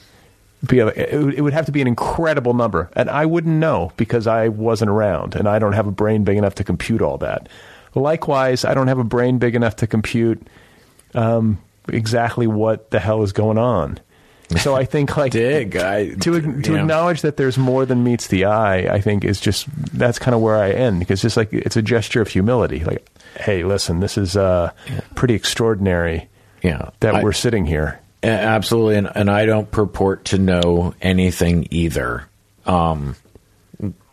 it 0.71 1.41
would 1.41 1.53
have 1.53 1.65
to 1.65 1.71
be 1.71 1.81
an 1.81 1.87
incredible 1.87 2.53
number, 2.53 2.89
and 2.93 3.09
I 3.09 3.25
wouldn't 3.25 3.55
know 3.55 3.91
because 3.97 4.27
I 4.27 4.47
wasn't 4.47 4.89
around, 4.89 5.35
and 5.35 5.47
I 5.47 5.59
don't 5.59 5.73
have 5.73 5.87
a 5.87 5.91
brain 5.91 6.23
big 6.23 6.37
enough 6.37 6.55
to 6.55 6.63
compute 6.63 7.01
all 7.01 7.17
that. 7.17 7.49
Likewise, 7.95 8.63
I 8.63 8.73
don't 8.73 8.87
have 8.87 8.99
a 8.99 9.03
brain 9.03 9.39
big 9.39 9.55
enough 9.55 9.75
to 9.77 9.87
compute 9.87 10.41
um, 11.13 11.59
exactly 11.89 12.47
what 12.47 12.91
the 12.91 12.99
hell 12.99 13.23
is 13.23 13.33
going 13.33 13.57
on. 13.57 13.99
So 14.57 14.75
I 14.75 14.85
think 14.85 15.17
like 15.17 15.31
dig 15.31 15.75
I, 15.77 16.09
to 16.15 16.61
to 16.61 16.75
acknowledge 16.75 17.21
that 17.21 17.37
there's 17.37 17.57
more 17.57 17.85
than 17.85 18.03
meets 18.03 18.27
the 18.27 18.45
eye. 18.45 18.93
I 18.93 19.01
think 19.01 19.23
is 19.23 19.39
just 19.39 19.67
that's 19.97 20.19
kind 20.19 20.35
of 20.35 20.41
where 20.41 20.57
I 20.57 20.71
end 20.71 20.99
because 20.99 21.21
just 21.21 21.37
like 21.37 21.51
it's 21.53 21.75
a 21.75 21.81
gesture 21.81 22.21
of 22.21 22.27
humility. 22.27 22.83
Like, 22.83 23.07
hey, 23.39 23.63
listen, 23.63 23.99
this 23.99 24.17
is 24.17 24.37
uh, 24.37 24.71
pretty 25.15 25.33
extraordinary. 25.33 26.29
Yeah, 26.61 26.89
that 26.99 27.15
I, 27.15 27.23
we're 27.23 27.33
sitting 27.33 27.65
here. 27.65 27.99
Absolutely, 28.21 28.95
and, 28.95 29.09
and 29.15 29.29
I 29.29 29.45
don't 29.45 29.69
purport 29.69 30.25
to 30.25 30.37
know 30.37 30.93
anything 31.01 31.67
either. 31.71 32.27
Um, 32.65 33.15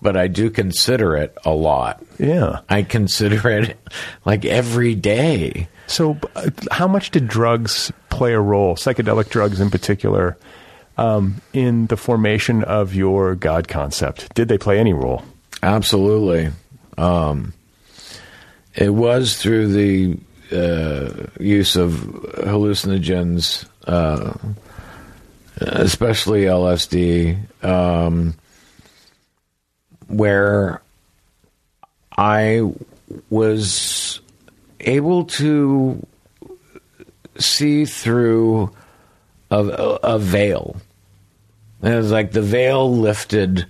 but 0.02 0.16
I 0.16 0.28
do 0.28 0.50
consider 0.50 1.16
it 1.16 1.36
a 1.44 1.50
lot. 1.50 2.02
Yeah. 2.18 2.60
I 2.68 2.82
consider 2.82 3.48
it 3.50 3.78
like 4.24 4.44
every 4.44 4.94
day. 4.94 5.68
So, 5.90 6.18
uh, 6.36 6.50
how 6.70 6.86
much 6.86 7.10
did 7.10 7.26
drugs 7.26 7.92
play 8.08 8.32
a 8.32 8.40
role, 8.40 8.76
psychedelic 8.76 9.28
drugs 9.28 9.60
in 9.60 9.70
particular, 9.70 10.36
um, 10.96 11.40
in 11.52 11.86
the 11.86 11.96
formation 11.96 12.62
of 12.62 12.94
your 12.94 13.34
God 13.34 13.66
concept? 13.66 14.32
Did 14.34 14.48
they 14.48 14.58
play 14.58 14.78
any 14.78 14.92
role? 14.92 15.24
Absolutely. 15.62 16.50
Um, 16.96 17.54
it 18.74 18.90
was 18.90 19.36
through 19.36 19.72
the 19.72 20.18
uh, 20.52 21.26
use 21.42 21.74
of 21.76 21.90
hallucinogens 21.90 23.66
uh, 23.86 24.32
especially 25.60 26.42
LSD, 26.42 27.64
um, 27.64 28.34
where 30.06 30.80
I 32.16 32.72
was 33.28 34.20
able 34.80 35.24
to 35.24 36.06
see 37.38 37.84
through 37.84 38.74
a, 39.50 39.58
a, 39.58 40.18
veil. 40.18 40.76
It 41.82 41.94
was 41.94 42.12
like 42.12 42.32
the 42.32 42.42
veil 42.42 42.94
lifted, 42.94 43.66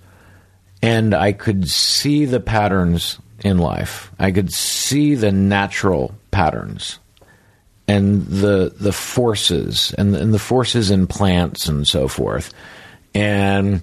and 0.82 1.14
I 1.14 1.32
could 1.32 1.68
see 1.68 2.24
the 2.24 2.40
patterns 2.40 3.18
in 3.44 3.58
life. 3.58 4.10
I 4.18 4.32
could 4.32 4.52
see 4.52 5.14
the 5.14 5.32
natural 5.32 6.14
patterns 6.30 6.98
and 7.90 8.24
the 8.26 8.72
the 8.78 8.92
forces 8.92 9.92
and, 9.98 10.14
and 10.14 10.32
the 10.32 10.38
forces 10.38 10.90
in 10.90 11.06
plants 11.06 11.66
and 11.66 11.86
so 11.86 12.08
forth, 12.08 12.52
and 13.14 13.82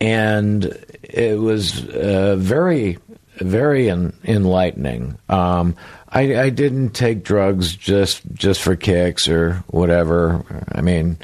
and 0.00 0.64
it 1.02 1.38
was 1.38 1.86
uh, 1.88 2.34
very 2.36 2.98
very 3.44 3.90
en- 3.90 4.12
enlightening. 4.24 5.18
Um, 5.28 5.76
I, 6.08 6.40
I, 6.40 6.50
didn't 6.50 6.90
take 6.90 7.24
drugs 7.24 7.74
just 7.74 8.22
just 8.34 8.60
for 8.60 8.76
kicks 8.76 9.28
or 9.28 9.64
whatever. 9.68 10.44
I 10.70 10.82
mean, 10.82 11.16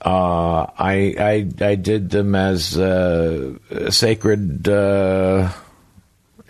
uh, 0.00 0.66
I, 0.78 1.14
I 1.18 1.48
I 1.60 1.74
did 1.74 2.10
them 2.10 2.34
as 2.34 2.78
uh, 2.78 3.58
sacred 3.90 4.68
uh, 4.68 5.50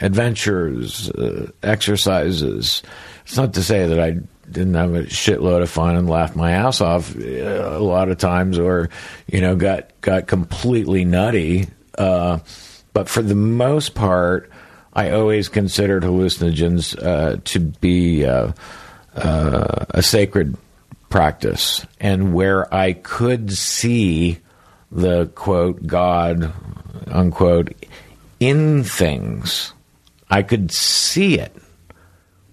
adventures, 0.00 1.10
uh, 1.10 1.50
exercises. 1.62 2.82
It's 3.24 3.36
not 3.36 3.54
to 3.54 3.62
say 3.62 3.86
that 3.86 4.00
I 4.00 4.18
didn't 4.50 4.74
have 4.74 4.94
a 4.94 5.04
shitload 5.04 5.62
of 5.62 5.70
fun 5.70 5.96
and 5.96 6.08
laughed 6.08 6.36
my 6.36 6.52
ass 6.52 6.80
off 6.80 7.16
uh, 7.16 7.20
a 7.20 7.80
lot 7.80 8.10
of 8.10 8.18
times, 8.18 8.58
or 8.58 8.90
you 9.26 9.40
know, 9.40 9.56
got 9.56 9.90
got 10.02 10.26
completely 10.26 11.04
nutty. 11.04 11.68
Uh, 11.96 12.38
but 12.92 13.08
for 13.08 13.22
the 13.22 13.34
most 13.34 13.94
part, 13.94 14.50
I 14.93 15.10
always 15.10 15.48
considered 15.48 16.02
hallucinogens 16.02 17.01
uh, 17.02 17.40
to 17.44 17.60
be 17.60 18.27
uh, 18.27 18.52
uh, 19.14 19.86
a 19.90 20.02
sacred 20.02 20.56
practice, 21.09 21.86
and 22.01 22.35
where 22.35 22.73
I 22.73 22.93
could 22.93 23.52
see 23.52 24.39
the 24.90 25.27
quote 25.35 25.86
God 25.86 26.52
unquote 27.06 27.73
in 28.40 28.85
things, 28.85 29.73
I 30.31 30.43
could 30.43 30.73
see 30.73 31.39
it 31.39 31.56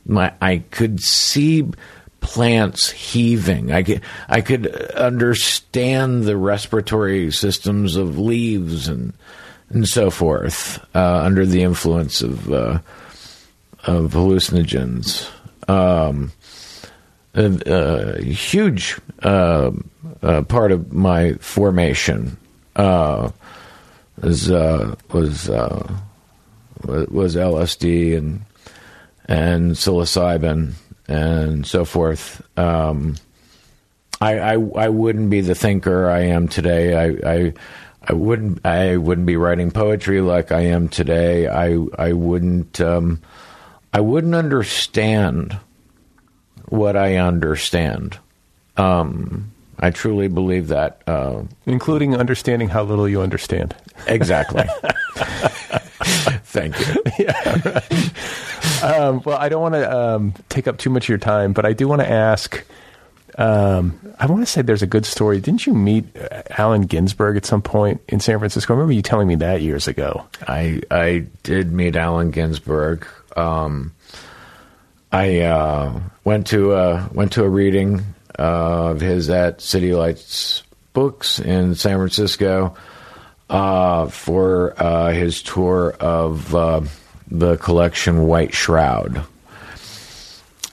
my 0.10 0.34
I 0.42 0.58
could 0.72 1.00
see 1.00 1.70
plants 2.20 2.90
heaving. 2.90 3.72
I 3.72 3.84
could 3.84 4.02
I 4.28 4.42
could 4.42 4.68
understand 4.92 6.24
the 6.24 6.36
respiratory 6.36 7.32
systems 7.32 7.96
of 7.96 8.18
leaves 8.18 8.88
and 8.88 9.14
and 9.70 9.88
so 9.88 10.10
forth 10.10 10.84
uh, 10.96 11.22
under 11.24 11.46
the 11.46 11.64
influence 11.64 12.22
of 12.22 12.52
uh, 12.52 12.80
of 13.86 14.14
hallucinogens. 14.14 15.30
Um, 15.70 16.32
a, 17.36 18.18
a, 18.18 18.24
huge 18.24 19.00
uh, 19.22 19.72
uh 20.24 20.42
part 20.44 20.72
of 20.72 20.92
my 20.92 21.34
formation 21.34 22.38
uh, 22.76 23.30
was 24.22 24.50
uh, 24.50 24.96
was 25.12 25.48
was 25.48 27.36
LSD 27.36 28.18
and 28.18 28.42
and 29.28 29.74
psilocybin 29.74 30.74
and 31.10 31.66
so 31.66 31.86
forth. 31.86 32.42
Um, 32.58 33.16
I, 34.22 34.40
I, 34.40 34.54
I 34.54 34.90
wouldn't 34.90 35.30
be 35.30 35.42
the 35.42 35.56
thinker 35.56 36.10
I 36.10 36.22
am 36.22 36.48
today. 36.48 36.96
I, 36.96 37.34
I 37.34 37.54
I 38.10 38.14
wouldn't 38.14 38.66
I 38.66 38.98
wouldn't 38.98 39.28
be 39.28 39.38
writing 39.38 39.70
poetry 39.70 40.20
like 40.20 40.52
I 40.52 40.62
am 40.62 40.90
today. 40.90 41.48
I 41.48 41.78
I 41.96 42.14
wouldn't 42.14 42.82
um, 42.82 43.22
I 43.94 44.00
wouldn't 44.00 44.34
understand 44.34 45.60
what 46.70 46.98
I 46.98 47.18
understand. 47.18 48.18
Um, 48.78 49.52
I 49.78 49.92
truly 49.92 50.28
believe 50.28 50.70
that. 50.70 51.04
Uh, 51.06 51.44
including 51.68 52.16
understanding 52.16 52.70
how 52.70 52.82
little 52.84 53.08
you 53.08 53.22
understand. 53.22 53.76
exactly. 54.08 54.64
Thank 56.02 56.80
you. 56.80 56.96
Yeah. 57.20 57.82
Um, 58.82 59.22
well, 59.24 59.38
I 59.38 59.50
don't 59.50 59.62
want 59.62 59.76
to 59.76 59.98
um, 59.98 60.34
take 60.48 60.68
up 60.68 60.78
too 60.80 60.90
much 60.90 61.06
of 61.06 61.10
your 61.10 61.18
time, 61.20 61.54
but 61.54 61.66
I 61.66 61.74
do 61.74 61.88
want 61.88 62.02
to 62.02 62.10
ask. 62.10 62.66
Um, 63.40 63.98
I 64.20 64.26
want 64.26 64.42
to 64.42 64.46
say 64.46 64.62
there's 64.62 64.82
a 64.82 64.88
good 64.88 65.06
story. 65.06 65.40
Didn't 65.40 65.66
you 65.66 65.74
meet 65.74 66.06
uh, 66.18 66.44
Allen 66.58 66.82
Ginsberg 66.82 67.38
at 67.38 67.46
some 67.46 67.62
point 67.62 68.02
in 68.10 68.20
San 68.20 68.38
Francisco? 68.38 68.74
I 68.74 68.76
remember 68.76 68.92
you 68.92 69.02
telling 69.02 69.30
me 69.30 69.36
that 69.36 69.62
years 69.62 69.88
ago. 69.88 70.28
I 70.46 70.82
I 70.92 71.26
did 71.44 71.72
meet 71.72 71.96
Allen 71.96 72.32
Ginsberg. 72.32 73.08
Um, 73.38 73.94
I 75.14 75.40
uh, 75.40 76.02
went 76.26 76.48
to 76.48 76.74
a 76.74 77.10
went 77.14 77.32
to 77.34 77.46
a 77.46 77.50
reading 77.50 78.04
of 78.36 79.00
his 79.00 79.30
at 79.30 79.62
City 79.62 79.96
Lights 79.96 80.64
Books 80.92 81.40
in 81.40 81.76
San 81.76 81.96
Francisco 81.96 82.76
uh, 83.50 84.08
for 84.10 84.74
uh, 84.76 85.12
his 85.12 85.42
tour 85.42 85.96
of 86.02 86.54
uh, 86.54 86.82
the 87.32 87.56
collection 87.56 88.28
White 88.28 88.54
Shroud. 88.54 89.26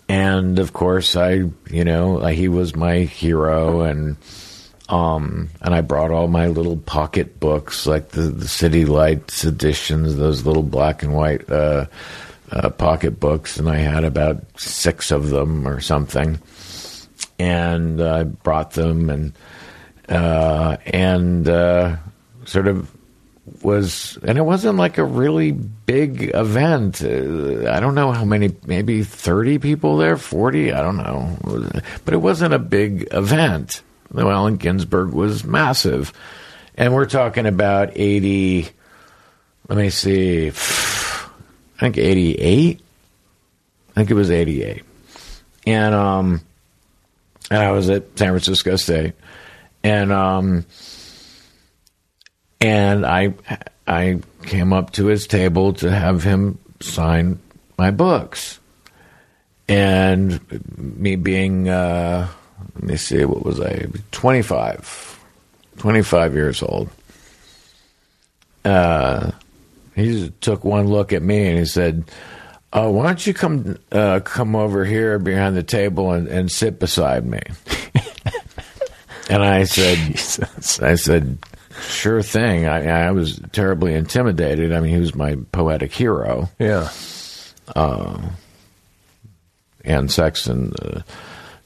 And 0.09 0.59
of 0.59 0.73
course, 0.73 1.17
I, 1.17 1.51
you 1.71 1.85
know, 1.85 2.25
he 2.27 2.49
was 2.49 2.77
my 2.77 2.99
hero, 3.01 3.81
and 3.81 4.17
um, 4.89 5.51
and 5.61 5.75
I 5.75 5.81
brought 5.81 6.13
all 6.13 6.29
my 6.29 6.47
little 6.47 6.77
pocket 6.77 7.41
books, 7.41 7.87
like 7.87 8.11
the, 8.11 8.23
the 8.23 8.49
City 8.49 8.85
Lights 8.85 9.45
editions, 9.45 10.17
those 10.17 10.47
little 10.47 10.63
black 10.63 11.03
and 11.03 11.13
white 11.13 11.51
uh, 11.51 11.87
uh, 12.53 12.71
pocket 12.71 13.19
books, 13.19 13.57
and 13.57 13.69
I 13.69 13.79
had 13.79 14.05
about 14.05 14.45
six 14.61 15.11
of 15.11 15.31
them 15.31 15.67
or 15.67 15.81
something. 15.81 16.39
And 17.39 18.01
I 18.01 18.23
brought 18.23 18.73
them, 18.73 19.11
and 19.11 19.33
uh, 20.09 20.77
and 20.87 21.49
uh, 21.49 21.97
sort 22.45 22.69
of 22.69 22.96
was, 23.63 24.19
and 24.23 24.39
it 24.39 24.43
wasn't 24.43 24.77
like 24.77 24.99
a 24.99 25.05
really 25.05 25.53
big 25.53 26.31
event. 26.35 27.03
Uh, 27.03 27.71
I 27.71 27.81
don't 27.81 27.95
know 27.95 28.13
how 28.13 28.25
many, 28.25 28.55
maybe 28.67 29.03
30 29.03 29.59
people 29.59 29.97
there, 29.97 30.17
40, 30.17 30.73
I 30.73 30.81
don't 30.81 30.97
know. 30.97 31.37
But 32.05 32.15
it 32.15 32.19
wasn't 32.19 32.55
a 32.55 32.59
big 32.59 33.09
event. 33.13 33.83
Allen 34.17 34.57
Ginsberg 34.57 35.13
was 35.13 35.45
massive. 35.45 36.13
And 36.77 36.95
we're 36.95 37.07
talking 37.07 37.47
about 37.47 37.93
80, 37.95 38.69
let 39.69 39.79
me 39.79 39.91
see, 39.91 40.49
I 40.49 40.53
think 41.81 41.99
88. 41.99 42.81
I 43.91 43.95
think 43.95 44.11
it 44.11 44.15
was 44.15 44.31
88. 44.31 44.83
And, 45.67 45.95
um, 45.95 46.41
and 47.51 47.63
I 47.63 47.71
was 47.71 47.89
at 47.89 48.19
San 48.19 48.29
Francisco 48.29 48.77
State. 48.77 49.15
And, 49.83 50.13
um, 50.13 50.67
and 52.61 53.07
I 53.07 53.35
I 53.87 54.21
came 54.43 54.73
up 54.73 54.93
to 54.93 55.07
his 55.07 55.27
table 55.27 55.73
to 55.75 55.91
have 55.91 56.23
him 56.23 56.59
sign 56.81 57.39
my 57.79 57.91
books. 57.91 58.59
And 59.69 60.41
me 60.77 61.17
being, 61.17 61.69
uh, 61.69 62.29
let 62.77 62.85
me 62.85 62.97
see, 62.97 63.25
what 63.25 63.45
was 63.45 63.61
I? 63.61 63.87
25, 64.13 65.25
25 65.79 66.35
years 66.35 66.63
old. 66.63 66.89
Uh, 68.65 69.33
he 69.95 70.13
just 70.13 70.41
took 70.41 70.65
one 70.65 70.89
look 70.89 71.13
at 71.13 71.23
me 71.23 71.49
and 71.49 71.59
he 71.59 71.65
said, 71.65 72.05
"Oh, 72.73 72.91
why 72.91 73.07
don't 73.07 73.27
you 73.27 73.33
come 73.33 73.79
uh, 73.93 74.21
come 74.21 74.55
over 74.55 74.85
here 74.85 75.19
behind 75.19 75.57
the 75.57 75.63
table 75.63 76.13
and, 76.13 76.29
and 76.29 76.51
sit 76.51 76.79
beside 76.79 77.25
me?" 77.25 77.41
and 79.31 79.43
I 79.43 79.65
said, 79.65 79.97
Jesus. 79.99 80.81
"I 80.81 80.97
said, 80.97 81.39
Sure 81.81 82.23
thing. 82.23 82.67
I, 82.67 83.07
I 83.07 83.11
was 83.13 83.41
terribly 83.53 83.95
intimidated. 83.95 84.73
I 84.73 84.81
mean, 84.81 84.93
he 84.93 85.01
was 85.01 85.15
my 85.15 85.37
poetic 85.53 85.93
hero. 85.93 86.49
Yeah. 86.59 86.91
Uh, 87.75 88.21
Anne 89.85 90.09
Sexton, 90.09 90.73
uh, 90.83 91.03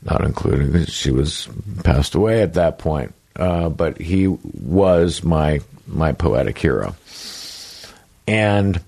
not 0.03 0.25
including, 0.25 0.85
she 0.87 1.11
was 1.11 1.49
passed 1.85 2.15
away 2.15 2.43
at 2.43 2.55
that 2.55 2.79
point. 2.79 3.15
Uh, 3.37 3.69
but 3.69 3.99
he 3.99 4.27
was 4.27 5.23
my 5.23 5.61
my 5.87 6.13
poetic 6.13 6.59
hero, 6.59 6.95
and 8.27 8.81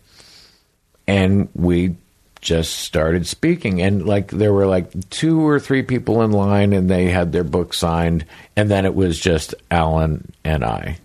and 1.06 1.48
we 1.54 1.94
just 2.40 2.80
started 2.80 3.24
speaking 3.24 3.80
and 3.80 4.04
like 4.04 4.32
there 4.32 4.52
were 4.52 4.66
like 4.66 5.08
two 5.10 5.46
or 5.46 5.60
three 5.60 5.82
people 5.82 6.22
in 6.22 6.32
line 6.32 6.72
and 6.72 6.90
they 6.90 7.08
had 7.08 7.30
their 7.30 7.44
book 7.44 7.72
signed 7.72 8.26
and 8.56 8.68
then 8.68 8.84
it 8.84 8.96
was 8.96 9.18
just 9.18 9.54
Allen 9.70 10.30
and 10.44 10.64
I 10.64 10.98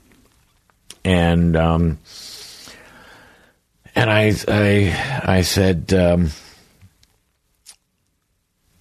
and 1.07 1.55
um, 1.55 1.99
and 3.95 4.09
I 4.11 4.33
I 4.49 5.21
I 5.25 5.41
said 5.41 5.93
um, 5.93 6.31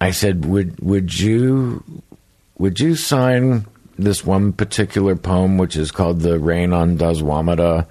I 0.01 0.11
said 0.11 0.45
would 0.45 0.77
would 0.81 1.17
you 1.17 1.83
would 2.57 2.81
you 2.81 2.95
sign 2.95 3.65
this 3.97 4.25
one 4.25 4.51
particular 4.51 5.15
poem 5.15 5.57
which 5.57 5.77
is 5.77 5.89
called 5.89 6.19
the 6.19 6.37
Rain 6.37 6.73
on 6.73 6.97
Dasaswamedh 6.97 7.87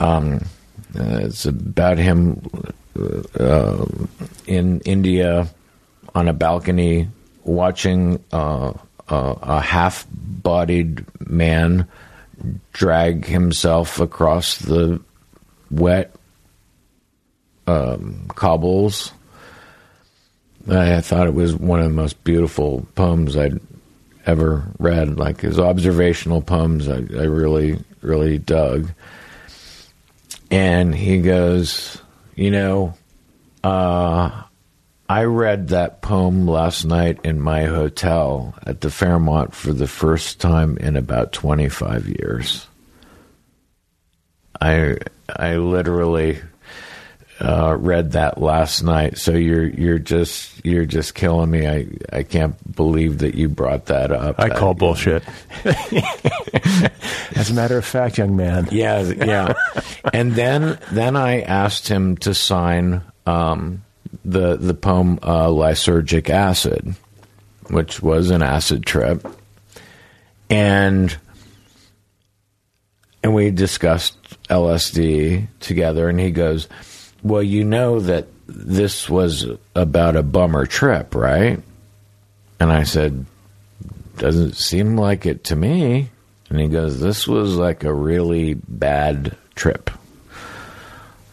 um, 0.00 0.40
uh, 0.98 1.20
it's 1.24 1.44
about 1.44 1.98
him 1.98 2.50
uh, 3.38 3.84
in 4.46 4.80
India 4.80 5.46
on 6.14 6.28
a 6.28 6.32
balcony 6.32 7.08
watching 7.44 8.24
uh, 8.32 8.72
a 9.10 9.60
half-bodied 9.60 11.04
man 11.28 11.86
drag 12.72 13.24
himself 13.24 14.00
across 14.00 14.58
the 14.58 15.00
wet 15.70 16.14
um, 17.66 18.26
cobbles. 18.34 19.12
I 20.68 21.00
thought 21.00 21.26
it 21.26 21.34
was 21.34 21.54
one 21.54 21.80
of 21.80 21.86
the 21.86 21.96
most 21.96 22.22
beautiful 22.24 22.86
poems 22.94 23.36
I'd 23.36 23.60
ever 24.26 24.64
read. 24.78 25.18
Like 25.18 25.40
his 25.40 25.58
observational 25.58 26.42
poems, 26.42 26.88
I, 26.88 26.96
I 26.96 27.24
really, 27.24 27.78
really 28.02 28.38
dug. 28.38 28.90
And 30.50 30.94
he 30.94 31.20
goes, 31.20 32.00
You 32.36 32.50
know, 32.50 32.94
uh, 33.64 34.42
I 35.08 35.24
read 35.24 35.68
that 35.68 36.02
poem 36.02 36.46
last 36.46 36.84
night 36.84 37.20
in 37.24 37.40
my 37.40 37.64
hotel 37.64 38.54
at 38.66 38.82
the 38.82 38.90
Fairmont 38.90 39.54
for 39.54 39.72
the 39.72 39.86
first 39.86 40.38
time 40.38 40.76
in 40.76 40.96
about 40.96 41.32
25 41.32 42.08
years. 42.08 42.66
I 44.60 44.98
I 45.28 45.56
literally 45.56 46.40
uh, 47.40 47.76
read 47.78 48.12
that 48.12 48.40
last 48.40 48.82
night. 48.82 49.16
So 49.16 49.32
you're 49.32 49.68
you're 49.68 49.98
just 49.98 50.64
you're 50.64 50.84
just 50.84 51.14
killing 51.14 51.50
me. 51.50 51.66
I 51.66 51.86
I 52.12 52.22
can't 52.22 52.56
believe 52.74 53.18
that 53.18 53.34
you 53.34 53.48
brought 53.48 53.86
that 53.86 54.10
up. 54.10 54.38
I 54.38 54.50
call 54.50 54.74
bullshit. 54.74 55.22
As 55.64 57.50
a 57.50 57.54
matter 57.54 57.78
of 57.78 57.84
fact, 57.84 58.18
young 58.18 58.36
man. 58.36 58.68
Yeah, 58.70 59.00
yeah. 59.02 59.54
and 60.12 60.32
then 60.32 60.78
then 60.90 61.16
I 61.16 61.42
asked 61.42 61.88
him 61.88 62.16
to 62.18 62.34
sign 62.34 63.02
um, 63.26 63.84
the 64.24 64.56
the 64.56 64.74
poem 64.74 65.18
uh, 65.22 65.46
"Lysergic 65.46 66.30
Acid," 66.30 66.94
which 67.68 68.02
was 68.02 68.30
an 68.30 68.42
acid 68.42 68.84
trip, 68.84 69.26
and 70.50 71.16
and 73.22 73.34
we 73.34 73.50
discussed 73.50 74.16
LSD 74.48 75.48
together, 75.60 76.08
and 76.08 76.20
he 76.20 76.30
goes, 76.30 76.68
"Well, 77.22 77.42
you 77.42 77.64
know 77.64 78.00
that 78.00 78.26
this 78.46 79.08
was 79.08 79.46
about 79.74 80.16
a 80.16 80.22
bummer 80.22 80.66
trip, 80.66 81.14
right?" 81.14 81.60
And 82.60 82.72
I 82.72 82.84
said, 82.84 83.26
"Doesn't 84.16 84.56
seem 84.56 84.96
like 84.96 85.26
it 85.26 85.44
to 85.44 85.56
me." 85.56 86.10
And 86.50 86.60
he 86.60 86.68
goes, 86.68 87.00
"This 87.00 87.28
was 87.28 87.56
like 87.56 87.84
a 87.84 87.92
really 87.92 88.54
bad 88.54 89.36
trip. 89.54 89.90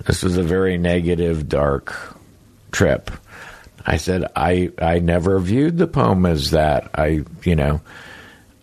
This 0.06 0.24
was 0.24 0.38
a 0.38 0.44
very 0.44 0.78
negative, 0.78 1.48
dark." 1.48 2.15
Trip. 2.76 3.10
I 3.86 3.98
said, 3.98 4.26
I, 4.36 4.72
I 4.78 5.00
never 5.00 5.40
viewed 5.40 5.78
the 5.78 5.88
poem 5.88 6.26
as 6.26 6.52
that. 6.52 6.90
I, 6.94 7.24
you 7.44 7.56
know, 7.56 7.82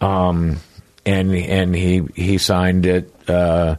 um, 0.00 0.58
and, 1.06 1.34
and 1.34 1.74
he, 1.74 2.02
he 2.14 2.38
signed 2.38 2.84
it, 2.84 3.10
uh, 3.28 3.76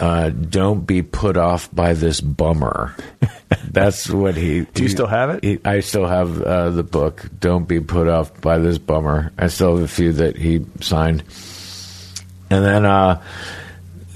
uh, 0.00 0.30
don't 0.30 0.86
be 0.86 1.02
put 1.02 1.36
off 1.36 1.68
by 1.74 1.92
this 1.92 2.20
bummer. 2.20 2.94
That's 3.70 4.08
what 4.08 4.36
he. 4.36 4.60
Do 4.60 4.82
you 4.82 4.88
he, 4.88 4.94
still 4.94 5.08
have 5.08 5.30
it? 5.30 5.44
He, 5.44 5.58
I 5.64 5.80
still 5.80 6.06
have 6.06 6.40
uh, 6.40 6.70
the 6.70 6.84
book. 6.84 7.26
Don't 7.40 7.66
be 7.66 7.80
put 7.80 8.06
off 8.08 8.40
by 8.40 8.58
this 8.58 8.78
bummer. 8.78 9.32
I 9.36 9.48
still 9.48 9.74
have 9.74 9.84
a 9.84 9.88
few 9.88 10.12
that 10.12 10.36
he 10.36 10.64
signed, 10.80 11.24
and 12.48 12.64
then 12.64 12.84
uh, 12.84 13.20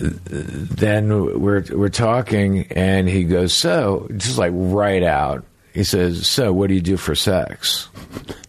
then 0.03 1.41
we're 1.41 1.65
we're 1.71 1.89
talking, 1.89 2.67
and 2.73 3.09
he 3.09 3.25
goes, 3.25 3.55
"So," 3.55 4.09
just 4.17 4.37
like 4.37 4.53
right 4.55 5.03
out, 5.03 5.45
he 5.73 5.85
says, 5.85 6.29
"So, 6.29 6.53
what 6.53 6.69
do 6.69 6.75
you 6.75 6.81
do 6.81 6.97
for 6.97 7.15
sex?" 7.15 7.89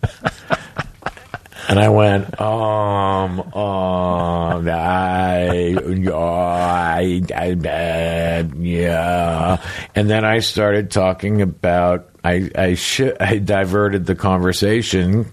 and 1.69 1.79
I 1.79 1.89
went, 1.89 2.41
um, 2.41 3.39
um, 3.39 4.67
I, 4.67 5.75
I, 6.11 7.21
I, 7.33 8.45
yeah. 8.57 9.61
And 9.93 10.09
then 10.09 10.25
I 10.25 10.39
started 10.39 10.89
talking 10.91 11.41
about. 11.41 12.09
I 12.23 12.49
I 12.55 12.73
sh- 12.75 13.01
I 13.19 13.37
diverted 13.37 14.05
the 14.05 14.15
conversation 14.15 15.29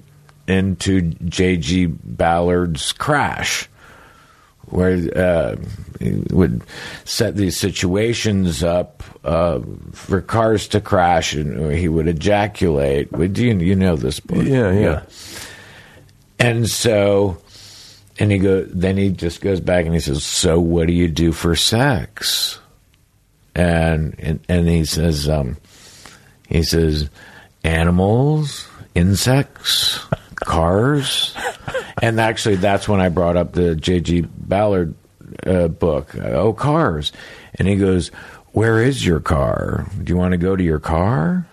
into 0.48 1.02
J.G. 1.02 1.86
Ballard's 1.86 2.92
Crash 2.92 3.69
where 4.70 4.96
uh, 5.16 5.56
he 5.98 6.22
would 6.30 6.62
set 7.04 7.36
these 7.36 7.56
situations 7.56 8.62
up 8.62 9.02
uh, 9.24 9.60
for 9.92 10.20
cars 10.20 10.68
to 10.68 10.80
crash, 10.80 11.34
and 11.34 11.72
he 11.72 11.88
would 11.88 12.08
ejaculate. 12.08 13.12
Would 13.12 13.38
you, 13.38 13.58
you 13.58 13.74
know 13.74 13.96
this 13.96 14.20
book? 14.20 14.44
Yeah, 14.44 14.72
yeah. 14.72 15.02
And 16.38 16.68
so, 16.68 17.38
and 18.18 18.30
he 18.32 18.38
go. 18.38 18.64
Then 18.64 18.96
he 18.96 19.10
just 19.10 19.40
goes 19.40 19.60
back 19.60 19.84
and 19.84 19.94
he 19.94 20.00
says, 20.00 20.24
"So, 20.24 20.58
what 20.58 20.86
do 20.86 20.92
you 20.92 21.08
do 21.08 21.32
for 21.32 21.54
sex?" 21.54 22.58
And 23.54 24.14
and, 24.18 24.40
and 24.48 24.68
he 24.68 24.84
says, 24.84 25.28
um, 25.28 25.56
he 26.48 26.62
says, 26.62 27.08
animals, 27.64 28.68
insects, 28.94 30.00
cars. 30.36 31.34
and 32.00 32.20
actually, 32.20 32.56
that's 32.56 32.88
when 32.88 33.00
I 33.00 33.08
brought 33.08 33.36
up 33.36 33.52
the 33.52 33.76
J.G. 33.76 34.22
Ballard 34.22 34.94
uh, 35.46 35.68
book. 35.68 36.14
Oh, 36.16 36.52
cars. 36.52 37.12
And 37.54 37.68
he 37.68 37.76
goes, 37.76 38.08
Where 38.52 38.82
is 38.82 39.04
your 39.04 39.20
car? 39.20 39.86
Do 40.02 40.12
you 40.12 40.16
want 40.16 40.32
to 40.32 40.38
go 40.38 40.56
to 40.56 40.62
your 40.62 40.80
car? 40.80 41.46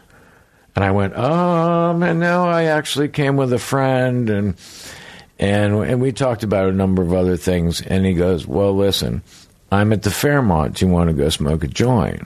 And 0.76 0.86
I 0.86 0.92
went, 0.92 1.18
Um, 1.18 2.04
and 2.04 2.20
now 2.20 2.48
I 2.48 2.66
actually 2.66 3.10
came 3.10 3.36
with 3.36 3.52
a 3.54 3.60
friend 3.60 4.30
and 4.30 4.56
and 5.40 5.76
and 5.84 6.02
we 6.02 6.12
talked 6.12 6.44
about 6.44 6.70
a 6.70 6.74
number 6.74 7.02
of 7.02 7.14
other 7.14 7.38
things. 7.38 7.82
And 7.82 8.06
he 8.06 8.14
goes, 8.14 8.48
Well, 8.48 8.76
listen, 8.76 9.24
I'm 9.72 9.92
at 9.94 10.04
the 10.04 10.12
Fairmont. 10.12 10.78
Do 10.78 10.86
you 10.86 10.92
want 10.92 11.10
to 11.10 11.16
go 11.16 11.30
smoke 11.30 11.64
a 11.64 11.68
joint? 11.68 12.26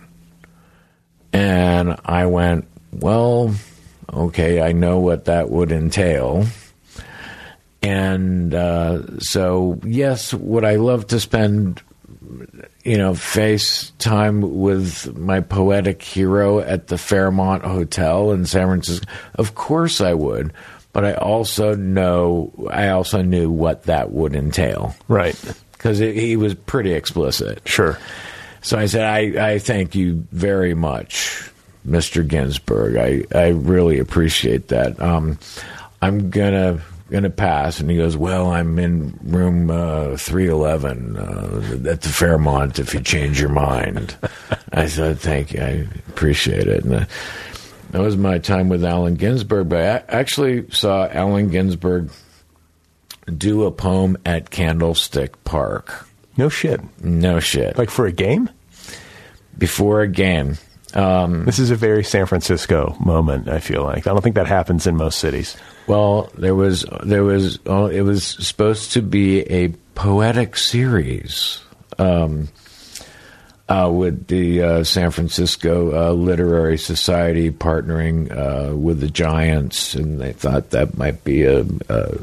And 1.34 1.98
I 2.06 2.26
went, 2.26 2.68
Well, 2.92 3.56
okay, 4.12 4.62
I 4.62 4.72
know 4.74 5.00
what 5.00 5.26
that 5.26 5.50
would 5.50 5.72
entail. 5.72 6.46
And 7.82 8.54
uh, 8.54 9.20
so, 9.20 9.80
yes, 9.84 10.34
would 10.34 10.64
I 10.64 10.76
love 10.76 11.08
to 11.08 11.20
spend, 11.20 11.82
you 12.84 12.98
know, 12.98 13.16
face 13.16 13.92
time 13.98 14.60
with 14.60 15.18
my 15.18 15.40
poetic 15.40 16.02
hero 16.04 16.60
at 16.60 16.88
the 16.88 16.98
Fairmont 16.98 17.64
Hotel 17.64 18.32
in 18.32 18.46
San 18.46 18.68
Francisco? 18.68 19.08
Of 19.36 19.56
course 19.56 20.00
I 20.00 20.14
would. 20.14 20.54
But 20.94 21.06
I 21.06 21.14
also 21.14 21.74
know, 21.74 22.52
I 22.70 22.90
also 22.90 23.22
knew 23.22 23.50
what 23.50 23.84
that 23.84 24.12
would 24.12 24.36
entail 24.36 24.94
Right. 25.08 25.36
because 25.72 26.00
he 26.00 26.36
was 26.36 26.54
pretty 26.54 26.92
explicit. 26.92 27.62
Sure. 27.66 27.98
So 28.62 28.78
I 28.78 28.86
said, 28.88 29.06
I, 29.06 29.54
I 29.54 29.60
thank 29.60 29.96
you 29.96 30.28
very 30.34 30.74
much, 30.74 31.50
Mr. 31.88 32.28
Ginsberg. 32.28 32.98
I, 32.98 33.24
I 33.36 33.48
really 33.52 34.00
appreciate 34.00 34.68
that. 34.68 35.02
Um, 35.02 35.40
I'm 36.02 36.30
gonna 37.12 37.22
gonna 37.28 37.30
pass, 37.30 37.80
and 37.80 37.90
he 37.90 37.98
goes, 37.98 38.16
Well, 38.18 38.52
I'm 38.52 38.80
in 38.80 39.18
room 39.24 39.70
uh, 39.70 40.18
three 40.18 40.48
eleven 40.48 41.18
uh, 41.18 41.90
at 41.90 42.02
the 42.02 42.10
Fairmont. 42.10 42.80
If 42.80 42.94
you 42.94 43.02
change 43.02 43.40
your 43.40 43.50
mind, 43.50 44.16
I 44.74 44.88
said, 44.88 45.20
Thank 45.20 45.54
you. 45.54 45.62
I 45.62 45.88
appreciate 46.10 46.68
it. 46.68 46.84
And 46.84 46.94
uh, 46.94 47.06
that 47.92 48.02
was 48.02 48.16
my 48.18 48.38
time 48.38 48.70
with 48.70 48.84
Allen 48.86 49.16
Ginsberg. 49.16 49.70
But 49.70 49.80
I 50.10 50.16
actually 50.18 50.70
saw 50.72 51.08
Allen 51.08 51.50
Ginsberg 51.50 52.10
do 53.38 53.64
a 53.66 53.72
poem 53.72 54.18
at 54.26 54.50
Candlestick 54.50 55.44
Park. 55.44 56.08
No 56.38 56.50
shit. 56.50 56.80
No 57.04 57.40
shit. 57.40 57.78
Like 57.78 57.90
for 57.90 58.06
a 58.06 58.12
game? 58.12 58.50
Before 59.58 60.02
a 60.02 60.08
game. 60.08 60.58
Um, 60.94 61.46
This 61.46 61.60
is 61.60 61.72
a 61.72 61.76
very 61.76 62.04
San 62.04 62.26
Francisco 62.26 62.96
moment, 63.00 63.48
I 63.48 63.60
feel 63.60 63.84
like. 63.84 64.08
I 64.08 64.12
don't 64.12 64.22
think 64.22 64.36
that 64.36 64.48
happens 64.48 64.88
in 64.88 64.96
most 64.96 65.20
cities. 65.20 65.56
Well, 65.92 66.30
there 66.38 66.56
was 66.56 66.86
there 67.04 67.26
was 67.26 67.60
oh, 67.66 67.88
it 67.88 68.00
was 68.00 68.24
supposed 68.24 68.94
to 68.94 69.02
be 69.02 69.42
a 69.42 69.68
poetic 69.94 70.56
series 70.56 71.60
um, 72.00 72.48
uh, 73.68 73.92
with 73.92 74.28
the 74.28 74.62
uh, 74.62 74.84
San 74.86 75.12
Francisco 75.12 75.92
uh, 75.92 76.14
Literary 76.14 76.78
Society 76.78 77.52
partnering 77.52 78.32
uh, 78.32 78.74
with 78.74 79.02
the 79.02 79.10
Giants, 79.10 79.94
and 79.94 80.22
they 80.22 80.32
thought 80.32 80.70
that 80.70 80.98
might 80.98 81.26
be 81.26 81.44
a, 81.44 81.66
a, 81.90 82.18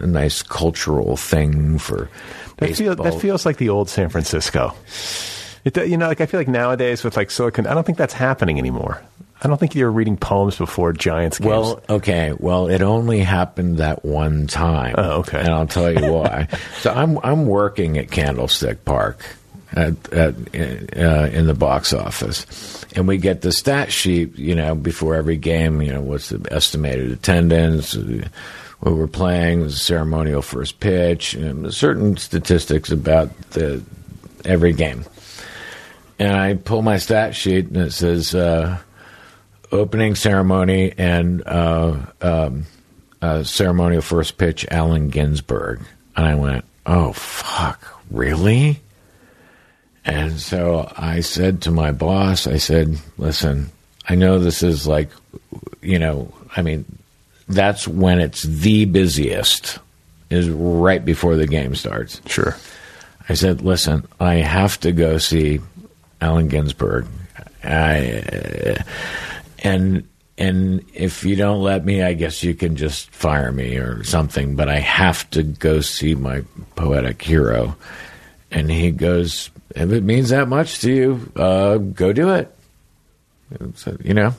a 0.00 0.06
nice 0.06 0.42
cultural 0.42 1.16
thing 1.16 1.78
for 1.78 2.10
That, 2.58 2.76
feel, 2.76 2.96
that 2.96 3.18
feels 3.18 3.46
like 3.46 3.56
the 3.56 3.70
old 3.70 3.88
San 3.88 4.10
Francisco. 4.10 4.74
It, 5.64 5.88
you 5.88 5.96
know, 5.96 6.08
like 6.08 6.20
I 6.20 6.26
feel 6.26 6.38
like 6.38 6.48
nowadays 6.48 7.02
with 7.02 7.16
like 7.16 7.30
Silicon, 7.30 7.66
I 7.66 7.72
don't 7.72 7.84
think 7.84 7.96
that's 7.96 8.12
happening 8.12 8.58
anymore. 8.58 9.00
I 9.46 9.48
don't 9.48 9.58
think 9.58 9.76
you 9.76 9.84
were 9.84 9.92
reading 9.92 10.16
poems 10.16 10.58
before 10.58 10.92
Giants 10.92 11.38
games. 11.38 11.48
Well, 11.48 11.80
okay. 11.88 12.34
Well, 12.36 12.66
it 12.66 12.82
only 12.82 13.20
happened 13.20 13.78
that 13.78 14.04
one 14.04 14.48
time. 14.48 14.96
Oh, 14.98 15.20
okay. 15.20 15.38
And 15.38 15.50
I'll 15.50 15.68
tell 15.68 15.92
you 15.92 16.12
why. 16.12 16.48
so 16.80 16.92
I'm 16.92 17.20
I'm 17.22 17.46
working 17.46 17.96
at 17.96 18.10
Candlestick 18.10 18.84
Park 18.84 19.24
at, 19.72 20.12
at 20.12 20.34
uh, 20.34 21.28
in 21.32 21.46
the 21.46 21.54
box 21.56 21.92
office, 21.92 22.84
and 22.96 23.06
we 23.06 23.18
get 23.18 23.42
the 23.42 23.52
stat 23.52 23.92
sheet. 23.92 24.36
You 24.36 24.56
know, 24.56 24.74
before 24.74 25.14
every 25.14 25.36
game. 25.36 25.80
You 25.80 25.92
know, 25.92 26.00
what's 26.00 26.30
the 26.30 26.44
estimated 26.50 27.12
attendance? 27.12 27.94
What 28.80 28.96
we're 28.96 29.06
playing, 29.06 29.62
the 29.62 29.70
ceremonial 29.70 30.42
first 30.42 30.80
pitch, 30.80 31.34
and 31.34 31.72
certain 31.72 32.16
statistics 32.16 32.90
about 32.90 33.30
the 33.50 33.80
every 34.44 34.72
game. 34.72 35.04
And 36.18 36.36
I 36.36 36.54
pull 36.54 36.82
my 36.82 36.98
stat 36.98 37.36
sheet, 37.36 37.66
and 37.66 37.76
it 37.76 37.92
says. 37.92 38.34
Uh, 38.34 38.78
opening 39.72 40.14
ceremony 40.14 40.92
and 40.96 41.42
uh, 41.46 41.96
um, 42.20 42.66
uh, 43.22 43.42
ceremonial 43.42 44.02
first 44.02 44.38
pitch, 44.38 44.66
Allen 44.70 45.08
Ginsberg. 45.08 45.80
And 46.16 46.26
I 46.26 46.34
went, 46.34 46.64
oh, 46.84 47.12
fuck, 47.12 48.00
really? 48.10 48.80
And 50.04 50.38
so 50.38 50.90
I 50.96 51.20
said 51.20 51.62
to 51.62 51.70
my 51.70 51.92
boss, 51.92 52.46
I 52.46 52.58
said, 52.58 52.98
listen, 53.18 53.70
I 54.08 54.14
know 54.14 54.38
this 54.38 54.62
is 54.62 54.86
like, 54.86 55.10
you 55.82 55.98
know, 55.98 56.32
I 56.56 56.62
mean, 56.62 56.84
that's 57.48 57.86
when 57.86 58.20
it's 58.20 58.42
the 58.42 58.84
busiest, 58.84 59.78
is 60.30 60.48
right 60.48 61.04
before 61.04 61.36
the 61.36 61.46
game 61.46 61.74
starts. 61.74 62.20
sure. 62.26 62.56
I 63.28 63.34
said, 63.34 63.60
"Listen, 63.60 64.06
I 64.20 64.34
have 64.34 64.78
to 64.80 64.92
go 64.92 65.18
see 65.18 65.60
Allen 66.20 66.48
Ginsberg. 66.48 67.06
I, 67.64 68.20
uh, 68.20 68.82
and 69.58 70.08
and 70.38 70.84
if 70.92 71.24
you 71.24 71.36
don't 71.36 71.62
let 71.62 71.84
me, 71.84 72.02
I 72.02 72.12
guess 72.12 72.42
you 72.42 72.54
can 72.54 72.76
just 72.76 73.10
fire 73.10 73.50
me 73.50 73.76
or 73.76 74.04
something. 74.04 74.56
But 74.56 74.68
I 74.68 74.78
have 74.78 75.28
to 75.30 75.42
go 75.42 75.80
see 75.80 76.14
my 76.14 76.42
poetic 76.74 77.22
hero." 77.22 77.76
And 78.50 78.70
he 78.70 78.90
goes, 78.90 79.50
"If 79.74 79.90
it 79.92 80.02
means 80.04 80.30
that 80.30 80.48
much 80.48 80.80
to 80.80 80.92
you, 80.92 81.32
uh, 81.36 81.78
go 81.78 82.12
do 82.12 82.30
it." 82.30 82.54
So, 83.74 83.96
you 84.02 84.14
know. 84.14 84.34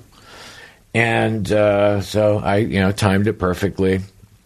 And 0.93 1.51
uh, 1.51 2.01
so 2.01 2.39
I, 2.39 2.57
you 2.57 2.79
know, 2.79 2.91
timed 2.91 3.27
it 3.27 3.39
perfectly. 3.39 4.01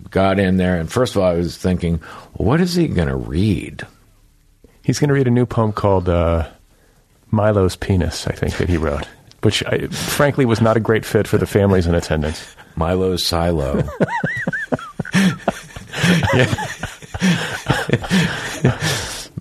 Got 0.09 0.39
in 0.39 0.57
there, 0.57 0.77
and 0.77 0.91
first 0.91 1.15
of 1.15 1.21
all, 1.21 1.29
I 1.29 1.35
was 1.35 1.55
thinking, 1.55 1.97
what 2.33 2.59
is 2.59 2.75
he 2.75 2.87
going 2.89 3.07
to 3.07 3.15
read? 3.15 3.85
He's 4.83 4.99
going 4.99 5.07
to 5.07 5.13
read 5.13 5.27
a 5.27 5.31
new 5.31 5.45
poem 5.45 5.71
called 5.71 6.09
uh, 6.09 6.49
Milo's 7.29 7.77
Penis, 7.77 8.27
I 8.27 8.33
think, 8.33 8.57
that 8.57 8.67
he 8.67 8.75
wrote, 8.75 9.07
which 9.41 9.63
I, 9.65 9.87
frankly 9.87 10.45
was 10.45 10.61
not 10.61 10.77
a 10.77 10.79
great 10.79 11.05
fit 11.05 11.27
for 11.27 11.37
the 11.37 11.47
families 11.47 11.87
in 11.87 11.95
attendance. 11.95 12.55
Milo's 12.75 13.25
Silo. 13.25 13.83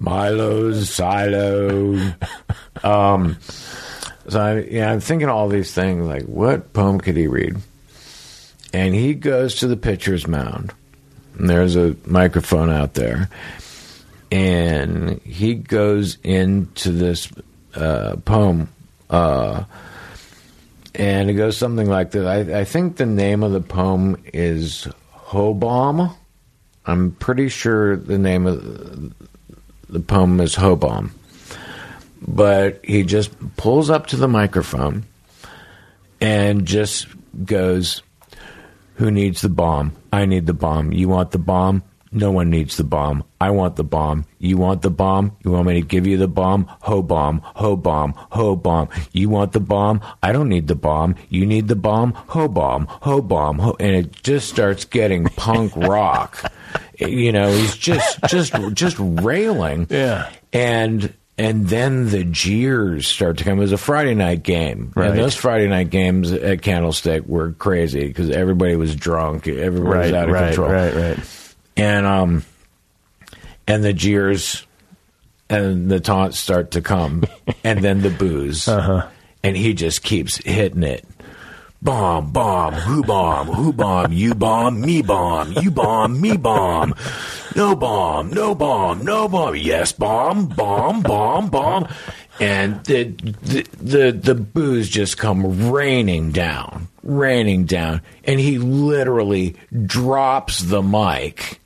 Milo's 0.01 0.91
Silo. 0.91 2.13
Um, 2.83 3.37
so 4.29 4.41
I, 4.41 4.61
yeah, 4.61 4.91
I'm 4.93 5.01
thinking 5.01 5.29
all 5.29 5.49
these 5.49 5.73
things 5.73 6.07
like, 6.07 6.25
what 6.25 6.73
poem 6.73 7.01
could 7.01 7.17
he 7.17 7.27
read? 7.27 7.57
And 8.73 8.95
he 8.95 9.15
goes 9.15 9.57
to 9.57 9.67
the 9.67 9.77
pitcher's 9.77 10.27
mound. 10.27 10.73
And 11.39 11.51
there's 11.51 11.77
a 11.77 11.97
microphone 12.07 12.71
out 12.71 12.95
there. 12.95 13.29
And 14.31 15.21
he 15.23 15.55
goes 15.55 16.19
into 16.23 16.91
this 16.93 17.31
uh, 17.75 18.17
poem. 18.25 18.69
Uh, 19.09 19.65
and 20.95 21.31
it 21.31 21.35
goes 21.35 21.57
something 21.57 21.89
like 21.89 22.11
this. 22.11 22.27
I, 22.27 22.61
I 22.61 22.65
think 22.65 22.97
the 22.97 23.07
name 23.07 23.43
of 23.43 23.53
the 23.53 23.61
poem 23.61 24.23
is 24.33 24.89
Hobom. 25.15 26.15
I'm 26.87 27.13
pretty 27.13 27.49
sure 27.49 27.97
the 27.97 28.19
name 28.19 28.47
of 28.47 29.15
the 29.89 30.01
poem 30.01 30.41
is 30.41 30.57
Hobom. 30.57 31.11
But 32.27 32.85
he 32.85 33.03
just 33.03 33.31
pulls 33.57 33.91
up 33.91 34.09
to 34.09 34.17
the 34.17 34.29
microphone 34.29 35.05
and 36.21 36.67
just 36.67 37.07
goes, 37.45 38.03
"Who 38.97 39.11
needs 39.11 39.41
the 39.41 39.49
bomb? 39.49 39.97
I 40.13 40.27
need 40.27 40.47
the 40.47 40.53
bomb. 40.53 40.93
You 40.93 41.09
want 41.09 41.31
the 41.31 41.39
bomb? 41.39 41.83
No 42.13 42.33
one 42.33 42.51
needs 42.51 42.77
the 42.77 42.83
bomb. 42.85 43.23
I 43.41 43.51
want 43.51 43.77
the 43.77 43.85
bomb. 43.85 44.25
You 44.39 44.57
want 44.57 44.83
the 44.83 44.91
bomb? 44.91 45.37
You 45.45 45.53
want 45.53 45.67
me 45.69 45.75
to 45.75 45.87
give 45.87 46.09
you 46.09 46.17
the 46.17 46.27
bomb? 46.27 46.67
Ho 46.83 47.03
bomb, 47.03 47.41
ho 47.45 47.77
bomb, 47.77 48.15
ho 48.33 48.57
bomb. 48.57 48.89
You 49.13 49.29
want 49.29 49.53
the 49.53 49.61
bomb? 49.61 50.01
I 50.23 50.33
don't 50.33 50.49
need 50.49 50.67
the 50.67 50.75
bomb. 50.75 51.15
You 51.29 51.47
need 51.47 51.69
the 51.69 51.77
bomb? 51.77 52.15
Ho 52.15 52.49
bomb, 52.49 52.87
ho 52.89 53.23
bomb, 53.23 53.59
ho. 53.61 53.77
And 53.79 53.95
it 53.95 54.23
just 54.25 54.49
starts 54.49 54.85
getting 54.85 55.25
punk 55.37 55.77
rock. 55.77 56.53
You 56.99 57.31
know, 57.33 57.51
he's 57.53 57.77
just 57.77 58.19
just 58.27 58.55
just 58.75 58.97
railing. 58.99 59.87
Yeah. 59.89 60.31
And 60.53 61.15
and 61.39 61.69
then 61.69 62.11
the 62.11 62.25
jeers 62.25 63.07
start 63.07 63.39
to 63.39 63.45
come. 63.45 63.59
It 63.59 63.63
was 63.63 63.73
a 63.73 63.79
Friday 63.79 64.15
night 64.15 64.43
game, 64.43 64.93
Right. 64.95 65.11
and 65.11 65.19
those 65.19 65.35
Friday 65.37 65.69
night 65.69 65.91
games 65.91 66.33
at 66.33 66.61
Candlestick 66.61 67.25
were 67.27 67.53
crazy 67.53 68.09
because 68.09 68.31
everybody 68.31 68.77
was 68.77 68.95
drunk, 68.97 69.47
everybody 69.49 69.99
was 70.01 70.13
out 70.13 70.29
of 70.29 70.35
right, 70.35 70.47
control 70.49 70.71
right, 70.71 70.95
right. 70.95 71.19
And 71.77 72.07
um 72.07 72.45
and 73.67 73.85
the 73.85 73.93
jeers 73.93 74.67
and 75.49 75.91
the 75.91 76.01
taunts 76.01 76.39
start 76.39 76.73
to 76.73 76.81
come. 76.81 77.25
And 77.63 77.85
then 77.85 78.01
the 78.01 78.09
booze 78.11 78.67
uh-huh. 78.67 79.09
and 79.43 79.55
he 79.55 79.75
just 79.75 80.03
keeps 80.03 80.39
hitting 80.39 80.83
it. 80.83 81.05
Bomb 81.83 82.33
bomb 82.33 82.73
who 82.73 83.03
bomb 83.03 83.49
who 83.49 83.73
bomb 83.73 84.13
you 84.13 84.35
bomb 84.35 84.81
me 84.81 85.03
bomb 85.03 85.53
you 85.61 85.71
bomb 85.71 86.19
me 86.19 86.39
bomb. 86.39 86.95
No 87.55 87.77
bomb 87.77 88.31
no 88.31 88.55
bomb 88.55 89.05
no 89.05 89.29
bomb. 89.29 89.57
Yes 89.57 89.93
bomb 89.93 90.47
bomb 90.47 91.03
bomb 91.03 91.51
bomb 91.51 91.89
and 92.41 92.83
the 92.87 93.05
the 93.05 93.63
the, 93.81 94.13
the 94.13 94.35
booze 94.35 94.89
just 94.89 95.19
come 95.19 95.71
raining 95.71 96.33
down 96.33 96.89
raining 97.03 97.65
down 97.67 98.01
and 98.25 98.41
he 98.41 98.59
literally 98.59 99.55
drops 99.87 100.61
the 100.61 100.83
mic 100.83 101.61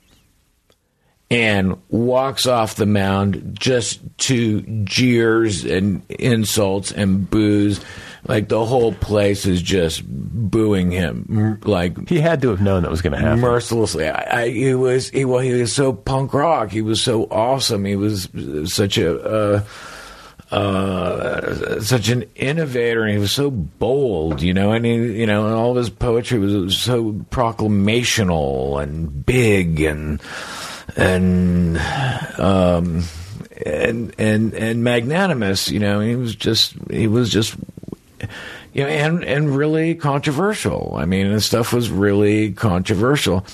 and 1.31 1.75
walks 1.89 2.45
off 2.45 2.75
the 2.75 2.85
mound 2.85 3.57
just 3.59 3.99
to 4.17 4.61
jeers 4.83 5.65
and 5.65 6.03
insults 6.09 6.91
and 6.91 7.29
boos. 7.29 7.81
Like 8.27 8.47
the 8.47 8.63
whole 8.63 8.93
place 8.93 9.45
is 9.45 9.61
just 9.61 10.03
booing 10.05 10.91
him, 10.91 11.59
like 11.63 12.07
He 12.09 12.19
had 12.19 12.41
to 12.43 12.49
have 12.49 12.61
known 12.61 12.81
that 12.83 12.89
was 12.91 13.01
going 13.03 13.13
to 13.13 13.19
happen. 13.19 13.39
mercilessly. 13.39 14.07
I, 14.07 14.41
I, 14.43 14.49
he 14.49 14.73
was 14.73 15.09
he 15.09 15.25
well, 15.25 15.39
he 15.39 15.53
was 15.53 15.73
so 15.73 15.93
punk 15.93 16.33
rock. 16.33 16.71
He 16.71 16.81
was 16.81 17.01
so 17.01 17.25
awesome. 17.25 17.85
He 17.85 17.95
was 17.95 18.27
such 18.65 18.97
a. 18.97 19.19
Uh, 19.21 19.63
uh, 20.51 21.81
such 21.81 22.09
an 22.09 22.23
innovator, 22.35 23.03
and 23.03 23.11
he 23.11 23.17
was 23.17 23.31
so 23.31 23.49
bold, 23.49 24.41
you 24.41 24.53
know. 24.53 24.71
And 24.71 24.85
he, 24.85 25.19
you 25.19 25.25
know, 25.25 25.45
and 25.45 25.55
all 25.55 25.71
of 25.71 25.77
his 25.77 25.89
poetry 25.89 26.39
was 26.39 26.77
so 26.77 27.13
proclamational 27.13 28.81
and 28.81 29.25
big, 29.25 29.81
and 29.81 30.21
and 30.95 31.77
um, 32.39 33.03
and 33.65 34.13
and 34.17 34.53
and 34.53 34.83
magnanimous. 34.83 35.69
You 35.69 35.79
know, 35.79 35.99
he 35.99 36.15
was 36.15 36.35
just 36.35 36.75
he 36.91 37.07
was 37.07 37.29
just 37.29 37.55
you 38.73 38.83
know, 38.83 38.89
and 38.89 39.23
and 39.23 39.55
really 39.55 39.95
controversial. 39.95 40.93
I 40.95 41.05
mean, 41.05 41.27
his 41.27 41.45
stuff 41.45 41.73
was 41.73 41.89
really 41.89 42.51
controversial. 42.51 43.45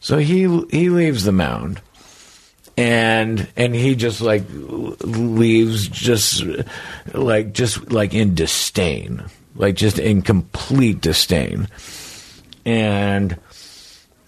So 0.00 0.18
he 0.18 0.42
he 0.70 0.90
leaves 0.90 1.24
the 1.24 1.32
mound, 1.32 1.80
and 2.76 3.48
and 3.56 3.74
he 3.74 3.94
just 3.94 4.20
like 4.20 4.44
leaves 4.50 5.88
just 5.88 6.44
like 7.12 7.52
just 7.52 7.90
like 7.92 8.14
in 8.14 8.34
disdain, 8.34 9.24
like 9.54 9.76
just 9.76 9.98
in 9.98 10.22
complete 10.22 11.00
disdain, 11.00 11.68
and 12.64 13.38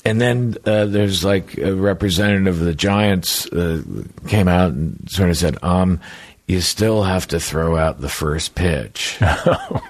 and 0.05 0.20
then 0.20 0.56
uh, 0.64 0.85
there's 0.86 1.24
like 1.24 1.59
a 1.59 1.74
representative 1.74 2.60
of 2.60 2.64
the 2.64 2.74
Giants 2.74 3.47
uh, 3.47 3.82
came 4.28 4.47
out 4.47 4.73
and 4.73 5.10
sort 5.10 5.31
of 5.31 5.36
said, 5.36 5.59
um, 5.64 6.01
you 6.47 6.60
still 6.60 7.02
have 7.02 7.27
to 7.28 7.40
throw 7.40 7.77
out 7.77 8.01
the 8.01 8.09
first 8.09 8.55
pitch. 8.55 9.18
oh, 9.20 9.82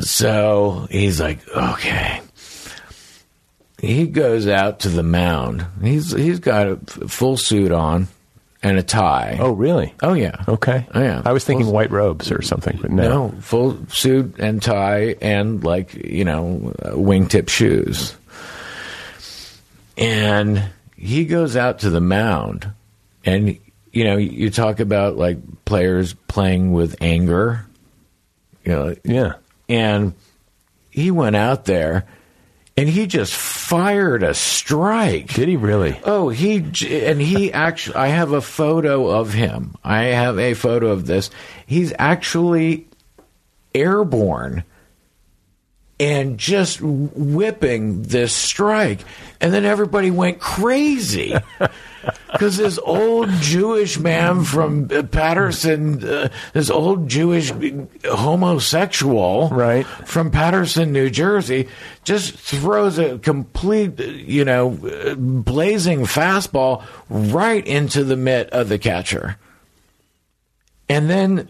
So 0.00 0.86
he's 0.90 1.20
like, 1.20 1.46
okay. 1.48 2.20
He 3.80 4.06
goes 4.08 4.46
out 4.48 4.80
to 4.80 4.88
the 4.88 5.02
mound. 5.04 5.64
He's 5.82 6.10
he's 6.12 6.40
got 6.40 6.66
a 6.66 6.72
f- 6.72 7.10
full 7.10 7.36
suit 7.36 7.70
on 7.72 8.08
and 8.62 8.76
a 8.76 8.82
tie. 8.82 9.36
Oh, 9.40 9.52
really? 9.52 9.94
oh 10.02 10.14
yeah. 10.14 10.44
Okay. 10.48 10.84
Oh, 10.92 11.00
yeah. 11.00 11.22
I 11.24 11.30
was 11.32 11.44
thinking 11.44 11.66
Full- 11.66 11.74
white 11.74 11.92
robes 11.92 12.32
or 12.32 12.42
something, 12.42 12.76
but 12.82 12.90
no. 12.90 13.28
No, 13.28 13.40
full 13.40 13.78
suit 13.88 14.34
and 14.40 14.60
tie 14.60 15.14
and 15.22 15.62
like, 15.62 15.94
you 15.94 16.24
know, 16.24 16.74
uh, 16.82 16.90
wingtip 16.90 17.48
shoes. 17.48 18.16
And 19.96 20.62
he 20.96 21.24
goes 21.24 21.56
out 21.56 21.80
to 21.80 21.90
the 21.90 22.00
mound 22.00 22.70
and 23.24 23.58
you 23.92 24.04
know, 24.04 24.16
you 24.16 24.50
talk 24.50 24.80
about 24.80 25.16
like 25.16 25.38
players 25.64 26.14
playing 26.26 26.72
with 26.72 26.96
anger. 27.00 27.64
You 28.64 28.72
know, 28.72 28.94
Yeah. 29.04 29.32
and 29.68 30.12
he 30.90 31.10
went 31.10 31.36
out 31.36 31.64
there 31.64 32.06
and 32.78 32.88
he 32.88 33.06
just 33.08 33.34
fired 33.34 34.22
a 34.22 34.34
strike. 34.34 35.34
Did 35.34 35.48
he 35.48 35.56
really? 35.56 35.98
Oh, 36.04 36.28
he 36.28 36.58
and 36.88 37.20
he 37.20 37.52
actually. 37.66 37.96
I 37.96 38.08
have 38.08 38.32
a 38.32 38.40
photo 38.40 39.08
of 39.08 39.32
him. 39.32 39.74
I 39.82 40.04
have 40.04 40.38
a 40.38 40.54
photo 40.54 40.88
of 40.88 41.06
this. 41.06 41.30
He's 41.66 41.92
actually 41.98 42.86
airborne 43.74 44.62
and 46.00 46.38
just 46.38 46.80
whipping 46.80 48.02
this 48.02 48.32
strike, 48.32 49.00
and 49.40 49.52
then 49.52 49.64
everybody 49.64 50.10
went 50.10 50.38
crazy. 50.40 51.34
Because 52.32 52.56
this 52.56 52.78
old 52.78 53.28
Jewish 53.40 53.98
man 53.98 54.44
from 54.44 54.88
uh, 54.90 55.02
Paterson, 55.02 56.02
uh, 56.08 56.28
this 56.52 56.70
old 56.70 57.08
Jewish 57.08 57.52
homosexual, 58.04 59.48
Right. 59.50 59.84
from 59.86 60.30
Paterson, 60.30 60.92
New 60.92 61.10
Jersey, 61.10 61.68
just 62.04 62.34
throws 62.34 62.98
a 62.98 63.18
complete, 63.18 63.98
you 63.98 64.44
know, 64.44 64.70
blazing 65.18 66.02
fastball 66.02 66.84
right 67.10 67.66
into 67.66 68.04
the 68.04 68.16
mitt 68.16 68.48
of 68.50 68.68
the 68.68 68.78
catcher. 68.78 69.36
And 70.88 71.10
then 71.10 71.48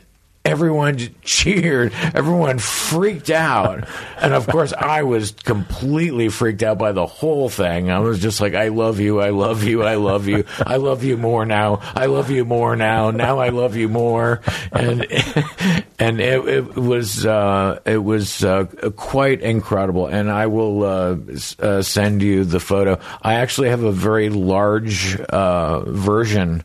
everyone 0.49 0.99
cheered, 1.23 1.93
everyone 2.15 2.59
freaked 2.59 3.29
out. 3.29 3.87
And 4.19 4.33
of 4.33 4.47
course, 4.47 4.73
I 4.73 5.03
was 5.03 5.33
completely 5.33 6.31
freaked 6.31 6.63
out 6.63 6.79
by 6.79 6.93
the 6.93 7.07
whole 7.07 7.51
thing. 7.51 7.91
I 7.91 7.99
was 7.99 8.19
just 8.19 8.41
like, 8.41 8.55
I 8.55 8.69
love 8.69 8.99
you, 8.99 9.21
I 9.21 9.31
love 9.31 9.63
you, 9.63 9.83
I 9.83 9.97
love 9.97 10.27
you, 10.27 10.45
I 10.59 10.77
love 10.77 11.05
you 11.05 11.19
more 11.19 11.45
now, 11.45 11.81
I 11.95 12.07
love 12.07 12.31
you 12.31 12.47
more 12.47 12.77
now, 12.77 13.11
now 13.11 13.39
I 13.39 13.51
love 13.51 13.77
you 13.77 13.89
more. 13.89 14.41
And 14.73 15.03
and 15.99 16.21
it, 16.21 16.49
it 16.49 16.77
was 16.77 17.27
uh, 17.27 17.81
it 17.85 18.03
was 18.03 18.43
uh, 18.43 18.65
quite 18.97 19.43
incredible. 19.43 20.07
And 20.07 20.31
I 20.31 20.47
will 20.47 20.83
uh, 20.83 21.17
uh, 21.59 21.83
send 21.83 22.23
you 22.23 22.45
the 22.45 22.61
photo. 22.61 22.99
I 23.21 23.35
actually 23.35 23.69
have 23.69 23.83
a 23.83 23.93
very 23.93 24.31
large 24.31 25.21
uh, 25.21 25.81
version 25.81 26.65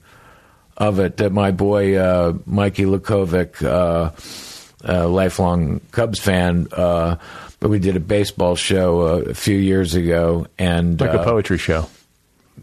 of 0.77 0.99
it 0.99 1.17
that 1.17 1.31
my 1.31 1.51
boy 1.51 1.95
uh, 1.95 2.33
Mikey 2.45 2.85
Lukovic, 2.85 3.61
uh, 3.63 4.11
uh, 4.87 5.07
lifelong 5.07 5.79
Cubs 5.91 6.19
fan, 6.19 6.67
uh, 6.71 7.15
but 7.59 7.69
we 7.69 7.79
did 7.79 7.95
a 7.95 7.99
baseball 8.01 8.55
show 8.55 9.01
uh, 9.01 9.29
a 9.29 9.33
few 9.33 9.57
years 9.57 9.95
ago, 9.95 10.47
and 10.57 10.99
Like 10.99 11.13
a 11.13 11.23
poetry 11.23 11.57
show. 11.57 11.87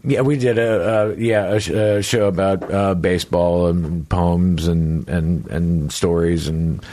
yeah, 0.03 0.21
we 0.21 0.37
did 0.37 0.57
a 0.59 0.71
uh, 1.11 1.15
yeah 1.17 1.53
a, 1.53 1.59
sh- 1.59 1.69
a 1.69 2.01
show 2.03 2.27
about 2.27 2.71
uh, 2.71 2.93
baseball 2.95 3.67
and 3.67 4.07
poems 4.07 4.67
and 4.67 5.07
and 5.09 5.47
and 5.47 5.91
stories 5.91 6.47
and 6.47 6.85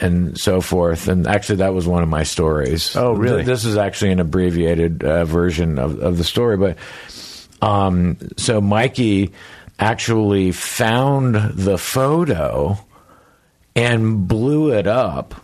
and 0.00 0.36
so 0.36 0.60
forth. 0.60 1.06
And 1.06 1.28
actually, 1.28 1.56
that 1.56 1.74
was 1.74 1.86
one 1.86 2.02
of 2.02 2.08
my 2.08 2.24
stories. 2.24 2.96
Oh, 2.96 3.12
really? 3.12 3.36
Th- 3.44 3.46
This 3.46 3.64
is 3.64 3.76
actually 3.76 4.10
an 4.12 4.20
abbreviated 4.20 5.04
uh, 5.04 5.24
version 5.26 5.78
of 5.78 6.00
of 6.00 6.18
the 6.18 6.24
story, 6.24 6.56
but 6.56 6.76
um, 7.60 8.16
so 8.36 8.60
Mikey 8.60 9.30
actually 9.82 10.52
found 10.52 11.34
the 11.34 11.76
photo 11.76 12.78
and 13.74 14.28
blew 14.28 14.72
it 14.72 14.86
up. 14.86 15.34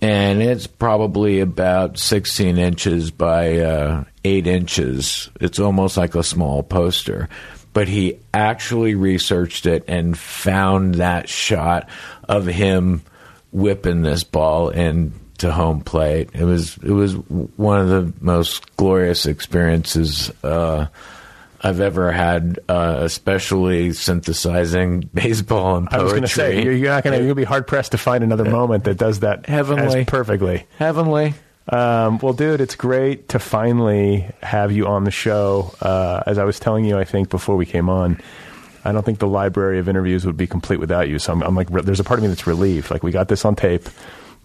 And 0.00 0.42
it's 0.42 0.66
probably 0.66 1.40
about 1.40 1.98
16 1.98 2.56
inches 2.56 3.10
by 3.10 3.58
uh, 3.58 4.04
8 4.24 4.46
inches. 4.46 5.28
It's 5.40 5.58
almost 5.58 5.98
like 5.98 6.14
a 6.14 6.22
small 6.22 6.62
poster. 6.62 7.28
But 7.74 7.86
he 7.86 8.18
actually 8.32 8.94
researched 8.94 9.66
it 9.66 9.84
and 9.88 10.18
found 10.18 10.94
that 10.94 11.28
shot 11.28 11.88
of 12.24 12.46
him 12.46 13.02
whipping 13.52 14.00
this 14.00 14.24
ball 14.24 14.70
into 14.70 15.52
home 15.52 15.82
plate. 15.82 16.30
It 16.32 16.44
was 16.44 16.78
it 16.78 16.90
was 16.90 17.14
one 17.14 17.80
of 17.80 17.88
the 17.88 18.12
most 18.20 18.76
glorious 18.76 19.26
experiences 19.26 20.30
uh, 20.42 20.86
I've 21.62 21.80
ever 21.80 22.10
had, 22.10 22.58
uh, 22.68 22.98
especially 23.00 23.92
synthesizing 23.92 25.00
baseball 25.14 25.76
and 25.76 25.88
poetry. 25.88 26.00
I 26.00 26.02
was 26.02 26.12
going 26.12 26.22
to 26.22 26.28
say 26.28 26.62
you're, 26.64 26.72
you're 26.72 26.90
not 26.90 27.04
going 27.04 27.18
to. 27.18 27.24
You'll 27.24 27.34
be 27.34 27.44
hard 27.44 27.66
pressed 27.66 27.92
to 27.92 27.98
find 27.98 28.24
another 28.24 28.44
moment 28.44 28.84
that 28.84 28.98
does 28.98 29.20
that 29.20 29.46
Heavenly. 29.46 30.00
as 30.00 30.06
perfectly. 30.06 30.66
heavenly. 30.78 31.34
Um, 31.68 32.18
well, 32.18 32.32
dude, 32.32 32.60
it's 32.60 32.74
great 32.74 33.28
to 33.30 33.38
finally 33.38 34.28
have 34.42 34.72
you 34.72 34.88
on 34.88 35.04
the 35.04 35.12
show. 35.12 35.72
Uh, 35.80 36.22
as 36.26 36.36
I 36.38 36.44
was 36.44 36.58
telling 36.58 36.84
you, 36.84 36.98
I 36.98 37.04
think 37.04 37.28
before 37.30 37.56
we 37.56 37.66
came 37.66 37.88
on, 37.88 38.20
I 38.84 38.90
don't 38.90 39.04
think 39.04 39.20
the 39.20 39.28
library 39.28 39.78
of 39.78 39.88
interviews 39.88 40.26
would 40.26 40.36
be 40.36 40.48
complete 40.48 40.80
without 40.80 41.08
you. 41.08 41.20
So 41.20 41.32
I'm, 41.32 41.42
I'm 41.42 41.54
like, 41.54 41.68
re- 41.70 41.82
there's 41.82 42.00
a 42.00 42.04
part 42.04 42.18
of 42.18 42.22
me 42.22 42.28
that's 42.28 42.46
relieved. 42.48 42.90
Like 42.90 43.04
we 43.04 43.12
got 43.12 43.28
this 43.28 43.44
on 43.44 43.54
tape. 43.54 43.84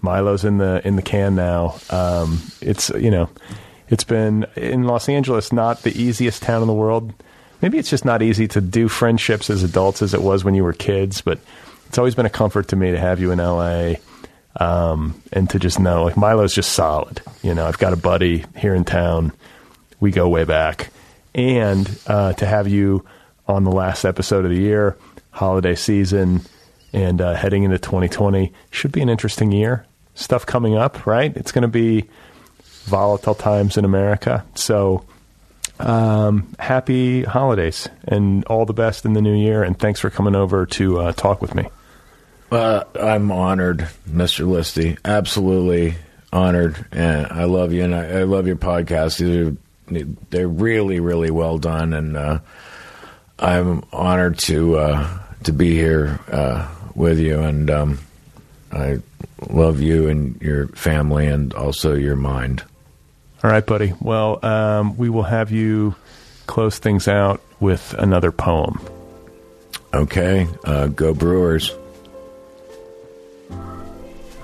Milo's 0.04 0.46
in 0.46 0.60
the 0.60 0.80
in 0.88 0.96
the 0.96 1.02
can 1.02 1.34
now. 1.36 1.76
Um, 1.90 2.40
it's 2.62 2.90
you 2.92 3.10
know, 3.10 3.30
it's 3.90 4.04
been 4.04 4.46
in 4.56 4.84
Los 4.84 5.10
Angeles, 5.10 5.54
not 5.54 5.84
the 5.84 6.00
easiest 6.00 6.44
town 6.44 6.62
in 6.62 6.68
the 6.68 6.74
world. 6.74 7.14
Maybe 7.62 7.78
it's 7.78 7.90
just 7.90 8.06
not 8.06 8.22
easy 8.22 8.48
to 8.50 8.62
do 8.62 8.88
friendships 8.88 9.50
as 9.50 9.64
adults 9.64 10.02
as 10.02 10.14
it 10.14 10.22
was 10.22 10.44
when 10.44 10.56
you 10.56 10.64
were 10.64 10.74
kids. 10.74 11.22
But 11.22 11.40
it's 11.88 11.98
always 11.98 12.16
been 12.16 12.26
a 12.26 12.30
comfort 12.30 12.68
to 12.70 12.76
me 12.76 12.92
to 12.92 13.00
have 13.00 13.20
you 13.20 13.32
in 13.32 13.40
LA 13.40 13.94
um, 14.60 15.22
and 15.32 15.50
to 15.50 15.60
just 15.60 15.80
know 15.80 16.04
like 16.04 16.18
Milo's 16.18 16.54
just 16.54 16.74
solid. 16.74 17.22
You 17.42 17.54
know, 17.54 17.66
I've 17.66 17.78
got 17.78 17.94
a 17.94 17.98
buddy 17.98 18.46
here 18.56 18.76
in 18.76 18.84
town. 18.84 19.32
We 20.00 20.12
go 20.12 20.30
way 20.30 20.44
back, 20.44 20.92
and 21.34 21.90
uh, 22.06 22.34
to 22.34 22.46
have 22.46 22.68
you 22.68 23.06
on 23.48 23.64
the 23.64 23.72
last 23.72 24.06
episode 24.06 24.46
of 24.46 24.52
the 24.52 24.58
year, 24.58 24.96
holiday 25.32 25.74
season, 25.74 26.42
and 26.94 27.20
uh, 27.22 27.34
heading 27.34 27.64
into 27.64 27.80
2020 27.80 28.54
should 28.70 28.92
be 28.92 29.02
an 29.02 29.10
interesting 29.10 29.52
year. 29.52 29.86
Stuff 30.14 30.46
coming 30.46 30.76
up, 30.76 31.06
right? 31.08 31.36
It's 31.36 31.52
going 31.52 31.64
to 31.64 31.68
be 31.68 32.08
volatile 32.88 33.36
times 33.36 33.78
in 33.78 33.86
America. 33.86 34.46
So, 34.56 35.06
um, 35.80 36.56
happy 36.58 37.24
holidays 37.24 37.88
and 38.06 38.44
all 38.46 38.66
the 38.66 38.74
best 38.74 39.06
in 39.06 39.14
the 39.14 39.22
new 39.22 39.36
year. 39.36 39.64
And 39.64 39.78
thanks 39.78 40.00
for 40.00 40.10
coming 40.10 40.36
over 40.36 40.66
to 40.66 41.00
uh, 41.00 41.12
talk 41.14 41.42
with 41.42 41.54
me. 41.54 41.68
Uh, 42.52 42.84
I'm 43.00 43.32
honored, 43.32 43.90
Mr. 44.10 44.48
Listi. 44.48 44.98
Absolutely 45.04 45.96
honored, 46.32 46.86
and 46.92 47.28
I 47.28 47.44
love 47.44 47.74
you, 47.74 47.84
and 47.84 47.94
I, 47.94 48.20
I 48.20 48.24
love 48.24 48.48
your 48.48 48.56
podcast. 48.56 49.20
These 49.20 49.48
are 49.48 49.58
they're 50.30 50.48
really, 50.48 51.00
really 51.00 51.32
well 51.32 51.58
done, 51.58 51.94
and 51.94 52.18
uh, 52.18 52.40
I'm 53.40 53.84
honored 53.92 54.38
to 54.40 54.78
uh, 54.78 55.20
to 55.44 55.52
be 55.54 55.76
here 55.76 56.20
uh, 56.32 56.74
with 56.96 57.20
you, 57.20 57.40
and 57.40 57.70
um, 57.70 58.00
I 58.72 59.00
love 59.50 59.82
you 59.82 60.08
and 60.08 60.42
your 60.42 60.68
family, 60.70 61.28
and 61.28 61.54
also 61.54 61.96
your 61.96 62.16
mind. 62.16 62.64
All 63.44 63.52
right, 63.52 63.66
buddy. 63.66 63.94
Well, 64.02 64.44
um, 64.44 64.98
we 64.98 65.10
will 65.10 65.24
have 65.24 65.52
you 65.52 65.96
close 66.48 66.80
things 66.80 67.08
out 67.08 67.42
with 67.60 67.94
another 67.94 68.32
poem. 68.32 68.80
Okay, 69.94 70.48
uh, 70.66 70.88
go 70.88 71.14
Brewers. 71.14 71.74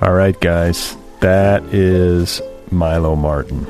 All 0.02 0.14
right, 0.14 0.40
guys. 0.40 0.96
That 1.22 1.64
is 1.74 2.42
Milo 2.72 3.16
Martin. 3.16 3.66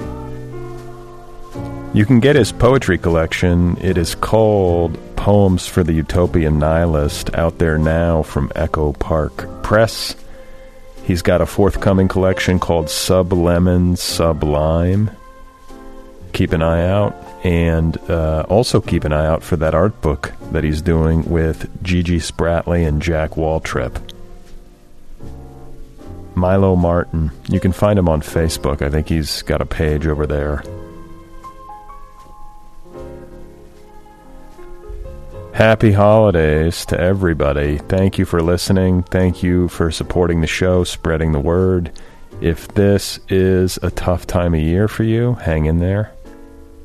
You 1.93 2.05
can 2.05 2.19
get 2.19 2.35
his 2.35 2.51
poetry 2.51 2.97
collection. 2.97 3.77
It 3.79 3.97
is 3.97 4.15
called 4.15 4.97
Poems 5.15 5.67
for 5.67 5.83
the 5.83 5.93
Utopian 5.93 6.57
Nihilist, 6.57 7.33
out 7.35 7.59
there 7.59 7.77
now 7.77 8.23
from 8.23 8.51
Echo 8.55 8.93
Park 8.93 9.61
Press. 9.61 10.15
He's 11.03 11.21
got 11.21 11.41
a 11.41 11.45
forthcoming 11.45 12.07
collection 12.07 12.59
called 12.59 12.85
Sublemon 12.85 13.97
Sublime. 13.97 15.11
Keep 16.31 16.53
an 16.53 16.61
eye 16.61 16.87
out. 16.87 17.15
And 17.43 17.97
uh, 18.09 18.45
also 18.47 18.79
keep 18.79 19.03
an 19.03 19.11
eye 19.11 19.25
out 19.25 19.43
for 19.43 19.57
that 19.57 19.75
art 19.75 19.99
book 20.01 20.31
that 20.53 20.63
he's 20.63 20.81
doing 20.81 21.29
with 21.29 21.83
Gigi 21.83 22.19
Spratley 22.19 22.87
and 22.87 23.01
Jack 23.01 23.31
Waltrip. 23.31 24.01
Milo 26.35 26.75
Martin. 26.75 27.31
You 27.49 27.59
can 27.59 27.73
find 27.73 27.99
him 27.99 28.07
on 28.07 28.21
Facebook. 28.21 28.81
I 28.81 28.89
think 28.89 29.09
he's 29.09 29.41
got 29.41 29.61
a 29.61 29.65
page 29.65 30.07
over 30.07 30.25
there. 30.25 30.63
Happy 35.53 35.91
holidays 35.91 36.83
to 36.83 36.99
everybody. 36.99 37.77
Thank 37.77 38.17
you 38.17 38.25
for 38.25 38.41
listening. 38.41 39.03
Thank 39.03 39.43
you 39.43 39.67
for 39.67 39.91
supporting 39.91 40.41
the 40.41 40.47
show, 40.47 40.83
spreading 40.83 41.31
the 41.31 41.39
word. 41.39 41.91
If 42.41 42.69
this 42.69 43.19
is 43.29 43.77
a 43.83 43.91
tough 43.91 44.25
time 44.25 44.55
of 44.55 44.61
year 44.61 44.87
for 44.87 45.03
you, 45.03 45.35
hang 45.35 45.65
in 45.65 45.77
there. 45.77 46.11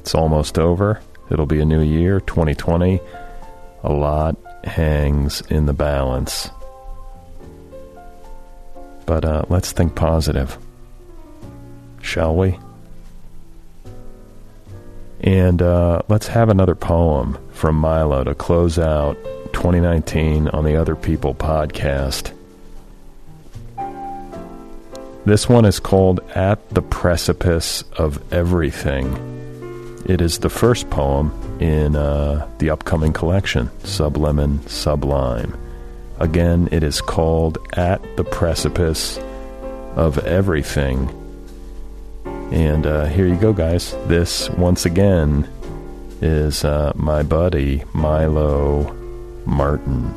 It's 0.01 0.15
almost 0.15 0.59
over. 0.59 1.01
It'll 1.31 1.47
be 1.47 1.61
a 1.61 1.65
new 1.65 1.81
year, 1.81 2.21
2020. 2.21 3.01
A 3.85 3.91
lot 3.91 4.37
hangs 4.65 5.41
in 5.49 5.65
the 5.65 5.73
balance. 5.73 6.51
But 9.07 9.25
uh, 9.25 9.45
let's 9.49 9.73
think 9.73 9.95
positive, 9.95 10.59
shall 12.03 12.37
we? 12.37 12.59
And 15.21 15.63
uh, 15.63 16.03
let's 16.09 16.27
have 16.27 16.51
another 16.51 16.75
poem 16.75 17.39
from 17.59 17.75
Milo 17.75 18.23
to 18.23 18.37
close 18.37 18.79
out 18.79 19.17
2019 19.53 20.47
on 20.49 20.65
the 20.65 20.77
Other 20.77 20.95
People 20.95 21.35
podcast. 21.35 22.33
This 25.25 25.49
one 25.49 25.65
is 25.65 25.81
called 25.81 26.21
At 26.37 26.71
the 26.71 26.83
Precipice 26.83 27.83
of 27.99 28.33
Everything. 28.33 29.13
It 30.07 30.21
is 30.21 30.39
the 30.39 30.49
first 30.49 30.89
poem 30.89 31.33
in 31.61 31.97
uh, 31.97 32.49
the 32.59 32.71
upcoming 32.71 33.13
collection, 33.13 33.67
Sublemon 33.81 34.67
Sublime. 34.69 35.59
Again, 36.21 36.69
it 36.71 36.85
is 36.85 37.01
called 37.01 37.59
At 37.73 38.01
the 38.17 38.25
Precipice 38.25 39.19
of 39.97 40.19
Everything. 40.19 41.11
And 42.53 42.87
uh, 42.87 43.07
here 43.07 43.27
you 43.27 43.37
go, 43.37 43.53
guys. 43.53 43.97
This, 44.07 44.49
once 44.51 44.87
again, 44.87 45.49
is 46.21 46.65
uh, 46.65 46.93
my 46.95 47.23
buddy 47.23 47.85
Milo 47.95 48.93
Martin. 49.47 50.15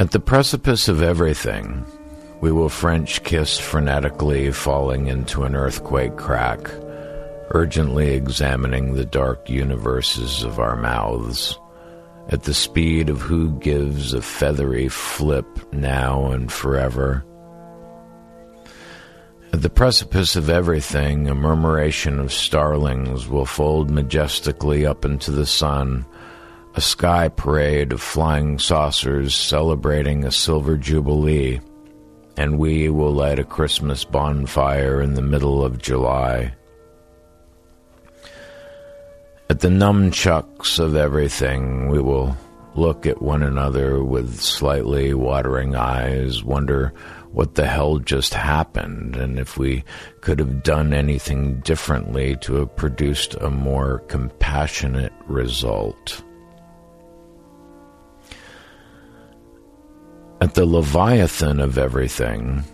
At 0.00 0.10
the 0.10 0.20
precipice 0.20 0.88
of 0.88 1.02
everything, 1.02 1.86
we 2.40 2.52
will 2.52 2.68
French 2.68 3.22
kiss 3.22 3.58
frenetically, 3.58 4.52
falling 4.52 5.06
into 5.06 5.44
an 5.44 5.56
earthquake 5.56 6.16
crack, 6.16 6.58
urgently 7.52 8.12
examining 8.12 8.94
the 8.94 9.06
dark 9.06 9.48
universes 9.48 10.42
of 10.42 10.58
our 10.58 10.76
mouths, 10.76 11.58
at 12.28 12.44
the 12.44 12.54
speed 12.54 13.08
of 13.10 13.20
who 13.20 13.58
gives 13.58 14.12
a 14.12 14.22
feathery 14.22 14.88
flip 14.88 15.46
now 15.72 16.30
and 16.30 16.50
forever. 16.50 17.24
At 19.52 19.62
the 19.62 19.70
precipice 19.70 20.34
of 20.34 20.50
everything, 20.50 21.28
a 21.28 21.34
murmuration 21.34 22.18
of 22.18 22.32
starlings 22.32 23.28
will 23.28 23.46
fold 23.46 23.90
majestically 23.90 24.84
up 24.84 25.04
into 25.04 25.30
the 25.30 25.46
sun, 25.46 26.06
a 26.74 26.80
sky 26.80 27.28
parade 27.28 27.92
of 27.92 28.00
flying 28.00 28.58
saucers 28.58 29.34
celebrating 29.34 30.24
a 30.24 30.32
silver 30.32 30.76
jubilee 30.76 31.60
and 32.36 32.58
we 32.58 32.88
will 32.88 33.12
light 33.12 33.38
a 33.38 33.44
Christmas 33.44 34.04
bonfire 34.04 35.00
in 35.00 35.14
the 35.14 35.22
middle 35.22 35.64
of 35.64 35.80
July. 35.80 36.54
At 39.50 39.60
the 39.60 39.68
nunchucks 39.68 40.78
of 40.78 40.96
everything, 40.96 41.88
we 41.88 42.00
will 42.00 42.34
look 42.74 43.04
at 43.04 43.20
one 43.20 43.42
another 43.42 44.02
with 44.02 44.40
slightly 44.40 45.12
watering 45.12 45.76
eyes, 45.76 46.42
wonder 46.42 46.94
what 47.32 47.54
the 47.54 47.66
hell 47.66 47.98
just 47.98 48.32
happened, 48.32 49.16
and 49.16 49.38
if 49.38 49.58
we 49.58 49.84
could 50.22 50.38
have 50.38 50.62
done 50.62 50.94
anything 50.94 51.60
differently 51.60 52.36
to 52.36 52.54
have 52.54 52.74
produced 52.74 53.34
a 53.34 53.50
more 53.50 53.98
compassionate 54.08 55.12
result. 55.26 56.22
At 60.40 60.54
the 60.54 60.64
Leviathan 60.64 61.60
of 61.60 61.76
everything, 61.76 62.64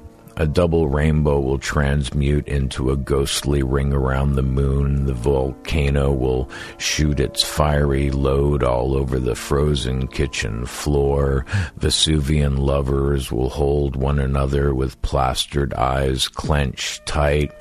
A 0.40 0.46
double 0.46 0.88
rainbow 0.88 1.38
will 1.38 1.58
transmute 1.58 2.48
into 2.48 2.90
a 2.90 2.96
ghostly 2.96 3.62
ring 3.62 3.92
around 3.92 4.36
the 4.36 4.42
moon. 4.42 5.04
The 5.04 5.12
volcano 5.12 6.12
will 6.12 6.48
shoot 6.78 7.20
its 7.20 7.42
fiery 7.42 8.10
load 8.10 8.64
all 8.64 8.96
over 8.96 9.18
the 9.18 9.34
frozen 9.34 10.06
kitchen 10.06 10.64
floor. 10.64 11.44
Vesuvian 11.76 12.56
lovers 12.56 13.30
will 13.30 13.50
hold 13.50 13.96
one 13.96 14.18
another 14.18 14.74
with 14.74 15.02
plastered 15.02 15.74
eyes 15.74 16.26
clenched 16.26 17.04
tight. 17.04 17.52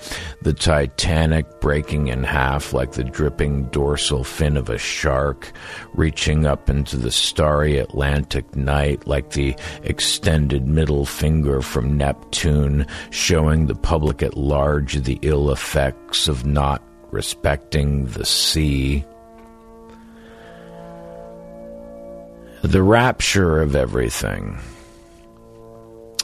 The 0.42 0.54
Titanic 0.54 1.60
breaking 1.60 2.08
in 2.08 2.24
half 2.24 2.72
like 2.72 2.94
the 2.94 3.04
dripping 3.04 3.66
dorsal 3.72 4.24
fin 4.24 4.56
of 4.56 4.70
a 4.70 4.78
shark, 4.78 5.52
reaching 5.94 6.46
up 6.46 6.70
into 6.70 6.96
the 6.96 7.12
starry 7.12 7.78
Atlantic 7.78 8.56
night 8.56 9.06
like 9.06 9.32
the 9.32 9.54
extended 9.84 10.66
middle 10.66 11.06
finger 11.06 11.62
from 11.62 11.98
Neptune 11.98 12.69
showing 13.10 13.68
the 13.68 13.76
public 13.76 14.22
at 14.24 14.38
large 14.38 14.96
the 15.04 15.20
ill 15.22 15.52
effects 15.52 16.28
of 16.28 16.46
not 16.46 16.82
respecting 17.12 18.06
the 18.08 18.26
sea. 18.26 19.06
The 22.62 22.84
rapture 22.84 23.62
of 23.62 23.76
everything. 23.76 24.60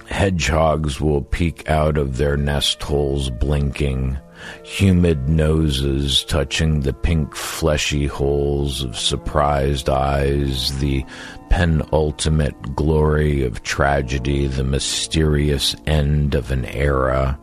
Hedgehogs 0.08 1.02
will 1.02 1.22
peek 1.22 1.68
out 1.70 1.98
of 1.98 2.18
their 2.18 2.38
nest 2.38 2.82
holes 2.84 3.30
blinking, 3.32 4.18
humid 4.64 5.28
noses 5.28 6.24
touching 6.26 6.82
the 6.82 6.94
pink 6.94 7.36
fleshy 7.36 8.06
holes 8.06 8.84
of 8.84 8.98
surprised 8.98 9.90
eyes, 9.90 10.78
the 10.80 11.04
penultimate 11.50 12.76
glory 12.76 13.44
of 13.44 13.64
tragedy, 13.64 14.48
the 14.48 14.64
mysterious 14.64 15.76
end 15.86 16.36
of 16.36 16.52
an 16.52 16.66
era, 16.66 17.40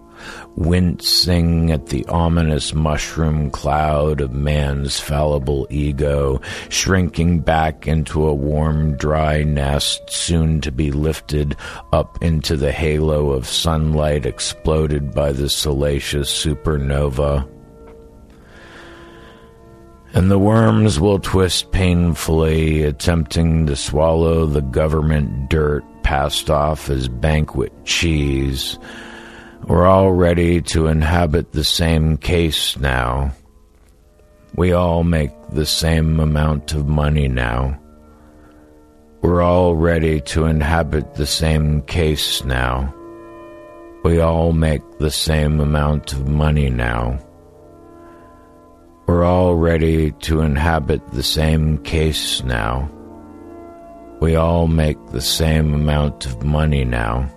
wincing 0.56 1.70
at 1.70 1.86
the 1.86 2.04
ominous 2.06 2.74
mushroom 2.74 3.50
cloud 3.50 4.20
of 4.20 4.32
man's 4.32 5.00
fallible 5.00 5.66
ego, 5.70 6.40
shrinking 6.68 7.40
back 7.40 7.88
into 7.88 8.26
a 8.26 8.34
warm, 8.34 8.96
dry 8.96 9.42
nest, 9.42 10.02
soon 10.10 10.60
to 10.60 10.70
be 10.70 10.90
lifted 10.90 11.56
up 11.92 12.22
into 12.22 12.56
the 12.56 12.72
halo 12.72 13.30
of 13.30 13.46
sunlight 13.46 14.26
exploded 14.26 15.12
by 15.14 15.32
the 15.32 15.48
salacious 15.48 16.30
supernova 16.30 17.48
and 20.14 20.30
the 20.30 20.38
worms 20.38 21.00
will 21.00 21.18
twist 21.18 21.72
painfully, 21.72 22.82
attempting 22.82 23.66
to 23.66 23.76
swallow 23.76 24.46
the 24.46 24.60
government 24.60 25.48
dirt 25.48 25.84
passed 26.02 26.50
off 26.50 26.90
as 26.90 27.08
banquet 27.08 27.72
cheese. 27.84 28.78
We're 29.66 29.86
all 29.86 30.12
ready 30.12 30.60
to 30.62 30.88
inhabit 30.88 31.52
the 31.52 31.64
same 31.64 32.18
case 32.18 32.76
now. 32.76 33.32
We 34.54 34.72
all 34.72 35.02
make 35.02 35.30
the 35.52 35.64
same 35.66 36.20
amount 36.20 36.74
of 36.74 36.86
money 36.86 37.28
now. 37.28 37.78
We're 39.22 39.40
all 39.40 39.76
ready 39.76 40.20
to 40.32 40.46
inhabit 40.46 41.14
the 41.14 41.26
same 41.26 41.82
case 41.82 42.44
now. 42.44 42.92
We 44.02 44.20
all 44.20 44.52
make 44.52 44.82
the 44.98 45.12
same 45.12 45.60
amount 45.60 46.12
of 46.12 46.26
money 46.26 46.68
now. 46.68 47.20
We're 49.06 49.24
all 49.24 49.56
ready 49.56 50.12
to 50.22 50.40
inhabit 50.40 51.10
the 51.10 51.24
same 51.24 51.78
case 51.78 52.42
now. 52.44 52.88
We 54.20 54.36
all 54.36 54.68
make 54.68 54.98
the 55.08 55.20
same 55.20 55.74
amount 55.74 56.26
of 56.26 56.44
money 56.44 56.84
now. 56.84 57.28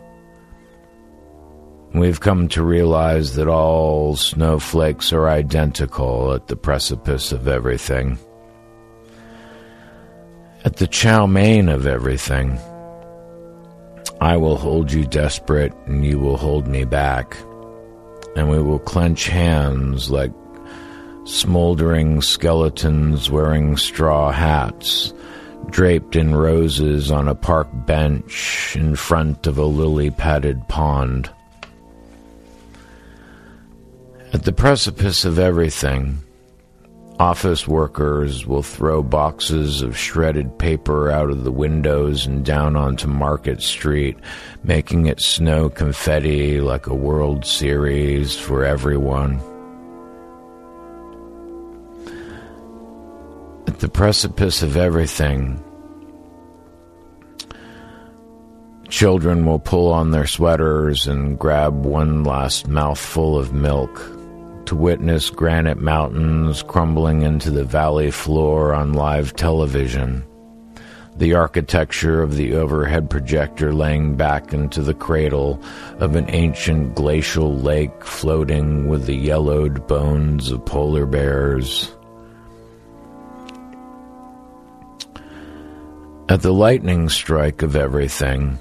We've 1.96 2.20
come 2.20 2.50
to 2.50 2.62
realize 2.62 3.36
that 3.36 3.48
all 3.48 4.16
snowflakes 4.16 5.12
are 5.12 5.28
identical 5.28 6.34
at 6.34 6.48
the 6.48 6.56
precipice 6.56 7.32
of 7.32 7.48
everything. 7.48 8.20
At 10.64 10.76
the 10.76 10.88
chow 10.88 11.26
mein 11.26 11.68
of 11.68 11.88
everything. 11.88 12.60
I 14.22 14.38
will 14.38 14.58
hold 14.58 14.92
you 14.92 15.06
desperate 15.06 15.74
and 15.88 16.06
you 16.06 16.20
will 16.20 16.38
hold 16.38 16.68
me 16.68 16.86
back. 16.86 17.36
And 18.36 18.50
we 18.50 18.62
will 18.62 18.80
clench 18.80 19.28
hands 19.28 20.12
like 20.12 20.32
smoldering 21.26 22.22
skeletons 22.22 23.30
wearing 23.32 23.78
straw 23.78 24.32
hats, 24.32 25.14
draped 25.70 26.16
in 26.16 26.36
roses 26.36 27.12
on 27.12 27.28
a 27.28 27.36
park 27.36 27.68
bench 27.86 28.76
in 28.76 28.96
front 28.96 29.48
of 29.48 29.58
a 29.58 29.66
lily 29.66 30.12
padded 30.12 30.68
pond. 30.68 31.30
At 34.34 34.44
the 34.44 34.54
precipice 34.54 35.26
of 35.26 35.40
everything, 35.40 36.20
office 37.20 37.68
workers 37.68 38.46
will 38.46 38.64
throw 38.64 39.02
boxes 39.02 39.82
of 39.82 39.98
shredded 39.98 40.60
paper 40.60 41.10
out 41.10 41.32
of 41.32 41.44
the 41.44 41.52
windows 41.52 42.28
and 42.28 42.46
down 42.46 42.76
onto 42.76 43.08
Market 43.08 43.62
Street, 43.64 44.18
making 44.64 45.08
it 45.08 45.22
snow 45.22 45.70
confetti 45.70 46.62
like 46.62 46.86
a 46.86 46.94
World 46.94 47.46
Series 47.46 48.38
for 48.38 48.64
everyone. 48.64 49.40
At 53.76 53.82
the 53.82 53.90
precipice 53.90 54.64
of 54.64 54.78
everything, 54.78 55.62
children 58.88 59.46
will 59.46 59.60
pull 59.60 59.92
on 59.92 60.12
their 60.12 60.26
sweaters 60.26 61.08
and 61.08 61.38
grab 61.38 61.84
one 61.84 62.24
last 62.24 62.70
mouthful 62.70 63.38
of 63.38 63.52
milk 63.52 63.94
to 64.66 64.78
witness 64.78 65.30
granite 65.30 65.78
mountains 65.78 66.64
crumbling 66.64 67.24
into 67.24 67.52
the 67.52 67.66
valley 67.66 68.12
floor 68.12 68.74
on 68.74 68.94
live 68.94 69.36
television. 69.36 70.24
The 71.18 71.34
architecture 71.34 72.22
of 72.22 72.38
the 72.38 72.54
overhead 72.54 73.10
projector 73.10 73.74
laying 73.74 74.16
back 74.16 74.54
into 74.54 74.82
the 74.84 74.94
cradle 74.94 75.62
of 76.00 76.16
an 76.16 76.30
ancient 76.30 76.96
glacial 76.96 77.54
lake 77.54 78.06
floating 78.06 78.88
with 78.88 79.06
the 79.06 79.18
yellowed 79.18 79.86
bones 79.86 80.50
of 80.50 80.66
polar 80.66 81.06
bears. 81.06 81.95
At 86.28 86.42
the 86.42 86.52
lightning 86.52 87.10
strike 87.10 87.62
of 87.62 87.76
everything, 87.76 88.58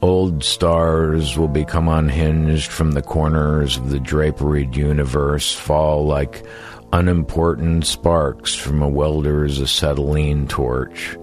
old 0.00 0.42
stars 0.42 1.36
will 1.36 1.48
become 1.48 1.90
unhinged 1.90 2.70
from 2.70 2.92
the 2.92 3.02
corners 3.02 3.76
of 3.76 3.90
the 3.90 4.00
draperied 4.00 4.74
universe, 4.74 5.52
fall 5.52 6.06
like 6.06 6.42
unimportant 6.94 7.84
sparks 7.84 8.54
from 8.54 8.80
a 8.80 8.88
welder's 8.88 9.60
acetylene 9.60 10.48
torch, 10.48 11.18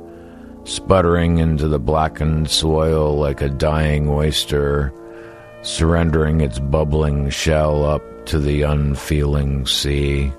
sputtering 0.64 1.40
into 1.40 1.68
the 1.68 1.80
blackened 1.80 2.48
soil 2.48 3.18
like 3.18 3.42
a 3.42 3.50
dying 3.50 4.08
oyster, 4.10 4.94
surrendering 5.64 6.42
its 6.42 6.60
bubbling 6.60 7.32
shell 7.32 7.84
up 7.84 8.04
to 8.28 8.38
the 8.38 8.62
unfeeling 8.62 9.66
sea. 9.66 10.32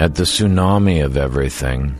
At 0.00 0.14
the 0.14 0.22
tsunami 0.22 1.04
of 1.04 1.18
everything, 1.18 1.98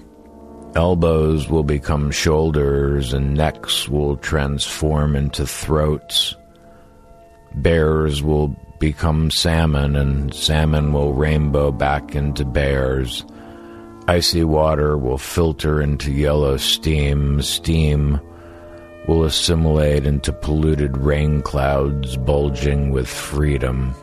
elbows 0.75 1.51
will 1.51 1.65
become 1.65 2.11
shoulders 2.11 3.13
and 3.13 3.35
necks 3.35 3.91
will 3.91 4.17
transform 4.17 5.15
into 5.15 5.45
throats. 5.45 6.35
Bears 7.57 8.23
will 8.23 8.57
become 8.79 9.31
salmon 9.31 9.97
and 9.97 10.33
salmon 10.33 10.95
will 10.95 11.13
rainbow 11.13 11.71
back 11.73 12.17
into 12.17 12.47
bears. 12.47 13.23
Icy 14.09 14.45
water 14.45 14.97
will 14.97 15.19
filter 15.19 15.83
into 15.83 16.11
yellow 16.11 16.57
steam. 16.57 17.43
Steam 17.43 18.19
will 19.09 19.25
assimilate 19.25 20.07
into 20.07 20.33
polluted 20.33 20.97
rain 20.97 21.43
clouds 21.43 22.17
bulging 22.17 22.93
with 22.93 23.09
freedom. 23.09 23.95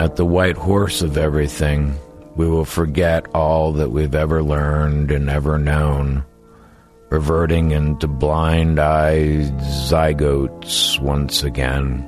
At 0.00 0.16
the 0.16 0.26
white 0.26 0.56
horse 0.56 1.02
of 1.02 1.16
everything, 1.16 1.94
we 2.34 2.48
will 2.48 2.64
forget 2.64 3.26
all 3.32 3.72
that 3.74 3.90
we've 3.92 4.14
ever 4.14 4.42
learned 4.42 5.12
and 5.12 5.30
ever 5.30 5.56
known, 5.56 6.24
reverting 7.10 7.70
into 7.70 8.08
blind 8.08 8.80
eyed 8.80 9.56
zygotes 9.60 10.98
once 10.98 11.44
again, 11.44 12.04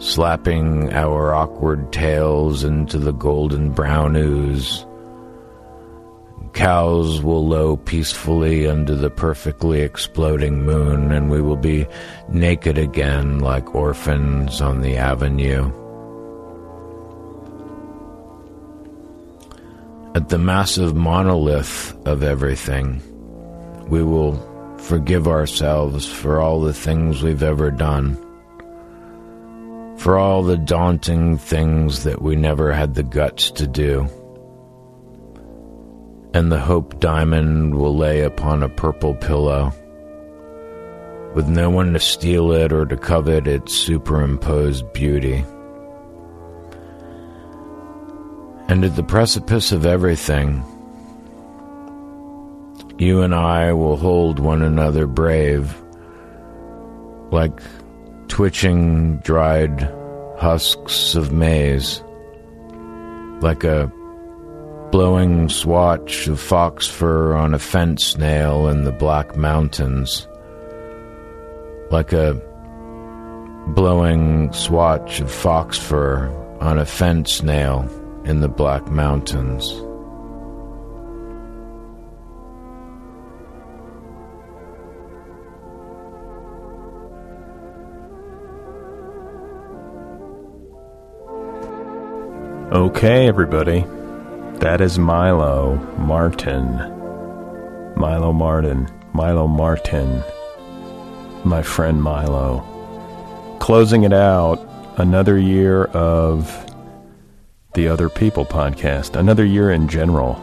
slapping 0.00 0.92
our 0.92 1.32
awkward 1.32 1.94
tails 1.94 2.62
into 2.62 2.98
the 2.98 3.12
golden 3.12 3.72
brown 3.72 4.14
ooze. 4.14 4.84
Cows 6.52 7.22
will 7.22 7.46
low 7.46 7.78
peacefully 7.78 8.68
under 8.68 8.94
the 8.94 9.08
perfectly 9.08 9.80
exploding 9.80 10.62
moon, 10.62 11.10
and 11.10 11.30
we 11.30 11.40
will 11.40 11.56
be 11.56 11.86
naked 12.28 12.76
again 12.76 13.38
like 13.38 13.74
orphans 13.74 14.60
on 14.60 14.82
the 14.82 14.98
avenue. 14.98 15.72
At 20.14 20.28
the 20.28 20.38
massive 20.38 20.94
monolith 20.94 21.96
of 22.06 22.22
everything, 22.22 23.00
we 23.88 24.02
will 24.02 24.34
forgive 24.78 25.28
ourselves 25.28 26.06
for 26.06 26.40
all 26.40 26.60
the 26.60 26.72
things 26.72 27.22
we've 27.22 27.42
ever 27.42 27.70
done, 27.70 28.16
for 29.98 30.18
all 30.18 30.42
the 30.42 30.56
daunting 30.56 31.38
things 31.38 32.02
that 32.04 32.22
we 32.22 32.34
never 32.34 32.72
had 32.72 32.94
the 32.94 33.02
guts 33.02 33.50
to 33.52 33.66
do. 33.66 34.08
And 36.34 36.50
the 36.50 36.60
hope 36.60 36.98
diamond 36.98 37.74
will 37.76 37.96
lay 37.96 38.22
upon 38.22 38.62
a 38.62 38.68
purple 38.68 39.14
pillow, 39.14 39.72
with 41.34 41.48
no 41.48 41.70
one 41.70 41.92
to 41.92 42.00
steal 42.00 42.50
it 42.50 42.72
or 42.72 42.84
to 42.84 42.96
covet 42.96 43.46
its 43.46 43.74
superimposed 43.74 44.92
beauty. 44.92 45.44
And 48.70 48.84
at 48.84 48.94
the 48.94 49.02
precipice 49.02 49.72
of 49.72 49.84
everything, 49.84 50.62
you 52.98 53.22
and 53.22 53.34
I 53.34 53.72
will 53.72 53.96
hold 53.96 54.38
one 54.38 54.62
another 54.62 55.08
brave, 55.08 55.74
like 57.32 57.60
twitching 58.28 59.16
dried 59.24 59.92
husks 60.38 61.16
of 61.16 61.32
maize, 61.32 62.00
like 63.40 63.64
a 63.64 63.90
blowing 64.92 65.48
swatch 65.48 66.28
of 66.28 66.38
fox 66.38 66.86
fur 66.86 67.34
on 67.34 67.54
a 67.54 67.58
fence 67.58 68.16
nail 68.16 68.68
in 68.68 68.84
the 68.84 68.92
Black 68.92 69.34
Mountains, 69.36 70.28
like 71.90 72.12
a 72.12 72.40
blowing 73.74 74.52
swatch 74.52 75.18
of 75.18 75.28
fox 75.28 75.76
fur 75.76 76.28
on 76.60 76.78
a 76.78 76.86
fence 76.86 77.42
nail 77.42 77.90
in 78.30 78.40
the 78.40 78.48
Black 78.48 78.86
Mountains. 78.88 79.72
Okay, 92.72 93.26
everybody. 93.26 93.84
That 94.60 94.80
is 94.80 94.96
Milo 94.96 95.74
Martin. 95.98 96.76
Milo 97.96 98.32
Martin. 98.32 98.88
Milo 99.12 99.48
Martin. 99.48 100.22
My 101.42 101.62
friend 101.62 102.00
Milo. 102.00 102.64
Closing 103.58 104.04
it 104.04 104.12
out, 104.12 104.60
another 104.98 105.36
year 105.36 105.86
of 105.86 106.69
the 107.74 107.88
Other 107.88 108.08
People 108.08 108.44
podcast, 108.44 109.14
another 109.16 109.44
year 109.44 109.70
in 109.70 109.88
general. 109.88 110.40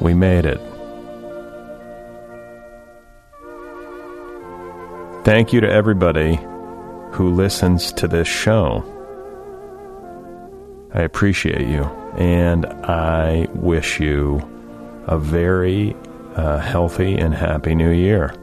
We 0.00 0.12
made 0.12 0.44
it. 0.44 0.60
Thank 5.24 5.52
you 5.52 5.60
to 5.60 5.68
everybody 5.68 6.38
who 7.12 7.32
listens 7.32 7.92
to 7.94 8.06
this 8.06 8.28
show. 8.28 8.84
I 10.92 11.00
appreciate 11.02 11.66
you, 11.66 11.84
and 12.16 12.66
I 12.66 13.48
wish 13.54 13.98
you 13.98 14.40
a 15.06 15.18
very 15.18 15.96
uh, 16.34 16.58
healthy 16.58 17.16
and 17.16 17.34
happy 17.34 17.74
new 17.74 17.90
year. 17.90 18.34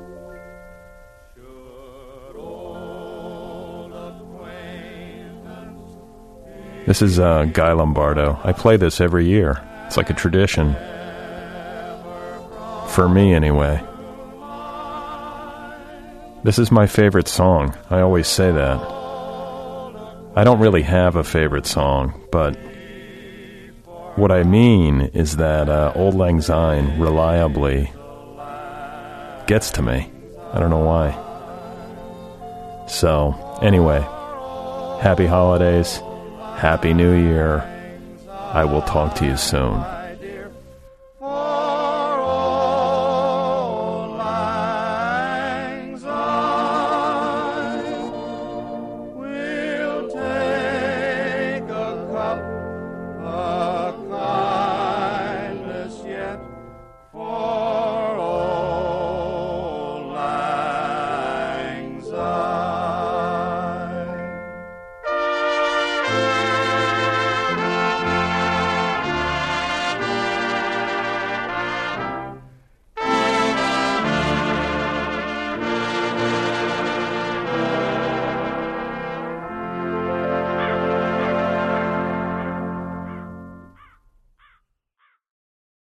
This 6.85 7.01
is 7.01 7.17
uh, 7.17 7.45
Guy 7.45 7.71
Lombardo. 7.71 8.39
I 8.43 8.51
play 8.51 8.75
this 8.75 8.99
every 8.99 9.25
year. 9.25 9.61
It's 9.85 9.95
like 9.95 10.09
a 10.09 10.13
tradition. 10.13 10.73
For 12.89 13.07
me, 13.07 13.33
anyway. 13.33 13.81
This 16.43 16.59
is 16.59 16.71
my 16.71 16.87
favorite 16.87 17.29
song. 17.29 17.73
I 17.89 18.01
always 18.01 18.27
say 18.27 18.51
that. 18.51 18.79
I 20.35 20.43
don't 20.43 20.59
really 20.59 20.81
have 20.81 21.15
a 21.15 21.23
favorite 21.23 21.65
song, 21.65 22.21
but 22.31 22.57
what 24.17 24.31
I 24.31 24.43
mean 24.43 25.01
is 25.13 25.37
that 25.37 25.69
uh, 25.69 25.93
Auld 25.95 26.15
Lang 26.15 26.41
Syne 26.41 26.99
reliably 26.99 27.93
gets 29.47 29.71
to 29.71 29.81
me. 29.81 30.11
I 30.51 30.59
don't 30.59 30.69
know 30.69 30.83
why. 30.83 31.11
So, 32.87 33.33
anyway, 33.61 34.01
happy 35.01 35.25
holidays, 35.25 36.01
happy 36.55 36.93
new 36.93 37.13
year. 37.13 37.69
I 38.29 38.65
will 38.65 38.81
talk 38.81 39.15
to 39.15 39.25
you 39.25 39.37
soon. 39.37 39.83